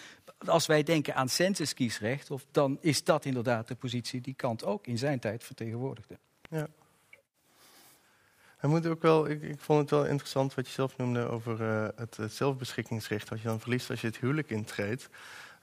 als 0.46 0.66
wij 0.66 0.82
denken 0.82 1.14
aan 1.14 1.28
censuskiesrecht, 1.28 2.30
of, 2.30 2.46
dan 2.50 2.78
is 2.80 3.04
dat 3.04 3.24
inderdaad 3.24 3.68
de 3.68 3.74
positie 3.74 4.20
die 4.20 4.34
Kant 4.34 4.64
ook 4.64 4.86
in 4.86 4.98
zijn 4.98 5.18
tijd 5.18 5.44
vertegenwoordigde. 5.44 6.18
Ja. 6.50 6.68
Moet 8.66 8.86
ook 8.86 9.02
wel, 9.02 9.28
ik, 9.28 9.42
ik, 9.42 9.60
vond 9.60 9.80
het 9.80 9.90
wel 9.90 10.06
interessant 10.06 10.54
wat 10.54 10.66
je 10.66 10.72
zelf 10.72 10.96
noemde 10.96 11.28
over 11.28 11.60
uh, 11.60 11.88
het, 11.96 12.18
zelfbeschikkingsrecht, 12.28 13.28
wat 13.28 13.40
je 13.40 13.48
dan 13.48 13.60
verliest 13.60 13.90
als 13.90 14.00
je 14.00 14.06
het 14.06 14.16
huwelijk 14.16 14.50
intreedt. 14.50 15.08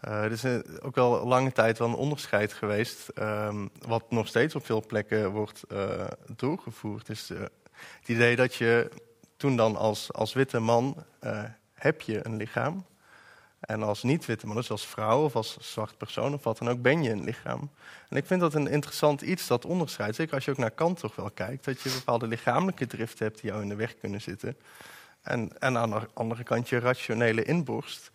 Uh, 0.08 0.24
er 0.24 0.32
is 0.32 0.46
ook 0.82 0.96
wel 0.96 1.28
lange 1.28 1.52
tijd 1.52 1.78
wel 1.78 1.88
een 1.88 1.94
onderscheid 1.94 2.54
geweest, 2.54 3.10
um, 3.20 3.70
wat 3.88 4.12
nog 4.12 4.28
steeds 4.28 4.56
op 4.56 4.66
veel 4.66 4.86
plekken 4.86 5.32
wordt 5.32 5.64
doorgevoerd. 6.36 7.10
Is 7.10 7.30
het 7.30 8.08
idee 8.08 8.36
dat 8.36 8.56
je 8.56 8.90
toen 9.38 9.56
dan 9.56 9.76
als, 9.76 10.14
als 10.14 10.34
witte 10.34 10.60
man 10.60 11.04
heb 11.74 12.02
je 12.02 12.26
een 12.26 12.36
lichaam, 12.36 12.86
en 13.66 13.84
als 13.84 14.04
niet-witte 14.04 14.48
man, 14.48 14.56
dus 14.56 14.72
als 14.72 14.86
vrouw 14.86 15.24
of 15.24 15.36
als 15.36 15.58
zwart 15.60 15.98
persoon 15.98 16.34
of 16.34 16.44
wat 16.44 16.58
dan 16.58 16.70
ook, 16.70 16.82
ben 16.82 17.04
je 17.04 17.10
een 17.10 17.24
lichaam. 17.24 17.70
En 18.10 18.18
ik 18.18 18.26
vind 18.26 18.42
dat 18.42 18.54
een 18.54 18.68
interessant 18.68 19.22
iets, 19.22 19.48
dat 19.48 19.66
onderscheid. 19.66 20.16
Zeker 20.16 20.34
als 20.34 20.46
je 20.46 20.52
ook 20.52 20.58
naar 20.58 20.72
Kant 20.72 21.00
toch 21.00 21.16
wel 21.16 21.32
kijkt. 21.32 21.66
Dat 21.66 21.82
je 21.82 21.90
bepaalde 21.90 22.28
lichamelijke 22.28 22.88
driften 22.88 23.26
hebt 23.26 23.42
die 23.42 23.50
jou 23.50 23.62
in 23.62 23.70
de 23.70 23.76
weg 23.76 23.98
kunnen 23.98 24.22
zitten. 24.22 24.58
En, 25.22 25.52
en 25.60 25.78
aan 25.78 25.90
de 25.90 26.08
andere 26.14 26.44
kant 26.44 26.70
je 26.70 26.80
rationele 26.80 27.44
inborst. 27.44 28.10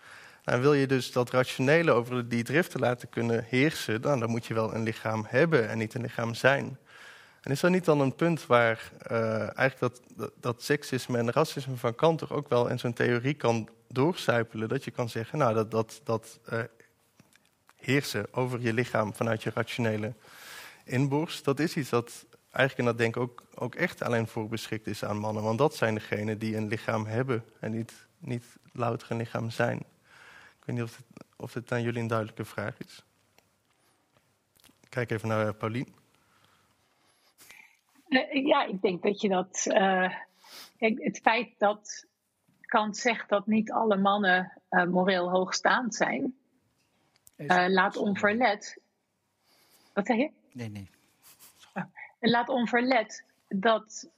En 0.44 0.60
wil 0.60 0.74
je 0.74 0.86
dus 0.86 1.12
dat 1.12 1.30
rationele 1.30 1.90
over 1.90 2.28
die 2.28 2.42
driften 2.42 2.80
laten 2.80 3.08
kunnen 3.08 3.44
heersen, 3.48 4.02
dan, 4.02 4.20
dan 4.20 4.30
moet 4.30 4.46
je 4.46 4.54
wel 4.54 4.74
een 4.74 4.82
lichaam 4.82 5.24
hebben 5.28 5.68
en 5.68 5.78
niet 5.78 5.94
een 5.94 6.02
lichaam 6.02 6.34
zijn. 6.34 6.78
En 7.40 7.50
is 7.50 7.62
er 7.62 7.70
niet 7.70 7.84
dan 7.84 8.00
een 8.00 8.14
punt 8.14 8.46
waar 8.46 8.92
uh, 9.10 9.38
eigenlijk 9.40 9.78
dat, 9.78 10.00
dat, 10.16 10.30
dat, 10.40 10.62
seksisme 10.62 11.18
en 11.18 11.30
racisme 11.30 11.76
van 11.76 11.94
Kant 11.94 12.18
toch 12.18 12.32
ook 12.32 12.48
wel 12.48 12.68
in 12.68 12.78
zo'n 12.78 12.92
theorie 12.92 13.34
kan 13.34 13.68
doorcijpelen? 13.88 14.68
Dat 14.68 14.84
je 14.84 14.90
kan 14.90 15.08
zeggen, 15.08 15.38
nou, 15.38 15.54
dat, 15.54 15.70
dat, 15.70 16.00
dat 16.04 16.40
uh, 16.52 16.62
heersen 17.76 18.34
over 18.34 18.60
je 18.60 18.72
lichaam 18.72 19.14
vanuit 19.14 19.42
je 19.42 19.50
rationele 19.54 20.12
inborst, 20.84 21.44
dat 21.44 21.60
is 21.60 21.76
iets 21.76 21.90
dat 21.90 22.26
eigenlijk 22.50 22.78
in 22.78 22.84
dat 22.84 22.98
denken 22.98 23.20
ook, 23.20 23.42
ook 23.54 23.74
echt 23.74 24.02
alleen 24.02 24.26
voor 24.26 24.48
beschikt 24.48 24.86
is 24.86 25.04
aan 25.04 25.18
mannen. 25.18 25.42
Want 25.42 25.58
dat 25.58 25.76
zijn 25.76 25.94
degenen 25.94 26.38
die 26.38 26.56
een 26.56 26.68
lichaam 26.68 27.06
hebben 27.06 27.44
en 27.60 27.70
niet, 27.70 28.06
niet 28.18 28.44
louter 28.72 29.10
een 29.10 29.16
lichaam 29.16 29.50
zijn. 29.50 29.78
Ik 29.78 30.64
weet 30.64 30.76
niet 30.76 30.84
of 30.84 30.96
dit, 30.96 31.24
of 31.36 31.52
dit 31.52 31.72
aan 31.72 31.82
jullie 31.82 32.00
een 32.00 32.06
duidelijke 32.06 32.44
vraag 32.44 32.78
is. 32.78 33.04
Kijk 34.88 35.10
even 35.10 35.28
naar 35.28 35.46
uh, 35.46 35.52
Paulien. 35.58 35.94
Uh, 38.08 38.46
ja, 38.46 38.64
ik 38.64 38.82
denk 38.82 39.02
dat 39.02 39.20
je 39.20 39.28
dat. 39.28 39.66
Het 40.78 41.18
feit 41.22 41.48
dat 41.58 42.06
Kant 42.68 42.96
zegt 42.96 43.28
dat 43.28 43.46
niet 43.46 43.72
alle 43.72 43.96
mannen 43.96 44.52
uh, 44.70 44.84
moreel 44.84 45.30
hoogstaand 45.30 45.94
zijn, 45.94 46.34
laat 47.68 47.96
onverlet. 47.96 48.80
Wat 49.92 50.06
zeg 50.06 50.16
je? 50.16 50.30
Nee, 50.52 50.68
nee. 50.70 50.90
Oh, 51.74 51.84
laat 52.20 52.48
onverlet 52.48 53.24
dat 53.48 54.10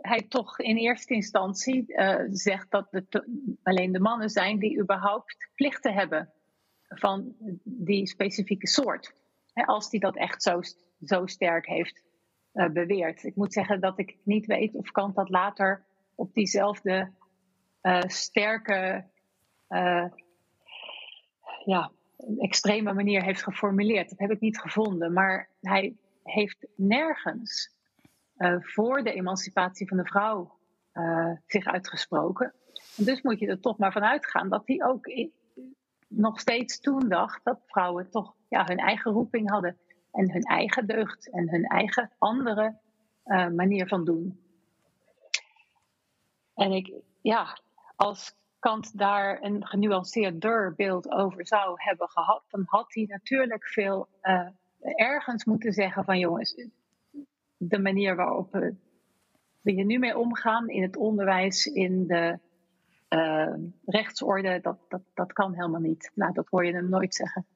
hij 0.00 0.22
toch 0.22 0.58
in 0.58 0.76
eerste 0.76 1.14
instantie 1.14 1.94
zegt 2.30 2.70
dat 2.70 2.86
het 2.90 3.24
alleen 3.62 3.92
de 3.92 4.00
mannen 4.00 4.30
zijn 4.30 4.58
die 4.58 4.80
überhaupt 4.80 5.48
plichten 5.54 5.94
hebben 5.94 6.30
van 6.88 7.34
die 7.62 8.06
specifieke 8.06 8.66
soort. 8.66 9.12
Hè, 9.52 9.64
als 9.64 9.90
die 9.90 10.00
dat 10.00 10.16
echt 10.16 10.42
zo, 10.42 10.60
zo 11.04 11.26
sterk 11.26 11.66
heeft 11.66 12.02
beweert. 12.52 13.24
Ik 13.24 13.36
moet 13.36 13.52
zeggen 13.52 13.80
dat 13.80 13.98
ik 13.98 14.16
niet 14.22 14.46
weet 14.46 14.74
of 14.74 14.90
Kant 14.90 15.14
dat 15.14 15.28
later 15.28 15.84
op 16.14 16.34
diezelfde 16.34 17.10
uh, 17.82 18.00
sterke, 18.06 19.04
uh, 19.68 20.04
ja, 21.64 21.90
extreme 22.38 22.92
manier 22.92 23.22
heeft 23.22 23.42
geformuleerd. 23.42 24.08
Dat 24.10 24.18
heb 24.18 24.30
ik 24.30 24.40
niet 24.40 24.60
gevonden. 24.60 25.12
Maar 25.12 25.48
hij 25.60 25.96
heeft 26.22 26.66
nergens 26.74 27.78
voor 28.58 29.02
de 29.02 29.12
emancipatie 29.12 29.88
van 29.88 29.96
de 29.96 30.04
vrouw 30.04 30.58
zich 31.46 31.66
uitgesproken. 31.66 32.52
En 32.96 33.04
dus 33.04 33.22
moet 33.22 33.38
je 33.38 33.46
er 33.46 33.60
toch 33.60 33.78
maar 33.78 33.92
van 33.92 34.04
uitgaan 34.04 34.48
dat 34.48 34.62
hij 34.66 34.84
ook 34.84 35.10
nog 36.08 36.40
steeds 36.40 36.80
toen 36.80 37.08
dacht 37.08 37.44
dat 37.44 37.60
vrouwen 37.66 38.10
toch 38.10 38.34
ja, 38.48 38.64
hun 38.64 38.78
eigen 38.78 39.12
roeping 39.12 39.50
hadden 39.50 39.76
en 40.12 40.32
hun 40.32 40.42
eigen 40.42 40.86
deugd 40.86 41.30
en 41.30 41.50
hun 41.50 41.64
eigen 41.64 42.10
andere 42.18 42.78
manier 43.54 43.88
van 43.88 44.04
doen. 44.04 44.40
En 46.54 46.72
ik, 46.72 46.92
ja, 47.20 47.58
als 48.00 48.34
Kant 48.58 48.98
daar 48.98 49.42
een 49.42 49.66
genuanceerder 49.66 50.74
beeld 50.74 51.10
over 51.10 51.46
zou 51.46 51.74
hebben 51.74 52.08
gehad, 52.08 52.42
dan 52.48 52.62
had 52.66 52.94
hij 52.94 53.04
natuurlijk 53.08 53.66
veel 53.66 54.08
uh, 54.22 54.48
ergens 54.80 55.44
moeten 55.44 55.72
zeggen 55.72 56.04
van 56.04 56.18
jongens, 56.18 56.66
de 57.56 57.78
manier 57.78 58.16
waarop 58.16 58.52
we, 58.52 58.74
hier 59.62 59.84
nu 59.84 59.98
mee 59.98 60.18
omgaan 60.18 60.68
in 60.68 60.82
het 60.82 60.96
onderwijs, 60.96 61.66
in 61.66 62.06
de 62.06 62.38
uh, 63.08 63.54
rechtsorde, 63.84 64.60
dat, 64.62 64.78
dat, 64.88 65.02
dat 65.14 65.32
kan 65.32 65.54
helemaal 65.54 65.80
niet. 65.80 66.10
Nou, 66.14 66.32
dat 66.32 66.46
hoor 66.48 66.66
je 66.66 66.72
hem 66.72 66.88
nooit 66.88 67.14
zeggen. 67.14 67.46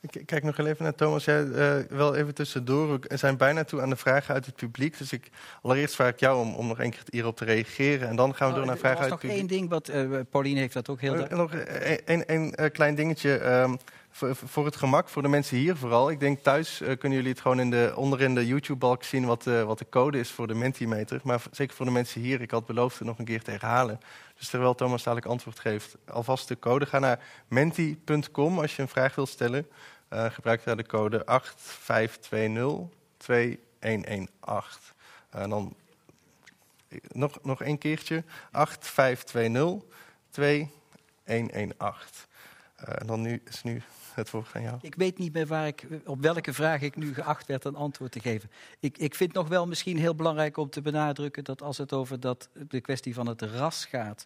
Ik 0.00 0.26
kijk 0.26 0.42
nog 0.42 0.58
even 0.58 0.84
naar 0.84 0.94
Thomas. 0.94 1.24
Jij, 1.24 1.42
uh, 1.44 1.74
wel 1.88 2.14
even 2.14 2.34
tussendoor. 2.34 2.98
We 3.00 3.16
zijn 3.16 3.36
bijna 3.36 3.64
toe 3.64 3.80
aan 3.80 3.90
de 3.90 3.96
vragen 3.96 4.34
uit 4.34 4.46
het 4.46 4.54
publiek. 4.54 4.98
Dus 4.98 5.12
ik, 5.12 5.30
allereerst 5.62 5.94
vraag 5.94 6.10
ik 6.10 6.20
jou 6.20 6.40
om, 6.40 6.54
om 6.54 6.66
nog 6.66 6.80
één 6.80 6.90
keer 6.90 7.02
hierop 7.10 7.36
te 7.36 7.44
reageren. 7.44 8.08
En 8.08 8.16
dan 8.16 8.34
gaan 8.34 8.46
we 8.46 8.52
oh, 8.52 8.58
door 8.58 8.68
naar 8.68 8.78
vragen 8.78 9.00
uit 9.00 9.10
het 9.10 9.20
publiek. 9.20 9.40
nog 9.40 9.50
één 9.50 9.58
ding, 9.58 9.70
wat 9.70 9.88
uh, 9.88 10.20
Pauline 10.30 10.60
heeft 10.60 10.74
dat 10.74 10.88
ook 10.88 11.00
heel... 11.00 11.16
Uh, 11.16 11.28
nog 11.28 11.54
één 11.54 12.70
klein 12.72 12.94
dingetje. 12.94 13.44
Um, 13.44 13.76
voor, 14.10 14.36
voor, 14.36 14.64
het 14.64 14.76
gemak, 14.76 15.08
voor 15.08 15.22
de 15.22 15.28
mensen 15.28 15.56
hier 15.56 15.76
vooral. 15.76 16.10
Ik 16.10 16.20
denk 16.20 16.38
thuis 16.38 16.82
kunnen 16.98 17.18
jullie 17.18 17.32
het 17.32 17.40
gewoon 17.40 17.60
in 17.60 17.70
de, 17.70 17.92
onderin 17.96 18.34
de 18.34 18.46
YouTube-balk 18.46 19.04
zien... 19.04 19.24
Wat, 19.24 19.44
wat 19.44 19.78
de 19.78 19.86
code 19.90 20.18
is 20.18 20.30
voor 20.30 20.46
de 20.46 20.54
Mentimeter. 20.54 21.20
Maar 21.24 21.42
zeker 21.50 21.76
voor 21.76 21.86
de 21.86 21.92
mensen 21.92 22.20
hier, 22.20 22.40
ik 22.40 22.50
had 22.50 22.66
beloofd 22.66 22.98
het 22.98 23.06
nog 23.06 23.18
een 23.18 23.24
keer 23.24 23.42
te 23.42 23.50
herhalen. 23.50 24.00
Dus 24.40 24.48
terwijl 24.48 24.74
Thomas 24.74 25.02
dadelijk 25.02 25.26
antwoord 25.26 25.58
geeft, 25.58 25.96
alvast 26.06 26.48
de 26.48 26.58
code. 26.58 26.86
Ga 26.86 26.98
naar 26.98 27.24
menti.com 27.48 28.58
als 28.58 28.76
je 28.76 28.82
een 28.82 28.88
vraag 28.88 29.14
wilt 29.14 29.28
stellen. 29.28 29.68
Uh, 30.10 30.30
gebruik 30.30 30.64
daar 30.64 30.76
de 30.76 30.86
code 30.86 31.26
8520 31.26 32.96
2118. 33.16 34.80
En 35.30 35.50
dan 35.50 35.74
nog, 37.08 37.38
nog 37.42 37.64
een 37.64 37.78
keertje. 37.78 38.24
8520 38.50 39.98
2118. 40.30 42.26
Uh, 42.80 43.00
en 43.00 43.06
dan 43.06 43.20
nu 43.20 43.42
is 43.44 43.62
nu 43.62 43.82
jou. 44.28 44.78
Ik 44.80 44.94
weet 44.94 45.18
niet 45.18 45.32
meer 45.32 45.46
waar 45.46 45.66
ik, 45.66 45.86
op 46.04 46.20
welke 46.20 46.52
vraag 46.52 46.80
ik 46.80 46.96
nu 46.96 47.14
geacht 47.14 47.46
werd 47.46 47.64
een 47.64 47.76
antwoord 47.76 48.12
te 48.12 48.20
geven. 48.20 48.50
Ik, 48.80 48.98
ik 48.98 49.14
vind 49.14 49.32
nog 49.32 49.48
wel 49.48 49.66
misschien 49.66 49.98
heel 49.98 50.14
belangrijk 50.14 50.56
om 50.56 50.70
te 50.70 50.82
benadrukken 50.82 51.44
dat 51.44 51.62
als 51.62 51.78
het 51.78 51.92
over 51.92 52.20
dat, 52.20 52.48
de 52.68 52.80
kwestie 52.80 53.14
van 53.14 53.26
het 53.26 53.42
ras 53.42 53.84
gaat. 53.84 54.24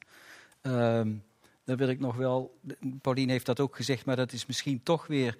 Um, 0.62 1.24
dan 1.64 1.76
wil 1.76 1.88
ik 1.88 2.00
nog 2.00 2.16
wel. 2.16 2.60
Pauline 3.00 3.32
heeft 3.32 3.46
dat 3.46 3.60
ook 3.60 3.76
gezegd, 3.76 4.04
maar 4.04 4.16
dat 4.16 4.32
is 4.32 4.46
misschien 4.46 4.82
toch 4.82 5.06
weer 5.06 5.36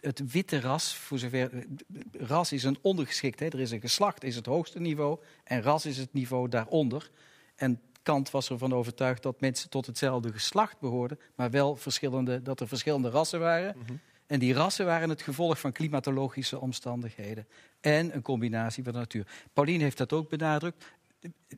het 0.00 0.32
witte 0.32 0.60
ras, 0.60 0.94
voor 0.94 1.18
zover. 1.18 1.66
Ras 2.12 2.52
is 2.52 2.64
een 2.64 2.78
ondergeschikt. 2.82 3.40
Hè. 3.40 3.46
Er 3.46 3.60
is 3.60 3.70
een 3.70 3.80
geslacht, 3.80 4.24
is 4.24 4.36
het 4.36 4.46
hoogste 4.46 4.80
niveau. 4.80 5.18
En 5.44 5.62
ras 5.62 5.86
is 5.86 5.98
het 5.98 6.12
niveau 6.12 6.48
daaronder. 6.48 7.10
En 7.56 7.80
Kant 8.08 8.30
was 8.30 8.50
ervan 8.50 8.72
overtuigd 8.72 9.22
dat 9.22 9.40
mensen 9.40 9.70
tot 9.70 9.86
hetzelfde 9.86 10.32
geslacht 10.32 10.80
behoorden, 10.80 11.18
maar 11.34 11.50
wel 11.50 11.76
verschillende, 11.76 12.42
dat 12.42 12.60
er 12.60 12.68
verschillende 12.68 13.10
rassen 13.10 13.40
waren. 13.40 13.76
Mhm. 13.78 13.92
En 14.26 14.38
die 14.38 14.54
rassen 14.54 14.86
waren 14.86 15.08
het 15.08 15.22
gevolg 15.22 15.60
van 15.60 15.72
klimatologische 15.72 16.60
omstandigheden 16.60 17.46
en 17.80 18.14
een 18.14 18.22
combinatie 18.22 18.84
van 18.84 18.92
de 18.92 18.98
natuur. 18.98 19.26
Pauline 19.52 19.82
heeft 19.82 19.98
dat 19.98 20.12
ook 20.12 20.28
benadrukt. 20.28 20.84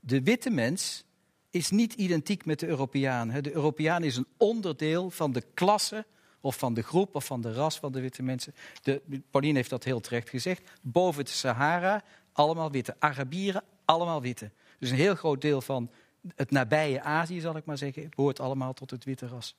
De 0.00 0.22
witte 0.22 0.50
mens 0.50 1.04
is 1.50 1.70
niet 1.70 1.94
identiek 1.94 2.44
met 2.44 2.58
de 2.58 2.66
Europeaan. 2.66 3.28
De 3.28 3.54
Europeaan 3.54 4.04
is 4.04 4.16
een 4.16 4.26
onderdeel 4.36 5.10
van 5.10 5.32
de 5.32 5.42
klasse 5.54 6.06
of 6.40 6.56
van 6.56 6.74
de 6.74 6.82
groep 6.82 7.14
of 7.14 7.24
van 7.24 7.40
de 7.40 7.52
ras 7.52 7.78
van 7.78 7.92
de 7.92 8.00
witte 8.00 8.22
mensen. 8.22 8.54
De, 8.82 9.22
Pauline 9.30 9.56
heeft 9.56 9.70
dat 9.70 9.84
heel 9.84 10.00
terecht 10.00 10.28
gezegd. 10.28 10.70
Boven 10.82 11.24
de 11.24 11.30
Sahara, 11.30 12.04
allemaal 12.32 12.70
witte. 12.70 12.96
Arabieren, 12.98 13.62
allemaal 13.84 14.20
witte. 14.20 14.50
Dus 14.78 14.90
een 14.90 14.96
heel 14.96 15.14
groot 15.14 15.40
deel 15.40 15.60
van 15.60 15.90
het 16.34 16.50
nabije 16.50 17.02
Azië, 17.02 17.40
zal 17.40 17.56
ik 17.56 17.64
maar 17.64 17.78
zeggen, 17.78 18.08
behoort 18.14 18.40
allemaal 18.40 18.72
tot 18.72 18.90
het 18.90 19.04
witte 19.04 19.26
ras. 19.26 19.56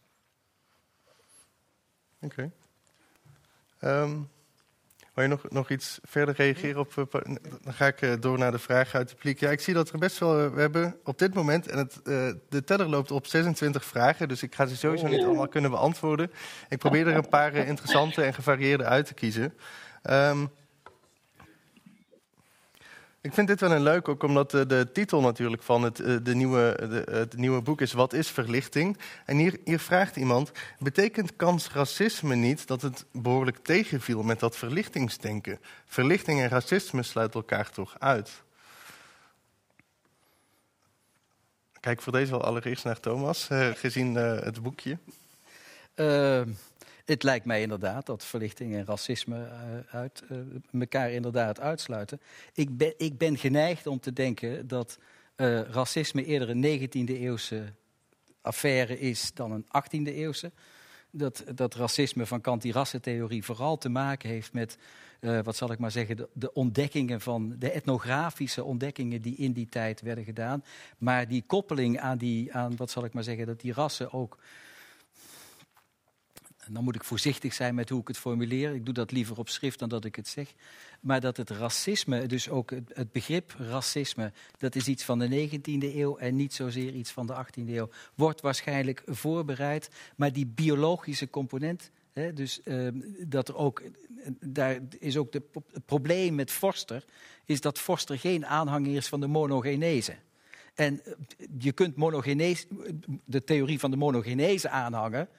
Oké. 2.19 2.51
Ehm, 3.79 4.19
wil 5.13 5.23
je 5.23 5.29
nog, 5.29 5.49
nog 5.49 5.69
iets 5.69 5.99
verder 6.03 6.35
reageren 6.35 6.79
op? 6.79 6.97
Eh, 6.97 7.21
dan 7.61 7.73
ga 7.73 7.87
ik 7.87 8.01
eh, 8.01 8.13
door 8.19 8.37
naar 8.37 8.51
de 8.51 8.59
vraag 8.59 8.95
uit 8.95 9.09
de 9.09 9.15
publiek. 9.15 9.39
Ja, 9.39 9.49
ik 9.49 9.59
zie 9.59 9.73
dat 9.73 9.89
er 9.89 9.99
best 9.99 10.17
wel. 10.17 10.39
Eh, 10.39 10.53
we 10.53 10.59
hebben 10.59 10.99
op 11.03 11.19
dit 11.19 11.33
moment. 11.33 11.67
En 11.67 11.77
het, 11.77 11.99
de 12.49 12.63
teller 12.65 12.87
loopt 12.87 13.11
op 13.11 13.27
26 13.27 13.85
vragen. 13.85 14.27
Dus 14.27 14.43
ik 14.43 14.55
ga 14.55 14.65
ze 14.65 14.75
sowieso 14.75 15.07
niet 15.07 15.23
allemaal 15.23 15.47
kunnen 15.47 15.71
beantwoorden. 15.71 16.31
Ik 16.69 16.77
probeer 16.77 17.07
er 17.07 17.15
een 17.15 17.29
paar 17.29 17.53
interessante 17.53 18.23
en 18.23 18.33
gevarieerde 18.33 18.83
uit 18.83 19.05
te 19.05 19.13
kiezen. 19.13 19.53
Um, 20.09 20.51
ik 23.21 23.33
vind 23.33 23.47
dit 23.47 23.59
wel 23.59 23.71
een 23.71 23.83
leuk, 23.83 24.07
ook 24.07 24.23
omdat 24.23 24.51
de, 24.51 24.65
de 24.65 24.91
titel 24.91 25.21
natuurlijk 25.21 25.63
van 25.63 25.83
het, 25.83 25.99
eh, 25.99 26.15
de 26.23 26.35
nieuwe, 26.35 26.75
de, 26.79 27.11
het 27.11 27.37
nieuwe 27.37 27.61
boek 27.61 27.81
is 27.81 27.93
Wat 27.93 28.13
is 28.13 28.29
verlichting? 28.29 28.97
En 29.25 29.37
hier, 29.37 29.59
hier 29.65 29.79
vraagt 29.79 30.15
iemand, 30.15 30.51
betekent 30.79 31.35
kans 31.35 31.71
racisme 31.71 32.35
niet 32.35 32.67
dat 32.67 32.81
het 32.81 33.05
behoorlijk 33.11 33.57
tegenviel 33.57 34.23
met 34.23 34.39
dat 34.39 34.57
verlichtingsdenken? 34.57 35.59
Verlichting 35.85 36.39
en 36.39 36.49
racisme 36.49 37.03
sluiten 37.03 37.39
elkaar 37.39 37.71
toch 37.71 37.95
uit? 37.99 38.43
Kijk 41.79 42.01
voor 42.01 42.13
deze 42.13 42.31
wel 42.31 42.43
allereerst 42.43 42.83
naar 42.83 42.99
Thomas, 42.99 43.49
uh, 43.51 43.67
gezien 43.67 44.15
het 44.15 44.61
boekje. 44.61 44.97
Uh, 45.95 46.41
het 47.11 47.23
lijkt 47.23 47.45
mij 47.45 47.61
inderdaad 47.61 48.05
dat 48.05 48.25
verlichting 48.25 48.75
en 48.75 48.85
racisme 48.85 49.37
uh, 49.37 49.95
uit, 49.95 50.23
uh, 50.31 50.81
elkaar 50.81 51.11
inderdaad 51.11 51.59
uitsluiten. 51.59 52.21
Ik 52.53 52.77
ben, 52.77 52.93
ik 52.97 53.17
ben 53.17 53.37
geneigd 53.37 53.87
om 53.87 53.99
te 53.99 54.13
denken 54.13 54.67
dat 54.67 54.97
uh, 55.37 55.61
racisme 55.61 56.25
eerder 56.25 56.49
een 56.49 56.79
19e 56.79 57.11
eeuwse 57.19 57.73
affaire 58.41 58.99
is 58.99 59.33
dan 59.33 59.51
een 59.51 59.65
18e 59.65 60.13
eeuwse. 60.13 60.51
Dat, 61.09 61.43
dat 61.55 61.75
racisme 61.75 62.25
van 62.25 62.41
Kant, 62.41 62.61
die 62.61 62.71
rassentheorie, 62.71 63.43
vooral 63.43 63.77
te 63.77 63.89
maken 63.89 64.29
heeft 64.29 64.53
met, 64.53 64.77
wat 65.43 65.55
zal 65.55 65.71
ik 65.71 65.79
maar 65.79 65.91
zeggen, 65.91 66.17
de, 66.17 66.29
de, 66.33 66.53
ontdekkingen 66.53 67.21
van, 67.21 67.55
de 67.59 67.71
etnografische 67.71 68.63
ontdekkingen 68.63 69.21
die 69.21 69.35
in 69.35 69.51
die 69.51 69.69
tijd 69.69 70.01
werden 70.01 70.23
gedaan. 70.23 70.63
Maar 70.97 71.27
die 71.27 71.43
koppeling 71.47 71.99
aan 71.99 72.17
die, 72.17 72.53
aan, 72.53 72.75
wat 72.75 72.91
zal 72.91 73.05
ik 73.05 73.13
maar 73.13 73.23
zeggen, 73.23 73.45
dat 73.45 73.61
die 73.61 73.73
rassen 73.73 74.13
ook 74.13 74.37
dan 76.73 76.83
moet 76.83 76.95
ik 76.95 77.03
voorzichtig 77.03 77.53
zijn 77.53 77.75
met 77.75 77.89
hoe 77.89 78.01
ik 78.01 78.07
het 78.07 78.17
formuleer. 78.17 78.73
Ik 78.73 78.85
doe 78.85 78.93
dat 78.93 79.11
liever 79.11 79.37
op 79.37 79.49
schrift 79.49 79.79
dan 79.79 79.89
dat 79.89 80.05
ik 80.05 80.15
het 80.15 80.27
zeg. 80.27 80.53
Maar 80.99 81.21
dat 81.21 81.37
het 81.37 81.49
racisme, 81.49 82.25
dus 82.25 82.49
ook 82.49 82.71
het, 82.71 83.11
begrip 83.11 83.55
racisme, 83.57 84.31
dat 84.57 84.75
is 84.75 84.87
iets 84.87 85.03
van 85.03 85.19
de 85.19 85.49
19e 85.49 85.95
eeuw 85.95 86.17
en 86.17 86.35
niet 86.35 86.53
zozeer 86.53 86.93
iets 86.93 87.11
van 87.11 87.27
de 87.27 87.45
18e 87.45 87.69
eeuw. 87.69 87.89
Wordt 88.15 88.41
waarschijnlijk 88.41 89.03
voorbereid, 89.05 89.89
maar 90.15 90.33
die 90.33 90.45
biologische 90.45 91.29
component. 91.29 91.91
Dus 92.33 92.61
ehm, 92.63 92.99
dat 93.27 93.47
er 93.47 93.55
ook, 93.55 93.81
daar 94.39 94.79
is 94.99 95.17
ook 95.17 95.31
de, 95.31 95.43
het 95.71 95.85
probleem 95.85 96.35
met 96.35 96.51
Forster, 96.51 97.05
is 97.45 97.61
dat 97.61 97.79
Forster 97.79 98.19
geen 98.19 98.45
aanhanger 98.45 98.95
is 98.95 99.07
van 99.07 99.19
de 99.19 99.27
monogenese. 99.27 100.15
En 100.75 101.05
eh, 101.05 101.13
je 101.59 101.71
kunt 101.71 101.95
monogenese, 101.95 102.67
de 103.25 103.43
theorie 103.43 103.79
van 103.79 103.91
de 103.91 103.97
monogenese 103.97 104.69
aanhangen, 104.69 105.29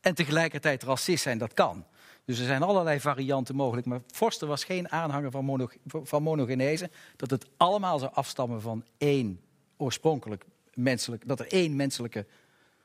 en 0.00 0.14
tegelijkertijd 0.14 0.82
racist 0.82 1.22
zijn, 1.22 1.38
dat 1.38 1.54
kan. 1.54 1.84
Dus 2.24 2.38
er 2.38 2.44
zijn 2.44 2.62
allerlei 2.62 3.00
varianten 3.00 3.54
mogelijk. 3.54 3.86
Maar 3.86 4.00
Forster 4.06 4.48
was 4.48 4.64
geen 4.64 4.90
aanhanger 4.90 5.30
van, 5.30 5.44
mono, 5.44 5.68
van 5.86 6.22
monogenese. 6.22 6.90
Dat 7.16 7.30
het 7.30 7.46
allemaal 7.56 7.98
zou 7.98 8.12
afstammen 8.14 8.62
van 8.62 8.84
één 8.98 9.40
oorspronkelijk 9.76 10.44
menselijk. 10.74 11.28
Dat 11.28 11.40
er 11.40 11.52
één 11.52 11.76
menselijke 11.76 12.26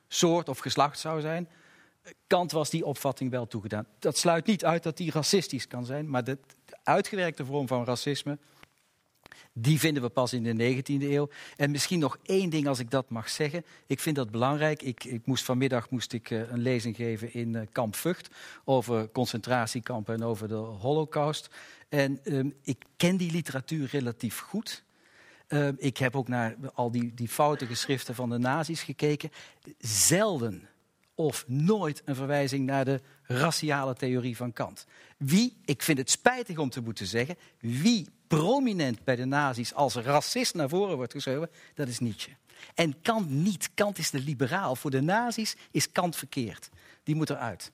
soort 0.08 0.50
of 0.50 0.60
geslacht 0.60 1.00
zou 1.00 1.22
zijn. 1.22 1.50
Kant 2.28 2.52
was 2.52 2.70
die 2.70 2.86
opvatting 2.86 3.32
wel 3.32 3.48
toegedaan. 3.48 3.88
Dat 4.00 4.18
sluit 4.18 4.46
niet 4.46 4.66
uit 4.66 4.84
dat 4.84 4.98
die 4.98 5.12
racistisch 5.12 5.68
kan 5.68 5.86
zijn. 5.86 6.10
Maar 6.10 6.24
de 6.24 6.38
uitgewerkte 6.84 7.46
vorm 7.46 7.68
van 7.68 7.86
racisme 7.86 8.38
die 9.54 9.80
vinden 9.80 10.04
we 10.04 10.10
pas 10.10 10.34
in 10.34 10.44
de 10.44 10.84
19e 10.84 11.04
eeuw. 11.04 11.30
En 11.56 11.72
misschien 11.72 12.00
nog 12.00 12.18
één 12.24 12.50
ding 12.50 12.68
als 12.68 12.80
ik 12.80 12.92
dat 12.92 13.10
mag 13.10 13.30
zeggen. 13.30 13.66
Ik 13.88 14.00
vind 14.00 14.16
dat 14.16 14.32
belangrijk. 14.32 14.82
Ik, 14.82 15.04
ik 15.04 15.26
moest 15.26 15.44
vanmiddag 15.44 15.90
moest 15.90 16.14
ik, 16.14 16.30
uh, 16.30 16.52
een 16.52 16.62
lezing 16.62 16.96
geven 16.96 17.34
in 17.34 17.54
uh, 17.54 17.62
Kamp 17.72 17.96
Vught 17.96 18.30
over 18.64 19.10
concentratiekampen 19.10 20.14
en 20.14 20.24
over 20.24 20.48
de 20.48 20.54
holocaust. 20.56 21.50
En 21.90 22.20
um, 22.24 22.54
ik 22.64 22.84
ken 22.98 23.18
die 23.18 23.32
literatuur 23.32 23.88
relatief 23.92 24.40
goed. 24.40 24.84
Uh, 25.48 25.68
ik 25.78 25.98
heb 25.98 26.16
ook 26.16 26.28
naar 26.28 26.56
al 26.74 26.92
die, 26.92 27.14
die 27.14 27.28
foute 27.28 27.66
geschriften 27.66 28.16
van 28.16 28.30
de 28.30 28.38
nazi's 28.38 28.84
gekeken. 28.84 29.32
Zelden 29.80 30.70
of 31.16 31.44
nooit 31.48 32.02
een 32.06 32.16
verwijzing 32.16 32.66
naar 32.66 32.86
de 32.86 33.02
raciale 33.24 33.94
theorie 33.94 34.36
van 34.36 34.54
Kant. 34.54 34.86
Wie, 35.18 35.58
ik 35.66 35.82
vind 35.82 35.98
het 35.98 36.10
spijtig 36.10 36.58
om 36.58 36.70
te 36.70 36.82
moeten 36.82 37.06
zeggen, 37.06 37.38
wie 37.60 38.08
prominent 38.28 39.04
bij 39.04 39.16
de 39.16 39.26
nazi's 39.26 39.74
als 39.74 39.96
racist 39.96 40.54
naar 40.54 40.70
voren 40.70 40.96
wordt 40.96 41.12
geschoven, 41.12 41.50
dat 41.74 41.88
is 41.88 42.00
Nietzsche. 42.00 42.32
En 42.76 43.02
Kant 43.02 43.30
niet. 43.30 43.70
Kant 43.74 43.98
is 43.98 44.10
de 44.10 44.20
liberaal. 44.20 44.76
Voor 44.76 44.92
de 44.92 45.02
nazi's 45.02 45.56
is 45.72 45.92
Kant 45.92 46.16
verkeerd. 46.16 46.70
Die 47.04 47.16
moet 47.16 47.30
eruit. 47.30 47.72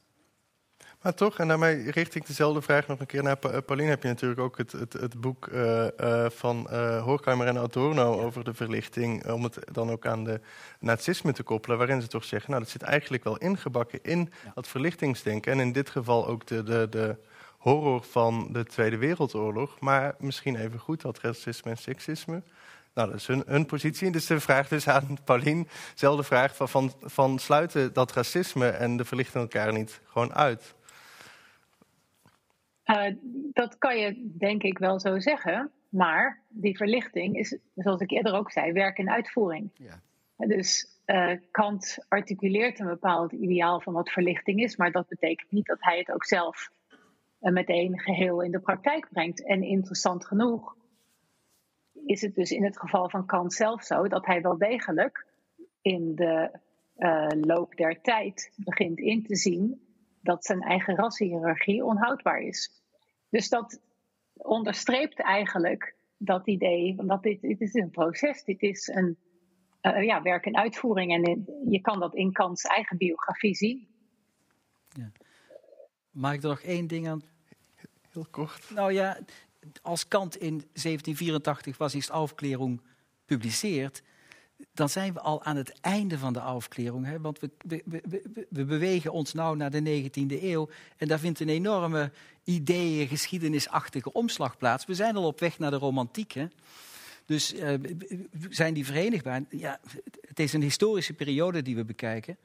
Maar 1.01 1.13
toch, 1.13 1.39
en 1.39 1.47
daarmee 1.47 1.91
richt 1.91 2.15
ik 2.15 2.27
dezelfde 2.27 2.61
vraag 2.61 2.87
nog 2.87 2.99
een 2.99 3.05
keer 3.05 3.23
naar 3.23 3.37
pa 3.37 3.61
Pauline. 3.61 3.89
Heb 3.89 4.01
je 4.01 4.07
natuurlijk 4.07 4.39
ook 4.39 4.57
het, 4.57 4.71
het, 4.71 4.93
het 4.93 5.21
boek 5.21 5.47
uh, 5.47 5.87
uh, 5.99 6.29
van 6.29 6.67
uh, 6.71 7.03
Horkheimer 7.03 7.47
en 7.47 7.57
Adorno 7.57 8.21
over 8.21 8.43
de 8.43 8.53
verlichting. 8.53 9.31
Om 9.31 9.43
het 9.43 9.57
dan 9.71 9.91
ook 9.91 10.05
aan 10.05 10.23
de 10.23 10.41
nazisme 10.79 11.33
te 11.33 11.43
koppelen. 11.43 11.77
Waarin 11.77 12.01
ze 12.01 12.07
toch 12.07 12.23
zeggen, 12.23 12.49
nou 12.49 12.63
dat 12.63 12.71
zit 12.71 12.81
eigenlijk 12.81 13.23
wel 13.23 13.37
ingebakken 13.37 13.99
in 14.01 14.29
ja. 14.43 14.51
dat 14.55 14.67
verlichtingsdenken. 14.67 15.51
En 15.51 15.59
in 15.59 15.71
dit 15.71 15.89
geval 15.89 16.27
ook 16.27 16.47
de, 16.47 16.63
de, 16.63 16.87
de 16.89 17.15
horror 17.61 18.03
van 18.03 18.47
de 18.51 18.65
Tweede 18.65 18.97
Wereldoorlog. 18.97 19.79
Maar 19.79 20.15
misschien 20.19 20.55
even 20.55 20.79
goed 20.79 21.01
dat 21.01 21.19
racisme 21.19 21.71
en 21.71 21.77
seksisme. 21.77 22.41
Nou, 22.93 23.09
dat 23.09 23.19
is 23.19 23.27
hun, 23.27 23.43
hun 23.45 23.65
positie. 23.65 24.11
Dus 24.11 24.25
de 24.25 24.39
vraag 24.39 24.67
dus 24.67 24.87
aan 24.87 25.17
Paulien, 25.23 25.67
dezelfde 25.91 26.23
vraag 26.23 26.55
van, 26.55 26.67
van, 26.67 26.91
van 27.01 27.39
sluiten 27.39 27.93
dat 27.93 28.11
racisme 28.11 28.67
en 28.67 28.97
de 28.97 29.05
verlichting 29.05 29.43
elkaar 29.43 29.73
niet 29.73 30.01
gewoon 30.05 30.33
uit? 30.33 30.75
Uh, 32.85 33.15
dat 33.53 33.77
kan 33.77 33.97
je 33.97 34.31
denk 34.37 34.63
ik 34.63 34.77
wel 34.77 34.99
zo 34.99 35.19
zeggen. 35.19 35.71
Maar 35.89 36.41
die 36.47 36.77
verlichting 36.77 37.37
is, 37.37 37.57
zoals 37.75 38.01
ik 38.01 38.11
eerder 38.11 38.33
ook 38.33 38.51
zei, 38.51 38.71
werk 38.71 38.97
en 38.97 39.09
uitvoering. 39.09 39.69
Ja. 39.73 39.99
Dus 40.37 40.99
uh, 41.05 41.31
Kant 41.51 42.05
articuleert 42.07 42.79
een 42.79 42.87
bepaald 42.87 43.31
ideaal 43.31 43.81
van 43.81 43.93
wat 43.93 44.09
verlichting 44.09 44.63
is, 44.63 44.75
maar 44.75 44.91
dat 44.91 45.07
betekent 45.07 45.51
niet 45.51 45.65
dat 45.65 45.77
hij 45.79 45.97
het 45.97 46.11
ook 46.11 46.25
zelf 46.25 46.71
meteen 47.41 47.99
geheel 47.99 48.41
in 48.41 48.51
de 48.51 48.59
praktijk 48.59 49.07
brengt. 49.09 49.45
En 49.45 49.63
interessant 49.63 50.25
genoeg 50.25 50.75
is 52.05 52.21
het 52.21 52.35
dus 52.35 52.51
in 52.51 52.63
het 52.63 52.79
geval 52.79 53.09
van 53.09 53.25
Kant 53.25 53.53
zelf 53.53 53.83
zo 53.83 54.07
dat 54.07 54.25
hij 54.25 54.41
wel 54.41 54.57
degelijk 54.57 55.25
in 55.81 56.15
de 56.15 56.59
uh, 56.97 57.27
loop 57.41 57.75
der 57.75 58.01
tijd 58.01 58.51
begint 58.55 58.99
in 58.99 59.23
te 59.23 59.35
zien 59.35 59.81
dat 60.21 60.45
zijn 60.45 60.61
eigen 60.61 60.95
rassenhierarchie 60.95 61.85
onhoudbaar 61.85 62.41
is. 62.41 62.81
Dus 63.29 63.49
dat 63.49 63.81
onderstreept 64.33 65.19
eigenlijk 65.19 65.95
dat 66.17 66.47
idee, 66.47 66.95
want 66.95 67.23
dit, 67.23 67.41
dit 67.41 67.61
is 67.61 67.73
een 67.73 67.89
proces, 67.89 68.43
dit 68.43 68.61
is 68.61 68.87
een 68.87 69.17
uh, 69.81 70.03
ja, 70.03 70.21
werk 70.21 70.45
en 70.45 70.57
uitvoering. 70.57 71.13
En 71.13 71.45
je 71.69 71.81
kan 71.81 71.99
dat 71.99 72.15
in 72.15 72.31
Kants 72.31 72.63
eigen 72.63 72.97
biografie 72.97 73.55
zien. 73.55 73.87
Ja. 74.89 76.31
Ik 76.31 76.43
er 76.43 76.49
nog 76.49 76.61
één 76.61 76.87
ding 76.87 77.07
aan? 77.07 77.30
Heel 78.11 78.27
kort. 78.31 78.69
Nou 78.69 78.93
ja, 78.93 79.17
als 79.81 80.07
Kant 80.07 80.35
in 80.35 80.57
1784 80.57 81.77
was 81.77 81.95
is 81.95 82.09
Aufklärung 82.09 82.81
publiceert, 83.25 84.01
dan 84.73 84.89
zijn 84.89 85.13
we 85.13 85.19
al 85.19 85.43
aan 85.43 85.55
het 85.55 85.79
einde 85.81 86.17
van 86.17 86.33
de 86.33 86.39
Aufklärung. 86.39 87.05
Hè? 87.05 87.19
Want 87.19 87.39
we, 87.39 87.83
we, 88.49 88.65
bewegen 88.65 89.11
ons 89.11 89.33
nou 89.33 89.57
naar 89.57 89.71
de 89.71 90.09
19e 90.09 90.43
eeuw. 90.43 90.69
En 90.97 91.07
daar 91.07 91.19
vindt 91.19 91.39
een 91.39 91.49
enorme 91.49 92.11
ideeën, 92.43 93.07
geschiedenisachtige 93.07 94.11
omslag 94.11 94.57
plaats. 94.57 94.85
We 94.85 94.95
zijn 94.95 95.15
al 95.15 95.25
op 95.25 95.39
weg 95.39 95.59
naar 95.59 95.71
de 95.71 95.77
romantiek. 95.77 96.31
Hè? 96.31 96.47
Dus 97.25 97.53
uh, 97.53 97.73
zijn 98.49 98.73
die 98.73 98.85
verenigbaar? 98.85 99.43
Ja, 99.49 99.79
het 100.21 100.39
is 100.39 100.53
een 100.53 100.61
historische 100.61 101.13
periode 101.13 101.61
die 101.61 101.75
we 101.75 101.85
bekijken. 101.85 102.37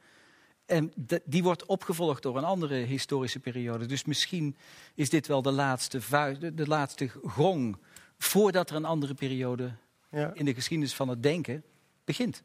En 0.66 0.92
die 1.24 1.42
wordt 1.42 1.66
opgevolgd 1.66 2.22
door 2.22 2.36
een 2.36 2.44
andere 2.44 2.74
historische 2.74 3.38
periode. 3.40 3.86
Dus 3.86 4.04
misschien 4.04 4.56
is 4.94 5.10
dit 5.10 5.26
wel 5.26 5.42
de 5.42 5.52
laatste, 5.52 6.00
de, 6.38 6.54
de 6.54 6.66
laatste 6.66 7.08
gong 7.24 7.76
voordat 8.18 8.70
er 8.70 8.76
een 8.76 8.84
andere 8.84 9.14
periode 9.14 9.72
ja. 10.10 10.30
in 10.34 10.44
de 10.44 10.54
geschiedenis 10.54 10.94
van 10.94 11.08
het 11.08 11.22
denken 11.22 11.62
begint. 12.04 12.42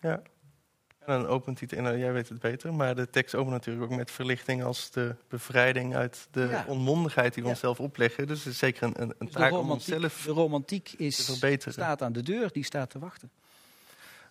Ja. 0.00 0.22
En 0.98 1.06
dan 1.20 1.26
opent 1.26 1.58
hij, 1.60 1.68
het, 1.70 1.86
en 1.86 1.98
jij 1.98 2.12
weet 2.12 2.28
het 2.28 2.40
beter, 2.40 2.74
maar 2.74 2.94
de 2.94 3.10
tekst 3.10 3.34
opent 3.34 3.50
natuurlijk 3.52 3.90
ook 3.90 3.98
met 3.98 4.10
verlichting 4.10 4.62
als 4.64 4.90
de 4.90 5.14
bevrijding 5.28 5.94
uit 5.94 6.28
de 6.30 6.46
Ja. 6.50 6.64
onmondigheid 6.68 7.34
die 7.34 7.42
we 7.42 7.48
Ja. 7.48 7.54
onszelf 7.54 7.80
opleggen. 7.80 8.26
Dus 8.26 8.44
het 8.44 8.52
is 8.52 8.58
zeker 8.58 8.82
een, 8.82 9.02
een, 9.02 9.14
een 9.18 9.26
Dus 9.26 9.34
taak 9.34 9.52
om 9.52 9.70
onszelf 9.70 10.22
de 10.22 10.32
romantiek 10.32 10.84
te 10.88 10.96
is, 10.96 11.24
verbeteren. 11.24 11.72
staat 11.72 12.02
aan 12.02 12.12
de 12.12 12.22
deur, 12.22 12.52
die 12.52 12.64
staat 12.64 12.90
te 12.90 12.98
wachten. 12.98 13.30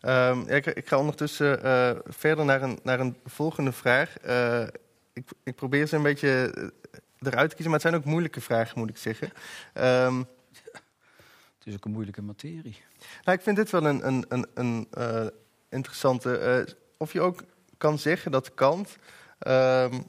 Ehm, 0.01 0.39
ja, 0.47 0.55
ik, 0.55 0.65
ik 0.65 0.87
ga 0.87 0.97
ondertussen 0.97 1.63
eh, 1.63 1.91
verder 2.05 2.45
naar 2.45 2.61
een, 2.61 2.79
naar 2.83 2.99
een 2.99 3.17
volgende 3.25 3.71
vraag. 3.71 4.17
Eh, 4.17 4.67
ik, 5.13 5.29
ik 5.43 5.55
probeer 5.55 5.87
ze 5.87 5.95
een 5.95 6.03
beetje 6.03 6.51
eh, 6.53 7.27
eruit 7.27 7.49
te 7.49 7.55
kiezen, 7.55 7.71
maar 7.71 7.79
het 7.81 7.81
zijn 7.81 7.95
ook 7.95 8.05
moeilijke 8.05 8.41
vragen, 8.41 8.79
moet 8.79 8.89
ik 8.89 8.97
zeggen. 8.97 9.31
Ehm, 9.73 10.23
Het 11.57 11.69
is 11.69 11.73
ook 11.73 11.85
een 11.85 11.91
moeilijke 11.91 12.21
materie. 12.21 12.81
nou, 13.23 13.37
ik 13.37 13.43
vind 13.43 13.55
dit 13.55 13.69
wel 13.69 13.85
een, 13.85 14.07
een, 14.07 14.25
een, 14.29 14.47
een 14.53 14.87
interessante. 15.69 16.67
of 16.97 17.13
je 17.13 17.21
ook 17.21 17.43
kan 17.77 17.99
zeggen 17.99 18.31
dat 18.31 18.53
Kant 18.53 18.97
ehm, 19.39 20.01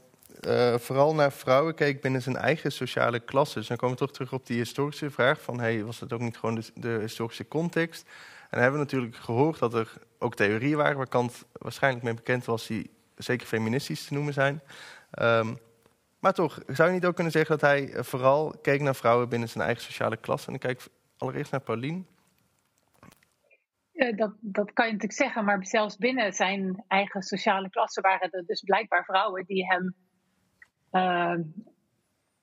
eh, 0.43 0.77
vooral 0.77 1.15
naar 1.15 1.31
vrouwen 1.31 1.75
keek 1.75 2.01
binnen 2.01 2.21
zijn 2.21 2.35
eigen 2.35 2.71
sociale 2.71 3.19
klasse. 3.19 3.59
Dus 3.59 3.67
dan 3.67 3.77
komen 3.77 3.95
we 3.95 4.01
toch 4.01 4.11
terug 4.11 4.33
op 4.33 4.45
die 4.45 4.57
historische 4.57 5.11
vraag 5.11 5.41
van... 5.41 5.59
Hey, 5.59 5.83
was 5.83 5.99
dat 5.99 6.13
ook 6.13 6.19
niet 6.19 6.37
gewoon 6.37 6.55
de, 6.55 6.63
de 6.75 6.97
historische 7.01 7.47
context? 7.47 8.09
En 8.53 8.61
hebben 8.61 8.79
we 8.79 8.85
natuurlijk 8.85 9.15
gehoord 9.15 9.59
dat 9.59 9.73
er 9.73 9.93
ook 10.19 10.35
theorieën 10.35 10.77
waren... 10.77 10.97
waar 10.97 11.07
Kant 11.07 11.45
waarschijnlijk 11.51 12.03
mee 12.03 12.13
bekend 12.13 12.45
was... 12.45 12.67
die 12.67 12.89
zeker 13.15 13.47
feministisch 13.47 14.07
te 14.07 14.13
noemen 14.13 14.33
zijn. 14.33 14.61
Ehm, 15.11 15.55
maar 16.19 16.33
toch, 16.33 16.59
zou 16.67 16.87
je 16.89 16.93
niet 16.93 17.05
ook 17.05 17.15
kunnen 17.15 17.31
zeggen 17.31 17.57
dat 17.59 17.69
hij 17.69 17.93
eh, 17.93 18.03
vooral 18.03 18.55
keek 18.61 18.81
naar 18.81 18.95
vrouwen 18.95 19.29
binnen 19.29 19.49
zijn 19.49 19.63
eigen 19.63 19.83
sociale 19.83 20.17
klasse? 20.17 20.47
En 20.47 20.53
ik 20.53 20.59
kijk 20.59 20.87
allereerst 21.17 21.51
naar 21.51 21.61
Paulien. 21.61 22.07
Eh, 23.93 24.17
dat, 24.17 24.33
dat 24.39 24.73
kan 24.73 24.85
je 24.85 24.91
natuurlijk 24.91 25.19
zeggen, 25.19 25.45
maar 25.45 25.65
zelfs 25.65 25.97
binnen 25.97 26.33
zijn 26.33 26.83
eigen 26.87 27.21
sociale 27.21 27.69
klasse 27.69 28.01
waren 28.01 28.31
er 28.31 28.45
dus 28.45 28.61
blijkbaar 28.61 29.03
vrouwen 29.03 29.45
die 29.45 29.65
hem 29.65 29.95
eh, 30.89 31.39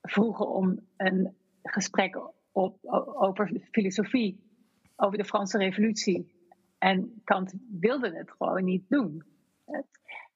vroegen 0.03 0.49
om 0.49 0.81
een 0.97 1.37
gesprek 1.63 2.21
op, 2.53 2.79
over 3.15 3.53
filosofie, 3.71 4.50
over 5.01 5.19
de 5.19 5.25
Franse 5.25 5.59
Revolutie. 5.59 6.39
En 6.79 7.21
Kant 7.25 7.55
wilde 7.71 8.17
het 8.17 8.31
gewoon 8.31 8.65
niet 8.65 8.89
doen. 8.89 9.25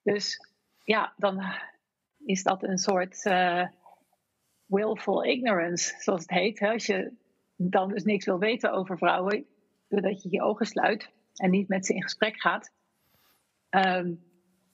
Dus 0.02 0.48
ja, 0.82 1.14
dan 1.16 1.42
is 2.24 2.42
dat 2.42 2.62
een 2.62 2.78
soort 2.78 3.24
eh, 3.24 3.66
willful 4.66 5.24
ignorance, 5.24 5.94
zoals 5.98 6.20
het 6.20 6.30
heet. 6.30 6.60
Als 6.60 6.86
je 6.86 7.12
dan 7.56 7.88
dus 7.88 8.04
niks 8.04 8.24
wil 8.24 8.38
weten 8.38 8.72
over 8.72 8.98
vrouwen, 8.98 9.46
doordat 9.88 10.22
je 10.22 10.30
je 10.30 10.42
ogen 10.42 10.66
sluit 10.66 11.12
en 11.34 11.50
niet 11.50 11.68
met 11.68 11.86
ze 11.86 11.94
in 11.94 12.02
gesprek 12.02 12.40
gaat, 12.40 12.72
ehm, 13.68 14.14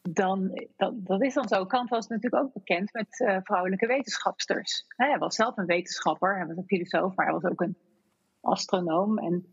dan 0.02 0.66
dat, 0.76 1.06
dat 1.06 1.22
is 1.22 1.34
dan 1.34 1.48
zo. 1.48 1.66
Kant 1.66 1.88
was 1.88 2.06
natuurlijk 2.06 2.44
ook 2.44 2.52
bekend 2.52 2.92
met 2.92 3.20
eh, 3.20 3.38
vrouwelijke 3.42 3.86
wetenschapsters. 3.86 4.84
Hij 4.88 5.18
was 5.18 5.34
zelf 5.34 5.56
een 5.56 5.66
wetenschapper, 5.66 6.36
hij 6.36 6.46
was 6.46 6.56
een 6.56 6.66
filosoof, 6.66 7.14
maar 7.14 7.26
hij 7.26 7.34
was 7.34 7.50
ook 7.50 7.60
een 7.60 7.76
astronoom 8.40 9.18
en 9.18 9.46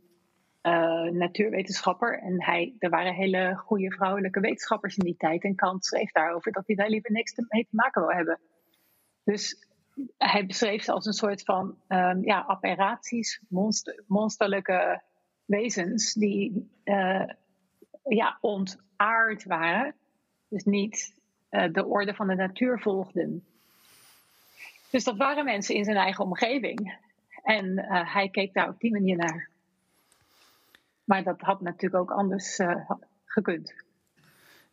eh, 0.61 1.03
natuurwetenschapper. 1.03 2.19
En 2.19 2.43
hij, 2.43 2.75
er 2.79 2.89
waren 2.89 3.13
hele 3.13 3.55
goede 3.55 3.91
vrouwelijke 3.91 4.39
wetenschappers 4.39 4.97
in 4.97 5.05
die 5.05 5.17
tijd. 5.17 5.43
En 5.43 5.55
Kant 5.55 5.85
schreef 5.85 6.11
daarover 6.11 6.51
dat 6.51 6.67
hij 6.67 6.75
daar 6.75 6.89
liever 6.89 7.11
niks 7.11 7.33
mee 7.35 7.63
te 7.63 7.75
maken 7.75 8.01
wil 8.01 8.15
hebben. 8.15 8.39
Dus 9.23 9.67
hij 10.17 10.45
beschreef 10.45 10.83
ze 10.83 10.91
als 10.91 11.05
een 11.05 11.13
soort 11.13 11.43
van 11.43 11.77
ehm, 11.87 12.23
ja, 12.23 12.45
aberraties, 12.45 13.41
monster, 13.49 14.03
monsterlijke 14.07 15.01
wezens 15.45 16.13
die 16.13 16.69
eh, 16.83 17.29
ja, 18.03 18.37
ontaard 18.41 19.43
waren. 19.43 19.95
Dus 20.47 20.63
niet 20.63 21.13
eh, 21.49 21.73
de 21.73 21.85
orde 21.85 22.13
van 22.13 22.27
de 22.27 22.35
natuur 22.35 22.79
volgden. 22.79 23.45
Dus 24.89 25.03
dat 25.03 25.17
waren 25.17 25.45
mensen 25.45 25.75
in 25.75 25.83
zijn 25.83 25.97
eigen 25.97 26.23
omgeving. 26.23 27.05
En 27.43 27.79
hij 27.89 28.29
keek 28.29 28.53
daar 28.53 28.69
op 28.69 28.79
die 28.79 28.91
manier 28.91 29.17
naar. 29.17 29.49
Maar 31.07 31.23
dat 31.23 31.41
had 31.41 31.61
natuurlijk 31.61 32.01
ook 32.01 32.11
anders 32.11 32.57
eh, 32.57 32.89
gekund. 33.25 33.73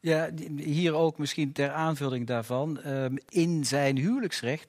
Ja, 0.00 0.30
hier 0.56 0.94
ook 0.94 1.18
misschien 1.18 1.52
ter 1.52 1.70
aanvulling 1.70 2.26
daarvan. 2.26 2.80
ehm, 2.80 3.16
in 3.28 3.64
zijn 3.64 3.96
huwelijksrecht 3.96 4.68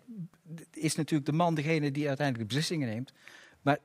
is 0.71 0.95
natuurlijk 0.95 1.29
de 1.29 1.35
man 1.35 1.55
degene 1.55 1.91
die 1.91 2.07
uiteindelijk 2.07 2.49
de 2.49 2.55
beslissingen 2.55 2.87
neemt. 2.87 3.13
Maar 3.61 3.77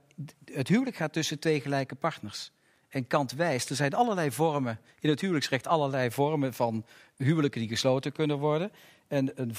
het 0.44 0.68
huwelijk 0.68 0.96
gaat 0.96 1.12
tussen 1.12 1.38
twee 1.38 1.60
gelijke 1.60 1.94
partners. 1.94 2.52
En 2.88 3.06
Kant 3.06 3.32
wijst, 3.32 3.70
er 3.70 3.76
zijn 3.76 3.94
allerlei 3.94 4.30
vormen, 4.32 4.78
in 5.00 5.10
het 5.10 5.20
huwelijksrecht 5.20 5.66
allerlei 5.66 6.10
vormen 6.10 6.54
van 6.54 6.84
huwelijken 7.16 7.60
die 7.60 7.68
gesloten 7.68 8.12
kunnen 8.12 8.38
worden. 8.38 8.72
En 9.10 9.30
een, 9.34 9.52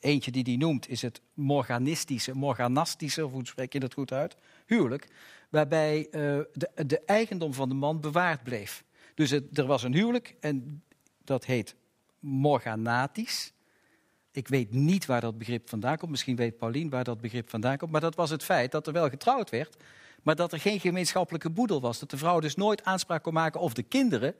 eentje 0.00 0.30
die 0.30 0.42
hij 0.42 0.56
noemt 0.56 0.88
is 0.88 1.02
het 1.02 1.20
morganistische, 1.34 2.34
morganastische, 2.34 3.24
of 3.24 3.32
hoe 3.32 3.46
spreek 3.46 3.72
je 3.72 3.80
dat 3.80 3.92
goed 3.92 4.12
uit? 4.12 4.36
Huwelijk, 4.66 5.08
waarbij 5.50 6.08
eh, 6.10 6.38
de, 6.86 7.00
eigendom 7.04 7.54
van 7.54 7.68
de 7.68 7.74
man 7.74 8.00
bewaard 8.00 8.42
bleef. 8.42 8.84
Dus 9.14 9.30
er 9.30 9.66
was 9.66 9.82
een 9.82 9.94
huwelijk 9.94 10.36
en 10.40 10.82
dat 11.24 11.44
heet 11.44 11.76
morganatisch. 12.18 13.52
Ik 14.32 14.48
weet 14.48 14.72
niet 14.72 15.06
waar 15.06 15.20
dat 15.20 15.38
begrip 15.38 15.68
vandaan 15.68 15.96
komt. 15.96 16.10
Misschien 16.10 16.36
weet 16.36 16.56
Paulien 16.56 16.90
waar 16.90 17.04
dat 17.04 17.20
begrip 17.20 17.50
vandaan 17.50 17.76
komt. 17.76 17.92
Maar 17.92 18.00
dat 18.00 18.14
was 18.14 18.30
het 18.30 18.44
feit 18.44 18.72
dat 18.72 18.86
er 18.86 18.92
wel 18.92 19.08
getrouwd 19.08 19.50
werd, 19.50 19.76
maar 20.22 20.36
dat 20.36 20.52
er 20.52 20.60
geen 20.60 20.80
gemeenschappelijke 20.80 21.50
boedel 21.50 21.80
was. 21.80 21.98
Dat 21.98 22.10
de 22.10 22.16
vrouw 22.16 22.40
dus 22.40 22.54
nooit 22.54 22.84
aanspraak 22.84 23.22
kon 23.22 23.32
maken 23.32 23.60
of 23.60 23.74
de 23.74 23.82
kinderen 23.82 24.34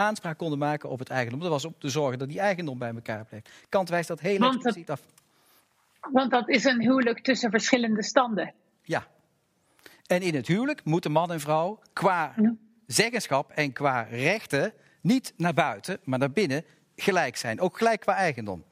aanspraak 0.00 0.38
konden 0.38 0.58
maken 0.58 0.88
op 0.88 0.98
het 0.98 1.08
eigendom. 1.08 1.40
Dat 1.40 1.48
was 1.50 1.64
om 1.64 1.74
te 1.78 1.88
zorgen 1.88 2.18
dat 2.18 2.28
die 2.28 2.40
eigendom 2.40 2.78
bij 2.78 2.92
elkaar 2.94 3.24
bleef. 3.24 3.42
Kant 3.68 3.88
wijst 3.88 4.08
dat 4.08 4.20
heel 4.20 4.38
Want 4.38 4.52
dat- 4.52 4.62
expliciet 4.64 4.90
af. 4.90 5.00
Want 6.12 6.30
dat 6.30 6.48
is 6.48 6.64
een 6.64 6.80
huwelijk 6.80 7.20
tussen 7.22 7.50
verschillende 7.50 8.02
standen. 8.02 8.54
Ja. 8.82 9.06
En 10.06 10.22
in 10.22 10.34
het 10.34 10.46
huwelijk 10.46 10.84
moeten 10.84 11.12
man 11.12 11.32
en 11.32 11.40
vrouw 11.40 11.78
qua 11.92 12.32
Ja. 12.36 12.54
zeggenschap 12.86 13.50
en 13.50 13.72
qua 13.72 14.00
rechten 14.10 14.72
niet 15.00 15.32
naar 15.36 15.54
buiten, 15.54 15.98
maar 16.04 16.18
naar 16.18 16.30
binnen 16.30 16.64
gelijk 16.96 17.36
zijn. 17.36 17.60
Ook 17.60 17.76
gelijk 17.78 18.00
qua 18.00 18.14
eigendom. 18.14 18.64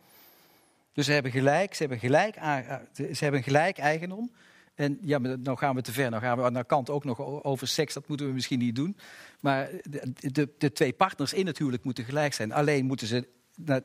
Dus 0.93 1.07
ze 1.07 1.13
hebben 1.13 1.33
gelijk, 1.33 1.75
ze 1.75 1.81
hebben 1.83 1.99
gelijk, 1.99 2.35
ze 2.93 3.19
hebben 3.25 3.43
gelijk 3.43 3.79
eigendom. 3.79 4.31
En 4.79 4.99
ja, 5.03 5.19
maar 5.19 5.39
nou 5.39 5.59
gaan 5.59 5.75
we 5.75 5.83
te 5.83 5.93
ver. 5.93 6.11
Nou 6.11 6.23
gaan 6.23 6.43
we 6.43 6.51
naar 6.51 6.65
kant 6.65 6.91
ook 6.91 7.05
nog 7.05 7.21
over 7.45 7.69
seks. 7.69 7.95
Dat 7.95 8.09
moeten 8.09 8.27
we 8.27 8.33
misschien 8.33 8.59
niet 8.59 8.77
doen. 8.77 8.97
Maar 9.41 9.71
de, 9.83 10.31
de, 10.33 10.55
de 10.59 10.73
twee 10.73 10.93
partners 10.93 11.33
in 11.33 11.47
het 11.47 11.59
huwelijk 11.59 11.85
moeten 11.85 12.05
gelijk 12.05 12.33
zijn. 12.33 12.53
Alleen 12.53 12.87
moeten 12.87 13.07
ze 13.07 13.29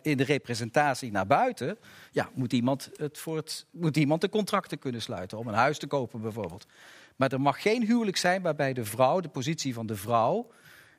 in 0.01 0.17
de 0.17 0.23
representatie 0.23 1.11
naar 1.11 1.27
buiten. 1.27 1.77
Ja, 2.11 2.29
moet 2.33 2.53
iemand, 2.53 2.89
het 2.95 3.17
voor 3.17 3.35
het, 3.35 3.65
moet 3.71 3.97
iemand 3.97 4.21
de 4.21 4.29
contracten 4.29 4.79
kunnen 4.79 5.01
sluiten. 5.01 5.37
Om 5.37 5.47
een 5.47 5.53
huis 5.53 5.77
te 5.77 5.87
kopen 5.87 6.21
bijvoorbeeld. 6.21 6.65
Maar 7.15 7.31
er 7.31 7.41
mag 7.41 7.61
geen 7.61 7.85
huwelijk 7.85 8.17
zijn 8.17 8.41
waarbij 8.41 8.73
de 8.73 8.85
vrouw, 8.85 9.19
de 9.19 9.29
positie 9.29 9.73
van 9.73 9.85
de 9.85 9.95
vrouw. 9.95 10.51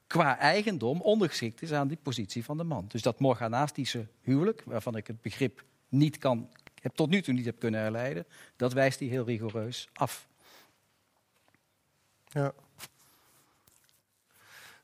qua 0.07 0.39
eigendom 0.39 1.01
ondergeschikt 1.01 1.63
is 1.63 1.73
aan 1.73 1.89
die 1.89 1.99
positie 2.03 2.45
van 2.45 2.57
de 2.57 2.65
man. 2.65 2.85
Dus 2.89 3.03
dat 3.03 3.21
morganastische 3.21 4.07
huwelijk, 4.21 4.63
waarvan 4.67 4.97
ik 4.97 5.07
het 5.07 5.21
begrip 5.21 5.65
niet 5.89 6.19
kan, 6.19 6.49
heb 6.85 6.95
tot 6.95 7.11
nu 7.11 7.23
toe 7.23 7.35
niet 7.35 7.45
heb 7.45 7.59
kunnen 7.59 7.81
herleiden, 7.81 8.27
dat 8.57 8.73
wijst 8.73 9.01
hij 9.01 9.09
heel 9.09 9.25
rigoureus 9.25 9.89
af. 9.93 10.29
Ja. 12.27 12.53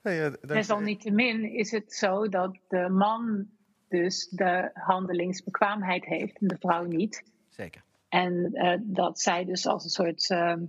Nee, 0.02 0.16
ja, 0.16 0.30
Desalniettemin 0.40 1.44
is 1.44 1.70
het 1.70 1.92
zo 1.92 2.28
dat 2.28 2.58
de 2.68 2.88
man 2.88 3.48
dus 3.88 4.28
de 4.28 4.70
handelingsbekwaamheid 4.74 6.04
heeft 6.04 6.38
en 6.38 6.46
de 6.46 6.56
vrouw 6.60 6.84
niet. 6.84 7.22
Zeker. 7.48 7.82
En 8.08 8.52
eh, 8.52 8.78
dat 8.82 9.20
zij 9.20 9.44
dus 9.44 9.66
als 9.66 9.84
een 9.84 9.90
soort 9.90 10.30
ehm, 10.30 10.64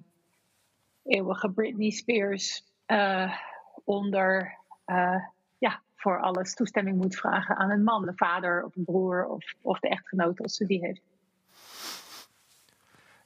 eeuwige 1.03 1.51
Britney 1.51 1.89
Spears 1.89 2.63
eh, 2.85 3.37
onder, 3.83 4.57
eh, 4.85 5.25
ja, 5.57 5.81
voor 5.95 6.21
alles 6.21 6.53
toestemming 6.53 6.97
moet 6.97 7.15
vragen 7.15 7.55
aan 7.55 7.69
een 7.69 7.83
man, 7.83 8.05
de 8.05 8.15
vader 8.15 8.63
of 8.63 8.75
een 8.75 8.85
broer 8.85 9.25
of, 9.25 9.53
of 9.61 9.79
de 9.79 9.89
echtgenoot 9.89 10.41
als 10.41 10.55
ze 10.55 10.65
die 10.65 10.79
heeft. 10.79 11.01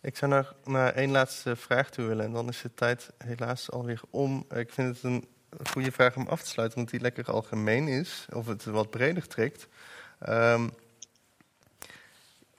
Ik 0.05 0.17
zou 0.17 0.31
nog 0.31 0.55
naar 0.63 0.93
één 0.93 1.11
laatste 1.11 1.55
vraag 1.55 1.89
toe 1.89 2.05
willen. 2.05 2.25
En 2.25 2.31
dan 2.31 2.47
is 2.47 2.61
de 2.61 2.73
tijd 2.73 3.09
helaas 3.17 3.71
alweer 3.71 4.01
om. 4.09 4.45
Ik 4.55 4.71
vind 4.71 4.95
het 4.95 5.03
een 5.03 5.27
goede 5.69 5.91
vraag 5.91 6.15
om 6.15 6.27
af 6.27 6.41
te 6.41 6.49
sluiten, 6.49 6.77
omdat 6.77 6.93
die 6.93 7.01
lekker 7.01 7.31
algemeen 7.31 7.87
is. 7.87 8.25
Of 8.33 8.47
het 8.47 8.65
wat 8.65 8.89
breder 8.89 9.27
trekt. 9.27 9.67
Ehm, 10.19 10.67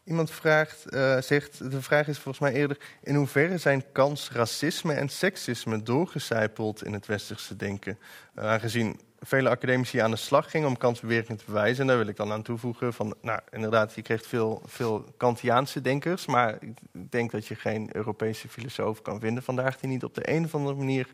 iemand 0.04 0.30
vraagt, 0.30 0.88
eh, 0.88 1.20
zegt, 1.20 1.70
de 1.70 1.82
vraag 1.82 2.08
is 2.08 2.18
volgens 2.18 2.50
mij 2.50 2.60
eerder... 2.60 2.78
in 3.02 3.14
hoeverre 3.14 3.58
zijn 3.58 3.84
kans 3.92 4.30
racisme 4.30 4.92
en 4.94 5.08
seksisme 5.08 5.82
doorgecijpeld 5.82 6.84
in 6.84 6.92
het 6.92 7.06
westerse 7.06 7.56
denken? 7.56 7.98
Eh, 8.34 8.44
aangezien 8.44 9.00
vele 9.26 9.48
academici 9.48 9.98
aan 9.98 10.10
de 10.10 10.16
slag 10.16 10.50
gingen 10.50 10.68
om 10.68 10.76
kansbewegingen 10.76 11.36
te 11.38 11.44
bewijzen. 11.46 11.80
En 11.80 11.86
daar 11.86 11.98
wil 11.98 12.06
ik 12.06 12.16
dan 12.16 12.32
aan 12.32 12.42
toevoegen 12.42 12.92
van, 12.92 13.14
nou 13.20 13.40
inderdaad, 13.50 13.94
je 13.94 14.02
kreeg 14.02 14.26
veel, 14.26 14.62
veel 14.64 15.04
Kantiaanse 15.16 15.80
denkers, 15.80 16.26
maar 16.26 16.56
ik 16.60 16.78
denk 17.10 17.30
dat 17.30 17.46
je 17.46 17.54
geen 17.54 17.96
Europese 17.96 18.48
filosoof 18.48 19.02
kan 19.02 19.20
vinden 19.20 19.42
vandaag 19.42 19.78
die 19.78 19.88
niet 19.88 20.04
op 20.04 20.14
de 20.14 20.30
een 20.30 20.44
of 20.44 20.54
andere 20.54 20.76
manier 20.76 21.06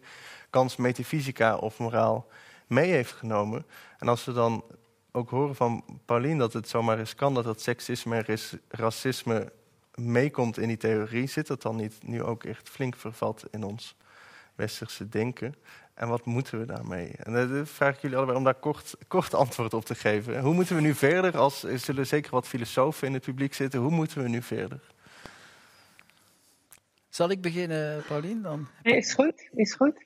kans 0.50 0.76
metafysica 0.76 1.56
of 1.56 1.78
moraal 1.78 2.26
mee 2.66 2.90
heeft 2.90 3.12
genomen. 3.12 3.66
En 3.98 4.08
als 4.08 4.24
we 4.24 4.32
dan 4.32 4.64
ook 5.12 5.30
horen 5.30 5.54
van 5.54 5.84
Paulien 6.04 6.38
dat 6.38 6.52
het 6.52 6.68
zomaar 6.68 6.98
eens 6.98 7.14
kan 7.14 7.34
dat 7.34 7.44
dat 7.44 7.60
seksisme 7.60 8.16
en 8.16 8.38
racisme 8.68 9.52
meekomt 9.94 10.58
in 10.58 10.68
die 10.68 10.76
theorie, 10.76 11.26
zit 11.26 11.46
dat 11.46 11.62
dan 11.62 11.76
niet 11.76 11.94
nu 12.02 12.22
ook 12.22 12.44
echt 12.44 12.68
flink 12.68 12.96
vervat 12.96 13.44
in 13.50 13.64
ons 13.64 13.96
westerse 14.54 15.08
denken? 15.08 15.54
En 15.94 16.08
wat 16.08 16.24
moeten 16.24 16.58
we 16.58 16.64
daarmee? 16.66 17.12
En 17.16 17.32
dat 17.32 17.68
vraag 17.68 17.94
ik 17.94 18.00
jullie 18.00 18.16
allebei 18.16 18.38
om 18.38 18.44
daar 18.44 18.54
kort, 18.54 18.94
kort 19.08 19.34
antwoord 19.34 19.74
op 19.74 19.84
te 19.84 19.94
geven. 19.94 20.40
Hoe 20.40 20.54
moeten 20.54 20.76
we 20.76 20.82
nu 20.82 20.94
verder? 20.94 21.36
Als, 21.36 21.62
er 21.62 21.78
zullen 21.78 22.06
zeker 22.06 22.30
wat 22.30 22.48
filosofen 22.48 23.06
in 23.06 23.14
het 23.14 23.22
publiek 23.22 23.54
zitten. 23.54 23.80
Hoe 23.80 23.90
moeten 23.90 24.22
we 24.22 24.28
nu 24.28 24.42
verder? 24.42 24.80
Zal 27.08 27.30
ik 27.30 27.40
beginnen, 27.40 28.02
Paulien? 28.06 28.42
Dan? 28.42 28.68
Is 28.82 29.14
goed, 29.14 29.48
is 29.54 29.74
goed. 29.74 30.04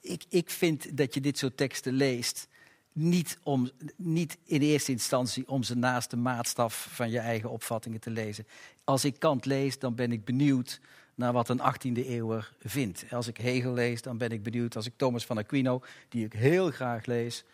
Ik, 0.00 0.24
ik 0.28 0.50
vind 0.50 0.96
dat 0.96 1.14
je 1.14 1.20
dit 1.20 1.38
soort 1.38 1.56
teksten 1.56 1.92
leest 1.92 2.48
niet, 2.92 3.38
om, 3.42 3.70
niet 3.96 4.38
in 4.44 4.60
eerste 4.60 4.92
instantie 4.92 5.48
om 5.48 5.62
ze 5.62 5.76
naast 5.76 6.10
de 6.10 6.16
maatstaf 6.16 6.88
van 6.90 7.10
je 7.10 7.18
eigen 7.18 7.50
opvattingen 7.50 8.00
te 8.00 8.10
lezen. 8.10 8.46
Als 8.84 9.04
ik 9.04 9.18
Kant 9.18 9.44
lees, 9.44 9.78
dan 9.78 9.94
ben 9.94 10.12
ik 10.12 10.24
benieuwd 10.24 10.80
naar 11.14 11.32
wat 11.32 11.48
een 11.48 11.60
18e 11.60 12.06
eeuwer 12.06 12.52
vindt. 12.60 13.04
Als 13.10 13.26
ik 13.26 13.36
Hegel 13.36 13.72
lees, 13.72 14.02
dan 14.02 14.18
ben 14.18 14.30
ik 14.30 14.42
benieuwd. 14.42 14.76
Als 14.76 14.86
ik 14.86 14.92
Thomas 14.96 15.26
van 15.26 15.38
Aquino, 15.38 15.82
die 16.08 16.24
ik 16.24 16.32
heel 16.32 16.70
graag 16.70 17.06
lees, 17.06 17.44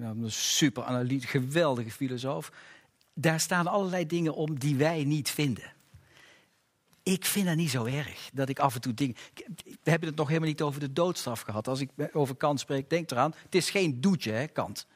een 0.00 0.30
super 0.30 0.84
analytisch, 0.84 1.30
geweldige 1.30 1.90
filosoof. 1.90 2.52
Daar 3.14 3.40
staan 3.40 3.66
allerlei 3.66 4.06
dingen 4.06 4.34
om 4.34 4.58
die 4.58 4.76
wij 4.76 5.04
niet 5.04 5.30
vinden. 5.30 5.74
Ik 7.02 7.24
vind 7.24 7.46
dat 7.46 7.56
niet 7.56 7.70
zo 7.70 7.84
erg 7.84 8.30
dat 8.32 8.48
ik 8.48 8.58
af 8.58 8.74
en 8.74 8.80
toe 8.80 8.94
dingen. 8.94 9.16
We 9.64 9.90
hebben 9.90 10.08
het 10.08 10.18
nog 10.18 10.28
helemaal 10.28 10.48
niet 10.48 10.62
over 10.62 10.80
de 10.80 10.92
doodstraf 10.92 11.40
gehad. 11.40 11.68
Als 11.68 11.80
ik 11.80 11.90
over 12.12 12.36
Kant 12.36 12.60
spreek, 12.60 12.90
denk 12.90 13.10
eraan. 13.10 13.34
Het 13.42 13.54
is 13.54 13.70
geen 13.70 14.00
doetje, 14.00 14.32
hè, 14.32 14.46
Kant. 14.46 14.86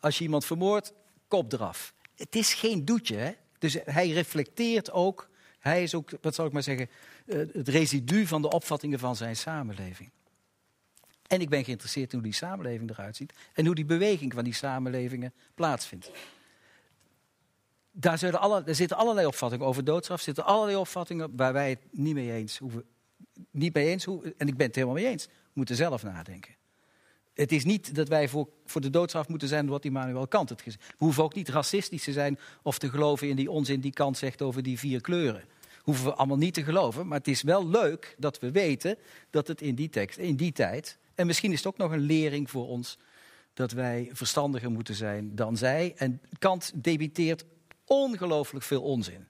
Als 0.00 0.18
je 0.18 0.24
iemand 0.24 0.44
vermoordt, 0.44 0.92
kop 1.28 1.52
eraf. 1.52 1.94
Het 2.16 2.36
is 2.36 2.54
geen 2.54 2.84
doetje. 2.84 3.36
Dus 3.58 3.76
hij 3.84 4.10
reflecteert 4.10 4.90
ook. 4.90 5.28
Hij 5.66 5.82
is 5.82 5.94
ook, 5.94 6.10
wat 6.20 6.34
zal 6.34 6.46
ik 6.46 6.52
maar 6.52 6.62
zeggen, 6.62 6.88
uh, 7.26 7.38
het 7.52 7.68
residu 7.68 8.26
van 8.26 8.42
de 8.42 8.50
opvattingen 8.50 8.98
van 8.98 9.16
zijn 9.16 9.36
samenleving. 9.36 10.10
En 11.26 11.40
ik 11.40 11.48
ben 11.48 11.64
geïnteresseerd 11.64 12.12
in 12.12 12.18
hoe 12.18 12.26
die 12.26 12.36
samenleving 12.36 12.90
eruit 12.90 13.16
ziet 13.16 13.32
en 13.52 13.66
hoe 13.66 13.74
die 13.74 13.84
beweging 13.84 14.32
van 14.32 14.44
die 14.44 14.54
samenlevingen 14.54 15.32
plaatsvindt 15.54 16.10
daar, 17.98 18.22
er 18.66 18.74
zitten 18.74 18.96
allerlei 18.96 19.26
opvattingen 19.26 19.66
over 19.66 19.84
doodstraf. 19.84 20.20
Zitten 20.20 20.44
allerlei 20.44 20.76
opvattingen 20.76 21.36
waar 21.36 21.52
wij 21.52 21.68
het 21.70 21.80
niet 21.90 22.14
mee 22.14 22.32
eens 22.32 22.58
hoeven. 22.58 22.84
Niet 23.50 23.74
mee 23.74 23.88
eens, 23.88 24.06
en 24.36 24.48
ik 24.48 24.56
ben 24.56 24.66
het 24.66 24.74
helemaal 24.74 24.96
mee 24.96 25.06
eens. 25.06 25.28
Moeten 25.52 25.76
zelf 25.76 26.02
nadenken. 26.02 26.54
Het 27.34 27.52
is 27.52 27.64
niet 27.64 27.94
dat 27.94 28.08
wij 28.08 28.28
voor, 28.28 28.48
voor 28.64 28.80
de 28.80 28.90
doodstraf 28.90 29.28
moeten 29.28 29.48
zijn 29.48 29.66
wat 29.66 29.84
Immanuel 29.84 30.28
Kant 30.28 30.48
het 30.48 30.62
gezegd. 30.62 30.86
We 30.86 30.94
hoeven 31.04 31.22
ook 31.22 31.34
niet 31.34 31.48
racistisch 31.48 32.04
te 32.04 32.12
zijn 32.12 32.38
of 32.62 32.78
te 32.78 32.90
geloven 32.90 33.28
in 33.28 33.36
die 33.36 33.50
onzin 33.50 33.80
die 33.80 33.92
Kant 33.92 34.18
zegt 34.18 34.42
over 34.42 34.62
die 34.62 34.78
vier 34.78 35.00
kleuren. 35.00 35.44
Hoeven 35.86 36.04
we 36.04 36.14
allemaal 36.14 36.36
niet 36.36 36.54
te 36.54 36.64
geloven. 36.64 37.06
Maar 37.06 37.18
het 37.18 37.28
is 37.28 37.42
wel 37.42 37.68
leuk 37.68 38.14
dat 38.18 38.38
we 38.38 38.50
weten 38.50 38.98
dat 39.30 39.48
het 39.48 39.60
in 39.60 39.74
die 39.74 39.88
tekst, 39.88 40.18
in 40.18 40.36
die 40.36 40.52
tijd. 40.52 40.98
En 41.14 41.26
misschien 41.26 41.52
is 41.52 41.58
het 41.58 41.66
ook 41.66 41.76
nog 41.76 41.92
een 41.92 42.00
lering 42.00 42.50
voor 42.50 42.66
ons 42.66 42.98
dat 43.54 43.72
wij 43.72 44.10
verstandiger 44.12 44.70
moeten 44.70 44.94
zijn 44.94 45.34
dan 45.34 45.56
zij. 45.56 45.94
En 45.96 46.20
Kant 46.38 46.72
debiteert 46.74 47.44
ongelooflijk 47.84 48.64
veel 48.64 48.82
onzin. 48.82 49.26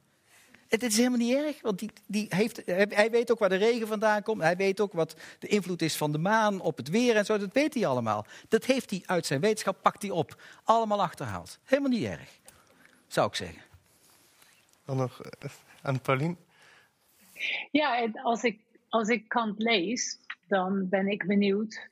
Het 0.69 0.83
is 0.83 0.97
helemaal 0.97 1.19
niet 1.19 1.35
erg, 1.35 1.62
want 1.62 1.78
die, 1.78 1.91
die 2.07 2.27
heeft, 2.28 2.62
hij 2.66 3.11
weet 3.11 3.31
ook 3.31 3.39
waar 3.39 3.49
de 3.49 3.57
regen 3.57 3.87
vandaan 3.87 4.23
komt. 4.23 4.43
Hij 4.43 4.57
weet 4.57 4.81
ook 4.81 4.93
wat 4.93 5.16
de 5.39 5.47
invloed 5.47 5.83
is 5.83 5.97
van 5.97 6.12
de 6.12 6.19
maan 6.19 6.61
op 6.61 6.77
het 6.77 6.89
weer 6.89 7.16
en 7.16 7.24
zo. 7.24 7.39
Dat 7.39 7.53
weet 7.53 7.74
hij 7.74 7.87
allemaal. 7.87 8.27
Dat 8.49 8.65
heeft 8.65 8.91
hij 8.91 9.03
uit 9.07 9.27
zijn 9.27 9.41
wetenschap, 9.41 9.83
pakt 9.83 10.03
hij 10.03 10.11
op. 10.11 10.43
Allemaal 10.65 11.03
achterhaald. 11.03 11.59
Helemaal 11.65 11.91
niet 11.91 12.05
erg, 12.05 12.39
zou 13.07 13.28
ik 13.28 13.35
zeggen. 13.35 13.62
Dan 14.85 14.97
nog 14.97 15.20
uh, 15.24 15.51
aan 15.83 16.01
Paulien. 16.01 16.45
Ja, 17.71 18.09
als 18.23 18.43
ik, 18.43 18.65
als 18.89 19.09
ik 19.09 19.29
Kant 19.29 19.59
lees, 19.59 20.19
dan 20.47 20.89
ben 20.89 21.09
ik 21.09 21.27
benieuwd 21.27 21.91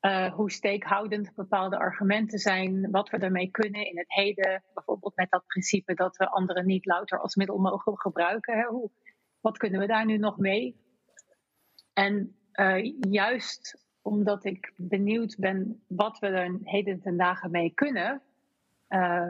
uh, 0.00 0.32
hoe 0.32 0.50
steekhoudend 0.50 1.34
bepaalde 1.34 1.78
argumenten 1.78 2.38
zijn, 2.38 2.90
wat 2.90 3.10
we 3.10 3.18
daarmee 3.18 3.50
kunnen 3.50 3.86
in 3.86 3.98
het 3.98 4.14
heden. 4.14 4.62
Bijvoorbeeld 4.74 5.16
met 5.16 5.30
dat 5.30 5.46
principe 5.46 5.94
dat 5.94 6.16
we 6.16 6.28
anderen 6.28 6.66
niet 6.66 6.86
louter 6.86 7.20
als 7.20 7.34
middel 7.34 7.58
mogen 7.58 7.98
gebruiken. 7.98 8.58
Hè? 8.58 8.64
Hoe, 8.64 8.90
wat 9.40 9.58
kunnen 9.58 9.80
we 9.80 9.86
daar 9.86 10.04
nu 10.04 10.18
nog 10.18 10.38
mee? 10.38 10.76
En 11.92 12.36
uh, 12.52 12.94
juist 13.00 13.86
omdat 14.02 14.44
ik 14.44 14.72
benieuwd 14.76 15.36
ben 15.38 15.84
wat 15.88 16.18
we 16.18 16.26
er 16.26 16.58
heden 16.62 17.00
ten 17.00 17.16
dagen 17.16 17.50
mee 17.50 17.70
kunnen, 17.74 18.22
uh, 18.88 19.28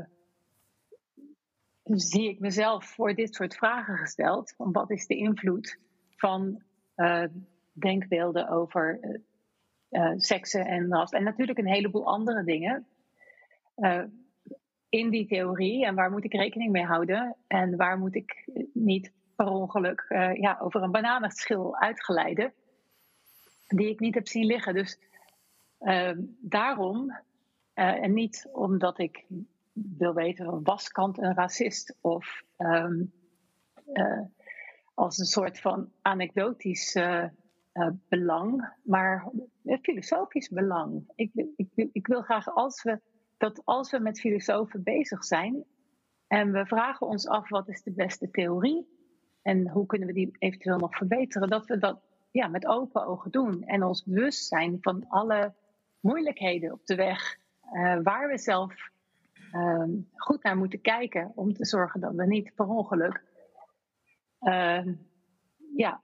zie 1.89 2.29
ik 2.29 2.41
mezelf 2.41 2.85
voor 2.85 3.15
dit 3.15 3.35
soort 3.35 3.57
vragen 3.57 3.97
gesteld. 3.97 4.55
Van 4.57 4.73
wat 4.73 4.91
is 4.91 5.07
de 5.07 5.17
invloed 5.17 5.79
van 6.17 6.63
denkbeelden 7.73 8.49
over 8.49 8.99
uh, 9.91 10.13
seksen 10.17 10.67
en 10.67 10.89
ras. 10.89 11.11
En 11.11 11.23
natuurlijk 11.23 11.59
een 11.59 11.67
heleboel 11.67 12.07
andere 12.07 12.45
dingen 12.45 12.87
in 14.89 15.11
die 15.11 15.27
theorie. 15.27 15.87
En 15.87 15.95
waar 15.95 16.11
moet 16.11 16.25
ik 16.25 16.33
rekening 16.33 16.73
mee 16.73 16.85
houden? 16.85 17.37
En 17.47 17.77
waar 17.77 17.99
moet 17.99 18.15
ik 18.15 18.49
niet 18.73 19.13
per 19.37 19.47
ongeluk 19.47 20.05
ja, 20.41 20.59
over 20.61 20.83
een 20.83 20.91
bananenschil 20.91 21.77
uitgeleiden, 21.77 22.53
die 23.67 23.89
ik 23.89 24.01
niet 24.01 24.15
heb 24.15 24.29
zien 24.29 24.47
liggen. 24.47 24.75
Dus 24.75 24.99
daarom, 26.41 27.19
en 27.75 28.13
niet 28.13 28.49
omdat 28.53 28.99
ik 28.99 29.25
wil 29.99 30.15
weten, 30.15 30.63
was 30.63 30.89
Kant 30.89 31.19
een 31.19 31.35
racist? 31.35 31.97
Of 32.01 32.43
um, 32.57 33.13
als 34.95 35.19
een 35.19 35.25
soort 35.25 35.61
van 35.61 35.93
anekdotisch 36.03 36.97
uh, 36.97 37.25
belang, 38.09 38.73
maar 38.83 39.31
filosofisch 39.83 40.49
belang. 40.49 41.13
Ik, 41.15 41.31
ik, 41.57 41.89
ik, 41.93 42.07
wil 42.07 42.23
graag 42.23 42.55
als 42.55 42.83
we, 42.83 43.01
dat 43.37 43.63
als 43.65 43.91
we 43.91 43.99
met 43.99 44.21
filosofen 44.21 44.83
bezig 44.83 45.25
zijn 45.25 45.65
en 46.27 46.53
we 46.53 46.67
vragen 46.67 47.07
ons 47.07 47.29
af 47.29 47.49
wat 47.49 47.69
is 47.69 47.83
de 47.83 47.93
beste 47.93 48.31
theorie 48.31 48.87
en 49.43 49.69
hoe 49.69 49.87
kunnen 49.87 50.09
we 50.09 50.15
die 50.15 50.37
eventueel 50.39 50.79
nog 50.79 50.97
verbeteren, 50.97 51.49
dat 51.49 51.67
we 51.67 51.79
dat 51.79 52.01
ja, 52.31 52.49
met 52.49 52.67
open 52.67 53.07
ogen 53.07 53.31
doen 53.31 53.63
en 53.63 53.83
ons 53.83 54.05
bewust 54.05 54.47
zijn 54.47 54.79
van 54.81 55.09
alle 55.09 55.55
moeilijkheden 56.01 56.73
op 56.73 56.87
de 56.87 56.95
weg 56.95 57.39
waar 58.03 58.29
we 58.29 58.39
zelf 58.39 58.91
uh, 59.53 59.85
goed 60.15 60.43
naar 60.43 60.57
moeten 60.57 60.81
kijken 60.81 61.33
om 61.35 61.53
te 61.53 61.65
zorgen 61.65 62.01
dat 62.01 62.15
we 62.15 62.27
niet 62.27 62.55
per 62.55 62.67
ongeluk 62.67 63.23
uh, 64.41 64.87
ja, 65.77 66.03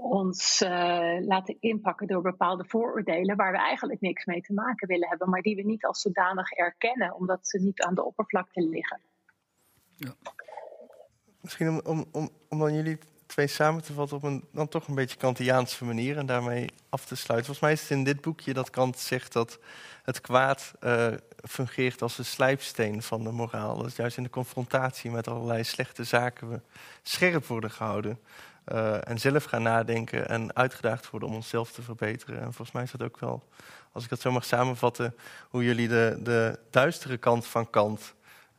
ons 0.00 0.62
uh, 0.62 1.18
laten 1.20 1.56
inpakken 1.60 2.06
door 2.06 2.22
bepaalde 2.22 2.64
vooroordelen 2.64 3.36
waar 3.36 3.52
we 3.52 3.58
eigenlijk 3.58 4.00
niks 4.00 4.24
mee 4.24 4.40
te 4.40 4.52
maken 4.52 4.88
willen 4.88 5.08
hebben, 5.08 5.30
maar 5.30 5.42
die 5.42 5.56
we 5.56 5.62
niet 5.62 5.84
als 5.84 6.00
zodanig 6.00 6.50
erkennen, 6.50 7.14
omdat 7.14 7.48
ze 7.48 7.58
niet 7.58 7.82
aan 7.82 7.94
de 7.94 8.04
oppervlakte 8.04 8.68
liggen. 8.68 9.00
Ja. 9.96 10.14
Misschien 11.40 11.68
om, 11.68 11.80
om, 11.84 12.04
om, 12.12 12.28
om 12.48 12.58
dan 12.58 12.74
jullie 12.74 12.98
twee 13.26 13.46
samen 13.46 13.82
te 13.82 13.92
vatten 13.92 14.16
op 14.16 14.22
een 14.22 14.44
dan 14.52 14.68
toch 14.68 14.88
een 14.88 14.94
beetje 14.94 15.16
Kantiaanse 15.16 15.84
manier 15.84 16.16
en 16.16 16.26
daarmee 16.26 16.68
af 16.88 17.04
te 17.04 17.16
sluiten. 17.16 17.54
Volgens 17.54 17.60
mij 17.60 17.72
is 17.72 17.80
het 17.80 17.98
in 17.98 18.04
dit 18.04 18.20
boekje 18.20 18.52
dat 18.52 18.70
Kant 18.70 18.98
zegt 18.98 19.32
dat 19.32 19.58
het 20.02 20.20
kwaad 20.20 20.72
uh, 20.80 21.14
fungeert 21.48 22.02
als 22.02 22.18
een 22.18 22.24
slijpsteen 22.24 23.02
van 23.02 23.24
de 23.24 23.30
moraal. 23.30 23.82
Dat 23.82 23.96
juist 23.96 24.16
in 24.16 24.22
de 24.22 24.30
confrontatie 24.30 25.10
met 25.10 25.28
allerlei 25.28 25.64
slechte 25.64 26.04
zaken 26.04 26.50
we 26.50 26.60
scherp 27.02 27.46
worden 27.46 27.70
gehouden. 27.70 28.18
Uh, 28.72 29.08
en 29.08 29.18
zelf 29.18 29.44
gaan 29.44 29.62
nadenken 29.62 30.28
en 30.28 30.56
uitgedaagd 30.56 31.10
worden 31.10 31.28
om 31.28 31.34
onszelf 31.34 31.72
te 31.72 31.82
verbeteren. 31.82 32.36
En 32.36 32.44
volgens 32.44 32.72
mij 32.72 32.82
is 32.82 32.90
dat 32.90 33.02
ook 33.02 33.18
wel, 33.18 33.48
als 33.92 34.04
ik 34.04 34.10
dat 34.10 34.20
zo 34.20 34.32
mag 34.32 34.44
samenvatten, 34.44 35.14
hoe 35.48 35.64
jullie 35.64 35.88
de, 35.88 36.18
de 36.22 36.58
duistere 36.70 37.16
kant 37.16 37.46
van 37.46 37.70
Kant 37.70 38.14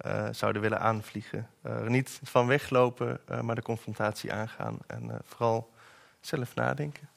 uh, 0.05 0.27
zouden 0.31 0.61
willen 0.61 0.79
aanvliegen. 0.79 1.49
Uh, 1.65 1.81
niet 1.81 2.19
van 2.23 2.47
weglopen, 2.47 3.19
maar 3.41 3.55
de 3.55 3.61
confrontatie 3.61 4.33
aangaan 4.33 4.77
en 4.87 5.21
vooral 5.23 5.71
zelf 6.19 6.55
nadenken. 6.55 7.09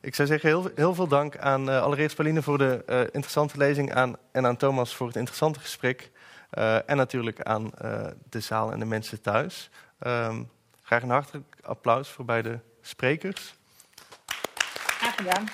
Ik 0.00 0.14
zou 0.14 0.28
zeggen, 0.28 0.48
heel, 0.48 0.70
heel 0.74 0.94
veel 0.94 1.08
dank 1.08 1.36
aan 1.36 1.68
allereerst 1.68 2.14
Pauline 2.14 2.42
voor 2.42 2.58
de 2.58 3.08
interessante 3.12 3.58
lezing 3.58 3.94
aan, 3.94 4.16
en 4.32 4.46
aan 4.46 4.56
Thomas 4.56 4.94
voor 4.94 5.06
het 5.06 5.16
interessante 5.16 5.60
gesprek. 5.60 6.10
en 6.86 6.96
natuurlijk 6.96 7.42
aan 7.42 7.70
de 8.28 8.40
zaal 8.40 8.72
en 8.72 8.78
de 8.78 8.84
mensen 8.84 9.20
thuis. 9.20 9.70
Um, 10.06 10.50
Graag 10.88 11.02
een 11.02 11.10
hartelijk 11.10 11.56
applaus 11.62 12.08
voor 12.08 12.24
beide 12.24 12.60
sprekers. 12.80 13.54
Graag 14.26 15.14
gedaan. 15.14 15.48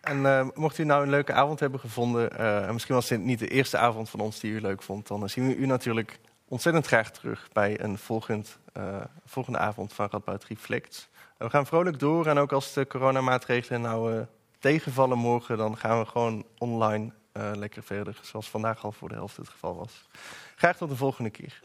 En 0.00 0.18
uh, 0.18 0.46
mocht 0.54 0.78
u 0.78 0.84
nou 0.84 1.02
een 1.02 1.10
leuke 1.10 1.32
avond 1.32 1.60
hebben 1.60 1.80
gevonden, 1.80 2.30
uh, 2.32 2.66
en 2.66 2.72
misschien 2.72 2.94
was 2.94 3.08
dit 3.08 3.20
niet 3.20 3.38
de 3.38 3.48
eerste 3.48 3.78
avond 3.78 4.10
van 4.10 4.20
ons 4.20 4.40
die 4.40 4.52
u 4.52 4.60
leuk 4.60 4.82
vond, 4.82 5.06
dan 5.06 5.28
zien 5.28 5.46
we 5.46 5.56
u 5.56 5.66
natuurlijk 5.66 6.18
ontzettend 6.54 6.86
graag 6.86 7.10
terug 7.10 7.48
bij 7.52 7.80
een 7.80 7.98
volgend, 7.98 8.58
uh, 8.76 9.00
volgende 9.26 9.58
avond 9.58 9.92
van 9.92 10.08
Radboud 10.10 10.44
Reflect. 10.44 11.08
we 11.36 11.50
gaan 11.50 11.66
vrolijk 11.66 11.98
door 11.98 12.26
en 12.26 12.38
ook 12.38 12.52
als 12.52 12.72
de 12.72 12.86
coronamaatregelen 12.86 13.80
nou 13.80 14.14
uh, 14.14 14.20
tegenvallen 14.58 15.18
morgen, 15.18 15.56
dan 15.56 15.76
gaan 15.76 15.98
we 15.98 16.06
gewoon 16.06 16.44
online 16.58 17.12
uh, 17.32 17.50
lekker 17.54 17.82
verder, 17.82 18.18
zoals 18.22 18.50
vandaag 18.50 18.84
al 18.84 18.92
voor 18.92 19.08
de 19.08 19.14
helft 19.14 19.36
het 19.36 19.48
geval 19.48 19.76
was. 19.76 20.08
Graag 20.56 20.76
tot 20.76 20.88
de 20.88 20.96
volgende 20.96 21.30
keer. 21.30 21.60